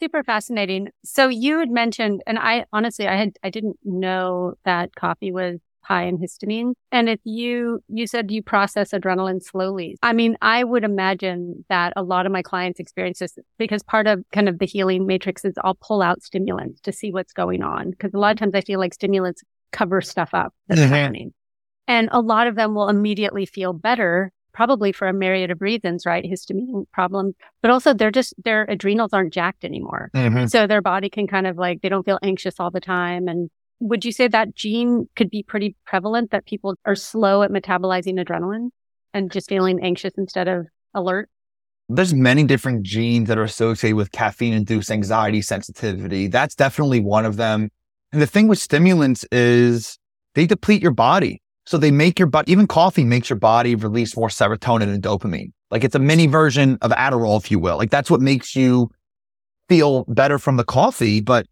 Super 0.00 0.22
fascinating. 0.22 0.88
So 1.04 1.28
you 1.28 1.58
had 1.58 1.70
mentioned, 1.70 2.22
and 2.26 2.38
I 2.38 2.66
honestly, 2.72 3.08
I 3.08 3.16
had, 3.16 3.36
I 3.42 3.50
didn't 3.50 3.78
know 3.82 4.54
that 4.64 4.94
coffee 4.94 5.32
was 5.32 5.58
high 5.86 6.04
in 6.04 6.18
histamine. 6.18 6.74
And 6.90 7.08
if 7.08 7.20
you, 7.24 7.80
you 7.88 8.06
said 8.06 8.30
you 8.30 8.42
process 8.42 8.90
adrenaline 8.90 9.42
slowly. 9.42 9.96
I 10.02 10.12
mean, 10.12 10.36
I 10.42 10.64
would 10.64 10.82
imagine 10.82 11.64
that 11.68 11.92
a 11.96 12.02
lot 12.02 12.26
of 12.26 12.32
my 12.32 12.42
clients 12.42 12.80
experience 12.80 13.20
this 13.20 13.38
because 13.56 13.82
part 13.84 14.06
of 14.08 14.24
kind 14.32 14.48
of 14.48 14.58
the 14.58 14.66
healing 14.66 15.06
matrix 15.06 15.44
is 15.44 15.54
I'll 15.62 15.76
pull 15.76 16.02
out 16.02 16.22
stimulants 16.22 16.80
to 16.82 16.92
see 16.92 17.12
what's 17.12 17.32
going 17.32 17.62
on. 17.62 17.94
Cause 17.94 18.10
a 18.12 18.18
lot 18.18 18.32
of 18.32 18.38
times 18.38 18.54
I 18.54 18.62
feel 18.62 18.80
like 18.80 18.94
stimulants 18.94 19.42
cover 19.70 20.00
stuff 20.00 20.30
up 20.32 20.52
that's 20.66 20.80
mm-hmm. 20.80 20.92
happening. 20.92 21.34
And 21.88 22.08
a 22.10 22.20
lot 22.20 22.48
of 22.48 22.56
them 22.56 22.74
will 22.74 22.88
immediately 22.88 23.46
feel 23.46 23.72
better 23.72 24.32
probably 24.56 24.90
for 24.90 25.06
a 25.06 25.12
myriad 25.12 25.50
of 25.50 25.60
reasons, 25.60 26.06
right? 26.06 26.24
Histamine 26.24 26.86
problem, 26.90 27.34
but 27.60 27.70
also 27.70 27.92
they're 27.92 28.10
just, 28.10 28.32
their 28.42 28.64
adrenals 28.64 29.12
aren't 29.12 29.34
jacked 29.34 29.66
anymore. 29.66 30.10
Mm-hmm. 30.14 30.46
So 30.46 30.66
their 30.66 30.80
body 30.80 31.10
can 31.10 31.26
kind 31.26 31.46
of 31.46 31.58
like, 31.58 31.82
they 31.82 31.90
don't 31.90 32.06
feel 32.06 32.18
anxious 32.22 32.54
all 32.58 32.70
the 32.70 32.80
time. 32.80 33.28
And 33.28 33.50
would 33.80 34.06
you 34.06 34.12
say 34.12 34.28
that 34.28 34.54
gene 34.54 35.10
could 35.14 35.28
be 35.28 35.42
pretty 35.42 35.76
prevalent 35.84 36.30
that 36.30 36.46
people 36.46 36.74
are 36.86 36.94
slow 36.94 37.42
at 37.42 37.50
metabolizing 37.50 38.18
adrenaline 38.18 38.70
and 39.12 39.30
just 39.30 39.50
feeling 39.50 39.78
anxious 39.82 40.14
instead 40.16 40.48
of 40.48 40.66
alert? 40.94 41.28
There's 41.90 42.14
many 42.14 42.42
different 42.42 42.82
genes 42.82 43.28
that 43.28 43.36
are 43.36 43.44
associated 43.44 43.96
with 43.96 44.10
caffeine 44.10 44.54
induced 44.54 44.90
anxiety 44.90 45.42
sensitivity. 45.42 46.28
That's 46.28 46.54
definitely 46.54 47.00
one 47.00 47.26
of 47.26 47.36
them. 47.36 47.68
And 48.10 48.22
the 48.22 48.26
thing 48.26 48.48
with 48.48 48.58
stimulants 48.58 49.26
is 49.30 49.98
they 50.34 50.46
deplete 50.46 50.80
your 50.80 50.92
body. 50.92 51.42
So 51.66 51.78
they 51.78 51.90
make 51.90 52.18
your 52.18 52.28
body, 52.28 52.50
even 52.52 52.66
coffee 52.66 53.04
makes 53.04 53.28
your 53.28 53.38
body 53.38 53.74
release 53.74 54.16
more 54.16 54.28
serotonin 54.28 54.92
and 54.92 55.02
dopamine. 55.02 55.50
Like 55.70 55.82
it's 55.82 55.96
a 55.96 55.98
mini 55.98 56.28
version 56.28 56.78
of 56.80 56.92
Adderall, 56.92 57.38
if 57.38 57.50
you 57.50 57.58
will. 57.58 57.76
Like 57.76 57.90
that's 57.90 58.10
what 58.10 58.20
makes 58.20 58.54
you 58.54 58.90
feel 59.68 60.04
better 60.04 60.38
from 60.38 60.56
the 60.56 60.64
coffee, 60.64 61.20
but 61.20 61.46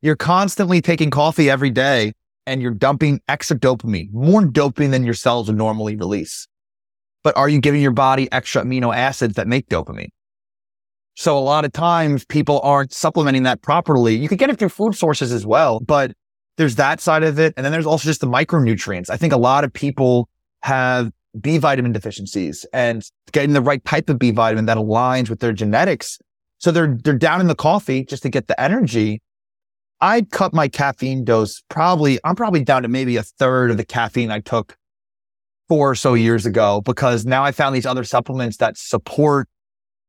you're 0.00 0.16
constantly 0.16 0.80
taking 0.80 1.10
coffee 1.10 1.48
every 1.48 1.70
day 1.70 2.12
and 2.44 2.60
you're 2.60 2.74
dumping 2.74 3.20
extra 3.28 3.56
dopamine, 3.56 4.12
more 4.12 4.42
dopamine 4.42 4.90
than 4.90 5.04
your 5.04 5.14
cells 5.14 5.46
would 5.46 5.56
normally 5.56 5.94
release. 5.94 6.48
But 7.22 7.36
are 7.36 7.48
you 7.48 7.60
giving 7.60 7.80
your 7.80 7.92
body 7.92 8.30
extra 8.32 8.62
amino 8.62 8.94
acids 8.94 9.34
that 9.34 9.46
make 9.46 9.68
dopamine? 9.68 10.10
So 11.14 11.38
a 11.38 11.40
lot 11.40 11.64
of 11.64 11.72
times 11.72 12.24
people 12.24 12.60
aren't 12.64 12.92
supplementing 12.92 13.44
that 13.44 13.62
properly. 13.62 14.16
You 14.16 14.28
can 14.28 14.38
get 14.38 14.50
it 14.50 14.58
through 14.58 14.70
food 14.70 14.96
sources 14.96 15.30
as 15.30 15.46
well, 15.46 15.78
but 15.78 16.12
there's 16.56 16.76
that 16.76 17.00
side 17.00 17.22
of 17.22 17.38
it. 17.38 17.54
And 17.56 17.64
then 17.64 17.72
there's 17.72 17.86
also 17.86 18.06
just 18.06 18.20
the 18.20 18.26
micronutrients. 18.26 19.10
I 19.10 19.16
think 19.16 19.32
a 19.32 19.38
lot 19.38 19.64
of 19.64 19.72
people 19.72 20.28
have 20.62 21.10
B 21.40 21.58
vitamin 21.58 21.92
deficiencies 21.92 22.66
and 22.72 23.02
getting 23.32 23.52
the 23.52 23.62
right 23.62 23.84
type 23.84 24.10
of 24.10 24.18
B 24.18 24.30
vitamin 24.30 24.66
that 24.66 24.76
aligns 24.76 25.30
with 25.30 25.40
their 25.40 25.52
genetics. 25.52 26.18
So 26.58 26.70
they're, 26.70 26.96
they're 27.02 27.18
down 27.18 27.40
in 27.40 27.46
the 27.46 27.54
coffee 27.54 28.04
just 28.04 28.22
to 28.24 28.28
get 28.28 28.48
the 28.48 28.60
energy. 28.60 29.22
I'd 30.00 30.30
cut 30.30 30.52
my 30.52 30.68
caffeine 30.68 31.24
dose 31.24 31.62
probably, 31.68 32.18
I'm 32.24 32.36
probably 32.36 32.64
down 32.64 32.82
to 32.82 32.88
maybe 32.88 33.16
a 33.16 33.22
third 33.22 33.70
of 33.70 33.76
the 33.76 33.84
caffeine 33.84 34.30
I 34.30 34.40
took 34.40 34.76
four 35.68 35.90
or 35.90 35.94
so 35.94 36.14
years 36.14 36.44
ago 36.44 36.82
because 36.82 37.24
now 37.24 37.44
I 37.44 37.52
found 37.52 37.74
these 37.74 37.86
other 37.86 38.04
supplements 38.04 38.58
that 38.58 38.76
support 38.76 39.48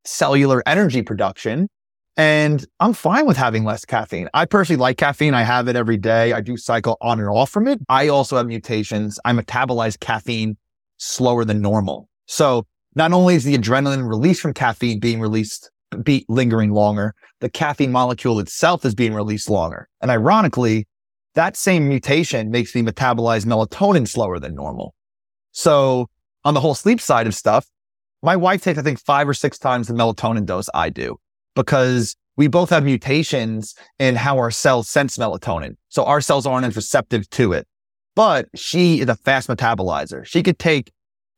cellular 0.03 0.61
energy 0.65 1.01
production 1.01 1.69
and 2.15 2.65
I'm 2.79 2.93
fine 2.93 3.25
with 3.25 3.37
having 3.37 3.63
less 3.63 3.85
caffeine. 3.85 4.29
I 4.33 4.45
personally 4.45 4.79
like 4.79 4.97
caffeine. 4.97 5.33
I 5.33 5.43
have 5.43 5.67
it 5.67 5.75
every 5.75 5.97
day. 5.97 6.33
I 6.33 6.41
do 6.41 6.57
cycle 6.57 6.97
on 7.01 7.19
and 7.19 7.27
off 7.27 7.49
from 7.49 7.67
it. 7.67 7.79
I 7.89 8.07
also 8.07 8.37
have 8.37 8.45
mutations. 8.45 9.19
I 9.25 9.33
metabolize 9.33 9.99
caffeine 9.99 10.57
slower 10.97 11.43
than 11.43 11.61
normal. 11.61 12.07
So 12.27 12.65
not 12.95 13.13
only 13.13 13.35
is 13.35 13.43
the 13.43 13.57
adrenaline 13.57 14.07
released 14.07 14.41
from 14.41 14.53
caffeine 14.53 14.99
being 14.99 15.19
released, 15.19 15.71
be 16.03 16.25
lingering 16.29 16.71
longer, 16.71 17.15
the 17.39 17.49
caffeine 17.49 17.91
molecule 17.91 18.39
itself 18.39 18.85
is 18.85 18.93
being 18.93 19.13
released 19.13 19.49
longer. 19.49 19.89
And 19.99 20.11
ironically, 20.11 20.87
that 21.33 21.57
same 21.57 21.87
mutation 21.89 22.51
makes 22.51 22.75
me 22.75 22.83
metabolize 22.83 23.45
melatonin 23.45 24.07
slower 24.07 24.37
than 24.37 24.53
normal. 24.53 24.93
So 25.51 26.07
on 26.45 26.53
the 26.53 26.59
whole 26.59 26.75
sleep 26.75 27.01
side 27.01 27.25
of 27.25 27.33
stuff, 27.33 27.67
my 28.21 28.35
wife 28.35 28.61
takes, 28.61 28.77
I 28.77 28.83
think, 28.83 28.99
five 28.99 29.27
or 29.27 29.33
six 29.33 29.57
times 29.57 29.87
the 29.87 29.93
melatonin 29.95 30.45
dose 30.45 30.69
I 30.75 30.89
do 30.89 31.17
because 31.55 32.15
we 32.35 32.47
both 32.47 32.69
have 32.69 32.83
mutations 32.83 33.75
in 33.99 34.15
how 34.15 34.37
our 34.37 34.51
cells 34.51 34.89
sense 34.89 35.17
melatonin. 35.17 35.75
So 35.89 36.03
our 36.05 36.21
cells 36.21 36.45
aren't 36.45 36.65
as 36.65 36.75
receptive 36.75 37.29
to 37.31 37.53
it. 37.53 37.67
But 38.15 38.47
she 38.55 38.99
is 38.99 39.09
a 39.09 39.15
fast 39.15 39.49
metabolizer. 39.49 40.25
She 40.25 40.43
could 40.43 40.59
take 40.59 40.91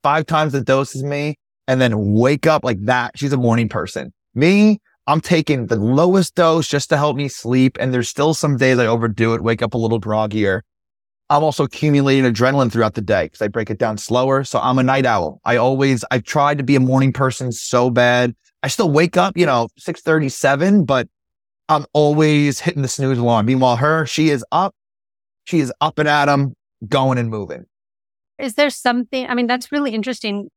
five 0.04 0.26
times 0.26 0.54
the 0.54 0.62
dose 0.62 0.96
as 0.96 1.04
me 1.04 1.36
and 1.68 1.82
then 1.82 2.14
wake 2.14 2.48
up 2.48 2.64
like 2.64 2.82
that. 2.86 3.18
She's 3.18 3.34
a 3.34 3.38
morning 3.38 3.70
person. 3.70 4.14
Me, 4.34 4.80
I'm 5.08 5.22
taking 5.22 5.68
the 5.68 5.78
lowest 5.78 6.36
dose 6.36 6.68
just 6.68 6.90
to 6.90 6.98
help 6.98 7.16
me 7.16 7.28
sleep. 7.28 7.78
And 7.80 7.94
there's 7.94 8.10
still 8.10 8.34
some 8.34 8.58
days 8.58 8.78
I 8.78 8.88
overdo 8.88 9.34
it, 9.34 9.42
wake 9.42 9.62
up 9.62 9.74
a 9.74 9.78
little 9.78 10.00
groggier. 10.00 10.62
I'm 11.30 11.44
also 11.44 11.64
accumulating 11.64 12.32
adrenaline 12.32 12.72
throughout 12.72 12.94
the 12.94 13.02
day 13.02 13.26
because 13.26 13.42
I 13.42 13.48
break 13.48 13.70
it 13.70 13.80
down 13.80 13.98
slower. 13.98 14.44
So 14.44 14.60
I'm 14.60 14.78
a 14.78 14.84
night 14.84 15.06
owl. 15.06 15.42
I 15.44 15.58
always, 15.58 16.06
I've 16.12 16.24
tried 16.24 16.60
to 16.60 16.64
be 16.64 16.76
a 16.76 16.80
morning 16.80 17.14
person 17.14 17.52
so 17.52 17.90
bad. 17.90 18.36
I 18.66 18.68
still 18.68 18.90
wake 18.90 19.16
up, 19.16 19.38
you 19.38 19.46
know, 19.46 19.68
637, 19.78 20.86
but 20.86 21.08
I'm 21.70 21.86
always 21.94 22.60
hitting 22.60 22.82
the 22.82 22.88
snooze 22.88 23.20
alarm. 23.20 23.46
Meanwhile, 23.46 23.76
her, 23.76 24.08
she 24.08 24.32
is 24.32 24.44
up. 24.52 24.74
She 25.44 25.60
is 25.60 25.72
up 25.82 26.00
and 26.00 26.10
at 26.10 26.30
'em, 26.30 26.56
going 26.90 27.20
and 27.20 27.30
moving. 27.30 27.68
Is 28.40 28.56
there 28.56 28.72
something, 28.72 29.28
I 29.28 29.36
mean, 29.36 29.46
that's 29.46 29.72
really 29.72 29.92
interesting 29.92 30.50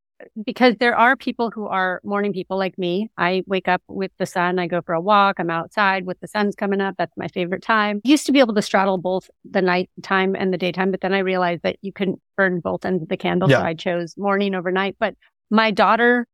because 0.42 0.76
there 0.80 0.96
are 0.96 1.16
people 1.16 1.50
who 1.50 1.66
are 1.66 2.00
morning 2.02 2.32
people 2.32 2.56
like 2.56 2.78
me. 2.78 3.10
I 3.18 3.42
wake 3.46 3.68
up 3.68 3.82
with 3.88 4.10
the 4.18 4.24
sun. 4.24 4.58
I 4.58 4.68
go 4.68 4.80
for 4.80 4.94
a 4.94 5.02
walk. 5.02 5.36
I'm 5.38 5.50
outside 5.50 6.06
with 6.06 6.18
the 6.20 6.28
sun's 6.28 6.54
coming 6.54 6.80
up. 6.80 6.94
That's 6.96 7.16
my 7.18 7.28
favorite 7.28 7.62
time. 7.62 8.00
Used 8.04 8.24
to 8.24 8.32
be 8.32 8.40
able 8.40 8.54
to 8.54 8.62
straddle 8.62 8.96
both 8.96 9.28
the 9.44 9.60
night 9.60 9.90
time 10.02 10.34
and 10.34 10.50
the 10.50 10.56
daytime, 10.56 10.92
but 10.92 11.02
then 11.02 11.12
I 11.12 11.18
realized 11.18 11.62
that 11.62 11.76
you 11.82 11.92
couldn't 11.92 12.22
burn 12.38 12.60
both 12.60 12.86
ends 12.86 13.02
of 13.02 13.10
the 13.10 13.18
candle. 13.18 13.50
Yeah. 13.50 13.58
So 13.58 13.64
I 13.64 13.74
chose 13.74 14.16
morning 14.16 14.54
over 14.54 14.72
night. 14.72 14.96
But 14.98 15.14
my 15.50 15.70
daughter 15.70 16.26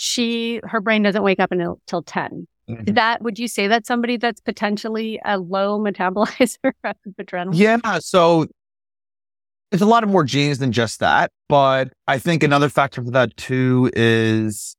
she 0.00 0.62
her 0.64 0.80
brain 0.80 1.02
doesn't 1.02 1.22
wake 1.22 1.38
up 1.38 1.52
until 1.52 2.02
10 2.02 2.46
mm-hmm. 2.70 2.94
that 2.94 3.20
would 3.20 3.38
you 3.38 3.46
say 3.46 3.68
that 3.68 3.86
somebody 3.86 4.16
that's 4.16 4.40
potentially 4.40 5.20
a 5.26 5.38
low 5.38 5.78
metabolizer 5.84 6.72
of 6.84 6.96
adrenaline 7.20 7.50
yeah 7.52 7.98
so 7.98 8.46
it's 9.70 9.82
a 9.82 9.86
lot 9.86 10.02
of 10.02 10.08
more 10.08 10.24
genes 10.24 10.58
than 10.58 10.72
just 10.72 11.00
that 11.00 11.30
but 11.50 11.92
i 12.06 12.18
think 12.18 12.42
another 12.42 12.70
factor 12.70 13.04
for 13.04 13.10
that 13.10 13.36
too 13.36 13.90
is 13.94 14.74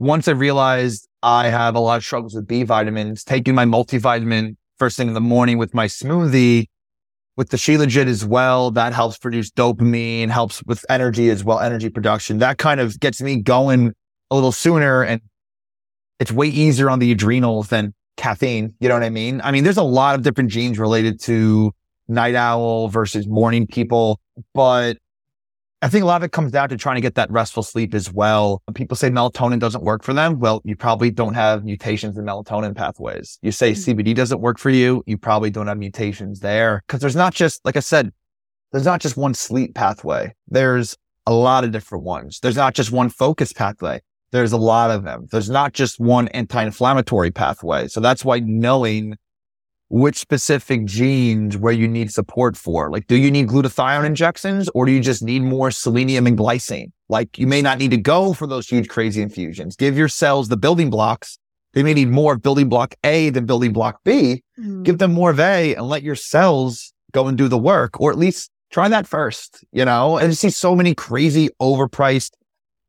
once 0.00 0.26
i 0.26 0.32
realized 0.32 1.06
i 1.22 1.46
have 1.46 1.76
a 1.76 1.80
lot 1.80 1.96
of 1.96 2.04
struggles 2.04 2.34
with 2.34 2.48
b 2.48 2.64
vitamins 2.64 3.22
taking 3.22 3.54
my 3.54 3.64
multivitamin 3.64 4.56
first 4.80 4.96
thing 4.96 5.06
in 5.06 5.14
the 5.14 5.20
morning 5.20 5.56
with 5.56 5.72
my 5.72 5.86
smoothie 5.86 6.66
with 7.36 7.48
the 7.48 7.56
Shilajit 7.56 8.06
as 8.06 8.24
well, 8.24 8.70
that 8.70 8.92
helps 8.92 9.18
produce 9.18 9.50
dopamine, 9.50 10.30
helps 10.30 10.62
with 10.66 10.84
energy 10.88 11.30
as 11.30 11.42
well, 11.42 11.58
energy 11.58 11.88
production. 11.88 12.38
That 12.38 12.58
kind 12.58 12.78
of 12.78 13.00
gets 13.00 13.20
me 13.20 13.42
going 13.42 13.92
a 14.34 14.36
little 14.36 14.52
sooner 14.52 15.02
and 15.02 15.20
it's 16.18 16.32
way 16.32 16.48
easier 16.48 16.90
on 16.90 16.98
the 16.98 17.12
adrenals 17.12 17.68
than 17.68 17.94
caffeine. 18.16 18.74
You 18.80 18.88
know 18.88 18.94
what 18.94 19.04
I 19.04 19.10
mean? 19.10 19.40
I 19.42 19.52
mean, 19.52 19.64
there's 19.64 19.76
a 19.76 19.82
lot 19.82 20.14
of 20.14 20.22
different 20.22 20.50
genes 20.50 20.78
related 20.78 21.20
to 21.22 21.72
night 22.08 22.34
owl 22.34 22.88
versus 22.88 23.26
morning 23.28 23.66
people, 23.66 24.20
but 24.52 24.98
I 25.82 25.88
think 25.88 26.02
a 26.02 26.06
lot 26.06 26.16
of 26.16 26.24
it 26.24 26.32
comes 26.32 26.50
down 26.50 26.70
to 26.70 26.76
trying 26.76 26.96
to 26.96 27.00
get 27.00 27.14
that 27.16 27.30
restful 27.30 27.62
sleep 27.62 27.94
as 27.94 28.12
well. 28.12 28.62
People 28.74 28.96
say 28.96 29.10
melatonin 29.10 29.58
doesn't 29.58 29.84
work 29.84 30.02
for 30.02 30.14
them. 30.14 30.40
Well, 30.40 30.62
you 30.64 30.76
probably 30.76 31.10
don't 31.10 31.34
have 31.34 31.64
mutations 31.64 32.16
in 32.16 32.24
melatonin 32.24 32.74
pathways. 32.74 33.38
You 33.42 33.52
say 33.52 33.72
mm-hmm. 33.72 34.00
CBD 34.00 34.14
doesn't 34.14 34.40
work 34.40 34.58
for 34.58 34.70
you. 34.70 35.04
You 35.06 35.18
probably 35.18 35.50
don't 35.50 35.66
have 35.66 35.78
mutations 35.78 36.40
there 36.40 36.82
because 36.86 37.00
there's 37.00 37.16
not 37.16 37.34
just, 37.34 37.64
like 37.64 37.76
I 37.76 37.80
said, 37.80 38.12
there's 38.72 38.86
not 38.86 39.00
just 39.00 39.16
one 39.16 39.34
sleep 39.34 39.74
pathway. 39.74 40.34
There's 40.48 40.96
a 41.26 41.32
lot 41.32 41.64
of 41.64 41.70
different 41.70 42.04
ones. 42.04 42.40
There's 42.40 42.56
not 42.56 42.74
just 42.74 42.90
one 42.90 43.08
focus 43.08 43.52
pathway. 43.52 44.00
There's 44.34 44.50
a 44.50 44.56
lot 44.56 44.90
of 44.90 45.04
them. 45.04 45.28
There's 45.30 45.48
not 45.48 45.74
just 45.74 46.00
one 46.00 46.26
anti-inflammatory 46.26 47.30
pathway. 47.30 47.86
So 47.86 48.00
that's 48.00 48.24
why 48.24 48.40
knowing 48.40 49.16
which 49.90 50.18
specific 50.18 50.86
genes 50.86 51.56
where 51.56 51.72
you 51.72 51.86
need 51.86 52.10
support 52.10 52.56
for, 52.56 52.90
like, 52.90 53.06
do 53.06 53.14
you 53.14 53.30
need 53.30 53.46
glutathione 53.46 54.04
injections 54.04 54.68
or 54.74 54.86
do 54.86 54.90
you 54.90 54.98
just 54.98 55.22
need 55.22 55.42
more 55.42 55.70
selenium 55.70 56.26
and 56.26 56.36
glycine? 56.36 56.90
Like 57.08 57.38
you 57.38 57.46
may 57.46 57.62
not 57.62 57.78
need 57.78 57.92
to 57.92 57.96
go 57.96 58.32
for 58.32 58.48
those 58.48 58.66
huge, 58.68 58.88
crazy 58.88 59.22
infusions. 59.22 59.76
Give 59.76 59.96
your 59.96 60.08
cells 60.08 60.48
the 60.48 60.56
building 60.56 60.90
blocks. 60.90 61.38
They 61.74 61.84
may 61.84 61.94
need 61.94 62.08
more 62.08 62.32
of 62.32 62.42
building 62.42 62.68
block 62.68 62.96
A 63.04 63.30
than 63.30 63.46
building 63.46 63.72
block 63.72 64.00
B. 64.02 64.42
Mm. 64.58 64.82
Give 64.82 64.98
them 64.98 65.12
more 65.12 65.30
of 65.30 65.38
A 65.38 65.76
and 65.76 65.86
let 65.86 66.02
your 66.02 66.16
cells 66.16 66.92
go 67.12 67.28
and 67.28 67.38
do 67.38 67.46
the 67.46 67.56
work, 67.56 68.00
or 68.00 68.10
at 68.10 68.18
least 68.18 68.50
try 68.72 68.88
that 68.88 69.06
first, 69.06 69.64
you 69.70 69.84
know, 69.84 70.18
and 70.18 70.30
you 70.30 70.34
see 70.34 70.50
so 70.50 70.74
many 70.74 70.92
crazy 70.92 71.50
overpriced 71.62 72.32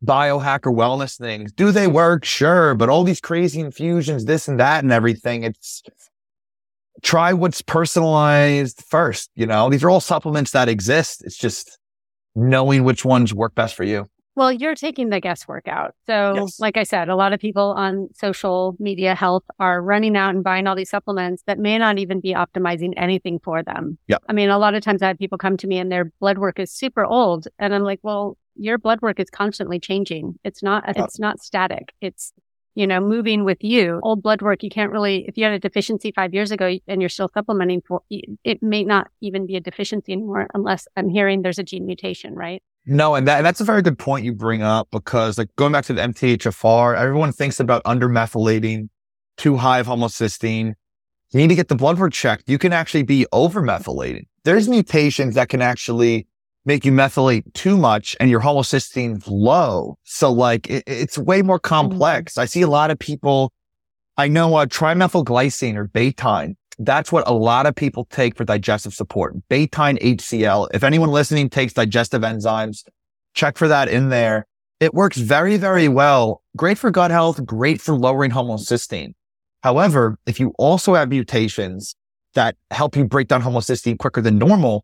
biohacker 0.03 0.73
wellness 0.73 1.17
things. 1.17 1.51
Do 1.51 1.71
they 1.71 1.87
work? 1.87 2.25
Sure. 2.25 2.75
But 2.75 2.89
all 2.89 3.03
these 3.03 3.21
crazy 3.21 3.59
infusions, 3.59 4.25
this 4.25 4.47
and 4.47 4.59
that 4.59 4.83
and 4.83 4.91
everything, 4.91 5.43
it's 5.43 5.83
try 7.01 7.33
what's 7.33 7.61
personalized 7.61 8.83
first. 8.87 9.29
You 9.35 9.45
know, 9.45 9.69
these 9.69 9.83
are 9.83 9.89
all 9.89 10.01
supplements 10.01 10.51
that 10.51 10.69
exist. 10.69 11.23
It's 11.25 11.37
just 11.37 11.77
knowing 12.35 12.83
which 12.83 13.05
ones 13.05 13.33
work 13.33 13.55
best 13.55 13.75
for 13.75 13.83
you. 13.83 14.07
Well, 14.35 14.51
you're 14.51 14.75
taking 14.75 15.09
the 15.09 15.21
guesswork 15.21 15.65
out. 15.65 15.95
So, 16.07 16.33
yes. 16.35 16.59
like 16.59 16.75
I 16.75 16.83
said, 16.83 17.07
a 17.07 17.15
lot 17.15 17.31
of 17.31 17.39
people 17.39 17.71
on 17.77 18.09
social 18.13 18.75
media 18.79 19.15
health 19.15 19.43
are 19.59 19.81
running 19.81 20.17
out 20.17 20.35
and 20.35 20.43
buying 20.43 20.67
all 20.67 20.75
these 20.75 20.89
supplements 20.89 21.43
that 21.47 21.57
may 21.57 21.77
not 21.77 21.99
even 21.99 22.19
be 22.19 22.33
optimizing 22.33 22.93
anything 22.97 23.39
for 23.39 23.63
them. 23.63 23.97
Yeah. 24.07 24.17
I 24.27 24.33
mean, 24.33 24.49
a 24.49 24.57
lot 24.57 24.75
of 24.75 24.83
times 24.83 25.01
I 25.01 25.07
have 25.07 25.17
people 25.17 25.37
come 25.37 25.55
to 25.57 25.67
me 25.67 25.77
and 25.77 25.89
their 25.89 26.11
blood 26.19 26.37
work 26.37 26.59
is 26.59 26.69
super 26.69 27.05
old. 27.05 27.47
And 27.59 27.73
I'm 27.73 27.83
like, 27.83 28.01
well, 28.03 28.37
your 28.55 28.77
blood 28.77 29.01
work 29.01 29.19
is 29.19 29.29
constantly 29.29 29.79
changing. 29.79 30.39
It's 30.43 30.63
not, 30.63 30.87
uh-huh. 30.87 31.03
it's 31.03 31.19
not 31.19 31.41
static. 31.41 31.93
It's, 32.01 32.33
you 32.75 32.85
know, 32.85 32.99
moving 32.99 33.45
with 33.45 33.63
you. 33.63 33.99
Old 34.03 34.21
blood 34.21 34.41
work, 34.41 34.61
you 34.61 34.69
can't 34.69 34.91
really, 34.91 35.25
if 35.27 35.37
you 35.37 35.45
had 35.45 35.53
a 35.53 35.59
deficiency 35.59 36.11
five 36.11 36.33
years 36.33 36.51
ago 36.51 36.77
and 36.87 37.01
you're 37.01 37.09
still 37.09 37.29
supplementing 37.33 37.81
for, 37.87 38.01
it 38.09 38.61
may 38.61 38.83
not 38.83 39.07
even 39.21 39.45
be 39.45 39.55
a 39.55 39.61
deficiency 39.61 40.11
anymore 40.11 40.47
unless 40.53 40.87
I'm 40.97 41.09
hearing 41.09 41.41
there's 41.41 41.59
a 41.59 41.63
gene 41.63 41.85
mutation, 41.85 42.35
right? 42.35 42.61
No, 42.85 43.15
and, 43.15 43.27
that, 43.27 43.37
and 43.37 43.45
that's 43.45 43.61
a 43.61 43.65
very 43.65 43.81
good 43.81 43.97
point 43.97 44.25
you 44.25 44.33
bring 44.33 44.61
up 44.61 44.89
because 44.91 45.37
like 45.37 45.55
going 45.55 45.71
back 45.71 45.85
to 45.85 45.93
the 45.93 46.01
MTHFR, 46.01 46.97
everyone 46.97 47.31
thinks 47.31 47.59
about 47.59 47.83
undermethylating 47.83 48.89
too 49.37 49.57
high 49.57 49.79
of 49.79 49.87
homocysteine. 49.87 50.73
You 51.31 51.39
need 51.39 51.47
to 51.47 51.55
get 51.55 51.67
the 51.67 51.75
blood 51.75 51.97
work 51.97 52.13
checked. 52.13 52.49
You 52.49 52.57
can 52.57 52.73
actually 52.73 53.03
be 53.03 53.25
overmethylating. 53.33 54.27
There's 54.43 54.69
mutations 54.69 55.35
that 55.35 55.49
can 55.49 55.61
actually 55.61 56.27
make 56.65 56.83
you 56.83 56.91
methylate 56.91 57.53
too 57.53 57.77
much 57.77 58.15
and 58.19 58.29
your 58.29 58.41
homocysteine 58.41 59.23
low. 59.27 59.97
So 60.03 60.31
like 60.31 60.69
it, 60.69 60.83
it's 60.87 61.17
way 61.17 61.41
more 61.41 61.59
mm-hmm. 61.59 61.67
complex. 61.67 62.37
I 62.37 62.45
see 62.45 62.61
a 62.61 62.67
lot 62.67 62.91
of 62.91 62.99
people, 62.99 63.53
I 64.17 64.27
know 64.27 64.55
uh, 64.55 64.65
trimethylglycine 64.65 65.75
or 65.75 65.87
betaine. 65.87 66.55
That's 66.77 67.11
what 67.11 67.27
a 67.27 67.33
lot 67.33 67.65
of 67.65 67.75
people 67.75 68.05
take 68.05 68.35
for 68.35 68.43
digestive 68.43 68.93
support. 68.93 69.35
Betaine 69.49 70.01
HCl. 70.01 70.67
If 70.73 70.83
anyone 70.83 71.09
listening 71.09 71.49
takes 71.49 71.73
digestive 71.73 72.21
enzymes, 72.21 72.83
check 73.33 73.57
for 73.57 73.67
that 73.67 73.87
in 73.87 74.09
there. 74.09 74.45
It 74.81 74.93
works 74.93 75.17
very, 75.17 75.55
very 75.55 75.87
well. 75.87 76.41
Great 76.57 76.77
for 76.77 76.91
gut 76.91 77.11
health, 77.11 77.45
great 77.45 77.79
for 77.79 77.95
lowering 77.95 78.31
homocysteine. 78.31 79.13
However, 79.63 80.17
if 80.25 80.39
you 80.39 80.53
also 80.57 80.95
have 80.95 81.09
mutations 81.09 81.95
that 82.33 82.57
help 82.71 82.97
you 82.97 83.05
break 83.05 83.29
down 83.29 83.41
homocysteine 83.41 83.97
quicker 83.97 84.21
than 84.21 84.37
normal, 84.37 84.83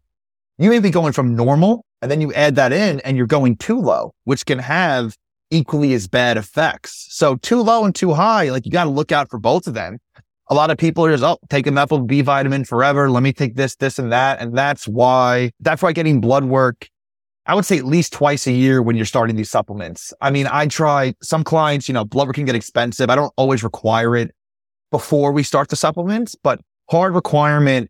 you 0.63 0.69
may 0.69 0.79
be 0.79 0.89
going 0.89 1.13
from 1.13 1.35
normal 1.35 1.85
and 2.01 2.09
then 2.09 2.21
you 2.21 2.33
add 2.33 2.55
that 2.55 2.71
in 2.71 2.99
and 3.01 3.17
you're 3.17 3.27
going 3.27 3.55
too 3.57 3.79
low, 3.79 4.13
which 4.25 4.45
can 4.45 4.59
have 4.59 5.15
equally 5.49 5.93
as 5.93 6.07
bad 6.07 6.37
effects. 6.37 7.07
So 7.09 7.35
too 7.35 7.61
low 7.61 7.83
and 7.83 7.93
too 7.93 8.13
high, 8.13 8.49
like 8.49 8.65
you 8.65 8.71
got 8.71 8.85
to 8.85 8.89
look 8.89 9.11
out 9.11 9.29
for 9.29 9.37
both 9.37 9.67
of 9.67 9.73
them. 9.73 9.97
A 10.49 10.55
lot 10.55 10.71
of 10.71 10.77
people 10.77 11.05
are 11.05 11.11
just, 11.11 11.23
oh, 11.23 11.37
take 11.49 11.67
a 11.67 11.71
methyl 11.71 11.99
B 11.99 12.21
vitamin 12.21 12.65
forever. 12.65 13.09
Let 13.09 13.23
me 13.23 13.31
take 13.31 13.55
this, 13.55 13.75
this 13.75 13.99
and 13.99 14.11
that. 14.11 14.39
And 14.39 14.57
that's 14.57 14.87
why, 14.87 15.51
that's 15.59 15.81
why 15.81 15.91
getting 15.91 16.19
blood 16.19 16.45
work, 16.45 16.87
I 17.45 17.55
would 17.55 17.65
say 17.65 17.77
at 17.77 17.85
least 17.85 18.13
twice 18.13 18.47
a 18.47 18.51
year 18.51 18.81
when 18.81 18.95
you're 18.95 19.05
starting 19.05 19.35
these 19.35 19.49
supplements. 19.49 20.13
I 20.21 20.31
mean, 20.31 20.47
I 20.47 20.67
try 20.67 21.13
some 21.21 21.43
clients, 21.43 21.87
you 21.87 21.93
know, 21.93 22.05
blood 22.05 22.27
work 22.27 22.35
can 22.35 22.45
get 22.45 22.55
expensive. 22.55 23.09
I 23.09 23.15
don't 23.15 23.33
always 23.37 23.63
require 23.63 24.15
it 24.15 24.31
before 24.89 25.31
we 25.31 25.43
start 25.43 25.69
the 25.69 25.75
supplements, 25.75 26.35
but 26.35 26.59
hard 26.89 27.13
requirement 27.13 27.89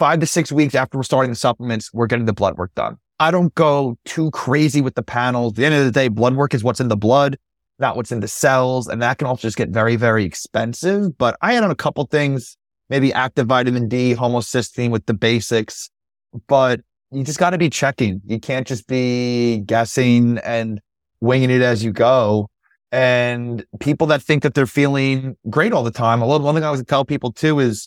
five 0.00 0.18
to 0.18 0.26
six 0.26 0.50
weeks 0.50 0.74
after 0.74 0.98
we're 0.98 1.04
starting 1.04 1.30
the 1.30 1.36
supplements, 1.36 1.92
we're 1.92 2.06
getting 2.06 2.24
the 2.24 2.32
blood 2.32 2.56
work 2.56 2.74
done. 2.74 2.96
I 3.20 3.30
don't 3.30 3.54
go 3.54 3.98
too 4.06 4.30
crazy 4.30 4.80
with 4.80 4.94
the 4.94 5.02
panels. 5.02 5.52
At 5.52 5.56
the 5.56 5.66
end 5.66 5.74
of 5.74 5.84
the 5.84 5.92
day, 5.92 6.08
blood 6.08 6.34
work 6.34 6.54
is 6.54 6.64
what's 6.64 6.80
in 6.80 6.88
the 6.88 6.96
blood, 6.96 7.36
not 7.78 7.96
what's 7.96 8.10
in 8.10 8.20
the 8.20 8.26
cells. 8.26 8.88
And 8.88 9.02
that 9.02 9.18
can 9.18 9.26
also 9.28 9.42
just 9.42 9.58
get 9.58 9.68
very, 9.68 9.96
very 9.96 10.24
expensive. 10.24 11.18
But 11.18 11.36
I 11.42 11.52
had 11.52 11.62
on 11.62 11.70
a 11.70 11.74
couple 11.76 12.02
things, 12.06 12.56
maybe 12.88 13.12
active 13.12 13.46
vitamin 13.46 13.88
D, 13.88 14.14
homocysteine 14.14 14.90
with 14.90 15.04
the 15.04 15.12
basics, 15.12 15.90
but 16.48 16.80
you 17.10 17.22
just 17.22 17.38
got 17.38 17.50
to 17.50 17.58
be 17.58 17.68
checking. 17.68 18.22
You 18.24 18.40
can't 18.40 18.66
just 18.66 18.86
be 18.86 19.58
guessing 19.66 20.38
and 20.38 20.80
winging 21.20 21.50
it 21.50 21.60
as 21.60 21.84
you 21.84 21.92
go. 21.92 22.48
And 22.90 23.66
people 23.80 24.06
that 24.06 24.22
think 24.22 24.44
that 24.44 24.54
they're 24.54 24.66
feeling 24.66 25.36
great 25.50 25.74
all 25.74 25.84
the 25.84 25.90
time. 25.90 26.20
One 26.20 26.54
thing 26.54 26.64
I 26.64 26.68
always 26.68 26.82
tell 26.84 27.04
people 27.04 27.32
too 27.32 27.60
is 27.60 27.86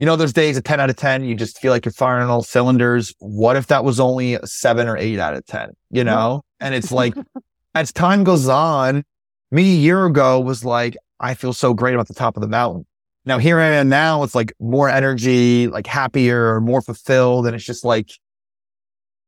you 0.00 0.06
know, 0.06 0.16
those 0.16 0.32
days 0.32 0.56
a 0.56 0.62
10 0.62 0.80
out 0.80 0.88
of 0.88 0.96
10, 0.96 1.24
you 1.24 1.34
just 1.34 1.58
feel 1.58 1.70
like 1.70 1.84
you're 1.84 1.92
firing 1.92 2.30
all 2.30 2.42
cylinders. 2.42 3.14
What 3.18 3.56
if 3.56 3.66
that 3.66 3.84
was 3.84 4.00
only 4.00 4.34
a 4.34 4.46
seven 4.46 4.88
or 4.88 4.96
eight 4.96 5.18
out 5.18 5.34
of 5.34 5.44
10, 5.44 5.70
you 5.90 6.02
know? 6.02 6.42
And 6.58 6.74
it's 6.74 6.90
like, 6.90 7.14
as 7.74 7.92
time 7.92 8.24
goes 8.24 8.48
on, 8.48 9.04
me 9.50 9.74
a 9.74 9.76
year 9.76 10.06
ago 10.06 10.40
was 10.40 10.64
like, 10.64 10.96
I 11.20 11.34
feel 11.34 11.52
so 11.52 11.74
great 11.74 11.94
about 11.94 12.08
the 12.08 12.14
top 12.14 12.38
of 12.38 12.40
the 12.40 12.48
mountain. 12.48 12.86
Now 13.26 13.36
here 13.36 13.60
I 13.60 13.66
am 13.66 13.90
now, 13.90 14.22
it's 14.22 14.34
like 14.34 14.54
more 14.58 14.88
energy, 14.88 15.68
like 15.68 15.86
happier, 15.86 16.62
more 16.62 16.80
fulfilled. 16.80 17.46
And 17.46 17.54
it's 17.54 17.64
just 17.64 17.84
like, 17.84 18.10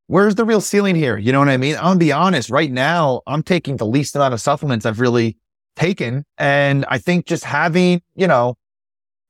where's 0.06 0.36
the 0.36 0.46
real 0.46 0.62
ceiling 0.62 0.96
here? 0.96 1.18
You 1.18 1.32
know 1.32 1.38
what 1.38 1.50
I 1.50 1.58
mean? 1.58 1.76
I'm 1.76 1.82
gonna 1.82 1.98
be 1.98 2.12
honest. 2.12 2.48
Right 2.48 2.72
now, 2.72 3.20
I'm 3.26 3.42
taking 3.42 3.76
the 3.76 3.86
least 3.86 4.16
amount 4.16 4.32
of 4.32 4.40
supplements 4.40 4.86
I've 4.86 5.00
really 5.00 5.36
taken. 5.76 6.24
And 6.38 6.86
I 6.88 6.96
think 6.96 7.26
just 7.26 7.44
having, 7.44 8.00
you 8.14 8.26
know, 8.26 8.56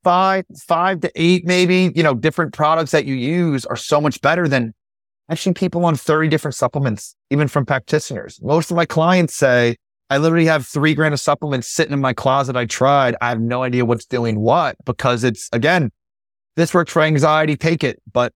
five, 0.03 0.45
five 0.67 1.01
to 1.01 1.11
eight, 1.15 1.45
maybe, 1.45 1.91
you 1.95 2.03
know, 2.03 2.13
different 2.13 2.53
products 2.53 2.91
that 2.91 3.05
you 3.05 3.15
use 3.15 3.65
are 3.65 3.75
so 3.75 4.01
much 4.01 4.21
better 4.21 4.47
than 4.47 4.73
actually 5.29 5.53
people 5.53 5.85
on 5.85 5.95
30 5.95 6.27
different 6.27 6.55
supplements, 6.55 7.15
even 7.29 7.47
from 7.47 7.65
practitioners. 7.65 8.39
Most 8.41 8.71
of 8.71 8.77
my 8.77 8.85
clients 8.85 9.35
say, 9.35 9.77
I 10.09 10.17
literally 10.17 10.45
have 10.45 10.67
three 10.67 10.93
grand 10.93 11.13
of 11.13 11.19
supplements 11.19 11.67
sitting 11.67 11.93
in 11.93 12.01
my 12.01 12.13
closet. 12.13 12.55
I 12.55 12.65
tried. 12.65 13.15
I 13.21 13.29
have 13.29 13.39
no 13.39 13.63
idea 13.63 13.85
what's 13.85 14.05
doing 14.05 14.39
what 14.39 14.75
because 14.85 15.23
it's 15.23 15.49
again, 15.53 15.91
this 16.55 16.73
works 16.73 16.91
for 16.91 17.01
anxiety. 17.01 17.55
Take 17.55 17.83
it, 17.83 18.01
but 18.11 18.31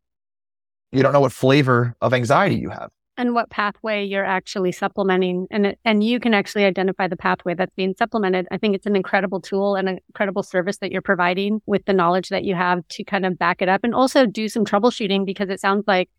you 0.91 1.03
don't 1.03 1.13
know 1.13 1.19
what 1.19 1.33
flavor 1.33 1.95
of 2.01 2.13
anxiety 2.13 2.55
you 2.55 2.69
have 2.69 2.89
and 3.17 3.33
what 3.33 3.49
pathway 3.49 4.05
you're 4.05 4.25
actually 4.25 4.71
supplementing 4.71 5.47
and 5.49 5.75
and 5.83 6.03
you 6.03 6.19
can 6.19 6.33
actually 6.33 6.63
identify 6.63 7.07
the 7.07 7.17
pathway 7.17 7.53
that's 7.55 7.73
being 7.75 7.95
supplemented. 7.97 8.47
I 8.51 8.57
think 8.57 8.75
it's 8.75 8.85
an 8.85 8.95
incredible 8.95 9.41
tool 9.41 9.75
and 9.75 9.89
an 9.89 9.99
incredible 10.09 10.43
service 10.43 10.77
that 10.77 10.91
you're 10.91 11.01
providing 11.01 11.61
with 11.65 11.85
the 11.85 11.93
knowledge 11.93 12.29
that 12.29 12.43
you 12.43 12.55
have 12.55 12.87
to 12.89 13.03
kind 13.03 13.25
of 13.25 13.37
back 13.37 13.61
it 13.61 13.69
up 13.69 13.81
and 13.83 13.93
also 13.93 14.25
do 14.25 14.47
some 14.47 14.65
troubleshooting 14.65 15.25
because 15.25 15.49
it 15.49 15.59
sounds 15.59 15.83
like 15.87 16.09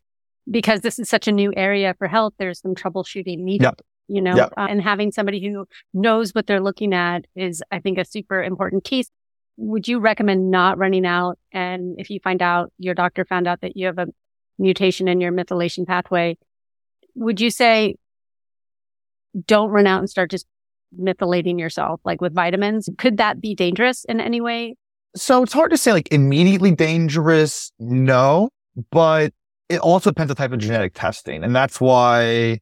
because 0.49 0.81
this 0.81 0.99
is 0.99 1.09
such 1.09 1.27
a 1.27 1.31
new 1.31 1.53
area 1.55 1.95
for 1.97 2.07
health 2.07 2.33
there's 2.37 2.59
some 2.59 2.75
troubleshooting 2.75 3.39
needed 3.39 3.63
yep. 3.63 3.81
you 4.07 4.21
know? 4.21 4.35
Uh, 4.57 4.67
and 4.69 4.81
having 4.81 5.11
somebody 5.11 5.41
who 5.41 5.65
knows 5.93 6.31
what 6.31 6.47
they're 6.47 6.61
looking 6.61 6.93
at 6.93 7.25
is 7.35 7.63
i 7.71 7.79
think 7.79 7.97
a 7.97 8.05
super 8.05 8.43
important 8.43 8.83
piece. 8.83 9.09
Would 9.61 9.89
you 9.89 9.99
recommend 9.99 10.51
not 10.51 10.77
running 10.77 11.05
out? 11.05 11.37
And 11.51 11.99
if 11.99 12.09
you 12.09 12.21
find 12.23 12.41
out 12.41 12.71
your 12.77 12.93
doctor 12.93 13.25
found 13.25 13.45
out 13.45 13.59
that 13.59 13.75
you 13.75 13.87
have 13.87 13.97
a 13.97 14.07
mutation 14.57 15.07
in 15.07 15.19
your 15.19 15.33
methylation 15.33 15.85
pathway 15.85 16.37
would 17.15 17.41
you 17.41 17.51
say 17.51 17.95
don't 19.45 19.69
run 19.69 19.87
out 19.87 19.99
and 19.99 20.09
start 20.09 20.31
just 20.31 20.45
methylating 20.99 21.59
yourself 21.59 22.01
like 22.03 22.21
with 22.21 22.33
vitamins? 22.33 22.89
Could 22.97 23.17
that 23.17 23.41
be 23.41 23.55
dangerous 23.55 24.05
in 24.05 24.19
any 24.19 24.41
way? 24.41 24.75
So 25.15 25.43
it's 25.43 25.53
hard 25.53 25.71
to 25.71 25.77
say 25.77 25.91
like 25.91 26.11
immediately 26.11 26.71
dangerous. 26.71 27.71
No, 27.79 28.49
but 28.91 29.33
it 29.69 29.79
also 29.79 30.11
depends 30.11 30.31
on 30.31 30.35
the 30.35 30.39
type 30.39 30.51
of 30.51 30.59
genetic 30.59 30.93
testing. 30.93 31.43
And 31.43 31.55
that's 31.55 31.79
why 31.79 32.59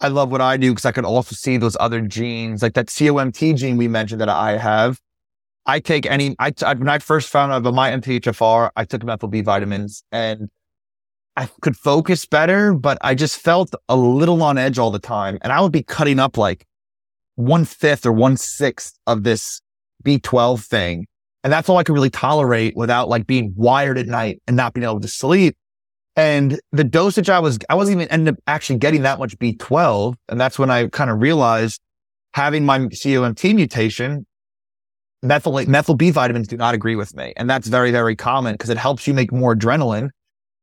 I 0.00 0.08
love 0.08 0.30
what 0.30 0.40
I 0.40 0.56
do 0.56 0.70
because 0.70 0.84
I 0.84 0.92
could 0.92 1.04
also 1.04 1.34
see 1.34 1.56
those 1.56 1.76
other 1.78 2.00
genes, 2.00 2.62
like 2.62 2.74
that 2.74 2.86
COMT 2.86 3.56
gene 3.56 3.76
we 3.76 3.88
mentioned 3.88 4.20
that 4.20 4.28
I 4.28 4.56
have. 4.56 4.98
I 5.66 5.78
take 5.78 6.06
any, 6.06 6.34
I, 6.38 6.52
when 6.74 6.88
I 6.88 6.98
first 6.98 7.28
found 7.28 7.52
out 7.52 7.58
about 7.58 7.74
my 7.74 7.90
MTHFR, 7.90 8.70
I 8.76 8.84
took 8.84 9.04
methyl 9.04 9.28
B 9.28 9.42
vitamins 9.42 10.02
and 10.10 10.48
I 11.36 11.48
could 11.60 11.76
focus 11.76 12.26
better, 12.26 12.74
but 12.74 12.98
I 13.00 13.14
just 13.14 13.38
felt 13.38 13.74
a 13.88 13.96
little 13.96 14.42
on 14.42 14.58
edge 14.58 14.78
all 14.78 14.90
the 14.90 14.98
time. 14.98 15.38
And 15.42 15.52
I 15.52 15.60
would 15.60 15.72
be 15.72 15.82
cutting 15.82 16.18
up 16.18 16.36
like 16.36 16.66
one 17.36 17.64
fifth 17.64 18.04
or 18.04 18.12
one 18.12 18.36
sixth 18.36 18.98
of 19.06 19.22
this 19.22 19.60
B12 20.04 20.64
thing. 20.64 21.06
And 21.42 21.52
that's 21.52 21.68
all 21.68 21.78
I 21.78 21.84
could 21.84 21.94
really 21.94 22.10
tolerate 22.10 22.76
without 22.76 23.08
like 23.08 23.26
being 23.26 23.54
wired 23.56 23.96
at 23.96 24.06
night 24.06 24.42
and 24.46 24.56
not 24.56 24.74
being 24.74 24.84
able 24.84 25.00
to 25.00 25.08
sleep. 25.08 25.56
And 26.16 26.60
the 26.72 26.84
dosage 26.84 27.30
I 27.30 27.38
was, 27.38 27.58
I 27.70 27.74
wasn't 27.74 28.00
even 28.00 28.12
end 28.12 28.28
up 28.28 28.34
actually 28.46 28.78
getting 28.78 29.02
that 29.02 29.18
much 29.18 29.38
B12. 29.38 30.16
And 30.28 30.40
that's 30.40 30.58
when 30.58 30.70
I 30.70 30.88
kind 30.88 31.10
of 31.10 31.20
realized 31.20 31.80
having 32.34 32.66
my 32.66 32.78
COMT 32.80 33.54
mutation, 33.54 34.26
methyl, 35.22 35.64
methyl 35.66 35.94
B 35.94 36.10
vitamins 36.10 36.48
do 36.48 36.56
not 36.56 36.74
agree 36.74 36.96
with 36.96 37.14
me. 37.16 37.32
And 37.36 37.48
that's 37.48 37.68
very, 37.68 37.90
very 37.90 38.16
common 38.16 38.54
because 38.54 38.68
it 38.68 38.76
helps 38.76 39.06
you 39.06 39.14
make 39.14 39.32
more 39.32 39.54
adrenaline 39.56 40.10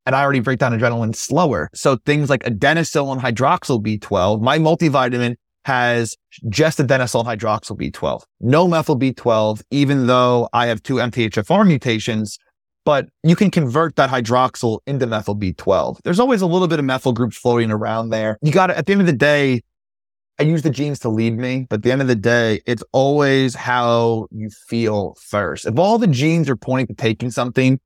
and 0.08 0.16
I 0.16 0.24
already 0.24 0.40
break 0.40 0.58
down 0.58 0.72
adrenaline 0.72 1.14
slower. 1.14 1.70
So 1.76 1.98
things 2.06 2.30
like 2.30 2.42
adenosyl 2.44 3.12
and 3.12 3.22
hydroxyl 3.22 3.84
B12, 3.84 4.42
my 4.42 4.58
multivitamin 4.58 5.36
has 5.66 6.16
just 6.48 6.80
adenosyl 6.80 7.26
hydroxyl 7.26 7.78
B12, 7.78 8.22
no 8.40 8.70
methyl 8.70 8.98
B12, 8.98 9.62
even 9.70 10.08
though 10.08 10.48
I 10.54 10.68
have 10.68 10.82
two 10.82 10.96
MTHFR 10.96 11.68
mutations. 11.68 12.40
but 12.88 13.10
you 13.22 13.36
can 13.36 13.52
convert 13.52 13.98
that 13.98 14.10
hydroxyl 14.10 14.80
into 14.88 15.06
methyl 15.06 15.36
B12. 15.36 15.98
There's 16.06 16.22
always 16.22 16.42
a 16.42 16.48
little 16.48 16.70
bit 16.70 16.80
of 16.80 16.86
methyl 16.86 17.12
groups 17.12 17.36
floating 17.36 17.70
around 17.70 18.12
there. 18.12 18.38
You 18.42 18.54
got 18.54 18.68
to, 18.68 18.78
at 18.78 18.86
the 18.86 18.94
end 18.94 19.02
of 19.02 19.08
the 19.08 19.12
day, 19.12 19.60
I 20.40 20.44
use 20.44 20.62
the 20.62 20.70
genes 20.70 21.00
to 21.00 21.10
lead 21.10 21.38
me, 21.38 21.68
but 21.70 21.80
at 21.80 21.84
the 21.84 21.92
end 21.92 22.02
of 22.02 22.08
the 22.08 22.16
day, 22.16 22.62
it's 22.66 22.84
always 22.94 23.56
how 23.56 24.28
you 24.32 24.50
feel 24.70 25.16
first. 25.20 25.66
If 25.66 25.78
all 25.78 25.98
the 25.98 26.08
genes 26.08 26.50
are 26.50 26.56
pointing 26.56 26.88
to 26.88 26.94
taking 26.94 27.30
something, 27.30 27.78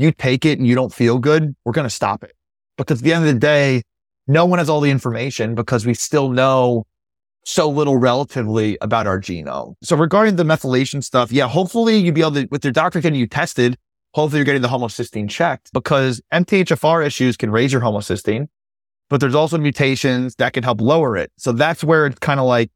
you 0.00 0.12
take 0.12 0.44
it 0.44 0.58
and 0.58 0.66
you 0.66 0.74
don't 0.74 0.92
feel 0.92 1.18
good, 1.18 1.54
we're 1.64 1.72
going 1.72 1.86
to 1.86 1.90
stop 1.90 2.24
it. 2.24 2.34
Because 2.76 3.00
at 3.00 3.04
the 3.04 3.12
end 3.12 3.26
of 3.26 3.34
the 3.34 3.38
day, 3.38 3.82
no 4.26 4.44
one 4.46 4.58
has 4.58 4.68
all 4.68 4.80
the 4.80 4.90
information 4.90 5.54
because 5.54 5.84
we 5.84 5.94
still 5.94 6.30
know 6.30 6.86
so 7.44 7.68
little 7.68 7.96
relatively 7.96 8.78
about 8.80 9.06
our 9.06 9.20
genome. 9.20 9.74
So 9.82 9.96
regarding 9.96 10.36
the 10.36 10.44
methylation 10.44 11.02
stuff, 11.02 11.32
yeah, 11.32 11.48
hopefully 11.48 11.96
you'd 11.96 12.14
be 12.14 12.20
able 12.20 12.32
to, 12.32 12.48
with 12.50 12.64
your 12.64 12.72
doctor 12.72 13.00
getting 13.00 13.18
you 13.18 13.26
tested, 13.26 13.76
hopefully 14.14 14.38
you're 14.38 14.44
getting 14.44 14.62
the 14.62 14.68
homocysteine 14.68 15.28
checked 15.28 15.72
because 15.72 16.20
MTHFR 16.32 17.04
issues 17.04 17.36
can 17.36 17.50
raise 17.50 17.72
your 17.72 17.82
homocysteine 17.82 18.48
but 19.10 19.20
there's 19.20 19.34
also 19.34 19.58
mutations 19.58 20.36
that 20.36 20.54
can 20.54 20.62
help 20.62 20.80
lower 20.80 21.16
it. 21.16 21.30
So 21.36 21.52
that's 21.52 21.84
where 21.84 22.06
it's 22.06 22.18
kind 22.20 22.40
of 22.40 22.46
like, 22.46 22.70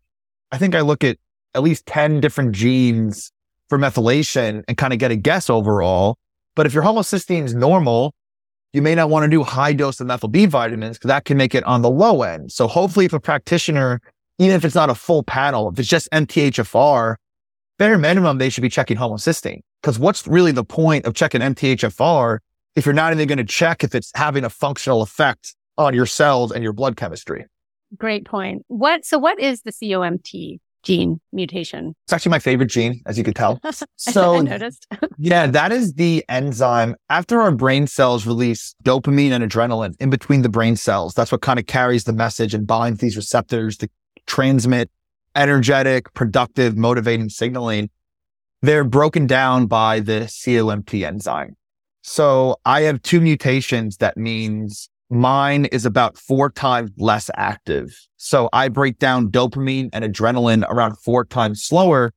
I 0.53 0.59
think 0.59 0.75
I 0.75 0.81
look 0.81 1.03
at 1.03 1.16
at 1.55 1.62
least 1.62 1.87
10 1.87 2.20
different 2.20 2.53
genes 2.53 3.33
for 3.68 3.79
methylation 3.79 4.64
and 4.68 4.77
kind 4.77 4.93
of 4.93 4.99
get 4.99 5.12
a 5.12 5.16
guess 5.16 5.49
overall. 5.49 6.18
But 6.57 6.67
if 6.67 6.75
your 6.75 6.83
homocysteine 6.83 7.45
is 7.45 7.55
normal, 7.55 8.15
you 8.73 8.83
may 8.83 8.95
not 8.95 9.11
want 9.11 9.25
to 9.25 9.31
do 9.31 9.43
high 9.43 9.73
dose 9.73 10.01
of 10.01 10.07
methyl 10.07 10.29
B 10.29 10.47
vitamins 10.47 10.99
because 10.99 11.09
that 11.09 11.25
can 11.25 11.37
make 11.37 11.55
it 11.55 11.65
on 11.65 11.83
the 11.83 11.91
low 11.91 12.23
end. 12.23 12.53
So 12.53 12.67
hopefully 12.67 13.07
if 13.07 13.13
a 13.13 13.21
practitioner, 13.21 14.01
even 14.39 14.57
if 14.57 14.65
it's 14.65 14.75
not 14.75 14.91
a 14.91 14.95
full 14.95 15.23
panel, 15.23 15.69
if 15.71 15.79
it's 15.79 15.89
just 15.89 16.11
MTHFR, 16.11 17.17
bare 17.79 17.99
minimum, 17.99 18.39
they 18.39 18.49
should 18.49 18.63
be 18.63 18.69
checking 18.69 18.97
homocysteine. 18.97 19.61
Because 19.81 19.99
what's 19.99 20.27
really 20.27 20.53
the 20.53 20.65
point 20.65 21.07
of 21.07 21.15
checking 21.15 21.41
MTHFR 21.41 22.39
if 22.75 22.85
you're 22.85 22.95
not 22.95 23.13
even 23.13 23.29
going 23.29 23.39
to 23.39 23.45
check 23.45 23.85
if 23.85 23.95
it's 23.95 24.11
having 24.15 24.45
a 24.45 24.51
functional 24.51 25.03
effect 25.03 25.55
on 25.79 25.95
your 25.95 26.07
cells 26.07 26.53
and 26.53 26.63
your 26.63 26.73
blood 26.73 26.97
chemistry. 26.97 27.47
Great 27.97 28.27
point. 28.27 28.65
What 28.69 29.05
so 29.05 29.19
what 29.19 29.39
is 29.39 29.63
the 29.63 29.71
COMT 29.71 30.59
gene 30.85 31.20
mutation? 31.32 31.95
It's 32.05 32.12
actually 32.12 32.30
my 32.30 32.39
favorite 32.39 32.70
gene, 32.70 33.03
as 33.07 33.18
you 33.18 33.24
could 33.24 33.37
tell. 33.37 33.61
So 33.97 34.41
noticed. 34.41 34.87
yeah, 35.18 35.47
that 35.47 35.72
is 35.72 35.95
the 35.95 36.24
enzyme 36.28 36.95
after 37.09 37.41
our 37.41 37.51
brain 37.51 37.87
cells 37.87 38.26
release 38.26 38.74
dopamine 38.85 39.30
and 39.30 39.43
adrenaline 39.43 39.95
in 39.99 40.11
between 40.11 40.43
the 40.43 40.49
brain 40.49 40.76
cells. 40.76 41.14
That's 41.14 41.32
what 41.32 41.41
kind 41.41 41.59
of 41.59 41.66
carries 41.66 42.05
the 42.05 42.12
message 42.12 42.55
and 42.55 42.66
binds 42.66 43.01
these 43.01 43.16
receptors 43.16 43.76
to 43.78 43.89
transmit 44.26 44.91
energetic, 45.35 46.12
productive, 46.14 46.76
motivating 46.76 47.28
signaling. 47.28 47.91
They're 48.62 48.85
broken 48.85 49.26
down 49.26 49.66
by 49.66 50.01
the 50.01 50.20
COMT 50.22 51.05
enzyme. 51.05 51.57
So 52.03 52.57
I 52.64 52.82
have 52.82 53.03
two 53.03 53.20
mutations 53.20 53.97
that 53.99 54.16
means 54.16 54.91
mine 55.15 55.67
is 55.67 55.87
about 55.87 56.19
four 56.19 56.51
times 56.51 56.91
less 56.99 57.31
active. 57.37 57.97
So 58.17 58.49
I 58.53 58.69
break 58.69 58.99
down 58.99 59.31
dopamine 59.31 59.91
and 59.93 60.05
adrenaline 60.05 60.69
around 60.69 60.97
four 60.99 61.25
times 61.25 61.62
slower 61.62 62.12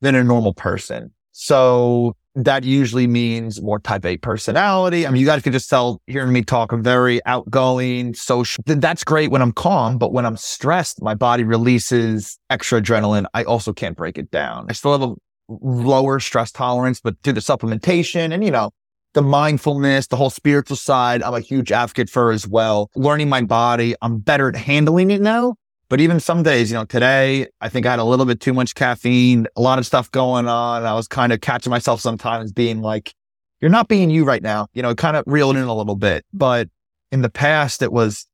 than 0.00 0.14
a 0.14 0.22
normal 0.22 0.54
person. 0.54 1.12
So 1.32 2.14
that 2.34 2.64
usually 2.64 3.06
means 3.06 3.62
more 3.62 3.80
type 3.80 4.04
A 4.04 4.18
personality. 4.18 5.06
I 5.06 5.10
mean, 5.10 5.20
you 5.20 5.26
guys 5.26 5.42
can 5.42 5.52
just 5.52 5.70
tell 5.70 6.02
hearing 6.06 6.32
me 6.32 6.42
talk, 6.42 6.70
I'm 6.70 6.82
very 6.82 7.24
outgoing, 7.24 8.12
social. 8.12 8.62
That's 8.66 9.04
great 9.04 9.30
when 9.30 9.40
I'm 9.40 9.52
calm, 9.52 9.96
but 9.96 10.12
when 10.12 10.26
I'm 10.26 10.36
stressed, 10.36 11.02
my 11.02 11.14
body 11.14 11.44
releases 11.44 12.38
extra 12.50 12.82
adrenaline. 12.82 13.24
I 13.32 13.44
also 13.44 13.72
can't 13.72 13.96
break 13.96 14.18
it 14.18 14.30
down. 14.30 14.66
I 14.68 14.74
still 14.74 14.92
have 14.92 15.02
a 15.02 15.14
lower 15.48 16.20
stress 16.20 16.52
tolerance, 16.52 17.00
but 17.00 17.16
through 17.22 17.34
the 17.34 17.40
supplementation 17.40 18.32
and, 18.34 18.44
you 18.44 18.50
know, 18.50 18.70
the 19.16 19.22
mindfulness, 19.22 20.08
the 20.08 20.16
whole 20.16 20.28
spiritual 20.28 20.76
side, 20.76 21.22
I'm 21.22 21.32
a 21.32 21.40
huge 21.40 21.72
advocate 21.72 22.10
for 22.10 22.30
as 22.30 22.46
well. 22.46 22.90
Learning 22.94 23.30
my 23.30 23.40
body, 23.40 23.94
I'm 24.02 24.18
better 24.18 24.50
at 24.50 24.56
handling 24.56 25.10
it 25.10 25.22
now. 25.22 25.54
But 25.88 26.02
even 26.02 26.20
some 26.20 26.42
days, 26.42 26.70
you 26.70 26.76
know, 26.76 26.84
today, 26.84 27.46
I 27.62 27.70
think 27.70 27.86
I 27.86 27.92
had 27.92 27.98
a 27.98 28.04
little 28.04 28.26
bit 28.26 28.40
too 28.40 28.52
much 28.52 28.74
caffeine, 28.74 29.46
a 29.56 29.62
lot 29.62 29.78
of 29.78 29.86
stuff 29.86 30.10
going 30.10 30.48
on. 30.48 30.84
I 30.84 30.92
was 30.92 31.08
kind 31.08 31.32
of 31.32 31.40
catching 31.40 31.70
myself 31.70 32.02
sometimes 32.02 32.52
being 32.52 32.82
like, 32.82 33.14
you're 33.62 33.70
not 33.70 33.88
being 33.88 34.10
you 34.10 34.26
right 34.26 34.42
now, 34.42 34.66
you 34.74 34.82
know, 34.82 34.94
kind 34.94 35.16
of 35.16 35.24
reeled 35.26 35.56
in 35.56 35.64
a 35.64 35.74
little 35.74 35.96
bit. 35.96 36.26
But 36.34 36.68
in 37.10 37.22
the 37.22 37.30
past, 37.30 37.80
it 37.80 37.92
was 37.92 38.26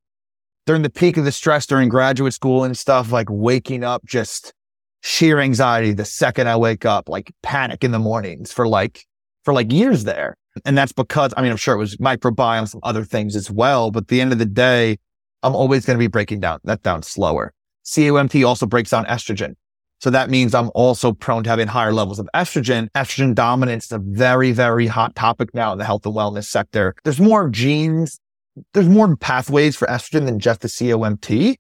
during 0.67 0.83
the 0.83 0.91
peak 0.91 1.17
of 1.17 1.25
the 1.25 1.31
stress 1.31 1.65
during 1.65 1.91
graduate 1.91 2.35
school 2.35 2.65
and 2.65 2.77
stuff, 2.77 3.13
like 3.13 3.29
waking 3.31 3.85
up 3.85 4.05
just 4.05 4.53
sheer 5.03 5.39
anxiety 5.39 5.93
the 5.93 6.05
second 6.05 6.49
I 6.49 6.57
wake 6.57 6.85
up, 6.85 7.09
like 7.09 7.33
panic 7.45 7.85
in 7.85 7.93
the 7.93 8.01
mornings 8.01 8.51
for 8.51 8.67
like, 8.67 9.07
for 9.45 9.55
like 9.55 9.71
years 9.71 10.03
there. 10.03 10.37
And 10.65 10.77
that's 10.77 10.93
because, 10.93 11.33
I 11.37 11.43
mean, 11.43 11.51
I'm 11.51 11.57
sure 11.57 11.75
it 11.75 11.79
was 11.79 11.97
microbiome, 11.97 12.69
some 12.69 12.81
other 12.83 13.05
things 13.05 13.37
as 13.37 13.51
well. 13.51 13.91
But 13.91 14.05
at 14.05 14.09
the 14.09 14.21
end 14.21 14.33
of 14.33 14.39
the 14.39 14.47
day, 14.47 14.99
I'm 15.43 15.55
always 15.55 15.87
going 15.87 15.99
to 15.99 16.03
be 16.03 16.09
breaking 16.09 16.41
down 16.41 16.61
that 16.65 16.83
down 16.83 17.03
slower. 17.03 17.53
COMT 17.85 18.47
also 18.47 18.67
breaks 18.67 18.91
down 18.91 19.05
estrogen. 19.07 19.55
So 20.01 20.11
that 20.11 20.31
means 20.31 20.55
I'm 20.55 20.71
also 20.75 21.13
prone 21.13 21.45
to 21.45 21.51
having 21.51 21.69
higher 21.69 21.93
levels 21.93 22.19
of 22.19 22.29
estrogen. 22.35 22.89
Estrogen 22.97 23.35
dominance 23.35 23.85
is 23.87 23.93
a 23.93 23.99
very, 23.99 24.53
very 24.53 24.87
hot 24.87 25.15
topic 25.15 25.55
now 25.55 25.73
in 25.73 25.79
the 25.79 25.85
health 25.85 26.05
and 26.05 26.15
wellness 26.15 26.47
sector. 26.47 26.95
There's 27.05 27.21
more 27.21 27.49
genes, 27.49 28.19
there's 28.75 28.89
more 28.89 29.17
pathways 29.17 29.77
for 29.77 29.87
estrogen 29.87 30.27
than 30.27 30.39
just 30.39 30.61
the 30.61 30.69
COMT. 30.69 31.57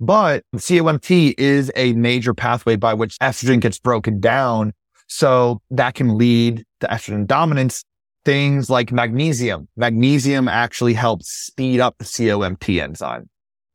But 0.00 0.42
COMT 0.56 1.34
is 1.38 1.70
a 1.76 1.92
major 1.92 2.34
pathway 2.34 2.76
by 2.76 2.94
which 2.94 3.16
estrogen 3.20 3.60
gets 3.60 3.78
broken 3.78 4.20
down. 4.20 4.72
So 5.06 5.60
that 5.70 5.94
can 5.94 6.18
lead 6.18 6.64
to 6.80 6.86
estrogen 6.88 7.26
dominance 7.26 7.84
things 8.24 8.70
like 8.70 8.92
magnesium. 8.92 9.68
Magnesium 9.76 10.48
actually 10.48 10.94
helps 10.94 11.30
speed 11.30 11.80
up 11.80 11.98
the 11.98 12.04
COMT 12.04 12.80
enzyme. 12.82 13.28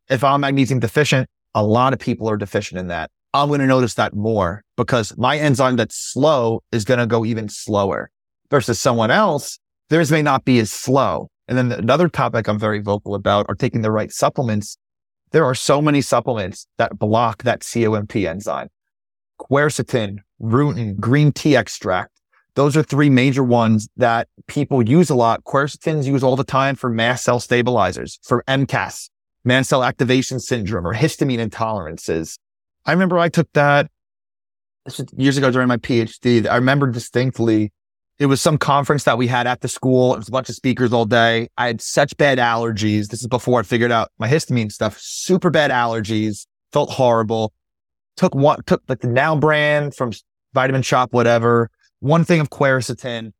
If 0.08 0.24
I'm 0.24 0.40
magnesium 0.40 0.80
deficient, 0.80 1.28
a 1.54 1.64
lot 1.64 1.92
of 1.92 1.98
people 1.98 2.28
are 2.28 2.36
deficient 2.36 2.80
in 2.80 2.88
that. 2.88 3.10
I'm 3.32 3.48
going 3.48 3.60
to 3.60 3.66
notice 3.66 3.94
that 3.94 4.14
more 4.14 4.64
because 4.76 5.16
my 5.16 5.38
enzyme 5.38 5.76
that's 5.76 5.96
slow 5.96 6.62
is 6.72 6.84
going 6.84 6.98
to 6.98 7.06
go 7.06 7.24
even 7.24 7.48
slower 7.48 8.10
versus 8.50 8.80
someone 8.80 9.10
else. 9.10 9.58
Theirs 9.88 10.10
may 10.10 10.22
not 10.22 10.44
be 10.44 10.58
as 10.58 10.70
slow. 10.70 11.28
And 11.46 11.56
then 11.56 11.72
another 11.72 12.08
topic 12.08 12.48
I'm 12.48 12.58
very 12.58 12.80
vocal 12.80 13.14
about 13.14 13.46
are 13.48 13.54
taking 13.54 13.82
the 13.82 13.90
right 13.90 14.10
supplements. 14.10 14.76
There 15.30 15.44
are 15.44 15.54
so 15.54 15.80
many 15.80 16.00
supplements 16.00 16.66
that 16.78 16.98
block 16.98 17.44
that 17.44 17.60
COMT 17.60 18.28
enzyme. 18.28 18.68
Quercetin, 19.40 20.18
rutin, 20.40 20.98
green 20.98 21.32
tea 21.32 21.56
extract, 21.56 22.19
those 22.60 22.76
are 22.76 22.82
three 22.82 23.08
major 23.08 23.42
ones 23.42 23.88
that 23.96 24.28
people 24.46 24.86
use 24.86 25.08
a 25.08 25.14
lot. 25.14 25.42
Quercetin's 25.44 26.06
used 26.06 26.22
all 26.22 26.36
the 26.36 26.44
time 26.44 26.76
for 26.76 26.90
mast 26.90 27.24
cell 27.24 27.40
stabilizers, 27.40 28.18
for 28.22 28.44
MCAS, 28.46 29.08
mast 29.44 29.70
cell 29.70 29.82
activation 29.82 30.38
syndrome, 30.38 30.86
or 30.86 30.92
histamine 30.92 31.38
intolerances. 31.38 32.36
I 32.84 32.92
remember 32.92 33.18
I 33.18 33.30
took 33.30 33.50
that 33.54 33.90
years 35.16 35.38
ago 35.38 35.50
during 35.50 35.68
my 35.68 35.78
PhD. 35.78 36.46
I 36.46 36.56
remember 36.56 36.88
distinctly 36.88 37.72
it 38.18 38.26
was 38.26 38.42
some 38.42 38.58
conference 38.58 39.04
that 39.04 39.16
we 39.16 39.26
had 39.26 39.46
at 39.46 39.62
the 39.62 39.68
school. 39.68 40.12
It 40.12 40.18
was 40.18 40.28
a 40.28 40.32
bunch 40.32 40.50
of 40.50 40.54
speakers 40.54 40.92
all 40.92 41.06
day. 41.06 41.48
I 41.56 41.68
had 41.68 41.80
such 41.80 42.14
bad 42.18 42.36
allergies. 42.36 43.06
This 43.06 43.22
is 43.22 43.26
before 43.26 43.60
I 43.60 43.62
figured 43.62 43.90
out 43.90 44.10
my 44.18 44.28
histamine 44.28 44.70
stuff, 44.70 44.98
super 45.00 45.48
bad 45.48 45.70
allergies, 45.70 46.44
felt 46.74 46.90
horrible. 46.90 47.54
Took 48.18 48.34
one, 48.34 48.62
took 48.66 48.82
like 48.86 49.00
the 49.00 49.08
now 49.08 49.34
brand 49.34 49.94
from 49.94 50.12
Vitamin 50.52 50.82
Shoppe, 50.82 51.14
whatever 51.14 51.70
one 52.00 52.24
thing 52.24 52.40
of 52.40 52.50
quercetin. 52.50 53.32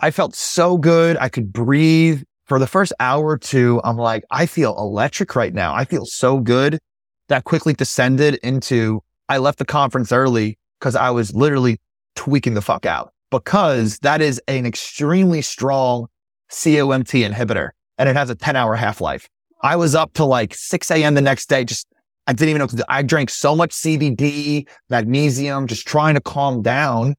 I 0.00 0.10
felt 0.10 0.34
so 0.34 0.76
good. 0.76 1.16
I 1.18 1.28
could 1.28 1.52
breathe 1.52 2.22
for 2.46 2.58
the 2.58 2.66
first 2.66 2.92
hour 3.00 3.26
or 3.26 3.38
two. 3.38 3.80
I'm 3.84 3.96
like, 3.96 4.24
I 4.30 4.46
feel 4.46 4.76
electric 4.76 5.34
right 5.34 5.52
now. 5.52 5.74
I 5.74 5.84
feel 5.84 6.04
so 6.04 6.38
good. 6.38 6.78
That 7.28 7.44
quickly 7.44 7.72
descended 7.72 8.34
into, 8.42 9.02
I 9.30 9.38
left 9.38 9.58
the 9.58 9.64
conference 9.64 10.12
early 10.12 10.58
because 10.78 10.94
I 10.94 11.10
was 11.10 11.34
literally 11.34 11.80
tweaking 12.16 12.52
the 12.52 12.60
fuck 12.60 12.84
out 12.84 13.14
because 13.30 13.98
that 14.00 14.20
is 14.20 14.40
an 14.46 14.66
extremely 14.66 15.40
strong 15.40 16.06
COMT 16.50 17.26
inhibitor 17.26 17.70
and 17.96 18.08
it 18.08 18.16
has 18.16 18.28
a 18.28 18.34
10 18.34 18.56
hour 18.56 18.76
half 18.76 19.00
life. 19.00 19.26
I 19.62 19.76
was 19.76 19.94
up 19.94 20.12
to 20.14 20.24
like 20.26 20.54
6 20.54 20.90
a.m. 20.90 21.14
the 21.14 21.22
next 21.22 21.48
day. 21.48 21.64
Just, 21.64 21.86
I 22.26 22.34
didn't 22.34 22.50
even 22.50 22.60
know. 22.60 22.84
I 22.90 23.02
drank 23.02 23.30
so 23.30 23.56
much 23.56 23.70
CBD, 23.70 24.68
magnesium, 24.90 25.66
just 25.66 25.86
trying 25.86 26.14
to 26.14 26.20
calm 26.20 26.60
down 26.60 27.14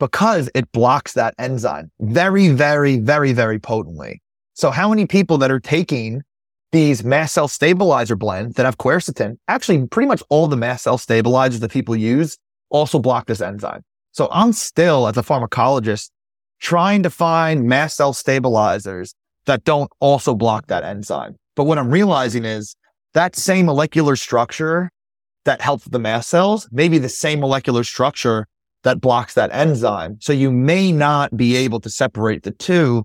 because 0.00 0.50
it 0.54 0.72
blocks 0.72 1.12
that 1.12 1.34
enzyme 1.38 1.92
very, 2.00 2.48
very, 2.48 2.98
very, 2.98 3.32
very 3.32 3.60
potently. 3.60 4.20
So 4.54 4.72
how 4.72 4.88
many 4.88 5.06
people 5.06 5.38
that 5.38 5.52
are 5.52 5.60
taking 5.60 6.22
these 6.72 7.04
mast 7.04 7.34
cell 7.34 7.48
stabilizer 7.48 8.16
blends 8.16 8.54
that 8.54 8.64
have 8.64 8.78
quercetin, 8.78 9.36
actually 9.46 9.86
pretty 9.86 10.08
much 10.08 10.22
all 10.28 10.48
the 10.48 10.56
mast 10.56 10.84
cell 10.84 10.98
stabilizers 10.98 11.60
that 11.60 11.70
people 11.70 11.94
use 11.94 12.36
also 12.70 12.98
block 12.98 13.26
this 13.26 13.40
enzyme. 13.40 13.82
So 14.12 14.28
I'm 14.32 14.52
still 14.52 15.06
as 15.06 15.16
a 15.16 15.22
pharmacologist 15.22 16.10
trying 16.60 17.02
to 17.02 17.10
find 17.10 17.64
mast 17.64 17.96
cell 17.96 18.12
stabilizers 18.12 19.14
that 19.46 19.64
don't 19.64 19.90
also 20.00 20.34
block 20.34 20.66
that 20.66 20.84
enzyme. 20.84 21.36
But 21.56 21.64
what 21.64 21.78
I'm 21.78 21.90
realizing 21.90 22.44
is 22.44 22.76
that 23.14 23.36
same 23.36 23.66
molecular 23.66 24.16
structure 24.16 24.90
that 25.44 25.60
helps 25.60 25.86
the 25.86 25.98
mast 25.98 26.28
cells, 26.28 26.68
maybe 26.70 26.98
the 26.98 27.08
same 27.08 27.40
molecular 27.40 27.82
structure 27.82 28.46
that 28.82 29.00
blocks 29.00 29.34
that 29.34 29.50
enzyme. 29.52 30.16
So 30.20 30.32
you 30.32 30.50
may 30.50 30.92
not 30.92 31.36
be 31.36 31.56
able 31.56 31.80
to 31.80 31.90
separate 31.90 32.42
the 32.42 32.50
two. 32.50 33.04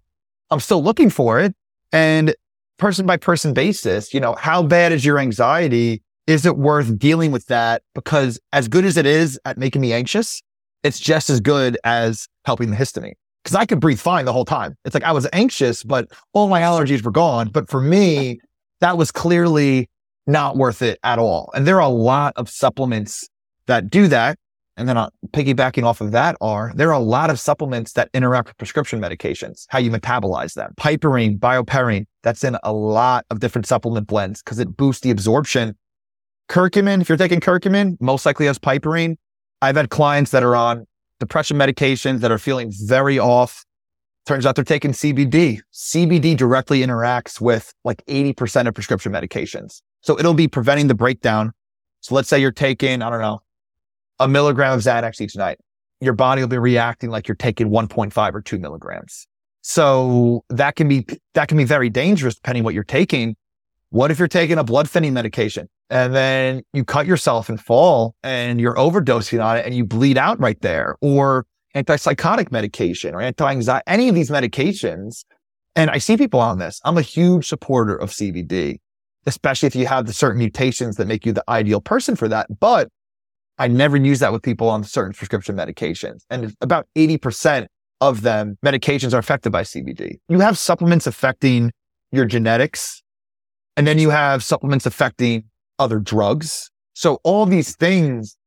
I'm 0.51 0.59
still 0.59 0.83
looking 0.83 1.09
for 1.09 1.39
it. 1.39 1.55
And 1.91 2.35
person 2.77 3.05
by 3.05 3.17
person 3.17 3.53
basis, 3.53 4.13
you 4.13 4.19
know, 4.19 4.35
how 4.35 4.63
bad 4.63 4.91
is 4.91 5.05
your 5.05 5.19
anxiety? 5.19 6.01
Is 6.27 6.45
it 6.45 6.57
worth 6.57 6.97
dealing 6.97 7.31
with 7.31 7.45
that? 7.47 7.83
Because 7.93 8.39
as 8.53 8.67
good 8.67 8.85
as 8.85 8.97
it 8.97 9.05
is 9.05 9.39
at 9.45 9.57
making 9.57 9.81
me 9.81 9.93
anxious, 9.93 10.41
it's 10.83 10.99
just 10.99 11.29
as 11.29 11.39
good 11.39 11.77
as 11.83 12.27
helping 12.45 12.71
the 12.71 12.77
histamine. 12.77 13.13
Cause 13.43 13.53
I 13.53 13.67
could 13.67 13.79
breathe 13.79 13.99
fine 13.99 14.25
the 14.25 14.33
whole 14.33 14.45
time. 14.45 14.75
It's 14.85 14.95
like 14.95 15.03
I 15.03 15.11
was 15.11 15.27
anxious, 15.31 15.83
but 15.83 16.11
all 16.33 16.47
my 16.47 16.61
allergies 16.61 17.03
were 17.03 17.11
gone. 17.11 17.49
But 17.49 17.69
for 17.69 17.79
me, 17.79 18.39
that 18.81 18.97
was 18.97 19.11
clearly 19.11 19.87
not 20.25 20.57
worth 20.57 20.81
it 20.81 20.99
at 21.03 21.19
all. 21.19 21.51
And 21.53 21.67
there 21.67 21.75
are 21.75 21.81
a 21.81 21.87
lot 21.87 22.33
of 22.37 22.49
supplements 22.49 23.29
that 23.67 23.89
do 23.89 24.07
that. 24.07 24.37
And 24.77 24.89
then 24.89 24.97
uh, 24.97 25.09
piggybacking 25.29 25.83
off 25.83 26.01
of 26.01 26.11
that 26.11 26.35
are 26.41 26.73
there 26.75 26.89
are 26.89 26.99
a 26.99 26.99
lot 26.99 27.29
of 27.29 27.39
supplements 27.39 27.93
that 27.93 28.09
interact 28.13 28.49
with 28.49 28.57
prescription 28.57 28.99
medications, 28.99 29.65
how 29.69 29.79
you 29.79 29.89
metabolize 29.89 30.53
them. 30.53 30.73
Piperine, 30.77 31.39
bioperine, 31.39 32.05
that's 32.23 32.43
in 32.43 32.57
a 32.63 32.73
lot 32.73 33.25
of 33.29 33.39
different 33.39 33.67
supplement 33.67 34.07
blends 34.07 34.41
because 34.41 34.59
it 34.59 34.75
boosts 34.75 35.01
the 35.01 35.11
absorption. 35.11 35.75
Curcumin, 36.49 37.01
if 37.01 37.09
you're 37.09 37.17
taking 37.17 37.39
curcumin, 37.39 37.95
most 38.01 38.25
likely 38.25 38.45
has 38.47 38.59
piperine. 38.59 39.15
I've 39.61 39.77
had 39.77 39.89
clients 39.89 40.31
that 40.31 40.43
are 40.43 40.55
on 40.55 40.85
depression 41.19 41.57
medications 41.57 42.19
that 42.19 42.31
are 42.31 42.37
feeling 42.37 42.71
very 42.85 43.17
off. 43.17 43.63
Turns 44.25 44.45
out 44.45 44.55
they're 44.55 44.63
taking 44.63 44.91
CBD. 44.91 45.61
CBD 45.73 46.35
directly 46.35 46.81
interacts 46.81 47.39
with 47.39 47.73
like 47.83 48.03
80% 48.07 48.67
of 48.67 48.73
prescription 48.73 49.11
medications. 49.11 49.81
So 50.01 50.19
it'll 50.19 50.33
be 50.33 50.47
preventing 50.47 50.87
the 50.87 50.95
breakdown. 50.95 51.53
So 52.01 52.13
let's 52.13 52.29
say 52.29 52.39
you're 52.39 52.51
taking, 52.51 53.01
I 53.01 53.09
don't 53.09 53.21
know, 53.21 53.41
a 54.19 54.27
milligram 54.27 54.73
of 54.73 54.79
Xanax 54.81 55.21
each 55.21 55.35
night. 55.35 55.57
Your 56.01 56.13
body 56.13 56.41
will 56.41 56.49
be 56.49 56.57
reacting 56.57 57.09
like 57.09 57.27
you're 57.27 57.35
taking 57.35 57.69
1.5 57.69 58.33
or 58.33 58.41
two 58.41 58.59
milligrams. 58.59 59.27
So 59.61 60.43
that 60.49 60.75
can 60.75 60.87
be, 60.87 61.05
that 61.33 61.47
can 61.47 61.57
be 61.57 61.63
very 61.63 61.89
dangerous 61.89 62.35
depending 62.35 62.63
what 62.63 62.73
you're 62.73 62.83
taking. 62.83 63.35
What 63.89 64.11
if 64.11 64.19
you're 64.19 64.27
taking 64.27 64.57
a 64.57 64.63
blood 64.63 64.89
thinning 64.89 65.13
medication 65.13 65.69
and 65.89 66.13
then 66.13 66.63
you 66.73 66.83
cut 66.83 67.05
yourself 67.05 67.49
and 67.49 67.59
fall 67.59 68.15
and 68.23 68.59
you're 68.59 68.75
overdosing 68.75 69.43
on 69.43 69.57
it 69.57 69.65
and 69.65 69.73
you 69.73 69.85
bleed 69.85 70.17
out 70.17 70.39
right 70.39 70.59
there 70.61 70.95
or 71.01 71.45
antipsychotic 71.75 72.51
medication 72.51 73.13
or 73.13 73.21
anti-anxiety, 73.21 73.83
any 73.87 74.09
of 74.09 74.15
these 74.15 74.29
medications. 74.29 75.23
And 75.75 75.89
I 75.89 75.97
see 75.97 76.17
people 76.17 76.39
on 76.39 76.57
this. 76.59 76.79
I'm 76.85 76.97
a 76.97 77.01
huge 77.01 77.47
supporter 77.47 77.95
of 77.95 78.11
CBD, 78.11 78.79
especially 79.25 79.67
if 79.67 79.75
you 79.75 79.87
have 79.87 80.05
the 80.05 80.13
certain 80.13 80.39
mutations 80.39 80.95
that 80.97 81.07
make 81.07 81.25
you 81.25 81.33
the 81.33 81.43
ideal 81.49 81.81
person 81.81 82.15
for 82.15 82.27
that. 82.27 82.47
But 82.59 82.89
I 83.57 83.67
never 83.67 83.97
use 83.97 84.19
that 84.19 84.33
with 84.33 84.43
people 84.43 84.69
on 84.69 84.83
certain 84.83 85.13
prescription 85.13 85.55
medications. 85.55 86.23
And 86.29 86.53
about 86.61 86.87
80% 86.97 87.67
of 88.01 88.21
them 88.21 88.57
medications 88.65 89.13
are 89.13 89.17
affected 89.19 89.51
by 89.51 89.63
CBD. 89.63 90.17
You 90.27 90.39
have 90.39 90.57
supplements 90.57 91.07
affecting 91.07 91.71
your 92.11 92.25
genetics, 92.25 93.01
and 93.77 93.87
then 93.87 93.97
you 93.99 94.09
have 94.09 94.43
supplements 94.43 94.85
affecting 94.85 95.45
other 95.79 95.99
drugs. 95.99 96.69
So 96.93 97.19
all 97.23 97.45
these 97.45 97.75
things, 97.75 98.37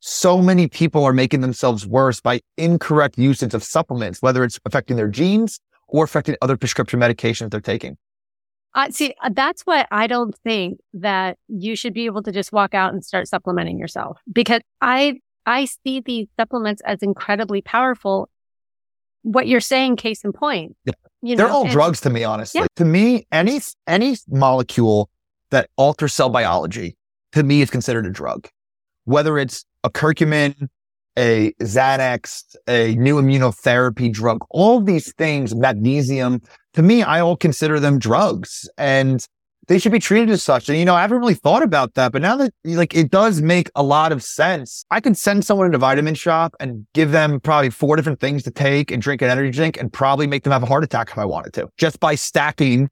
so 0.00 0.40
many 0.40 0.68
people 0.68 1.04
are 1.04 1.12
making 1.12 1.40
themselves 1.40 1.86
worse 1.86 2.20
by 2.20 2.40
incorrect 2.56 3.18
usage 3.18 3.54
of 3.54 3.62
supplements, 3.62 4.20
whether 4.22 4.44
it's 4.44 4.58
affecting 4.64 4.96
their 4.96 5.08
genes 5.08 5.60
or 5.88 6.04
affecting 6.04 6.36
other 6.42 6.56
prescription 6.56 7.00
medications 7.00 7.50
they're 7.50 7.60
taking. 7.60 7.96
Uh, 8.74 8.90
see, 8.90 9.14
uh, 9.22 9.30
that's 9.32 9.62
why 9.62 9.86
I 9.90 10.06
don't 10.06 10.36
think 10.38 10.80
that 10.94 11.38
you 11.48 11.76
should 11.76 11.94
be 11.94 12.06
able 12.06 12.22
to 12.24 12.32
just 12.32 12.52
walk 12.52 12.74
out 12.74 12.92
and 12.92 13.04
start 13.04 13.28
supplementing 13.28 13.78
yourself 13.78 14.18
because 14.32 14.60
I, 14.80 15.20
I 15.46 15.66
see 15.66 16.00
these 16.00 16.26
supplements 16.38 16.82
as 16.84 16.98
incredibly 17.00 17.62
powerful. 17.62 18.28
What 19.22 19.46
you're 19.46 19.60
saying, 19.60 19.96
case 19.96 20.24
in 20.24 20.32
point. 20.32 20.76
Yeah. 20.84 20.92
You 21.22 21.36
They're 21.36 21.48
know, 21.48 21.54
all 21.54 21.68
drugs 21.68 22.00
to 22.02 22.10
me, 22.10 22.24
honestly. 22.24 22.60
Yeah. 22.60 22.66
To 22.76 22.84
me, 22.84 23.26
any, 23.32 23.60
any 23.86 24.16
molecule 24.28 25.08
that 25.50 25.70
alters 25.76 26.12
cell 26.12 26.28
biology, 26.28 26.96
to 27.32 27.42
me, 27.42 27.62
is 27.62 27.70
considered 27.70 28.06
a 28.06 28.10
drug. 28.10 28.48
Whether 29.04 29.38
it's 29.38 29.64
a 29.84 29.90
curcumin, 29.90 30.68
a 31.16 31.52
Xanax, 31.60 32.56
a 32.68 32.94
new 32.96 33.20
immunotherapy 33.20 34.12
drug, 34.12 34.44
all 34.50 34.80
these 34.80 35.12
things, 35.14 35.54
magnesium, 35.54 36.42
to 36.74 36.82
me, 36.82 37.02
I 37.02 37.20
all 37.20 37.36
consider 37.36 37.78
them 37.78 37.98
drugs 37.98 38.68
and 38.76 39.26
they 39.66 39.78
should 39.78 39.92
be 39.92 39.98
treated 39.98 40.30
as 40.30 40.42
such. 40.42 40.68
And, 40.68 40.78
you 40.78 40.84
know, 40.84 40.94
I 40.94 41.00
haven't 41.00 41.18
really 41.18 41.34
thought 41.34 41.62
about 41.62 41.94
that, 41.94 42.12
but 42.12 42.20
now 42.20 42.36
that 42.36 42.52
like 42.64 42.94
it 42.94 43.10
does 43.10 43.40
make 43.40 43.70
a 43.74 43.82
lot 43.82 44.12
of 44.12 44.22
sense. 44.22 44.84
I 44.90 45.00
could 45.00 45.16
send 45.16 45.44
someone 45.44 45.70
to 45.72 45.78
Vitamin 45.78 46.14
Shoppe 46.14 46.54
and 46.60 46.86
give 46.92 47.12
them 47.12 47.40
probably 47.40 47.70
four 47.70 47.96
different 47.96 48.20
things 48.20 48.42
to 48.42 48.50
take 48.50 48.90
and 48.90 49.00
drink 49.00 49.22
an 49.22 49.30
energy 49.30 49.50
drink 49.50 49.78
and 49.78 49.92
probably 49.92 50.26
make 50.26 50.42
them 50.42 50.52
have 50.52 50.62
a 50.62 50.66
heart 50.66 50.84
attack 50.84 51.10
if 51.10 51.18
I 51.18 51.24
wanted 51.24 51.52
to 51.54 51.68
just 51.78 52.00
by 52.00 52.14
stacking 52.14 52.90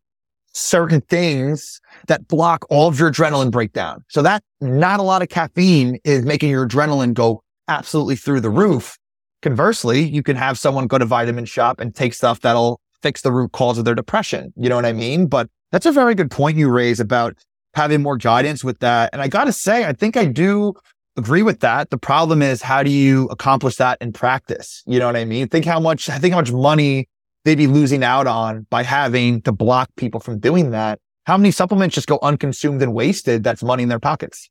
certain 0.54 1.00
things 1.02 1.80
that 2.08 2.28
block 2.28 2.64
all 2.70 2.88
of 2.88 2.98
your 2.98 3.10
adrenaline 3.10 3.50
breakdown. 3.50 4.04
So 4.08 4.22
that 4.22 4.42
not 4.60 5.00
a 5.00 5.02
lot 5.02 5.22
of 5.22 5.28
caffeine 5.28 5.98
is 6.04 6.24
making 6.24 6.50
your 6.50 6.68
adrenaline 6.68 7.14
go 7.14 7.42
absolutely 7.72 8.16
through 8.16 8.40
the 8.40 8.50
roof. 8.50 8.96
Conversely, 9.40 10.02
you 10.02 10.22
can 10.22 10.36
have 10.36 10.58
someone 10.58 10.86
go 10.86 10.98
to 10.98 11.04
Vitamin 11.04 11.44
Shoppe 11.44 11.80
and 11.80 11.94
take 11.94 12.14
stuff 12.14 12.40
that'll 12.40 12.80
fix 13.02 13.22
the 13.22 13.32
root 13.32 13.52
cause 13.52 13.78
of 13.78 13.84
their 13.84 13.94
depression. 13.94 14.52
You 14.56 14.68
know 14.68 14.76
what 14.76 14.86
I 14.86 14.92
mean? 14.92 15.26
But 15.26 15.48
that's 15.72 15.86
a 15.86 15.92
very 15.92 16.14
good 16.14 16.30
point 16.30 16.56
you 16.56 16.70
raise 16.70 17.00
about 17.00 17.34
having 17.74 18.02
more 18.02 18.16
guidance 18.16 18.62
with 18.62 18.78
that. 18.80 19.10
And 19.12 19.22
I 19.22 19.28
got 19.28 19.44
to 19.44 19.52
say, 19.52 19.84
I 19.84 19.92
think 19.92 20.16
I 20.16 20.26
do 20.26 20.74
agree 21.16 21.42
with 21.42 21.60
that. 21.60 21.90
The 21.90 21.98
problem 21.98 22.42
is, 22.42 22.62
how 22.62 22.82
do 22.82 22.90
you 22.90 23.26
accomplish 23.28 23.76
that 23.76 23.98
in 24.00 24.12
practice? 24.12 24.82
You 24.86 24.98
know 24.98 25.06
what 25.06 25.16
I 25.16 25.24
mean? 25.24 25.48
Think 25.48 25.64
how 25.64 25.80
much, 25.80 26.08
I 26.08 26.18
think 26.18 26.32
how 26.34 26.40
much 26.40 26.52
money 26.52 27.08
they'd 27.44 27.56
be 27.56 27.66
losing 27.66 28.04
out 28.04 28.26
on 28.26 28.66
by 28.70 28.82
having 28.82 29.42
to 29.42 29.52
block 29.52 29.88
people 29.96 30.20
from 30.20 30.38
doing 30.38 30.70
that. 30.70 31.00
How 31.24 31.36
many 31.36 31.50
supplements 31.50 31.94
just 31.94 32.08
go 32.08 32.18
unconsumed 32.22 32.82
and 32.82 32.94
wasted? 32.94 33.44
That's 33.44 33.62
money 33.62 33.82
in 33.82 33.88
their 33.88 34.00
pockets. 34.00 34.48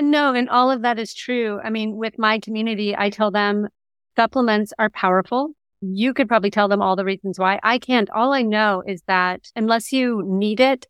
No, 0.00 0.34
and 0.34 0.48
all 0.48 0.70
of 0.70 0.82
that 0.82 0.98
is 0.98 1.14
true. 1.14 1.60
I 1.62 1.70
mean, 1.70 1.96
with 1.96 2.18
my 2.18 2.38
community, 2.38 2.94
I 2.96 3.10
tell 3.10 3.30
them 3.30 3.68
supplements 4.16 4.72
are 4.78 4.90
powerful. 4.90 5.52
You 5.80 6.14
could 6.14 6.28
probably 6.28 6.50
tell 6.50 6.68
them 6.68 6.80
all 6.80 6.96
the 6.96 7.04
reasons 7.04 7.38
why. 7.38 7.60
I 7.62 7.78
can't. 7.78 8.08
All 8.10 8.32
I 8.32 8.42
know 8.42 8.82
is 8.86 9.02
that 9.06 9.50
unless 9.54 9.92
you 9.92 10.22
need 10.24 10.60
it, 10.60 10.86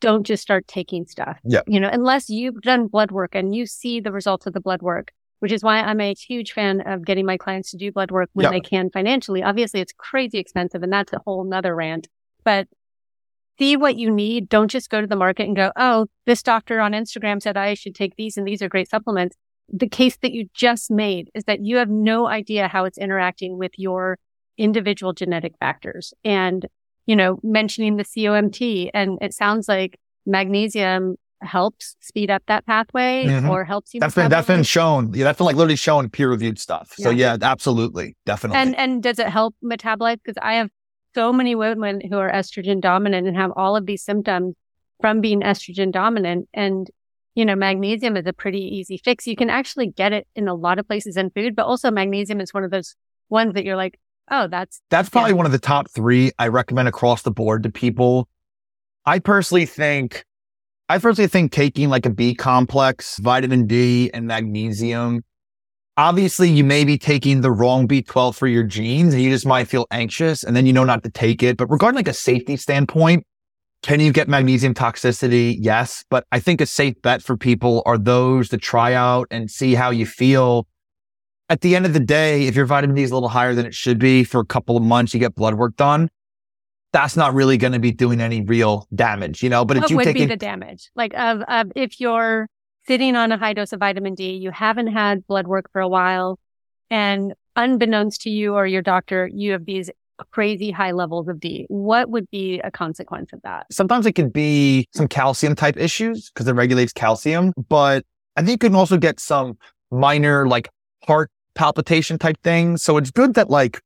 don't 0.00 0.24
just 0.26 0.42
start 0.42 0.66
taking 0.68 1.06
stuff. 1.06 1.38
Yeah. 1.44 1.62
You 1.66 1.80
know, 1.80 1.88
unless 1.90 2.28
you've 2.28 2.60
done 2.60 2.88
blood 2.88 3.10
work 3.10 3.34
and 3.34 3.54
you 3.54 3.66
see 3.66 4.00
the 4.00 4.12
results 4.12 4.46
of 4.46 4.52
the 4.52 4.60
blood 4.60 4.82
work, 4.82 5.12
which 5.38 5.52
is 5.52 5.62
why 5.62 5.78
I'm 5.78 6.00
a 6.00 6.14
huge 6.14 6.52
fan 6.52 6.82
of 6.82 7.04
getting 7.04 7.24
my 7.24 7.36
clients 7.36 7.70
to 7.70 7.76
do 7.76 7.90
blood 7.92 8.10
work 8.10 8.30
when 8.32 8.50
they 8.50 8.60
can 8.60 8.90
financially. 8.90 9.42
Obviously, 9.42 9.80
it's 9.80 9.92
crazy 9.96 10.38
expensive 10.38 10.82
and 10.82 10.92
that's 10.92 11.12
a 11.12 11.20
whole 11.24 11.44
nother 11.44 11.74
rant. 11.74 12.08
But 12.44 12.68
see 13.58 13.76
what 13.76 13.96
you 13.96 14.10
need. 14.10 14.48
Don't 14.48 14.70
just 14.70 14.90
go 14.90 15.00
to 15.00 15.06
the 15.06 15.16
market 15.16 15.46
and 15.46 15.56
go, 15.56 15.72
oh, 15.76 16.06
this 16.26 16.42
doctor 16.42 16.80
on 16.80 16.92
Instagram 16.92 17.42
said 17.42 17.56
I 17.56 17.74
should 17.74 17.94
take 17.94 18.16
these 18.16 18.36
and 18.36 18.46
these 18.46 18.62
are 18.62 18.68
great 18.68 18.90
supplements. 18.90 19.36
The 19.68 19.88
case 19.88 20.16
that 20.18 20.32
you 20.32 20.48
just 20.54 20.90
made 20.90 21.30
is 21.34 21.44
that 21.44 21.64
you 21.64 21.76
have 21.76 21.88
no 21.88 22.26
idea 22.26 22.68
how 22.68 22.84
it's 22.84 22.98
interacting 22.98 23.58
with 23.58 23.72
your 23.76 24.18
individual 24.58 25.12
genetic 25.12 25.54
factors. 25.58 26.12
And, 26.24 26.66
you 27.06 27.16
know, 27.16 27.38
mentioning 27.42 27.96
the 27.96 28.04
COMT 28.04 28.90
and 28.92 29.18
it 29.20 29.32
sounds 29.34 29.68
like 29.68 29.98
magnesium 30.26 31.16
helps 31.40 31.96
speed 32.00 32.30
up 32.30 32.42
that 32.46 32.64
pathway 32.66 33.24
mm-hmm. 33.26 33.50
or 33.50 33.64
helps 33.64 33.94
you. 33.94 34.00
That's 34.00 34.14
been, 34.14 34.30
that's 34.30 34.46
been 34.46 34.62
shown. 34.62 35.12
Yeah. 35.14 35.24
That's 35.24 35.38
been 35.38 35.46
like 35.46 35.56
literally 35.56 35.76
shown 35.76 36.08
peer 36.08 36.30
reviewed 36.30 36.58
stuff. 36.58 36.94
Yeah. 36.98 37.04
So 37.04 37.10
yeah, 37.10 37.36
absolutely. 37.40 38.16
Definitely. 38.26 38.60
And, 38.60 38.76
and 38.76 39.02
does 39.02 39.18
it 39.18 39.28
help 39.28 39.54
metabolize? 39.64 40.18
Cause 40.24 40.36
I 40.40 40.54
have 40.54 40.70
so 41.14 41.32
many 41.32 41.54
women 41.54 42.00
who 42.00 42.18
are 42.18 42.30
estrogen 42.30 42.80
dominant 42.80 43.26
and 43.26 43.36
have 43.36 43.52
all 43.56 43.76
of 43.76 43.86
these 43.86 44.02
symptoms 44.02 44.54
from 45.00 45.20
being 45.20 45.40
estrogen 45.40 45.92
dominant. 45.92 46.48
And, 46.54 46.88
you 47.34 47.44
know, 47.44 47.54
magnesium 47.56 48.16
is 48.16 48.26
a 48.26 48.32
pretty 48.32 48.60
easy 48.60 48.96
fix. 48.96 49.26
You 49.26 49.36
can 49.36 49.50
actually 49.50 49.88
get 49.88 50.12
it 50.12 50.26
in 50.34 50.48
a 50.48 50.54
lot 50.54 50.78
of 50.78 50.86
places 50.86 51.16
in 51.16 51.30
food, 51.30 51.56
but 51.56 51.66
also 51.66 51.90
magnesium 51.90 52.40
is 52.40 52.54
one 52.54 52.64
of 52.64 52.70
those 52.70 52.94
ones 53.28 53.54
that 53.54 53.64
you're 53.64 53.76
like, 53.76 53.98
oh, 54.30 54.48
that's. 54.48 54.80
That's 54.90 55.08
probably 55.08 55.32
yeah. 55.32 55.36
one 55.36 55.46
of 55.46 55.52
the 55.52 55.58
top 55.58 55.90
three 55.90 56.32
I 56.38 56.48
recommend 56.48 56.88
across 56.88 57.22
the 57.22 57.30
board 57.30 57.64
to 57.64 57.70
people. 57.70 58.28
I 59.04 59.18
personally 59.18 59.66
think, 59.66 60.24
I 60.88 60.98
personally 60.98 61.28
think 61.28 61.52
taking 61.52 61.88
like 61.88 62.06
a 62.06 62.10
B 62.10 62.34
complex, 62.34 63.18
vitamin 63.18 63.66
D 63.66 64.10
and 64.12 64.26
magnesium 64.26 65.24
obviously 65.96 66.50
you 66.50 66.64
may 66.64 66.84
be 66.84 66.98
taking 66.98 67.40
the 67.40 67.50
wrong 67.50 67.86
B12 67.86 68.34
for 68.34 68.46
your 68.46 68.62
genes 68.62 69.14
and 69.14 69.22
you 69.22 69.30
just 69.30 69.46
might 69.46 69.68
feel 69.68 69.86
anxious 69.90 70.42
and 70.42 70.56
then 70.56 70.66
you 70.66 70.72
know 70.72 70.84
not 70.84 71.02
to 71.04 71.10
take 71.10 71.42
it. 71.42 71.56
But 71.56 71.70
regarding 71.70 71.96
like 71.96 72.08
a 72.08 72.14
safety 72.14 72.56
standpoint, 72.56 73.26
can 73.82 74.00
you 74.00 74.12
get 74.12 74.28
magnesium 74.28 74.74
toxicity? 74.74 75.56
Yes. 75.58 76.04
But 76.08 76.24
I 76.32 76.38
think 76.38 76.60
a 76.60 76.66
safe 76.66 77.00
bet 77.02 77.22
for 77.22 77.36
people 77.36 77.82
are 77.84 77.98
those 77.98 78.48
to 78.50 78.56
try 78.56 78.94
out 78.94 79.26
and 79.30 79.50
see 79.50 79.74
how 79.74 79.90
you 79.90 80.06
feel. 80.06 80.66
At 81.48 81.60
the 81.60 81.76
end 81.76 81.84
of 81.84 81.92
the 81.92 82.00
day, 82.00 82.46
if 82.46 82.54
your 82.54 82.64
vitamin 82.64 82.94
D 82.96 83.02
is 83.02 83.10
a 83.10 83.14
little 83.14 83.28
higher 83.28 83.54
than 83.54 83.66
it 83.66 83.74
should 83.74 83.98
be 83.98 84.24
for 84.24 84.40
a 84.40 84.46
couple 84.46 84.76
of 84.76 84.82
months, 84.82 85.12
you 85.12 85.20
get 85.20 85.34
blood 85.34 85.54
work 85.54 85.76
done. 85.76 86.08
That's 86.92 87.16
not 87.16 87.34
really 87.34 87.56
going 87.56 87.72
to 87.72 87.78
be 87.78 87.90
doing 87.90 88.20
any 88.20 88.42
real 88.42 88.86
damage, 88.94 89.42
you 89.42 89.50
know. 89.50 89.64
But 89.64 89.78
what 89.78 89.84
if 89.84 89.90
you 89.90 89.96
would 89.96 90.04
take 90.04 90.16
be 90.16 90.26
the 90.26 90.36
damage, 90.36 90.90
like 90.94 91.12
of, 91.14 91.42
of 91.48 91.72
if 91.74 92.00
you're 92.00 92.48
sitting 92.86 93.16
on 93.16 93.32
a 93.32 93.38
high 93.38 93.52
dose 93.52 93.72
of 93.72 93.80
vitamin 93.80 94.14
D, 94.14 94.32
you 94.32 94.50
haven't 94.50 94.88
had 94.88 95.26
blood 95.26 95.46
work 95.46 95.70
for 95.72 95.80
a 95.80 95.88
while, 95.88 96.38
and 96.90 97.34
unbeknownst 97.56 98.22
to 98.22 98.30
you 98.30 98.54
or 98.54 98.66
your 98.66 98.82
doctor, 98.82 99.28
you 99.32 99.52
have 99.52 99.64
these 99.66 99.90
crazy 100.30 100.70
high 100.70 100.92
levels 100.92 101.28
of 101.28 101.40
D. 101.40 101.66
What 101.68 102.10
would 102.10 102.30
be 102.30 102.60
a 102.60 102.70
consequence 102.70 103.32
of 103.32 103.42
that? 103.42 103.66
Sometimes 103.72 104.06
it 104.06 104.12
could 104.12 104.32
be 104.32 104.86
some 104.92 105.08
calcium 105.08 105.56
type 105.56 105.76
issues 105.76 106.30
because 106.30 106.46
it 106.46 106.52
regulates 106.52 106.92
calcium, 106.92 107.52
but 107.68 108.04
I 108.36 108.42
think 108.42 108.62
you 108.62 108.68
can 108.68 108.76
also 108.76 108.98
get 108.98 109.18
some 109.20 109.58
minor 109.90 110.46
like 110.46 110.68
heart 111.04 111.30
palpitation 111.54 112.18
type 112.18 112.36
things. 112.44 112.82
So 112.82 112.96
it's 112.98 113.10
good 113.10 113.34
that 113.34 113.50
like, 113.50 113.80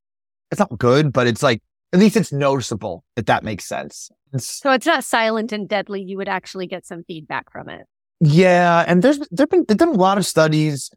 it's 0.51 0.59
not 0.59 0.77
good, 0.77 1.11
but 1.11 1.27
it's 1.27 1.43
like, 1.43 1.61
at 1.91 1.99
least 1.99 2.15
it's 2.15 2.31
noticeable, 2.31 3.03
if 3.15 3.25
that 3.25 3.43
makes 3.43 3.65
sense. 3.65 4.09
It's, 4.33 4.45
so 4.45 4.71
it's 4.71 4.85
not 4.85 5.03
silent 5.03 5.51
and 5.51 5.67
deadly. 5.67 6.01
You 6.01 6.17
would 6.17 6.29
actually 6.29 6.67
get 6.67 6.85
some 6.85 7.03
feedback 7.03 7.51
from 7.51 7.69
it. 7.69 7.87
Yeah. 8.19 8.83
And 8.87 9.03
there's, 9.03 9.19
there've 9.31 9.49
been, 9.49 9.65
there've 9.67 9.77
been 9.77 9.89
a 9.89 9.93
lot 9.93 10.17
of 10.17 10.25
studies. 10.25 10.89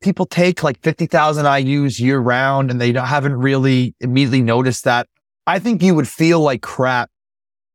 People 0.00 0.26
take 0.26 0.62
like 0.62 0.80
50,000 0.82 1.44
IUs 1.44 2.00
year 2.00 2.18
round 2.18 2.70
and 2.70 2.80
they 2.80 2.92
haven't 2.92 3.36
really 3.36 3.94
immediately 4.00 4.42
noticed 4.42 4.84
that. 4.84 5.06
I 5.46 5.58
think 5.58 5.82
you 5.82 5.94
would 5.94 6.08
feel 6.08 6.40
like 6.40 6.62
crap 6.62 7.10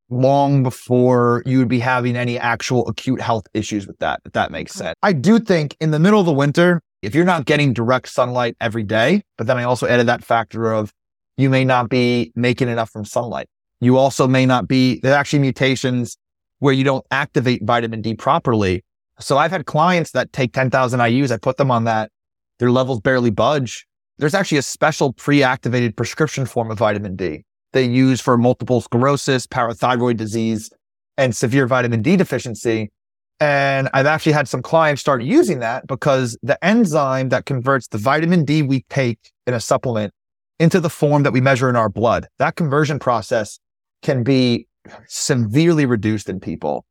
long 0.09 0.63
before 0.63 1.43
you 1.45 1.59
would 1.59 1.67
be 1.67 1.79
having 1.79 2.15
any 2.15 2.39
actual 2.39 2.87
acute 2.87 3.21
health 3.21 3.45
issues 3.53 3.87
with 3.87 3.99
that, 3.99 4.21
if 4.25 4.33
that 4.33 4.51
makes 4.51 4.75
uh-huh. 4.75 4.89
sense. 4.89 4.95
I 5.03 5.13
do 5.13 5.39
think 5.39 5.75
in 5.79 5.91
the 5.91 5.99
middle 5.99 6.19
of 6.19 6.25
the 6.25 6.33
winter, 6.33 6.81
if 7.01 7.13
you're 7.13 7.25
not 7.25 7.45
getting 7.45 7.73
direct 7.73 8.09
sunlight 8.09 8.55
every 8.59 8.83
day, 8.83 9.23
but 9.37 9.47
then 9.47 9.57
I 9.57 9.63
also 9.63 9.87
added 9.87 10.07
that 10.07 10.23
factor 10.23 10.73
of 10.73 10.93
you 11.37 11.49
may 11.49 11.63
not 11.63 11.89
be 11.89 12.31
making 12.35 12.69
enough 12.69 12.89
from 12.89 13.05
sunlight. 13.05 13.47
You 13.79 13.97
also 13.97 14.27
may 14.27 14.45
not 14.45 14.67
be, 14.67 14.99
there's 15.01 15.15
actually 15.15 15.39
mutations 15.39 16.17
where 16.59 16.73
you 16.73 16.83
don't 16.83 17.05
activate 17.11 17.63
vitamin 17.63 18.01
D 18.01 18.15
properly. 18.15 18.83
So 19.19 19.37
I've 19.37 19.51
had 19.51 19.65
clients 19.65 20.11
that 20.11 20.31
take 20.31 20.53
10,000 20.53 20.99
IUs. 20.99 21.31
I 21.31 21.37
put 21.37 21.57
them 21.57 21.71
on 21.71 21.85
that. 21.85 22.11
Their 22.59 22.71
levels 22.71 23.01
barely 23.01 23.31
budge. 23.31 23.85
There's 24.17 24.33
actually 24.33 24.57
a 24.57 24.63
special 24.63 25.13
pre-activated 25.13 25.95
prescription 25.95 26.45
form 26.45 26.71
of 26.71 26.77
vitamin 26.77 27.15
D 27.15 27.43
they 27.73 27.83
use 27.83 28.21
for 28.21 28.37
multiple 28.37 28.81
sclerosis, 28.81 29.45
parathyroid 29.45 30.17
disease, 30.17 30.71
and 31.17 31.35
severe 31.35 31.67
vitamin 31.67 32.01
D 32.01 32.15
deficiency. 32.15 32.91
And 33.39 33.89
I've 33.93 34.07
actually 34.07 34.31
had 34.31 34.47
some 34.47 34.63
clients 34.63 35.01
start 35.01 35.21
using 35.21 35.59
that 35.59 35.85
because 35.85 36.37
the 36.41 36.63
enzyme 36.65 37.29
that 37.29 37.45
converts 37.45 37.87
the 37.87 37.99
vitamin 37.99 38.45
D 38.45 38.63
we 38.63 38.83
take 38.89 39.31
in 39.45 39.53
a 39.53 39.59
supplement 39.59 40.11
into 40.59 40.79
the 40.79 40.89
form 40.89 41.21
that 41.23 41.33
we 41.33 41.41
measure 41.41 41.69
in 41.69 41.75
our 41.75 41.89
blood, 41.89 42.27
that 42.39 42.55
conversion 42.55 42.97
process 42.97 43.59
can 44.01 44.23
be 44.23 44.67
severely 45.07 45.85
reduced 45.85 46.29
in 46.29 46.39
people. 46.39 46.85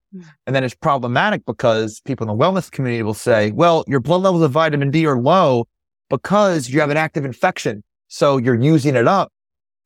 And 0.47 0.55
then 0.55 0.64
it's 0.64 0.75
problematic 0.75 1.45
because 1.47 2.01
people 2.01 2.29
in 2.29 2.37
the 2.37 2.45
wellness 2.45 2.71
community 2.71 3.03
will 3.03 3.14
say, 3.14 3.51
well, 3.53 3.85
your 3.87 4.01
blood 4.01 4.23
levels 4.23 4.43
of 4.43 4.51
vitamin 4.51 4.91
D 4.91 5.07
are 5.07 5.19
low 5.19 5.67
because 6.11 6.69
you 6.69 6.81
have 6.81 6.91
an 6.91 6.97
active 6.97 7.25
infection. 7.25 7.83
So 8.09 8.37
you're 8.37 8.61
using 8.61 8.95
it 8.95 9.09
up. 9.09 9.33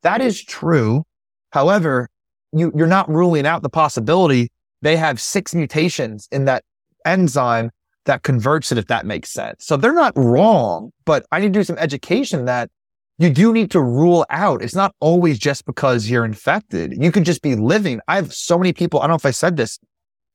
That 0.02 0.20
is 0.20 0.42
true. 0.42 1.04
However, 1.52 2.08
you, 2.52 2.72
you're 2.74 2.86
not 2.86 3.08
ruling 3.08 3.46
out 3.46 3.62
the 3.62 3.68
possibility 3.68 4.50
they 4.82 4.96
have 4.96 5.20
six 5.20 5.54
mutations 5.54 6.28
in 6.32 6.46
that 6.46 6.64
enzyme 7.04 7.70
that 8.06 8.22
converts 8.22 8.72
it, 8.72 8.78
if 8.78 8.86
that 8.86 9.04
makes 9.06 9.30
sense. 9.30 9.66
So 9.66 9.76
they're 9.76 9.92
not 9.92 10.12
wrong, 10.16 10.90
but 11.04 11.26
I 11.32 11.40
need 11.40 11.52
to 11.52 11.58
do 11.58 11.64
some 11.64 11.78
education 11.78 12.46
that 12.46 12.70
you 13.18 13.28
do 13.28 13.52
need 13.52 13.70
to 13.72 13.82
rule 13.82 14.24
out. 14.30 14.62
It's 14.62 14.74
not 14.74 14.94
always 15.00 15.38
just 15.38 15.66
because 15.66 16.08
you're 16.08 16.24
infected. 16.24 16.94
You 16.98 17.12
could 17.12 17.24
just 17.24 17.42
be 17.42 17.54
living. 17.54 18.00
I 18.08 18.16
have 18.16 18.32
so 18.32 18.56
many 18.56 18.72
people. 18.72 19.00
I 19.00 19.02
don't 19.02 19.10
know 19.10 19.16
if 19.16 19.26
I 19.26 19.30
said 19.30 19.58
this. 19.58 19.78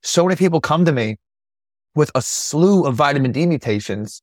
So 0.06 0.24
many 0.24 0.36
people 0.36 0.62
come 0.62 0.86
to 0.86 0.92
me 0.92 1.18
with 1.96 2.12
a 2.14 2.22
slew 2.22 2.86
of 2.86 2.94
vitamin 2.94 3.32
D 3.32 3.48
mutations, 3.48 4.22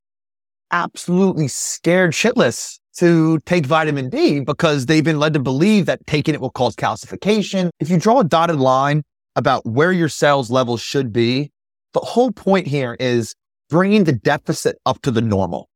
absolutely 0.70 1.48
scared 1.48 2.12
shitless 2.12 2.78
to 2.98 3.40
take 3.46 3.66
vitamin 3.66 4.08
D 4.08 4.38
because 4.38 4.86
they've 4.86 5.02
been 5.02 5.18
led 5.18 5.32
to 5.32 5.40
believe 5.40 5.86
that 5.86 6.06
taking 6.06 6.36
it 6.36 6.40
will 6.40 6.50
cause 6.50 6.76
calcification. 6.76 7.70
If 7.80 7.90
you 7.90 7.98
draw 7.98 8.20
a 8.20 8.24
dotted 8.24 8.60
line 8.60 9.02
about 9.34 9.66
where 9.66 9.90
your 9.90 10.08
cells 10.08 10.52
levels 10.52 10.80
should 10.80 11.12
be, 11.12 11.50
the 11.94 12.00
whole 12.00 12.30
point 12.30 12.68
here 12.68 12.96
is 13.00 13.34
bringing 13.68 14.04
the 14.04 14.12
deficit 14.12 14.76
up 14.86 15.02
to 15.02 15.10
the 15.10 15.20
normal. 15.20 15.68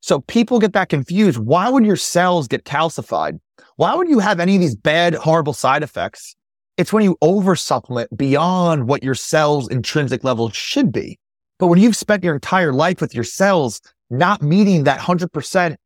So 0.00 0.22
people 0.22 0.58
get 0.58 0.72
that 0.72 0.88
confused. 0.88 1.38
Why 1.38 1.68
would 1.68 1.86
your 1.86 1.96
cells 1.96 2.48
get 2.48 2.64
calcified? 2.64 3.38
Why 3.76 3.94
would 3.94 4.08
you 4.08 4.18
have 4.18 4.40
any 4.40 4.56
of 4.56 4.60
these 4.60 4.74
bad, 4.74 5.14
horrible 5.14 5.52
side 5.52 5.84
effects? 5.84 6.34
It's 6.78 6.92
when 6.92 7.04
you 7.04 7.18
over 7.20 7.56
supplement 7.56 8.16
beyond 8.16 8.88
what 8.88 9.02
your 9.02 9.16
cells 9.16 9.68
intrinsic 9.68 10.24
level 10.24 10.48
should 10.50 10.92
be. 10.92 11.18
But 11.58 11.66
when 11.66 11.80
you've 11.80 11.96
spent 11.96 12.22
your 12.22 12.34
entire 12.34 12.72
life 12.72 13.00
with 13.00 13.14
your 13.14 13.24
cells 13.24 13.80
not 14.10 14.40
meeting 14.42 14.84
that 14.84 15.00
100%, 15.00 15.76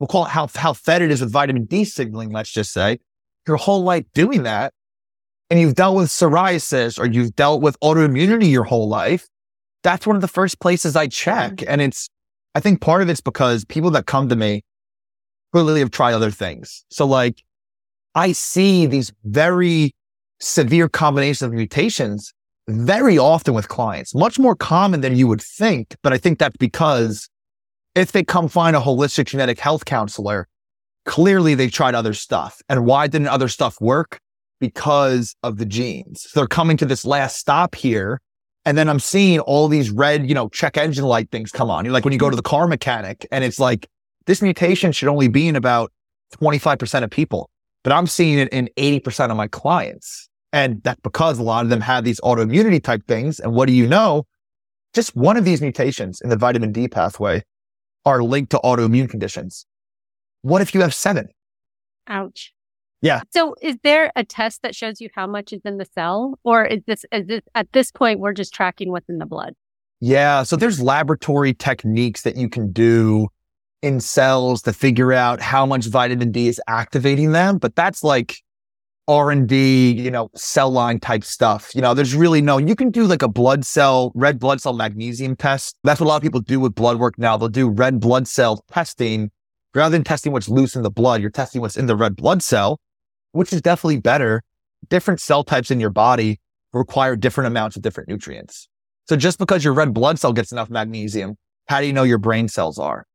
we'll 0.00 0.08
call 0.08 0.24
it 0.24 0.30
how, 0.30 0.48
how 0.54 0.72
fed 0.72 1.02
it 1.02 1.10
is 1.10 1.20
with 1.20 1.30
vitamin 1.30 1.66
D 1.66 1.84
signaling, 1.84 2.32
let's 2.32 2.50
just 2.50 2.72
say, 2.72 2.98
your 3.46 3.58
whole 3.58 3.82
life 3.82 4.06
doing 4.14 4.44
that, 4.44 4.72
and 5.50 5.60
you've 5.60 5.74
dealt 5.74 5.96
with 5.96 6.08
psoriasis 6.08 6.98
or 6.98 7.06
you've 7.06 7.36
dealt 7.36 7.60
with 7.60 7.78
autoimmunity 7.80 8.50
your 8.50 8.64
whole 8.64 8.88
life, 8.88 9.28
that's 9.82 10.06
one 10.06 10.16
of 10.16 10.22
the 10.22 10.28
first 10.28 10.60
places 10.60 10.96
I 10.96 11.08
check. 11.08 11.56
Mm-hmm. 11.56 11.70
And 11.70 11.82
it's 11.82 12.08
I 12.54 12.60
think 12.60 12.80
part 12.80 13.02
of 13.02 13.08
it's 13.08 13.20
because 13.20 13.64
people 13.66 13.90
that 13.90 14.06
come 14.06 14.28
to 14.30 14.36
me 14.36 14.62
clearly 15.52 15.80
have 15.80 15.90
tried 15.90 16.14
other 16.14 16.30
things. 16.30 16.84
So 16.90 17.06
like 17.06 17.42
I 18.14 18.32
see 18.32 18.86
these 18.86 19.12
very 19.24 19.94
severe 20.42 20.88
combinations 20.88 21.42
of 21.42 21.52
mutations 21.52 22.32
very 22.68 23.18
often 23.18 23.54
with 23.54 23.68
clients, 23.68 24.14
much 24.14 24.38
more 24.38 24.54
common 24.54 25.00
than 25.00 25.16
you 25.16 25.26
would 25.26 25.42
think. 25.42 25.96
But 26.02 26.12
I 26.12 26.18
think 26.18 26.38
that's 26.38 26.56
because 26.56 27.28
if 27.94 28.12
they 28.12 28.24
come 28.24 28.48
find 28.48 28.76
a 28.76 28.80
holistic 28.80 29.26
genetic 29.26 29.58
health 29.58 29.84
counselor, 29.84 30.48
clearly 31.04 31.54
they've 31.54 31.72
tried 31.72 31.94
other 31.94 32.14
stuff. 32.14 32.60
And 32.68 32.86
why 32.86 33.06
didn't 33.06 33.28
other 33.28 33.48
stuff 33.48 33.80
work? 33.80 34.18
Because 34.60 35.34
of 35.42 35.58
the 35.58 35.66
genes. 35.66 36.22
So 36.22 36.40
they're 36.40 36.46
coming 36.46 36.76
to 36.76 36.86
this 36.86 37.04
last 37.04 37.36
stop 37.36 37.74
here 37.74 38.20
and 38.64 38.78
then 38.78 38.88
I'm 38.88 39.00
seeing 39.00 39.40
all 39.40 39.68
these 39.68 39.90
red, 39.90 40.28
you 40.28 40.34
know, 40.34 40.48
check 40.48 40.76
engine 40.76 41.04
light 41.04 41.30
things 41.30 41.50
come 41.50 41.70
on. 41.70 41.84
Like 41.86 42.04
when 42.04 42.12
you 42.12 42.18
go 42.18 42.30
to 42.30 42.36
the 42.36 42.42
car 42.42 42.68
mechanic 42.68 43.26
and 43.32 43.42
it's 43.42 43.58
like, 43.58 43.88
this 44.26 44.40
mutation 44.40 44.92
should 44.92 45.08
only 45.08 45.26
be 45.26 45.48
in 45.48 45.56
about 45.56 45.92
25% 46.40 47.02
of 47.02 47.10
people, 47.10 47.50
but 47.82 47.92
I'm 47.92 48.06
seeing 48.06 48.38
it 48.38 48.48
in 48.50 48.70
80% 48.76 49.30
of 49.30 49.36
my 49.36 49.48
clients. 49.48 50.28
And 50.52 50.82
that's 50.82 51.00
because 51.00 51.38
a 51.38 51.42
lot 51.42 51.64
of 51.64 51.70
them 51.70 51.80
have 51.80 52.04
these 52.04 52.20
autoimmunity 52.20 52.82
type 52.82 53.06
things. 53.08 53.40
And 53.40 53.54
what 53.54 53.66
do 53.66 53.72
you 53.72 53.86
know? 53.86 54.26
Just 54.92 55.16
one 55.16 55.36
of 55.36 55.44
these 55.44 55.62
mutations 55.62 56.20
in 56.20 56.28
the 56.28 56.36
vitamin 56.36 56.72
D 56.72 56.88
pathway 56.88 57.42
are 58.04 58.22
linked 58.22 58.50
to 58.50 58.58
autoimmune 58.58 59.08
conditions. 59.08 59.64
What 60.42 60.60
if 60.60 60.74
you 60.74 60.82
have 60.82 60.92
seven? 60.92 61.28
Ouch. 62.08 62.52
Yeah. 63.00 63.22
So 63.30 63.56
is 63.62 63.76
there 63.82 64.12
a 64.14 64.24
test 64.24 64.62
that 64.62 64.76
shows 64.76 65.00
you 65.00 65.08
how 65.14 65.26
much 65.26 65.52
is 65.52 65.62
in 65.64 65.78
the 65.78 65.86
cell 65.94 66.38
or 66.44 66.64
is 66.64 66.82
this, 66.86 67.04
is 67.10 67.26
this 67.26 67.40
at 67.54 67.72
this 67.72 67.90
point, 67.90 68.20
we're 68.20 68.32
just 68.32 68.52
tracking 68.52 68.90
what's 68.90 69.08
in 69.08 69.18
the 69.18 69.26
blood? 69.26 69.54
Yeah. 70.00 70.42
So 70.42 70.56
there's 70.56 70.80
laboratory 70.80 71.54
techniques 71.54 72.22
that 72.22 72.36
you 72.36 72.48
can 72.48 72.72
do 72.72 73.28
in 73.82 73.98
cells 74.00 74.62
to 74.62 74.72
figure 74.72 75.12
out 75.12 75.40
how 75.40 75.64
much 75.64 75.86
vitamin 75.86 76.30
D 76.30 76.48
is 76.48 76.60
activating 76.68 77.32
them. 77.32 77.58
But 77.58 77.74
that's 77.74 78.04
like 78.04 78.42
R&D, 79.12 79.92
you 79.92 80.10
know, 80.10 80.30
cell 80.34 80.70
line 80.70 81.00
type 81.00 81.24
stuff. 81.24 81.74
You 81.74 81.82
know, 81.82 81.94
there's 81.94 82.14
really 82.14 82.40
no, 82.40 82.58
you 82.58 82.74
can 82.74 82.90
do 82.90 83.04
like 83.04 83.22
a 83.22 83.28
blood 83.28 83.64
cell, 83.64 84.12
red 84.14 84.38
blood 84.38 84.60
cell 84.60 84.72
magnesium 84.72 85.36
test. 85.36 85.76
That's 85.84 86.00
what 86.00 86.06
a 86.06 86.08
lot 86.08 86.16
of 86.16 86.22
people 86.22 86.40
do 86.40 86.60
with 86.60 86.74
blood 86.74 86.98
work 86.98 87.18
now. 87.18 87.36
They'll 87.36 87.48
do 87.48 87.68
red 87.68 88.00
blood 88.00 88.26
cell 88.26 88.64
testing. 88.72 89.30
Rather 89.74 89.92
than 89.92 90.04
testing 90.04 90.32
what's 90.32 90.48
loose 90.48 90.76
in 90.76 90.82
the 90.82 90.90
blood, 90.90 91.20
you're 91.20 91.30
testing 91.30 91.60
what's 91.60 91.76
in 91.76 91.86
the 91.86 91.96
red 91.96 92.16
blood 92.16 92.42
cell 92.42 92.78
which 93.32 93.52
is 93.52 93.60
definitely 93.60 93.98
better. 93.98 94.42
Different 94.88 95.20
cell 95.20 95.42
types 95.42 95.70
in 95.70 95.80
your 95.80 95.90
body 95.90 96.40
require 96.72 97.16
different 97.16 97.48
amounts 97.48 97.76
of 97.76 97.82
different 97.82 98.08
nutrients. 98.08 98.68
So 99.08 99.16
just 99.16 99.38
because 99.38 99.64
your 99.64 99.74
red 99.74 99.92
blood 99.92 100.18
cell 100.18 100.32
gets 100.32 100.52
enough 100.52 100.70
magnesium, 100.70 101.36
how 101.66 101.80
do 101.80 101.86
you 101.86 101.92
know 101.92 102.02
your 102.02 102.18
brain 102.18 102.48
cells 102.48 102.78
are? 102.78 103.06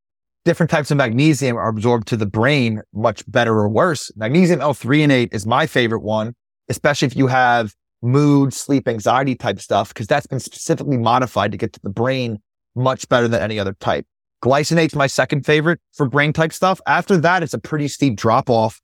Different 0.47 0.69
types 0.69 0.91
of 0.91 0.97
magnesium 0.97 1.57
are 1.57 1.67
absorbed 1.67 2.07
to 2.07 2.15
the 2.15 2.25
brain 2.25 2.81
much 2.93 3.29
better 3.29 3.59
or 3.59 3.67
worse. 3.67 4.13
Magnesium 4.15 4.61
L-threonate 4.61 5.33
is 5.33 5.45
my 5.45 5.67
favorite 5.67 6.03
one, 6.03 6.35
especially 6.69 7.05
if 7.07 7.17
you 7.17 7.27
have 7.27 7.75
mood, 8.01 8.53
sleep, 8.53 8.87
anxiety 8.87 9.35
type 9.35 9.59
stuff, 9.59 9.89
because 9.89 10.07
that's 10.07 10.25
been 10.25 10.39
specifically 10.39 10.95
modified 10.95 11.51
to 11.51 11.57
get 11.57 11.73
to 11.73 11.81
the 11.81 11.89
brain 11.89 12.39
much 12.77 13.09
better 13.09 13.27
than 13.27 13.41
any 13.41 13.59
other 13.59 13.73
type. 13.81 14.05
Glycinate's 14.41 14.95
my 14.95 15.07
second 15.07 15.45
favorite 15.45 15.81
for 15.91 16.07
brain 16.07 16.31
type 16.31 16.53
stuff. 16.53 16.79
After 16.87 17.17
that, 17.17 17.43
it's 17.43 17.53
a 17.53 17.59
pretty 17.59 17.89
steep 17.89 18.15
drop 18.15 18.49
off 18.49 18.79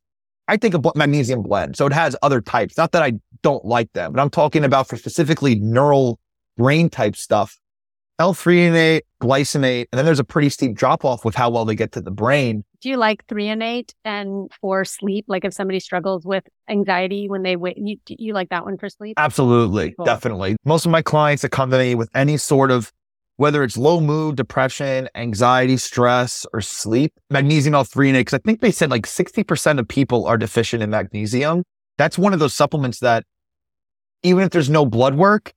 I 0.49 0.57
think 0.57 0.73
a 0.73 0.91
magnesium 0.95 1.43
blend. 1.43 1.77
So 1.77 1.85
it 1.85 1.93
has 1.93 2.13
other 2.21 2.41
types. 2.41 2.77
Not 2.77 2.91
that 2.91 3.01
I 3.01 3.13
don't 3.41 3.63
like 3.63 3.93
them, 3.93 4.11
but 4.11 4.21
I'm 4.21 4.29
talking 4.29 4.65
about 4.65 4.89
for 4.89 4.97
specifically 4.97 5.55
neural 5.55 6.19
brain 6.57 6.89
type 6.89 7.15
stuff. 7.15 7.57
L-threonate, 8.23 9.01
glycinate, 9.21 9.87
and 9.91 9.97
then 9.97 10.05
there's 10.05 10.19
a 10.19 10.23
pretty 10.23 10.47
steep 10.47 10.75
drop 10.75 11.03
off 11.03 11.25
with 11.25 11.35
how 11.35 11.49
well 11.49 11.65
they 11.65 11.75
get 11.75 11.91
to 11.91 11.99
the 11.99 12.09
brain. 12.09 12.63
Do 12.79 12.87
you 12.87 12.95
like 12.95 13.27
threonate 13.27 13.93
and 14.05 14.49
for 14.61 14.85
sleep? 14.85 15.25
Like 15.27 15.43
if 15.43 15.53
somebody 15.53 15.81
struggles 15.81 16.23
with 16.23 16.45
anxiety 16.69 17.27
when 17.27 17.43
they 17.43 17.57
wait, 17.57 17.77
you, 17.77 17.97
you 18.07 18.33
like 18.33 18.47
that 18.47 18.63
one 18.63 18.77
for 18.77 18.87
sleep? 18.87 19.15
Absolutely. 19.17 19.91
Cool. 19.97 20.05
Definitely. 20.05 20.55
Most 20.63 20.85
of 20.85 20.91
my 20.93 21.01
clients 21.01 21.41
that 21.41 21.49
come 21.49 21.69
to 21.71 21.77
me 21.77 21.95
with 21.95 22.09
any 22.15 22.37
sort 22.37 22.71
of 22.71 22.93
whether 23.35 23.61
it's 23.61 23.75
low 23.75 23.99
mood, 23.99 24.37
depression, 24.37 25.09
anxiety, 25.15 25.75
stress, 25.75 26.45
or 26.53 26.61
sleep, 26.61 27.11
magnesium 27.29 27.73
L3 27.73 28.13
because 28.13 28.35
I 28.35 28.37
think 28.37 28.61
they 28.61 28.71
said 28.71 28.89
like 28.89 29.05
60% 29.05 29.79
of 29.79 29.87
people 29.89 30.25
are 30.27 30.37
deficient 30.37 30.81
in 30.81 30.91
magnesium. 30.91 31.63
That's 31.97 32.17
one 32.17 32.31
of 32.31 32.39
those 32.39 32.53
supplements 32.53 32.99
that 32.99 33.25
even 34.21 34.45
if 34.45 34.51
there's 34.51 34.69
no 34.69 34.85
blood 34.85 35.15
work, 35.15 35.51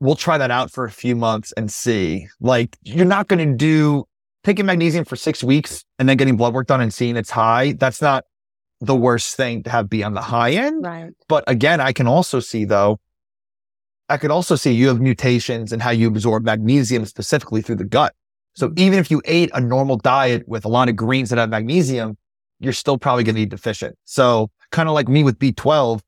we'll 0.00 0.16
try 0.16 0.38
that 0.38 0.50
out 0.50 0.70
for 0.70 0.84
a 0.84 0.90
few 0.90 1.14
months 1.14 1.52
and 1.52 1.70
see. 1.70 2.26
Like 2.40 2.76
you're 2.82 3.04
not 3.04 3.28
going 3.28 3.46
to 3.46 3.56
do 3.56 4.04
taking 4.42 4.66
magnesium 4.66 5.04
for 5.04 5.16
six 5.16 5.44
weeks 5.44 5.84
and 5.98 6.08
then 6.08 6.16
getting 6.16 6.36
blood 6.36 6.54
work 6.54 6.66
done 6.66 6.80
and 6.80 6.92
seeing 6.92 7.16
it's 7.16 7.30
high. 7.30 7.72
That's 7.72 8.00
not 8.00 8.24
the 8.80 8.96
worst 8.96 9.36
thing 9.36 9.62
to 9.64 9.70
have 9.70 9.90
be 9.90 10.02
on 10.02 10.14
the 10.14 10.22
high 10.22 10.52
end. 10.52 10.84
Right. 10.84 11.12
But 11.28 11.44
again, 11.46 11.80
I 11.80 11.92
can 11.92 12.06
also 12.06 12.40
see 12.40 12.64
though, 12.64 12.98
I 14.08 14.16
could 14.16 14.30
also 14.30 14.56
see 14.56 14.72
you 14.72 14.88
have 14.88 15.00
mutations 15.00 15.72
and 15.72 15.80
how 15.82 15.90
you 15.90 16.08
absorb 16.08 16.44
magnesium 16.44 17.04
specifically 17.04 17.60
through 17.62 17.76
the 17.76 17.84
gut. 17.84 18.14
So 18.54 18.68
Mm-hmm. 18.68 18.78
even 18.78 18.98
if 18.98 19.10
you 19.10 19.22
ate 19.26 19.50
a 19.54 19.60
normal 19.60 19.96
diet 19.96 20.48
with 20.48 20.64
a 20.64 20.68
lot 20.68 20.88
of 20.88 20.96
greens 20.96 21.30
that 21.30 21.38
have 21.38 21.50
magnesium, 21.50 22.16
you're 22.58 22.72
still 22.72 22.98
probably 22.98 23.22
going 23.22 23.36
to 23.36 23.40
be 23.42 23.46
deficient. 23.46 23.96
So 24.04 24.50
kind 24.72 24.88
of 24.88 24.94
like 24.94 25.08
me 25.08 25.22
with 25.24 25.38
B12, 25.38 26.00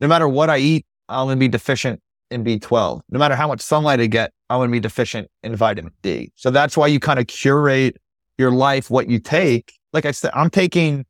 no 0.00 0.08
matter 0.08 0.28
what 0.28 0.50
I 0.50 0.58
eat, 0.58 0.84
I'm 1.08 1.26
going 1.26 1.36
to 1.36 1.40
be 1.40 1.48
deficient 1.48 2.00
in 2.30 2.44
B12. 2.44 3.00
No 3.10 3.18
matter 3.18 3.34
how 3.34 3.48
much 3.48 3.60
sunlight 3.60 4.00
I 4.00 4.06
get, 4.06 4.32
I'm 4.48 4.58
going 4.58 4.68
to 4.68 4.72
be 4.72 4.80
deficient 4.80 5.28
in 5.42 5.56
vitamin 5.56 5.92
D. 6.02 6.32
So 6.36 6.50
that's 6.50 6.76
why 6.76 6.86
you 6.86 7.00
kind 7.00 7.18
of 7.18 7.26
curate 7.26 7.96
your 8.38 8.50
life, 8.50 8.90
what 8.90 9.08
you 9.08 9.18
take. 9.18 9.72
Like 9.92 10.06
I 10.06 10.12
said, 10.12 10.30
I'm 10.34 10.50
taking 10.50 11.04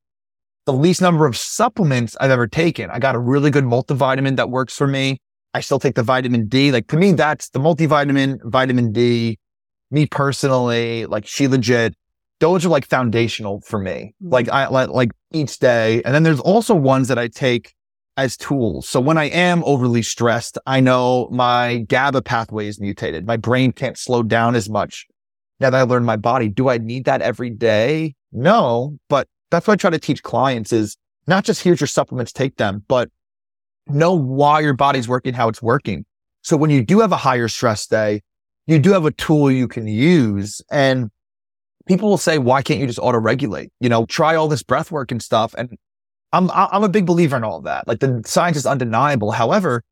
the 0.66 0.72
least 0.72 1.00
number 1.00 1.26
of 1.26 1.36
supplements 1.36 2.16
I've 2.20 2.30
ever 2.30 2.46
taken. 2.46 2.90
I 2.90 2.98
got 2.98 3.14
a 3.14 3.18
really 3.18 3.50
good 3.50 3.64
multivitamin 3.64 4.36
that 4.36 4.50
works 4.50 4.76
for 4.76 4.86
me. 4.86 5.18
I 5.52 5.60
still 5.60 5.78
take 5.78 5.94
the 5.94 6.02
vitamin 6.02 6.46
D. 6.46 6.70
Like 6.70 6.86
to 6.88 6.96
me, 6.96 7.12
that's 7.12 7.48
the 7.50 7.58
multivitamin, 7.58 8.38
vitamin 8.44 8.92
D. 8.92 9.38
Me 9.90 10.06
personally, 10.06 11.06
like 11.06 11.24
Shilajit, 11.24 11.94
those 12.38 12.64
are 12.64 12.68
like 12.68 12.86
foundational 12.86 13.60
for 13.60 13.78
me. 13.78 14.14
Like 14.20 14.46
mm-hmm. 14.46 14.54
I 14.54 14.68
like, 14.68 14.90
like 14.90 15.10
each 15.32 15.58
day. 15.58 16.02
And 16.04 16.14
then 16.14 16.22
there's 16.22 16.40
also 16.40 16.74
ones 16.74 17.08
that 17.08 17.18
I 17.18 17.28
take 17.28 17.74
as 18.16 18.36
tools. 18.36 18.88
So 18.88 19.00
when 19.00 19.18
I 19.18 19.24
am 19.26 19.62
overly 19.64 20.02
stressed, 20.02 20.58
I 20.66 20.80
know 20.80 21.28
my 21.30 21.78
GABA 21.88 22.22
pathway 22.22 22.66
is 22.66 22.80
mutated. 22.80 23.26
My 23.26 23.36
brain 23.36 23.72
can't 23.72 23.96
slow 23.96 24.22
down 24.22 24.54
as 24.54 24.68
much. 24.68 25.06
Now 25.58 25.70
that 25.70 25.78
I 25.78 25.82
learned 25.82 26.06
my 26.06 26.16
body, 26.16 26.48
do 26.48 26.68
I 26.68 26.78
need 26.78 27.04
that 27.04 27.22
every 27.22 27.50
day? 27.50 28.14
No, 28.32 28.98
but 29.08 29.28
that's 29.50 29.66
what 29.66 29.74
I 29.74 29.76
try 29.76 29.90
to 29.90 29.98
teach 29.98 30.22
clients 30.22 30.72
is 30.72 30.96
not 31.26 31.44
just 31.44 31.62
here's 31.62 31.80
your 31.80 31.86
supplements, 31.86 32.32
take 32.32 32.56
them, 32.56 32.84
but 32.88 33.10
know 33.86 34.14
why 34.14 34.60
your 34.60 34.74
body's 34.74 35.08
working, 35.08 35.34
how 35.34 35.48
it's 35.48 35.62
working. 35.62 36.04
So 36.42 36.56
when 36.56 36.70
you 36.70 36.84
do 36.84 37.00
have 37.00 37.12
a 37.12 37.16
higher 37.16 37.48
stress 37.48 37.86
day, 37.86 38.22
you 38.66 38.78
do 38.78 38.92
have 38.92 39.04
a 39.04 39.10
tool 39.10 39.50
you 39.50 39.68
can 39.68 39.86
use 39.86 40.62
and 40.70 41.10
people 41.86 42.08
will 42.08 42.18
say, 42.18 42.38
why 42.38 42.62
can't 42.62 42.80
you 42.80 42.86
just 42.86 42.98
auto 42.98 43.18
regulate? 43.18 43.72
You 43.80 43.88
know, 43.88 44.06
try 44.06 44.36
all 44.36 44.48
this 44.48 44.62
breath 44.62 44.90
work 44.90 45.10
and 45.10 45.22
stuff. 45.22 45.54
And 45.58 45.76
I'm, 46.32 46.50
I'm 46.52 46.84
a 46.84 46.88
big 46.88 47.06
believer 47.06 47.36
in 47.36 47.44
all 47.44 47.58
of 47.58 47.64
that. 47.64 47.88
Like 47.88 48.00
the 48.00 48.22
science 48.24 48.56
is 48.56 48.66
undeniable. 48.66 49.32
However, 49.32 49.82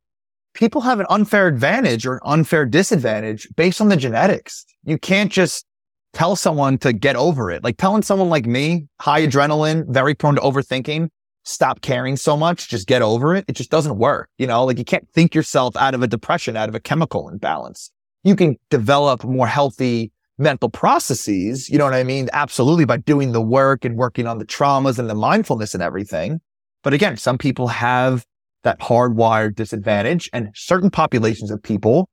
people 0.55 0.80
have 0.82 1.01
an 1.01 1.07
unfair 1.11 1.49
advantage 1.49 2.07
or 2.07 2.20
unfair 2.24 2.64
disadvantage 2.64 3.49
based 3.57 3.80
on 3.80 3.89
the 3.89 3.97
genetics. 3.97 4.64
You 4.84 4.99
can't 4.99 5.32
just 5.32 5.66
tell 6.12 6.36
someone 6.36 6.78
to 6.78 6.93
get 6.93 7.16
over 7.16 7.51
it. 7.51 7.64
Like 7.64 7.76
telling 7.76 8.03
someone 8.03 8.28
like 8.28 8.47
me, 8.47 8.86
high 9.01 9.26
adrenaline, 9.26 9.84
very 9.89 10.14
prone 10.14 10.36
to 10.36 10.41
overthinking, 10.41 11.09
stop 11.45 11.80
caring 11.80 12.16
so 12.16 12.36
much, 12.36 12.68
just 12.68 12.86
get 12.86 13.03
over 13.03 13.34
it. 13.34 13.45
It 13.49 13.57
just 13.57 13.70
doesn't 13.70 13.99
work. 13.99 14.28
You 14.39 14.47
know, 14.47 14.64
like 14.64 14.78
you 14.78 14.84
can't 14.84 15.09
think 15.12 15.34
yourself 15.34 15.76
out 15.76 15.95
of 15.95 16.03
a 16.03 16.07
depression, 16.07 16.57
out 16.57 16.68
of 16.68 16.74
a 16.74 16.80
chemical 16.80 17.28
imbalance. 17.28 17.91
You 18.24 18.36
can 18.36 18.57
develop 18.70 19.24
more 19.24 19.47
healthy 19.47 20.12
mental 20.39 20.70
processes. 20.70 21.68
You 21.68 21.78
know 21.78 21.84
what 21.84 21.95
I 21.95 22.05
mean? 22.05 22.28
Absolutely 22.32 22.84
by 22.84 22.99
doing 22.99 23.32
the 23.32 23.43
work 23.43 23.84
and 23.84 23.97
working 23.97 24.26
on 24.26 24.39
the 24.39 24.47
traumas 24.47 24.99
and 24.99 25.11
the 25.11 25.14
mindfulness 25.14 25.74
and 25.74 25.82
everything. 25.82 26.41
But 26.82 26.95
again, 26.95 27.16
some 27.16 27.39
people 27.39 27.68
have 27.68 28.24
that 28.62 28.80
hardwired 28.80 29.55
disadvantage 29.55 30.30
and 30.32 30.51
certain 30.55 30.91
populations 30.91 31.51
of 31.51 31.62
people, 31.62 32.09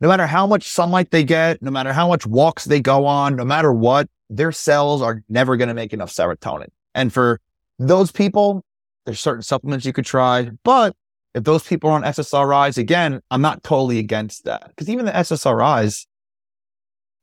no 0.00 0.08
matter 0.08 0.26
how 0.26 0.46
much 0.46 0.68
sunlight 0.68 1.10
they 1.10 1.24
get, 1.24 1.62
no 1.62 1.70
matter 1.70 1.92
how 1.92 2.08
much 2.08 2.26
walks 2.26 2.64
they 2.64 2.80
go 2.80 3.06
on, 3.06 3.36
no 3.36 3.44
matter 3.44 3.72
what, 3.72 4.08
their 4.30 4.52
cells 4.52 5.02
are 5.02 5.22
never 5.28 5.56
going 5.56 5.68
to 5.68 5.74
make 5.74 5.92
enough 5.92 6.12
serotonin. 6.12 6.68
And 6.94 7.12
for 7.12 7.40
those 7.78 8.12
people, 8.12 8.62
there's 9.04 9.20
certain 9.20 9.42
supplements 9.42 9.86
you 9.86 9.92
could 9.92 10.06
try. 10.06 10.50
But 10.64 10.94
if 11.34 11.44
those 11.44 11.62
people 11.62 11.90
are 11.90 11.94
on 11.94 12.02
SSRIs, 12.02 12.76
again, 12.76 13.20
I'm 13.30 13.40
not 13.40 13.62
totally 13.62 13.98
against 13.98 14.44
that 14.44 14.68
because 14.68 14.88
even 14.90 15.06
the 15.06 15.12
SSRIs, 15.12 16.06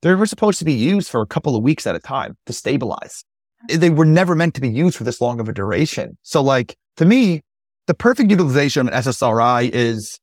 they 0.05 0.13
were 0.13 0.27
supposed 0.27 0.59
to 0.59 0.65
be 0.65 0.73
used 0.73 1.09
for 1.09 1.21
a 1.21 1.25
couple 1.25 1.55
of 1.55 1.63
weeks 1.63 1.87
at 1.87 1.95
a 1.95 1.99
time 1.99 2.37
to 2.45 2.53
stabilize. 2.53 3.25
They 3.67 3.89
were 3.89 4.05
never 4.05 4.35
meant 4.35 4.53
to 4.53 4.61
be 4.61 4.69
used 4.69 4.95
for 4.95 5.03
this 5.03 5.19
long 5.19 5.39
of 5.39 5.49
a 5.49 5.51
duration. 5.51 6.15
So 6.21 6.43
like 6.43 6.77
to 6.97 7.05
me, 7.05 7.41
the 7.87 7.95
perfect 7.95 8.29
utilization 8.29 8.81
of 8.81 8.93
an 8.93 9.01
SSRI 9.01 9.71
is 9.73 10.19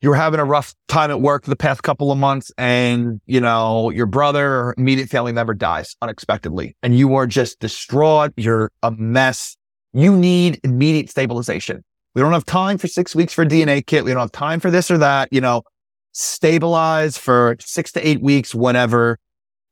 you're 0.00 0.14
having 0.14 0.38
a 0.38 0.44
rough 0.44 0.72
time 0.86 1.10
at 1.10 1.20
work 1.20 1.42
for 1.42 1.50
the 1.50 1.56
past 1.56 1.82
couple 1.82 2.12
of 2.12 2.18
months 2.18 2.52
and, 2.56 3.20
you 3.26 3.40
know, 3.40 3.90
your 3.90 4.06
brother 4.06 4.46
or 4.46 4.74
immediate 4.78 5.08
family 5.08 5.32
member 5.32 5.52
dies 5.52 5.96
unexpectedly 6.00 6.76
and 6.80 6.96
you 6.96 7.16
are 7.16 7.26
just 7.26 7.58
distraught. 7.58 8.32
You're 8.36 8.70
a 8.84 8.92
mess. 8.92 9.56
You 9.92 10.16
need 10.16 10.60
immediate 10.62 11.10
stabilization. 11.10 11.82
We 12.14 12.22
don't 12.22 12.32
have 12.32 12.44
time 12.44 12.78
for 12.78 12.86
six 12.86 13.16
weeks 13.16 13.32
for 13.32 13.42
a 13.42 13.46
DNA 13.46 13.84
kit. 13.84 14.04
We 14.04 14.12
don't 14.12 14.20
have 14.20 14.30
time 14.30 14.60
for 14.60 14.70
this 14.70 14.92
or 14.92 14.98
that, 14.98 15.28
you 15.32 15.40
know, 15.40 15.62
stabilize 16.12 17.16
for 17.18 17.56
six 17.60 17.92
to 17.92 18.06
eight 18.06 18.22
weeks, 18.22 18.54
whatever. 18.54 19.18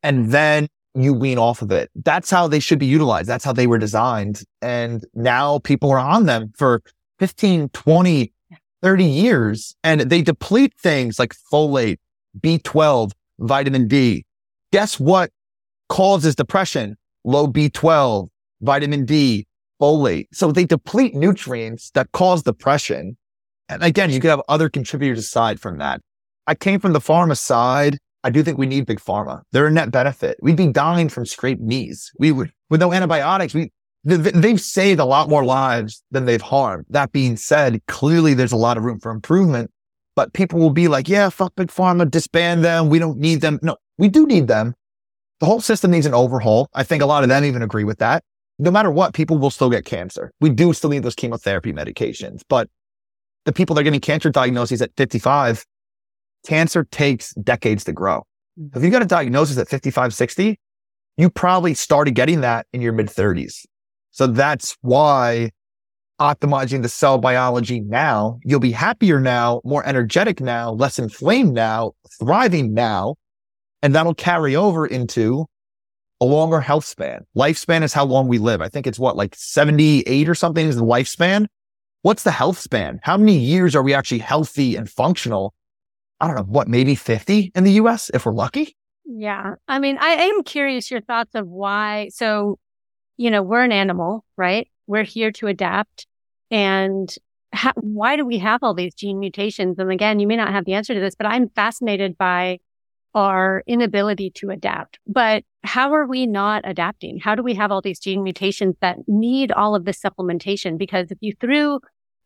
And 0.03 0.31
then 0.31 0.67
you 0.95 1.13
wean 1.13 1.37
off 1.37 1.61
of 1.61 1.71
it. 1.71 1.89
That's 1.95 2.29
how 2.29 2.47
they 2.47 2.59
should 2.59 2.79
be 2.79 2.85
utilized. 2.85 3.27
That's 3.27 3.43
how 3.43 3.53
they 3.53 3.67
were 3.67 3.77
designed. 3.77 4.43
And 4.61 5.05
now 5.13 5.59
people 5.59 5.91
are 5.91 5.99
on 5.99 6.25
them 6.25 6.51
for 6.57 6.81
15, 7.19 7.69
20, 7.69 8.33
30 8.81 9.03
years 9.03 9.75
and 9.83 10.01
they 10.01 10.21
deplete 10.21 10.73
things 10.81 11.19
like 11.19 11.35
folate, 11.51 11.97
B12, 12.39 13.11
vitamin 13.39 13.87
D. 13.87 14.25
Guess 14.71 14.99
what 14.99 15.31
causes 15.89 16.35
depression? 16.35 16.95
Low 17.23 17.47
B12, 17.47 18.29
vitamin 18.61 19.05
D, 19.05 19.47
folate. 19.81 20.27
So 20.31 20.51
they 20.51 20.65
deplete 20.65 21.13
nutrients 21.13 21.91
that 21.91 22.11
cause 22.11 22.43
depression. 22.43 23.17
And 23.67 23.83
again, 23.83 24.09
you 24.09 24.19
could 24.19 24.29
have 24.29 24.41
other 24.47 24.69
contributors 24.69 25.19
aside 25.19 25.59
from 25.59 25.77
that. 25.79 26.01
I 26.49 26.55
came 26.55 26.79
from 26.79 26.93
the 26.93 26.99
pharma 26.99 27.37
side. 27.37 27.99
I 28.23 28.31
do 28.31 28.41
think 28.41 28.57
we 28.57 28.65
need 28.65 28.87
big 28.87 28.99
pharma. 28.99 29.43
They're 29.51 29.67
a 29.67 29.71
net 29.71 29.91
benefit. 29.91 30.35
We'd 30.41 30.55
be 30.55 30.65
dying 30.65 31.07
from 31.07 31.27
scraped 31.27 31.61
knees. 31.61 32.11
We 32.17 32.31
would, 32.31 32.51
with 32.71 32.81
no 32.81 32.91
antibiotics, 32.91 33.53
we, 33.53 33.71
they've 34.03 34.59
saved 34.59 34.99
a 34.99 35.05
lot 35.05 35.29
more 35.29 35.45
lives 35.45 36.01
than 36.09 36.25
they've 36.25 36.41
harmed. 36.41 36.87
That 36.89 37.11
being 37.11 37.37
said, 37.37 37.79
clearly 37.87 38.33
there's 38.33 38.51
a 38.51 38.57
lot 38.57 38.77
of 38.77 38.83
room 38.83 38.99
for 38.99 39.11
improvement, 39.11 39.69
but 40.15 40.33
people 40.33 40.59
will 40.59 40.71
be 40.71 40.87
like, 40.87 41.07
yeah, 41.07 41.29
fuck 41.29 41.53
big 41.55 41.67
pharma, 41.67 42.09
disband 42.09 42.65
them. 42.65 42.89
We 42.89 42.97
don't 42.97 43.19
need 43.19 43.41
them. 43.41 43.59
No, 43.61 43.77
we 43.99 44.09
do 44.09 44.25
need 44.25 44.47
them. 44.47 44.73
The 45.41 45.45
whole 45.45 45.61
system 45.61 45.91
needs 45.91 46.07
an 46.07 46.15
overhaul. 46.15 46.67
I 46.73 46.81
think 46.81 47.03
a 47.03 47.05
lot 47.05 47.21
of 47.21 47.29
them 47.29 47.45
even 47.45 47.61
agree 47.61 47.83
with 47.83 47.99
that. 47.99 48.23
No 48.57 48.71
matter 48.71 48.89
what, 48.89 49.13
people 49.13 49.37
will 49.37 49.51
still 49.51 49.69
get 49.69 49.85
cancer. 49.85 50.31
We 50.41 50.49
do 50.49 50.73
still 50.73 50.89
need 50.89 51.03
those 51.03 51.15
chemotherapy 51.15 51.73
medications, 51.73 52.41
but 52.49 52.69
the 53.45 53.53
people 53.53 53.75
that 53.75 53.81
are 53.81 53.83
getting 53.83 53.99
cancer 54.01 54.31
diagnoses 54.31 54.81
at 54.81 54.91
55, 54.97 55.63
cancer 56.45 56.85
takes 56.85 57.33
decades 57.35 57.83
to 57.85 57.93
grow. 57.93 58.23
Mm-hmm. 58.59 58.77
If 58.77 58.83
you 58.83 58.89
got 58.89 59.01
a 59.01 59.05
diagnosis 59.05 59.57
at 59.57 59.67
55, 59.67 60.13
60, 60.13 60.59
you 61.17 61.29
probably 61.29 61.73
started 61.73 62.15
getting 62.15 62.41
that 62.41 62.65
in 62.73 62.81
your 62.81 62.93
mid 62.93 63.07
30s. 63.07 63.65
So 64.11 64.27
that's 64.27 64.75
why 64.81 65.51
optimizing 66.19 66.81
the 66.81 66.89
cell 66.89 67.17
biology 67.17 67.79
now, 67.79 68.39
you'll 68.43 68.59
be 68.59 68.71
happier 68.71 69.19
now, 69.19 69.61
more 69.63 69.85
energetic 69.85 70.41
now, 70.41 70.71
less 70.71 70.99
inflamed 70.99 71.53
now, 71.53 71.93
thriving 72.19 72.73
now. 72.73 73.15
And 73.81 73.95
that'll 73.95 74.13
carry 74.13 74.55
over 74.55 74.85
into 74.85 75.45
a 76.19 76.25
longer 76.25 76.59
health 76.59 76.85
span. 76.85 77.25
Lifespan 77.37 77.83
is 77.83 77.93
how 77.93 78.03
long 78.03 78.27
we 78.27 78.37
live. 78.37 78.61
I 78.61 78.67
think 78.67 78.85
it's 78.85 78.99
what, 78.99 79.15
like 79.15 79.35
78 79.35 80.27
or 80.27 80.35
something 80.35 80.67
is 80.67 80.75
the 80.75 80.83
lifespan. 80.83 81.45
What's 82.01 82.23
the 82.23 82.31
health 82.31 82.57
span? 82.57 82.99
How 83.03 83.17
many 83.17 83.37
years 83.37 83.75
are 83.75 83.83
we 83.83 83.93
actually 83.93 84.19
healthy 84.19 84.75
and 84.75 84.89
functional? 84.89 85.53
I 86.19 86.27
don't 86.27 86.35
know, 86.35 86.43
what, 86.43 86.67
maybe 86.67 86.95
50 86.95 87.51
in 87.55 87.63
the 87.63 87.73
US 87.73 88.09
if 88.13 88.25
we're 88.25 88.33
lucky? 88.33 88.75
Yeah. 89.05 89.55
I 89.67 89.79
mean, 89.79 89.97
I 89.99 90.09
am 90.09 90.43
curious 90.43 90.91
your 90.91 91.01
thoughts 91.01 91.33
of 91.33 91.47
why. 91.47 92.09
So, 92.13 92.59
you 93.17 93.31
know, 93.31 93.41
we're 93.41 93.63
an 93.63 93.71
animal, 93.71 94.23
right? 94.37 94.67
We're 94.87 95.03
here 95.03 95.31
to 95.33 95.47
adapt. 95.47 96.05
And 96.51 97.13
why 97.75 98.15
do 98.15 98.25
we 98.25 98.37
have 98.39 98.61
all 98.61 98.73
these 98.73 98.93
gene 98.93 99.19
mutations? 99.19 99.79
And 99.79 99.91
again, 99.91 100.19
you 100.19 100.27
may 100.27 100.35
not 100.35 100.51
have 100.51 100.65
the 100.65 100.73
answer 100.73 100.93
to 100.93 100.99
this, 100.99 101.15
but 101.15 101.25
I'm 101.25 101.49
fascinated 101.49 102.17
by 102.17 102.59
our 103.15 103.63
inability 103.65 104.29
to 104.29 104.49
adapt. 104.51 104.99
But 105.07 105.43
how 105.63 105.93
are 105.93 106.05
we 106.05 106.27
not 106.27 106.61
adapting? 106.63 107.19
How 107.19 107.33
do 107.33 107.41
we 107.41 107.55
have 107.55 107.71
all 107.71 107.81
these 107.81 107.99
gene 107.99 108.23
mutations 108.23 108.75
that 108.81 108.97
need 109.07 109.51
all 109.51 109.75
of 109.75 109.85
this 109.85 109.99
supplementation? 109.99 110.77
Because 110.77 111.09
if 111.09 111.17
you 111.21 111.33
threw 111.39 111.79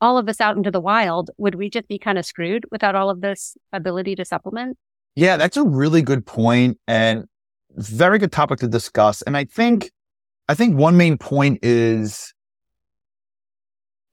all 0.03 0.17
of 0.17 0.25
this 0.25 0.41
out 0.41 0.57
into 0.57 0.69
the 0.69 0.81
wild, 0.81 1.31
would 1.37 1.55
we 1.55 1.69
just 1.69 1.87
be 1.87 1.97
kind 1.97 2.17
of 2.17 2.25
screwed 2.25 2.65
without 2.71 2.93
all 2.93 3.09
of 3.09 3.21
this 3.21 3.55
ability 3.71 4.15
to 4.15 4.25
supplement? 4.25 4.77
Yeah, 5.15 5.37
that's 5.37 5.55
a 5.55 5.63
really 5.63 6.01
good 6.01 6.25
point 6.25 6.77
and 6.89 7.23
very 7.71 8.19
good 8.19 8.33
topic 8.33 8.59
to 8.59 8.67
discuss. 8.67 9.21
And 9.21 9.37
I 9.37 9.45
think, 9.45 9.91
I 10.49 10.55
think 10.55 10.77
one 10.77 10.97
main 10.97 11.17
point 11.17 11.59
is 11.63 12.33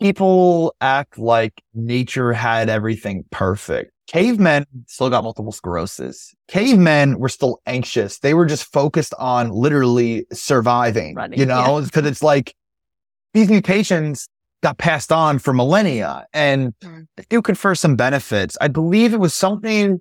people 0.01 0.77
act 0.81 1.19
like 1.19 1.61
nature 1.75 2.33
had 2.33 2.69
everything 2.69 3.25
perfect. 3.31 3.91
Cavemen 4.07 4.67
still 4.87 5.11
got 5.11 5.25
multiple 5.25 5.53
sclerosis. 5.53 6.33
Cavemen 6.47 7.19
were 7.19 7.29
still 7.29 7.61
anxious. 7.67 8.21
They 8.21 8.35
were 8.35 8.47
just 8.47 8.73
focused 8.73 9.15
on 9.19 9.51
literally 9.51 10.27
surviving, 10.33 11.17
Running, 11.17 11.39
you 11.39 11.47
know, 11.47 11.83
because 11.83 12.07
it's 12.07 12.23
like 12.23 12.55
these 13.35 13.49
mutations 13.49 14.29
got 14.63 14.79
passed 14.79 15.11
on 15.11 15.39
for 15.39 15.53
millennia 15.53 16.27
and 16.33 16.75
Mm. 16.83 17.07
they 17.17 17.25
do 17.31 17.41
confer 17.43 17.75
some 17.75 17.97
benefits. 17.97 18.57
I 18.61 18.69
believe 18.69 19.15
it 19.15 19.21
was 19.21 19.35
something 19.35 20.01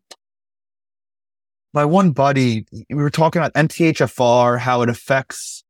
my 1.73 1.85
one 1.85 2.11
buddy, 2.11 2.65
we 2.89 2.95
were 2.95 3.11
talking 3.11 3.39
about 3.39 3.53
MTHFR, 3.53 4.57
how 4.57 4.81
it 4.81 4.89
affects, 4.89 5.63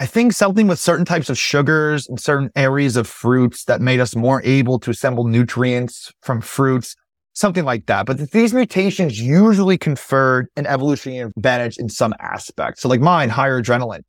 I 0.00 0.06
think 0.06 0.32
something 0.32 0.66
with 0.66 0.80
certain 0.80 1.04
types 1.04 1.30
of 1.30 1.38
sugars 1.38 2.08
and 2.08 2.18
certain 2.18 2.50
areas 2.56 2.96
of 2.96 3.06
fruits 3.06 3.64
that 3.66 3.80
made 3.80 4.00
us 4.00 4.16
more 4.16 4.42
able 4.44 4.80
to 4.80 4.90
assemble 4.90 5.24
nutrients 5.24 6.10
from 6.22 6.40
fruits, 6.40 6.96
something 7.32 7.64
like 7.64 7.86
that. 7.86 8.06
But 8.06 8.32
these 8.32 8.52
mutations 8.52 9.20
usually 9.20 9.78
conferred 9.78 10.48
an 10.56 10.66
evolutionary 10.66 11.30
advantage 11.36 11.78
in 11.78 11.88
some 11.88 12.12
aspect. 12.18 12.80
So 12.80 12.88
like 12.88 13.00
mine, 13.00 13.28
higher 13.28 13.62
adrenaline. 13.62 14.02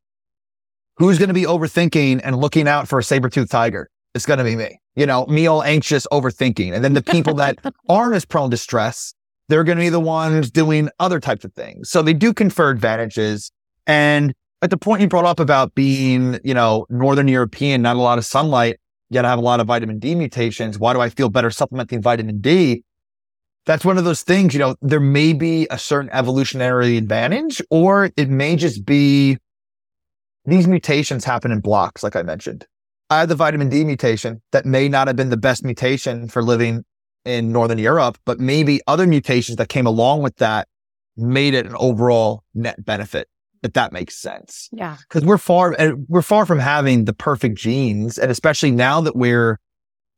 Who's 0.97 1.17
going 1.17 1.27
to 1.27 1.34
be 1.34 1.43
overthinking 1.43 2.22
and 2.23 2.38
looking 2.38 2.67
out 2.67 2.88
for 2.88 2.99
a 2.99 3.03
saber 3.03 3.30
tooth 3.30 3.49
tiger? 3.49 3.89
It's 4.13 4.26
going 4.26 4.38
to 4.38 4.45
be 4.45 4.55
me. 4.55 4.80
You 4.95 5.05
know, 5.05 5.26
me 5.26 5.45
all 5.45 5.61
anxious, 5.61 6.07
overthinking. 6.09 6.73
And 6.73 6.84
then 6.85 6.93
the 6.93 7.03
people 7.03 7.34
that 7.35 7.57
aren't 7.89 8.15
as 8.15 8.23
prone 8.23 8.49
to 8.51 8.57
stress, 8.57 9.13
they're 9.49 9.65
going 9.65 9.77
to 9.77 9.84
be 9.84 9.89
the 9.89 9.99
ones 9.99 10.49
doing 10.49 10.89
other 10.99 11.19
types 11.19 11.43
of 11.43 11.53
things. 11.53 11.89
So 11.89 12.01
they 12.01 12.13
do 12.13 12.34
confer 12.34 12.69
advantages. 12.69 13.51
And 13.85 14.34
at 14.61 14.69
the 14.69 14.77
point 14.77 15.01
you 15.01 15.09
brought 15.09 15.26
up 15.26 15.41
about 15.41 15.76
being, 15.76 16.39
you 16.45 16.53
know, 16.53 16.85
Northern 16.89 17.27
European, 17.27 17.81
not 17.81 17.97
a 17.97 18.01
lot 18.01 18.17
of 18.17 18.26
sunlight, 18.26 18.80
yet 19.09 19.26
I 19.26 19.30
have 19.30 19.39
a 19.39 19.43
lot 19.43 19.59
of 19.59 19.67
vitamin 19.67 19.99
D 19.99 20.15
mutations. 20.15 20.80
Why 20.80 20.93
do 20.93 21.01
I 21.01 21.09
feel 21.09 21.30
better 21.30 21.51
supplementing 21.51 22.01
vitamin 22.01 22.39
D? 22.39 22.84
That's 23.65 23.84
one 23.84 23.97
of 23.97 24.05
those 24.05 24.22
things, 24.22 24.53
you 24.53 24.59
know, 24.59 24.76
there 24.81 24.99
may 24.99 25.34
be 25.34 25.67
a 25.72 25.80
certain 25.80 26.09
evolutionary 26.13 26.97
advantage, 26.97 27.61
or 27.72 28.11
it 28.15 28.30
may 28.30 28.55
just 28.55 28.85
be 28.85 29.39
these 30.45 30.67
mutations 30.67 31.26
happen 31.26 31.51
in 31.51 31.59
blocks, 31.59 32.03
like 32.03 32.15
I 32.15 32.22
mentioned. 32.22 32.65
I 33.09 33.19
had 33.19 33.30
the 33.30 33.35
vitamin 33.35 33.69
D 33.69 33.84
mutation 33.84 34.41
that 34.51 34.65
may 34.65 34.89
not 34.89 35.07
have 35.07 35.15
been 35.15 35.30
the 35.30 35.38
best 35.38 35.63
mutation 35.63 36.27
for 36.27 36.41
living 36.41 36.84
in 37.23 37.51
Northern 37.51 37.77
Europe, 37.77 38.17
but 38.26 38.39
maybe 38.39 38.81
other 38.88 39.07
mutations 39.07 39.57
that 39.57 39.69
came 39.69 39.85
along 39.85 40.22
with 40.22 40.35
that 40.38 40.67
made 41.17 41.53
it 41.53 41.65
an 41.65 41.76
overall 41.77 42.43
net 42.53 42.84
benefit, 42.84 43.27
if 43.63 43.73
that 43.73 43.91
makes 43.91 44.17
sense. 44.17 44.69
Yeah. 44.72 44.97
Because 45.07 45.26
we're 45.26 45.38
far, 45.38 45.76
eh, 45.77 45.91
we're 46.07 46.22
far 46.22 46.45
from 46.45 46.59
having 46.59 47.05
the 47.05 47.13
perfect 47.13 47.57
genes. 47.57 48.17
And 48.17 48.31
especially 48.31 48.72
now 48.72 49.01
that 49.01 49.15
we're, 49.15 49.59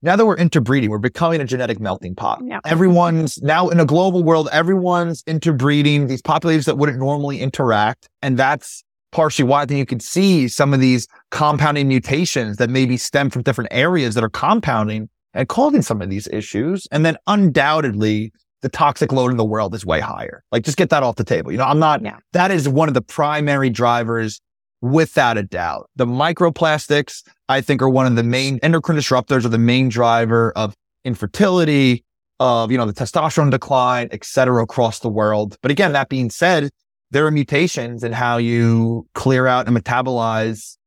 now 0.02 0.16
that 0.16 0.26
we're 0.26 0.38
interbreeding, 0.38 0.90
we're 0.90 0.98
becoming 0.98 1.42
a 1.42 1.46
genetic 1.46 1.80
melting 1.80 2.16
pot. 2.16 2.42
Yeah. 2.46 2.60
Everyone's 2.66 3.42
now 3.42 3.70
in 3.70 3.80
a 3.80 3.86
global 3.86 4.24
world, 4.24 4.50
everyone's 4.52 5.24
interbreeding 5.26 6.08
these 6.08 6.22
populations 6.22 6.66
that 6.66 6.78
wouldn't 6.78 7.00
normally 7.00 7.40
interact. 7.40 8.10
And 8.22 8.38
that's 8.38 8.84
partially 9.12 9.46
why 9.46 9.62
I 9.62 9.66
think 9.66 9.78
you 9.80 9.86
could 9.86 10.02
see 10.02 10.48
some 10.48 10.74
of 10.74 10.80
these 10.80 11.08
compounding 11.32 11.88
mutations 11.88 12.58
that 12.58 12.70
maybe 12.70 12.98
stem 12.98 13.30
from 13.30 13.44
different 13.44 13.70
areas 13.72 14.16
that 14.16 14.24
are 14.24 14.30
compounding 14.30 15.10
and 15.34 15.48
causing 15.48 15.82
some 15.82 16.02
of 16.02 16.10
these 16.10 16.28
issues. 16.28 16.88
And 16.92 17.06
then 17.06 17.18
undoubtedly, 17.28 18.32
the 18.62 18.70
toxic 18.70 19.12
load 19.12 19.32
in 19.32 19.38
the 19.38 19.46
world 19.46 19.76
is 19.76 19.86
way 19.86 20.00
higher. 20.00 20.44
Like, 20.52 20.64
just 20.64 20.78
get 20.78 20.90
that 20.90 21.04
off 21.04 21.16
the 21.16 21.24
table. 21.24 21.52
You 21.52 21.58
know, 21.60 21.66
I'm 21.66 21.80
not, 21.80 22.02
Yeah. 22.02 22.18
that 22.34 22.52
is 22.52 22.68
one 22.68 22.88
of 22.88 22.94
the 22.94 23.02
primary 23.02 23.70
drivers 23.70 24.42
without 24.82 25.38
a 25.38 25.44
doubt. 25.44 25.90
The 25.96 26.06
microplastics, 26.06 27.24
I 27.50 27.62
think, 27.62 27.82
are 27.82 27.90
one 27.90 28.06
of 28.06 28.16
the 28.16 28.24
main 28.24 28.60
endocrine 28.64 28.98
disruptors 28.98 29.46
or 29.46 29.50
the 29.50 29.58
main 29.58 29.90
driver 29.90 30.52
of 30.56 30.74
infertility, 31.06 32.04
of, 32.40 32.72
you 32.72 32.78
know, 32.78 32.86
the 32.86 32.94
testosterone 32.94 33.50
decline, 33.52 34.10
et 34.12 34.24
cetera, 34.24 34.64
across 34.64 35.00
the 35.00 35.10
world. 35.10 35.58
But 35.62 35.72
again, 35.72 35.94
that 35.94 36.10
being 36.10 36.30
said, 36.30 36.70
there 37.12 37.26
are 37.26 37.32
mutations 37.32 38.04
in 38.04 38.12
how 38.12 38.38
you 38.38 39.08
clear 39.14 39.48
out 39.48 39.68
and 39.68 39.78
metabolize 39.78 40.78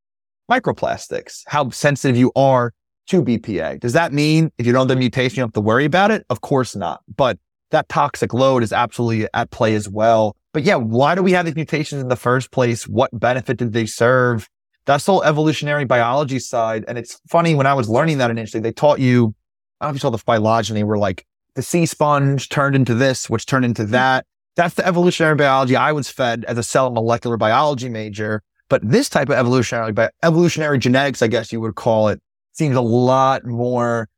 microplastics, 0.51 1.43
how 1.47 1.71
sensitive 1.71 2.17
you 2.17 2.33
are 2.37 2.73
to 3.07 3.23
BPA. 3.23 3.81
Does 3.81 3.93
that 3.95 4.13
mean 4.13 4.51
if 4.59 4.67
you 4.67 4.73
don't 4.73 4.83
have 4.83 4.89
the 4.89 4.97
mutation, 4.97 5.37
you 5.37 5.43
don't 5.43 5.49
have 5.49 5.55
to 5.55 5.61
worry 5.61 5.85
about 5.85 6.11
it? 6.11 6.25
Of 6.31 6.41
course 6.41 6.77
not. 6.77 7.03
But 7.15 7.39
that 7.71 7.89
toxic 7.89 8.35
load 8.35 8.63
is 8.63 8.73
absolutely 8.73 9.29
at 9.33 9.51
play 9.51 9.75
as 9.75 9.89
well. 9.89 10.37
But 10.53 10.65
yeah, 10.65 10.77
why 10.77 11.15
do 11.15 11.23
we 11.23 11.33
have 11.33 11.47
these 11.47 11.55
mutations 11.55 12.03
in 12.03 12.09
the 12.09 12.17
first 12.17 12.51
place? 12.51 12.87
What 12.89 13.11
benefit 13.19 13.57
did 13.57 13.73
they 13.73 13.87
serve? 13.87 14.49
That's 14.87 15.05
the 15.05 15.13
whole 15.13 15.23
evolutionary 15.23 15.85
biology 15.85 16.39
side. 16.39 16.85
And 16.89 16.99
it's 16.99 17.21
funny 17.29 17.55
when 17.55 17.67
I 17.67 17.75
was 17.75 17.89
learning 17.89 18.19
that 18.19 18.31
initially, 18.31 18.61
they 18.61 18.73
taught 18.73 18.99
you, 18.99 19.35
I 19.81 19.87
don't 19.87 19.89
know 19.89 19.91
if 19.91 19.95
you 19.97 20.01
saw 20.01 20.11
the 20.11 20.19
phylogeny 20.19 20.83
where 20.83 20.99
like 20.99 21.25
the 21.55 21.63
sea 21.63 21.87
sponge 21.87 22.49
turned 22.49 22.75
into 22.75 22.95
this, 22.95 23.31
which 23.31 23.47
turned 23.47 23.65
into 23.65 23.83
mm-hmm. 23.83 23.93
that. 23.93 24.27
That's 24.61 24.75
the 24.75 24.87
evolutionary 24.87 25.37
biology 25.37 25.75
I 25.75 25.91
was 25.93 26.11
fed 26.11 26.45
as 26.47 26.59
a 26.59 26.63
cell 26.63 26.85
and 26.85 26.95
molecular 26.95 27.39
biology 27.39 27.89
major. 27.89 28.43
But 28.69 28.87
this 28.87 29.09
type 29.09 29.31
of 29.31 29.35
evolutionary, 29.35 29.93
bi- 29.93 30.11
evolutionary 30.23 30.79
genetics, 30.79 31.23
I 31.23 31.29
guess 31.29 31.51
you 31.51 31.63
would 31.63 31.77
call 31.77 32.09
it, 32.09 32.21
seems 32.53 32.77
a 32.77 32.83
lot 32.83 33.47
more 33.47 34.11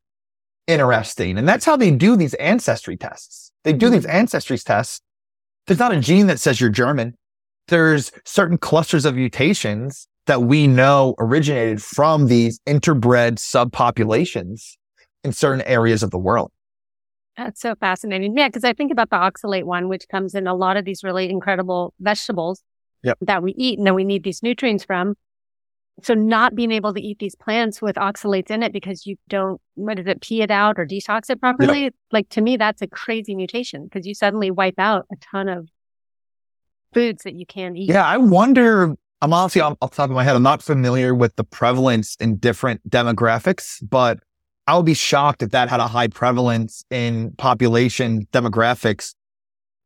interesting. 0.66 1.38
And 1.38 1.48
that's 1.48 1.64
how 1.64 1.76
they 1.76 1.92
do 1.92 2.16
these 2.16 2.34
ancestry 2.34 2.96
tests. 2.96 3.52
They 3.62 3.72
do 3.72 3.88
these 3.88 4.02
mm-hmm. 4.02 4.16
ancestry 4.16 4.58
tests. 4.58 5.00
There's 5.68 5.78
not 5.78 5.94
a 5.94 6.00
gene 6.00 6.26
that 6.26 6.40
says 6.40 6.60
you're 6.60 6.70
German. 6.70 7.14
There's 7.68 8.10
certain 8.24 8.58
clusters 8.58 9.04
of 9.04 9.14
mutations 9.14 10.08
that 10.26 10.42
we 10.42 10.66
know 10.66 11.14
originated 11.20 11.80
from 11.80 12.26
these 12.26 12.58
interbred 12.66 13.34
subpopulations 13.34 14.72
in 15.22 15.32
certain 15.32 15.62
areas 15.68 16.02
of 16.02 16.10
the 16.10 16.18
world. 16.18 16.50
That's 17.36 17.60
so 17.60 17.74
fascinating. 17.74 18.36
Yeah, 18.36 18.48
because 18.48 18.64
I 18.64 18.72
think 18.72 18.92
about 18.92 19.10
the 19.10 19.16
oxalate 19.16 19.64
one, 19.64 19.88
which 19.88 20.06
comes 20.10 20.34
in 20.34 20.46
a 20.46 20.54
lot 20.54 20.76
of 20.76 20.84
these 20.84 21.02
really 21.02 21.30
incredible 21.30 21.94
vegetables 22.00 22.62
Yep. 23.04 23.18
that 23.22 23.42
we 23.42 23.52
eat 23.58 23.78
and 23.78 23.86
that 23.86 23.94
we 23.94 24.04
need 24.04 24.22
these 24.22 24.42
nutrients 24.44 24.84
from. 24.84 25.16
So 26.02 26.14
not 26.14 26.54
being 26.54 26.70
able 26.70 26.94
to 26.94 27.00
eat 27.00 27.18
these 27.18 27.34
plants 27.34 27.82
with 27.82 27.96
oxalates 27.96 28.50
in 28.50 28.62
it 28.62 28.72
because 28.72 29.06
you 29.06 29.16
don't, 29.28 29.60
what 29.74 29.98
is 29.98 30.06
it, 30.06 30.20
pee 30.20 30.40
it 30.40 30.50
out 30.50 30.78
or 30.78 30.86
detox 30.86 31.28
it 31.28 31.40
properly? 31.40 31.90
Like 32.12 32.28
to 32.30 32.40
me, 32.40 32.56
that's 32.56 32.80
a 32.80 32.86
crazy 32.86 33.34
mutation 33.34 33.84
because 33.84 34.06
you 34.06 34.14
suddenly 34.14 34.50
wipe 34.50 34.78
out 34.78 35.06
a 35.12 35.16
ton 35.16 35.48
of 35.48 35.68
foods 36.94 37.24
that 37.24 37.34
you 37.34 37.44
can't 37.44 37.76
eat. 37.76 37.88
Yeah, 37.88 38.06
I 38.06 38.18
wonder. 38.18 38.94
I'm 39.20 39.32
honestly 39.32 39.60
off 39.60 39.76
off 39.80 39.90
the 39.90 39.96
top 39.96 40.10
of 40.10 40.16
my 40.16 40.24
head, 40.24 40.34
I'm 40.34 40.42
not 40.42 40.62
familiar 40.62 41.14
with 41.14 41.36
the 41.36 41.44
prevalence 41.44 42.16
in 42.16 42.36
different 42.36 42.88
demographics, 42.88 43.78
but 43.88 44.18
I 44.66 44.76
would 44.76 44.86
be 44.86 44.94
shocked 44.94 45.42
if 45.42 45.50
that 45.50 45.68
had 45.68 45.80
a 45.80 45.88
high 45.88 46.08
prevalence 46.08 46.84
in 46.90 47.32
population 47.32 48.26
demographics 48.32 49.14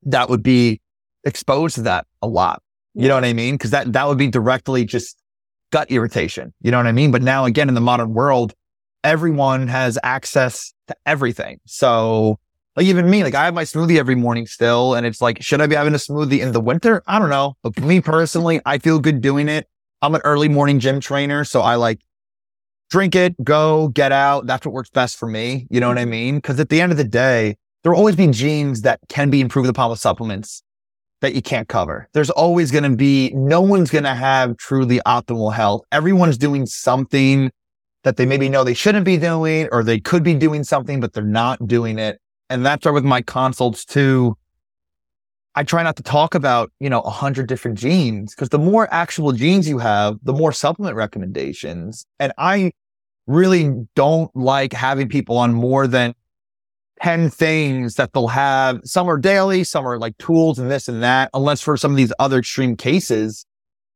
that 0.02 0.28
would 0.28 0.42
be 0.42 0.80
exposed 1.24 1.76
to 1.76 1.82
that 1.82 2.06
a 2.22 2.26
lot. 2.26 2.62
You 2.94 3.08
know 3.08 3.14
what 3.14 3.24
I 3.24 3.32
mean? 3.32 3.54
Because 3.54 3.70
that 3.70 3.92
that 3.92 4.06
would 4.06 4.18
be 4.18 4.28
directly 4.28 4.84
just 4.84 5.16
gut 5.70 5.90
irritation. 5.90 6.52
You 6.60 6.70
know 6.70 6.78
what 6.78 6.86
I 6.86 6.92
mean? 6.92 7.10
But 7.10 7.22
now 7.22 7.44
again, 7.44 7.68
in 7.68 7.74
the 7.74 7.80
modern 7.80 8.14
world, 8.14 8.54
everyone 9.04 9.68
has 9.68 9.98
access 10.02 10.72
to 10.88 10.96
everything. 11.04 11.60
So 11.66 12.38
like 12.76 12.86
even 12.86 13.08
me, 13.08 13.24
like 13.24 13.34
I 13.34 13.44
have 13.46 13.54
my 13.54 13.64
smoothie 13.64 13.98
every 13.98 14.14
morning 14.14 14.46
still. 14.46 14.94
And 14.94 15.06
it's 15.06 15.20
like, 15.20 15.42
should 15.42 15.60
I 15.60 15.66
be 15.66 15.74
having 15.74 15.94
a 15.94 15.98
smoothie 15.98 16.40
in 16.40 16.52
the 16.52 16.60
winter? 16.60 17.02
I 17.06 17.18
don't 17.18 17.30
know. 17.30 17.56
But 17.62 17.80
me 17.80 18.00
personally, 18.00 18.60
I 18.66 18.78
feel 18.78 18.98
good 18.98 19.20
doing 19.20 19.48
it. 19.48 19.68
I'm 20.02 20.14
an 20.14 20.20
early 20.24 20.48
morning 20.48 20.78
gym 20.78 21.00
trainer. 21.00 21.44
So 21.44 21.62
I 21.62 21.76
like 21.76 22.00
drink 22.90 23.14
it, 23.14 23.34
go, 23.44 23.88
get 23.88 24.12
out. 24.12 24.46
That's 24.46 24.64
what 24.66 24.72
works 24.72 24.90
best 24.90 25.16
for 25.16 25.28
me. 25.28 25.66
You 25.70 25.80
know 25.80 25.88
what 25.88 25.98
I 25.98 26.02
mm-hmm. 26.02 26.10
mean? 26.10 26.40
Cause 26.40 26.60
at 26.60 26.68
the 26.68 26.80
end 26.80 26.92
of 26.92 26.98
the 26.98 27.04
day, 27.04 27.56
there 27.82 27.92
will 27.92 27.98
always 27.98 28.16
be 28.16 28.26
genes 28.28 28.82
that 28.82 29.00
can 29.08 29.30
be 29.30 29.40
improved 29.40 29.68
upon 29.68 29.90
with 29.90 30.00
supplements 30.00 30.62
that 31.20 31.34
you 31.34 31.42
can't 31.42 31.68
cover. 31.68 32.08
There's 32.12 32.30
always 32.30 32.70
going 32.70 32.84
to 32.84 32.96
be, 32.96 33.30
no 33.34 33.60
one's 33.60 33.90
going 33.90 34.04
to 34.04 34.14
have 34.14 34.56
truly 34.56 35.00
optimal 35.06 35.52
health. 35.52 35.82
Everyone's 35.92 36.36
doing 36.36 36.66
something 36.66 37.50
that 38.04 38.16
they 38.16 38.26
maybe 38.26 38.48
know 38.48 38.64
they 38.64 38.74
shouldn't 38.74 39.04
be 39.04 39.16
doing, 39.16 39.68
or 39.72 39.82
they 39.82 39.98
could 39.98 40.22
be 40.22 40.34
doing 40.34 40.62
something, 40.62 41.00
but 41.00 41.12
they're 41.12 41.24
not 41.24 41.66
doing 41.66 41.98
it. 41.98 42.20
And 42.50 42.64
that's 42.64 42.84
why 42.84 42.92
with 42.92 43.04
my 43.04 43.22
consults 43.22 43.84
too, 43.84 44.36
I 45.56 45.64
try 45.64 45.82
not 45.82 45.96
to 45.96 46.02
talk 46.02 46.34
about, 46.34 46.70
you 46.80 46.90
know, 46.90 47.00
a 47.00 47.10
hundred 47.10 47.48
different 47.48 47.78
genes 47.78 48.34
because 48.34 48.50
the 48.50 48.58
more 48.58 48.92
actual 48.92 49.32
genes 49.32 49.66
you 49.66 49.78
have, 49.78 50.18
the 50.22 50.34
more 50.34 50.52
supplement 50.52 50.96
recommendations. 50.96 52.06
And 52.20 52.32
I 52.36 52.72
really 53.26 53.74
don't 53.94 54.34
like 54.36 54.74
having 54.74 55.08
people 55.08 55.38
on 55.38 55.54
more 55.54 55.86
than 55.86 56.14
10 57.00 57.30
things 57.30 57.94
that 57.94 58.12
they'll 58.12 58.28
have. 58.28 58.80
Some 58.84 59.08
are 59.08 59.16
daily, 59.16 59.64
some 59.64 59.86
are 59.86 59.98
like 59.98 60.16
tools 60.18 60.58
and 60.58 60.70
this 60.70 60.88
and 60.88 61.02
that. 61.02 61.30
Unless 61.32 61.62
for 61.62 61.78
some 61.78 61.90
of 61.90 61.96
these 61.96 62.12
other 62.18 62.38
extreme 62.38 62.76
cases, 62.76 63.46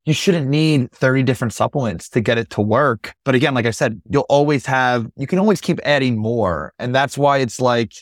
you 0.06 0.14
shouldn't 0.14 0.48
need 0.48 0.90
30 0.92 1.22
different 1.24 1.52
supplements 1.52 2.08
to 2.10 2.22
get 2.22 2.38
it 2.38 2.48
to 2.50 2.62
work. 2.62 3.12
But 3.24 3.34
again, 3.34 3.52
like 3.52 3.66
I 3.66 3.70
said, 3.70 4.00
you'll 4.08 4.26
always 4.30 4.64
have, 4.64 5.06
you 5.16 5.26
can 5.26 5.38
always 5.38 5.60
keep 5.60 5.78
adding 5.84 6.16
more. 6.16 6.72
And 6.78 6.94
that's 6.94 7.18
why 7.18 7.38
it's 7.38 7.60
like, 7.60 7.92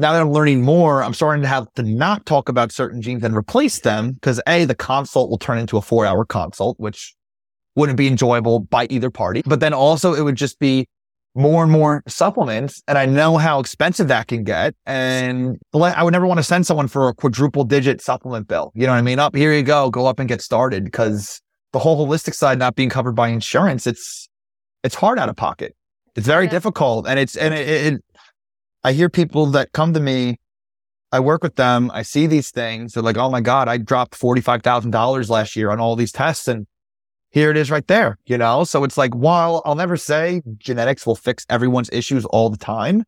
now 0.00 0.12
that 0.12 0.20
I'm 0.20 0.32
learning 0.32 0.62
more, 0.62 1.02
I'm 1.02 1.14
starting 1.14 1.42
to 1.42 1.48
have 1.48 1.72
to 1.74 1.82
not 1.82 2.26
talk 2.26 2.48
about 2.48 2.72
certain 2.72 3.02
genes 3.02 3.22
and 3.22 3.36
replace 3.36 3.80
them 3.80 4.12
because 4.12 4.40
A, 4.46 4.64
the 4.64 4.74
consult 4.74 5.30
will 5.30 5.38
turn 5.38 5.58
into 5.58 5.76
a 5.76 5.82
four 5.82 6.06
hour 6.06 6.24
consult, 6.24 6.78
which 6.80 7.14
wouldn't 7.76 7.98
be 7.98 8.06
enjoyable 8.06 8.60
by 8.60 8.86
either 8.90 9.10
party. 9.10 9.42
But 9.44 9.60
then 9.60 9.72
also 9.72 10.14
it 10.14 10.22
would 10.22 10.36
just 10.36 10.58
be 10.58 10.88
more 11.34 11.62
and 11.62 11.70
more 11.70 12.02
supplements. 12.08 12.82
And 12.88 12.98
I 12.98 13.06
know 13.06 13.36
how 13.36 13.60
expensive 13.60 14.08
that 14.08 14.26
can 14.26 14.42
get. 14.42 14.74
And 14.86 15.58
I 15.74 16.02
would 16.02 16.12
never 16.12 16.26
want 16.26 16.38
to 16.38 16.44
send 16.44 16.66
someone 16.66 16.88
for 16.88 17.08
a 17.08 17.14
quadruple 17.14 17.64
digit 17.64 18.00
supplement 18.00 18.48
bill. 18.48 18.72
You 18.74 18.86
know 18.86 18.92
what 18.92 18.98
I 18.98 19.02
mean? 19.02 19.18
Up 19.18 19.36
here 19.36 19.52
you 19.52 19.62
go, 19.62 19.90
go 19.90 20.06
up 20.06 20.18
and 20.18 20.28
get 20.28 20.42
started 20.42 20.84
because 20.84 21.40
the 21.72 21.78
whole 21.78 22.06
holistic 22.06 22.34
side 22.34 22.58
not 22.58 22.74
being 22.74 22.88
covered 22.88 23.12
by 23.12 23.28
insurance, 23.28 23.86
it's, 23.86 24.28
it's 24.82 24.94
hard 24.94 25.18
out 25.18 25.28
of 25.28 25.36
pocket. 25.36 25.76
It's 26.16 26.26
very 26.26 26.46
yeah. 26.46 26.50
difficult. 26.50 27.06
And 27.06 27.18
it's, 27.20 27.36
and 27.36 27.54
it, 27.54 27.92
it, 27.94 28.04
I 28.82 28.92
hear 28.92 29.08
people 29.08 29.46
that 29.46 29.72
come 29.72 29.92
to 29.94 30.00
me, 30.00 30.38
I 31.12 31.20
work 31.20 31.42
with 31.42 31.56
them, 31.56 31.90
I 31.92 32.02
see 32.02 32.26
these 32.26 32.50
things. 32.50 32.94
They're 32.94 33.02
like, 33.02 33.18
oh 33.18 33.30
my 33.30 33.40
God, 33.40 33.68
I 33.68 33.76
dropped 33.76 34.18
$45,000 34.18 35.28
last 35.28 35.56
year 35.56 35.70
on 35.70 35.80
all 35.80 35.96
these 35.96 36.12
tests. 36.12 36.48
And 36.48 36.66
here 37.30 37.50
it 37.50 37.56
is 37.56 37.70
right 37.70 37.86
there, 37.86 38.16
you 38.26 38.38
know? 38.38 38.64
So 38.64 38.84
it's 38.84 38.96
like, 38.96 39.14
while 39.14 39.62
I'll 39.64 39.74
never 39.74 39.96
say 39.96 40.42
genetics 40.58 41.06
will 41.06 41.16
fix 41.16 41.44
everyone's 41.50 41.90
issues 41.92 42.24
all 42.26 42.48
the 42.48 42.56
time, 42.56 43.04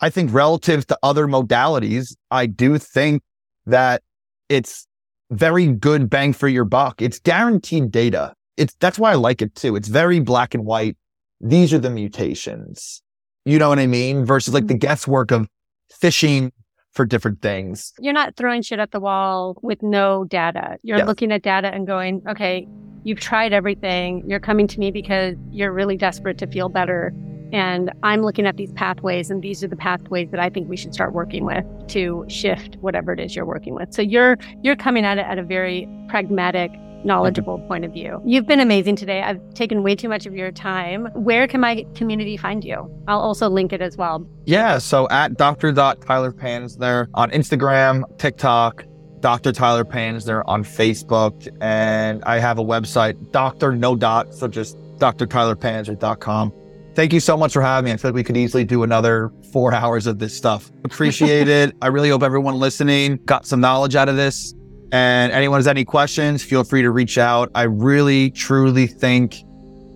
I 0.00 0.10
think 0.10 0.32
relative 0.32 0.86
to 0.86 0.98
other 1.02 1.26
modalities, 1.26 2.14
I 2.30 2.46
do 2.46 2.78
think 2.78 3.22
that 3.66 4.02
it's 4.48 4.86
very 5.30 5.66
good 5.66 6.08
bang 6.08 6.32
for 6.32 6.48
your 6.48 6.64
buck. 6.64 7.02
It's 7.02 7.18
guaranteed 7.18 7.90
data. 7.90 8.34
It's 8.56 8.74
that's 8.80 8.98
why 8.98 9.12
I 9.12 9.16
like 9.16 9.42
it 9.42 9.54
too. 9.54 9.76
It's 9.76 9.88
very 9.88 10.20
black 10.20 10.54
and 10.54 10.64
white. 10.64 10.96
These 11.40 11.72
are 11.72 11.78
the 11.78 11.90
mutations. 11.90 13.02
You 13.48 13.58
know 13.58 13.70
what 13.70 13.78
I 13.78 13.86
mean? 13.86 14.26
Versus 14.26 14.52
like 14.52 14.66
the 14.66 14.74
mm-hmm. 14.74 14.80
guesswork 14.80 15.30
of 15.30 15.48
fishing 15.90 16.52
for 16.92 17.06
different 17.06 17.40
things. 17.40 17.94
You're 17.98 18.12
not 18.12 18.36
throwing 18.36 18.60
shit 18.60 18.78
at 18.78 18.90
the 18.90 19.00
wall 19.00 19.56
with 19.62 19.82
no 19.82 20.24
data. 20.24 20.76
You're 20.82 20.98
yes. 20.98 21.06
looking 21.06 21.32
at 21.32 21.42
data 21.42 21.68
and 21.68 21.86
going, 21.86 22.22
okay, 22.28 22.68
you've 23.04 23.20
tried 23.20 23.54
everything. 23.54 24.22
You're 24.26 24.38
coming 24.38 24.66
to 24.68 24.78
me 24.78 24.90
because 24.90 25.34
you're 25.50 25.72
really 25.72 25.96
desperate 25.96 26.36
to 26.38 26.46
feel 26.46 26.68
better. 26.68 27.14
And 27.50 27.90
I'm 28.02 28.20
looking 28.20 28.46
at 28.46 28.58
these 28.58 28.70
pathways, 28.72 29.30
and 29.30 29.40
these 29.40 29.64
are 29.64 29.68
the 29.68 29.76
pathways 29.76 30.30
that 30.30 30.40
I 30.40 30.50
think 30.50 30.68
we 30.68 30.76
should 30.76 30.92
start 30.92 31.14
working 31.14 31.46
with 31.46 31.64
to 31.88 32.26
shift 32.28 32.76
whatever 32.82 33.14
it 33.14 33.20
is 33.20 33.34
you're 33.34 33.46
working 33.46 33.74
with. 33.74 33.94
So 33.94 34.02
you're 34.02 34.36
you're 34.62 34.76
coming 34.76 35.06
at 35.06 35.16
it 35.16 35.24
at 35.24 35.38
a 35.38 35.42
very 35.42 35.88
pragmatic 36.08 36.70
knowledgeable 37.04 37.58
point 37.60 37.84
of 37.84 37.92
view. 37.92 38.20
You've 38.24 38.46
been 38.46 38.60
amazing 38.60 38.96
today. 38.96 39.22
I've 39.22 39.40
taken 39.54 39.82
way 39.82 39.94
too 39.94 40.08
much 40.08 40.26
of 40.26 40.34
your 40.34 40.50
time. 40.50 41.06
Where 41.14 41.46
can 41.46 41.60
my 41.60 41.86
community 41.94 42.36
find 42.36 42.64
you? 42.64 42.90
I'll 43.06 43.20
also 43.20 43.48
link 43.48 43.72
it 43.72 43.80
as 43.80 43.96
well. 43.96 44.26
Yeah. 44.46 44.78
So 44.78 45.08
at 45.10 45.36
Dr. 45.36 45.72
Tyler 45.72 46.32
Panzner 46.32 47.08
on 47.14 47.30
Instagram, 47.30 48.04
TikTok, 48.18 48.84
Dr. 49.20 49.52
Tyler 49.52 49.84
Panzner 49.84 50.42
on 50.46 50.64
Facebook. 50.64 51.48
And 51.60 52.22
I 52.24 52.38
have 52.38 52.58
a 52.58 52.64
website, 52.64 53.32
Dr. 53.32 53.72
No 53.72 53.96
Dot. 53.96 54.34
So 54.34 54.48
just 54.48 54.76
drtylerpanzner.com. 54.98 56.52
Thank 56.94 57.12
you 57.12 57.20
so 57.20 57.36
much 57.36 57.52
for 57.52 57.62
having 57.62 57.84
me. 57.84 57.92
I 57.92 57.96
feel 57.96 58.10
like 58.10 58.16
we 58.16 58.24
could 58.24 58.36
easily 58.36 58.64
do 58.64 58.82
another 58.82 59.30
four 59.52 59.72
hours 59.74 60.06
of 60.06 60.18
this 60.18 60.36
stuff. 60.36 60.70
Appreciate 60.84 61.48
it. 61.48 61.76
I 61.80 61.86
really 61.86 62.10
hope 62.10 62.22
everyone 62.22 62.56
listening 62.56 63.20
got 63.24 63.46
some 63.46 63.60
knowledge 63.60 63.94
out 63.94 64.08
of 64.08 64.16
this. 64.16 64.54
And 64.90 65.32
anyone 65.32 65.58
has 65.58 65.66
any 65.66 65.84
questions, 65.84 66.42
feel 66.42 66.64
free 66.64 66.82
to 66.82 66.90
reach 66.90 67.18
out. 67.18 67.50
I 67.54 67.64
really, 67.64 68.30
truly 68.30 68.86
think 68.86 69.36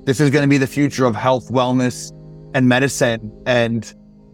this 0.05 0.21
is 0.21 0.31
going 0.31 0.43
to 0.43 0.49
be 0.49 0.59
the 0.59 0.67
future 0.67 1.07
of 1.07 1.17
health, 1.17 1.49
wellness, 1.49 2.11
and 2.55 2.69
medicine. 2.69 3.33
And 3.47 3.93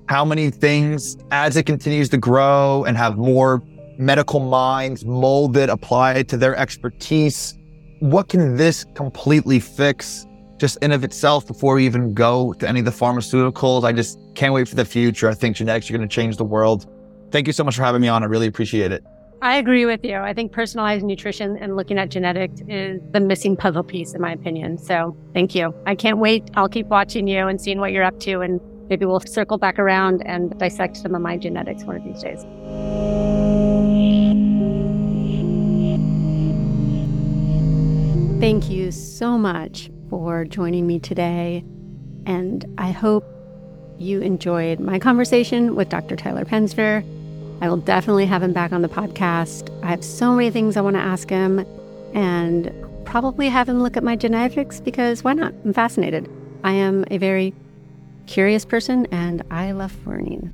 how 0.08 0.24
many 0.24 0.50
things, 0.50 1.16
as 1.30 1.56
it 1.56 1.64
continues 1.64 2.08
to 2.08 2.16
grow 2.16 2.84
and 2.84 2.96
have 2.96 3.16
more 3.16 3.62
medical 3.98 4.40
minds 4.40 5.04
molded, 5.04 5.68
applied 5.68 6.28
to 6.30 6.36
their 6.36 6.56
expertise, 6.56 7.54
what 8.00 8.28
can 8.28 8.56
this 8.56 8.84
completely 8.94 9.60
fix 9.60 10.26
just 10.56 10.76
in 10.82 10.90
of 10.90 11.04
itself 11.04 11.46
before 11.46 11.74
we 11.74 11.86
even 11.86 12.14
go 12.14 12.52
to 12.54 12.68
any 12.68 12.80
of 12.80 12.84
the 12.84 12.90
pharmaceuticals? 12.90 13.84
I 13.84 13.92
just 13.92 14.18
can't 14.34 14.54
wait 14.54 14.66
for 14.66 14.74
the 14.74 14.84
future. 14.84 15.28
I 15.28 15.34
think 15.34 15.56
genetics 15.56 15.88
are 15.88 15.96
going 15.96 16.08
to 16.08 16.12
change 16.12 16.36
the 16.36 16.44
world. 16.44 16.90
Thank 17.30 17.46
you 17.46 17.52
so 17.52 17.62
much 17.62 17.76
for 17.76 17.82
having 17.82 18.00
me 18.00 18.08
on. 18.08 18.22
I 18.22 18.26
really 18.26 18.46
appreciate 18.46 18.90
it. 18.90 19.04
I 19.40 19.58
agree 19.58 19.86
with 19.86 20.04
you. 20.04 20.16
I 20.16 20.34
think 20.34 20.50
personalized 20.50 21.04
nutrition 21.04 21.56
and 21.58 21.76
looking 21.76 21.96
at 21.96 22.08
genetics 22.08 22.60
is 22.66 23.00
the 23.12 23.20
missing 23.20 23.56
puzzle 23.56 23.84
piece, 23.84 24.12
in 24.12 24.20
my 24.20 24.32
opinion. 24.32 24.78
So 24.78 25.16
thank 25.32 25.54
you. 25.54 25.72
I 25.86 25.94
can't 25.94 26.18
wait. 26.18 26.50
I'll 26.54 26.68
keep 26.68 26.86
watching 26.86 27.28
you 27.28 27.46
and 27.46 27.60
seeing 27.60 27.78
what 27.78 27.92
you're 27.92 28.02
up 28.02 28.18
to. 28.20 28.40
And 28.40 28.60
maybe 28.88 29.04
we'll 29.06 29.20
circle 29.20 29.56
back 29.56 29.78
around 29.78 30.26
and 30.26 30.58
dissect 30.58 30.96
some 30.96 31.14
of 31.14 31.22
my 31.22 31.36
genetics 31.36 31.84
one 31.84 31.96
of 31.96 32.04
these 32.04 32.20
days. 32.20 32.42
Thank 38.40 38.70
you 38.70 38.90
so 38.90 39.38
much 39.38 39.88
for 40.10 40.44
joining 40.46 40.84
me 40.86 40.98
today. 40.98 41.64
And 42.26 42.64
I 42.76 42.90
hope 42.90 43.24
you 43.98 44.20
enjoyed 44.20 44.80
my 44.80 44.98
conversation 44.98 45.76
with 45.76 45.88
Dr. 45.88 46.16
Tyler 46.16 46.44
Penzner. 46.44 47.04
I 47.60 47.68
will 47.68 47.76
definitely 47.78 48.26
have 48.26 48.42
him 48.42 48.52
back 48.52 48.72
on 48.72 48.82
the 48.82 48.88
podcast. 48.88 49.68
I 49.82 49.88
have 49.88 50.04
so 50.04 50.32
many 50.32 50.50
things 50.50 50.76
I 50.76 50.80
want 50.80 50.96
to 50.96 51.02
ask 51.02 51.28
him 51.28 51.66
and 52.14 52.72
probably 53.04 53.48
have 53.48 53.68
him 53.68 53.82
look 53.82 53.96
at 53.96 54.04
my 54.04 54.16
genetics 54.16 54.80
because 54.80 55.24
why 55.24 55.32
not? 55.32 55.52
I'm 55.64 55.72
fascinated. 55.72 56.30
I 56.62 56.72
am 56.72 57.04
a 57.10 57.18
very 57.18 57.54
curious 58.26 58.64
person 58.64 59.06
and 59.10 59.42
I 59.50 59.72
love 59.72 60.06
learning. 60.06 60.52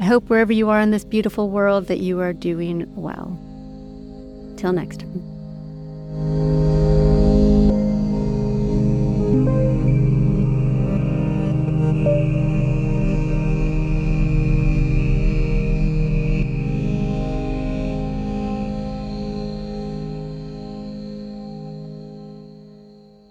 I 0.00 0.04
hope 0.04 0.28
wherever 0.28 0.52
you 0.52 0.68
are 0.70 0.80
in 0.80 0.90
this 0.90 1.04
beautiful 1.04 1.48
world 1.48 1.86
that 1.86 2.00
you 2.00 2.20
are 2.20 2.32
doing 2.32 2.92
well. 2.96 3.38
Till 4.56 4.72
next 4.72 5.00
time. 5.00 5.22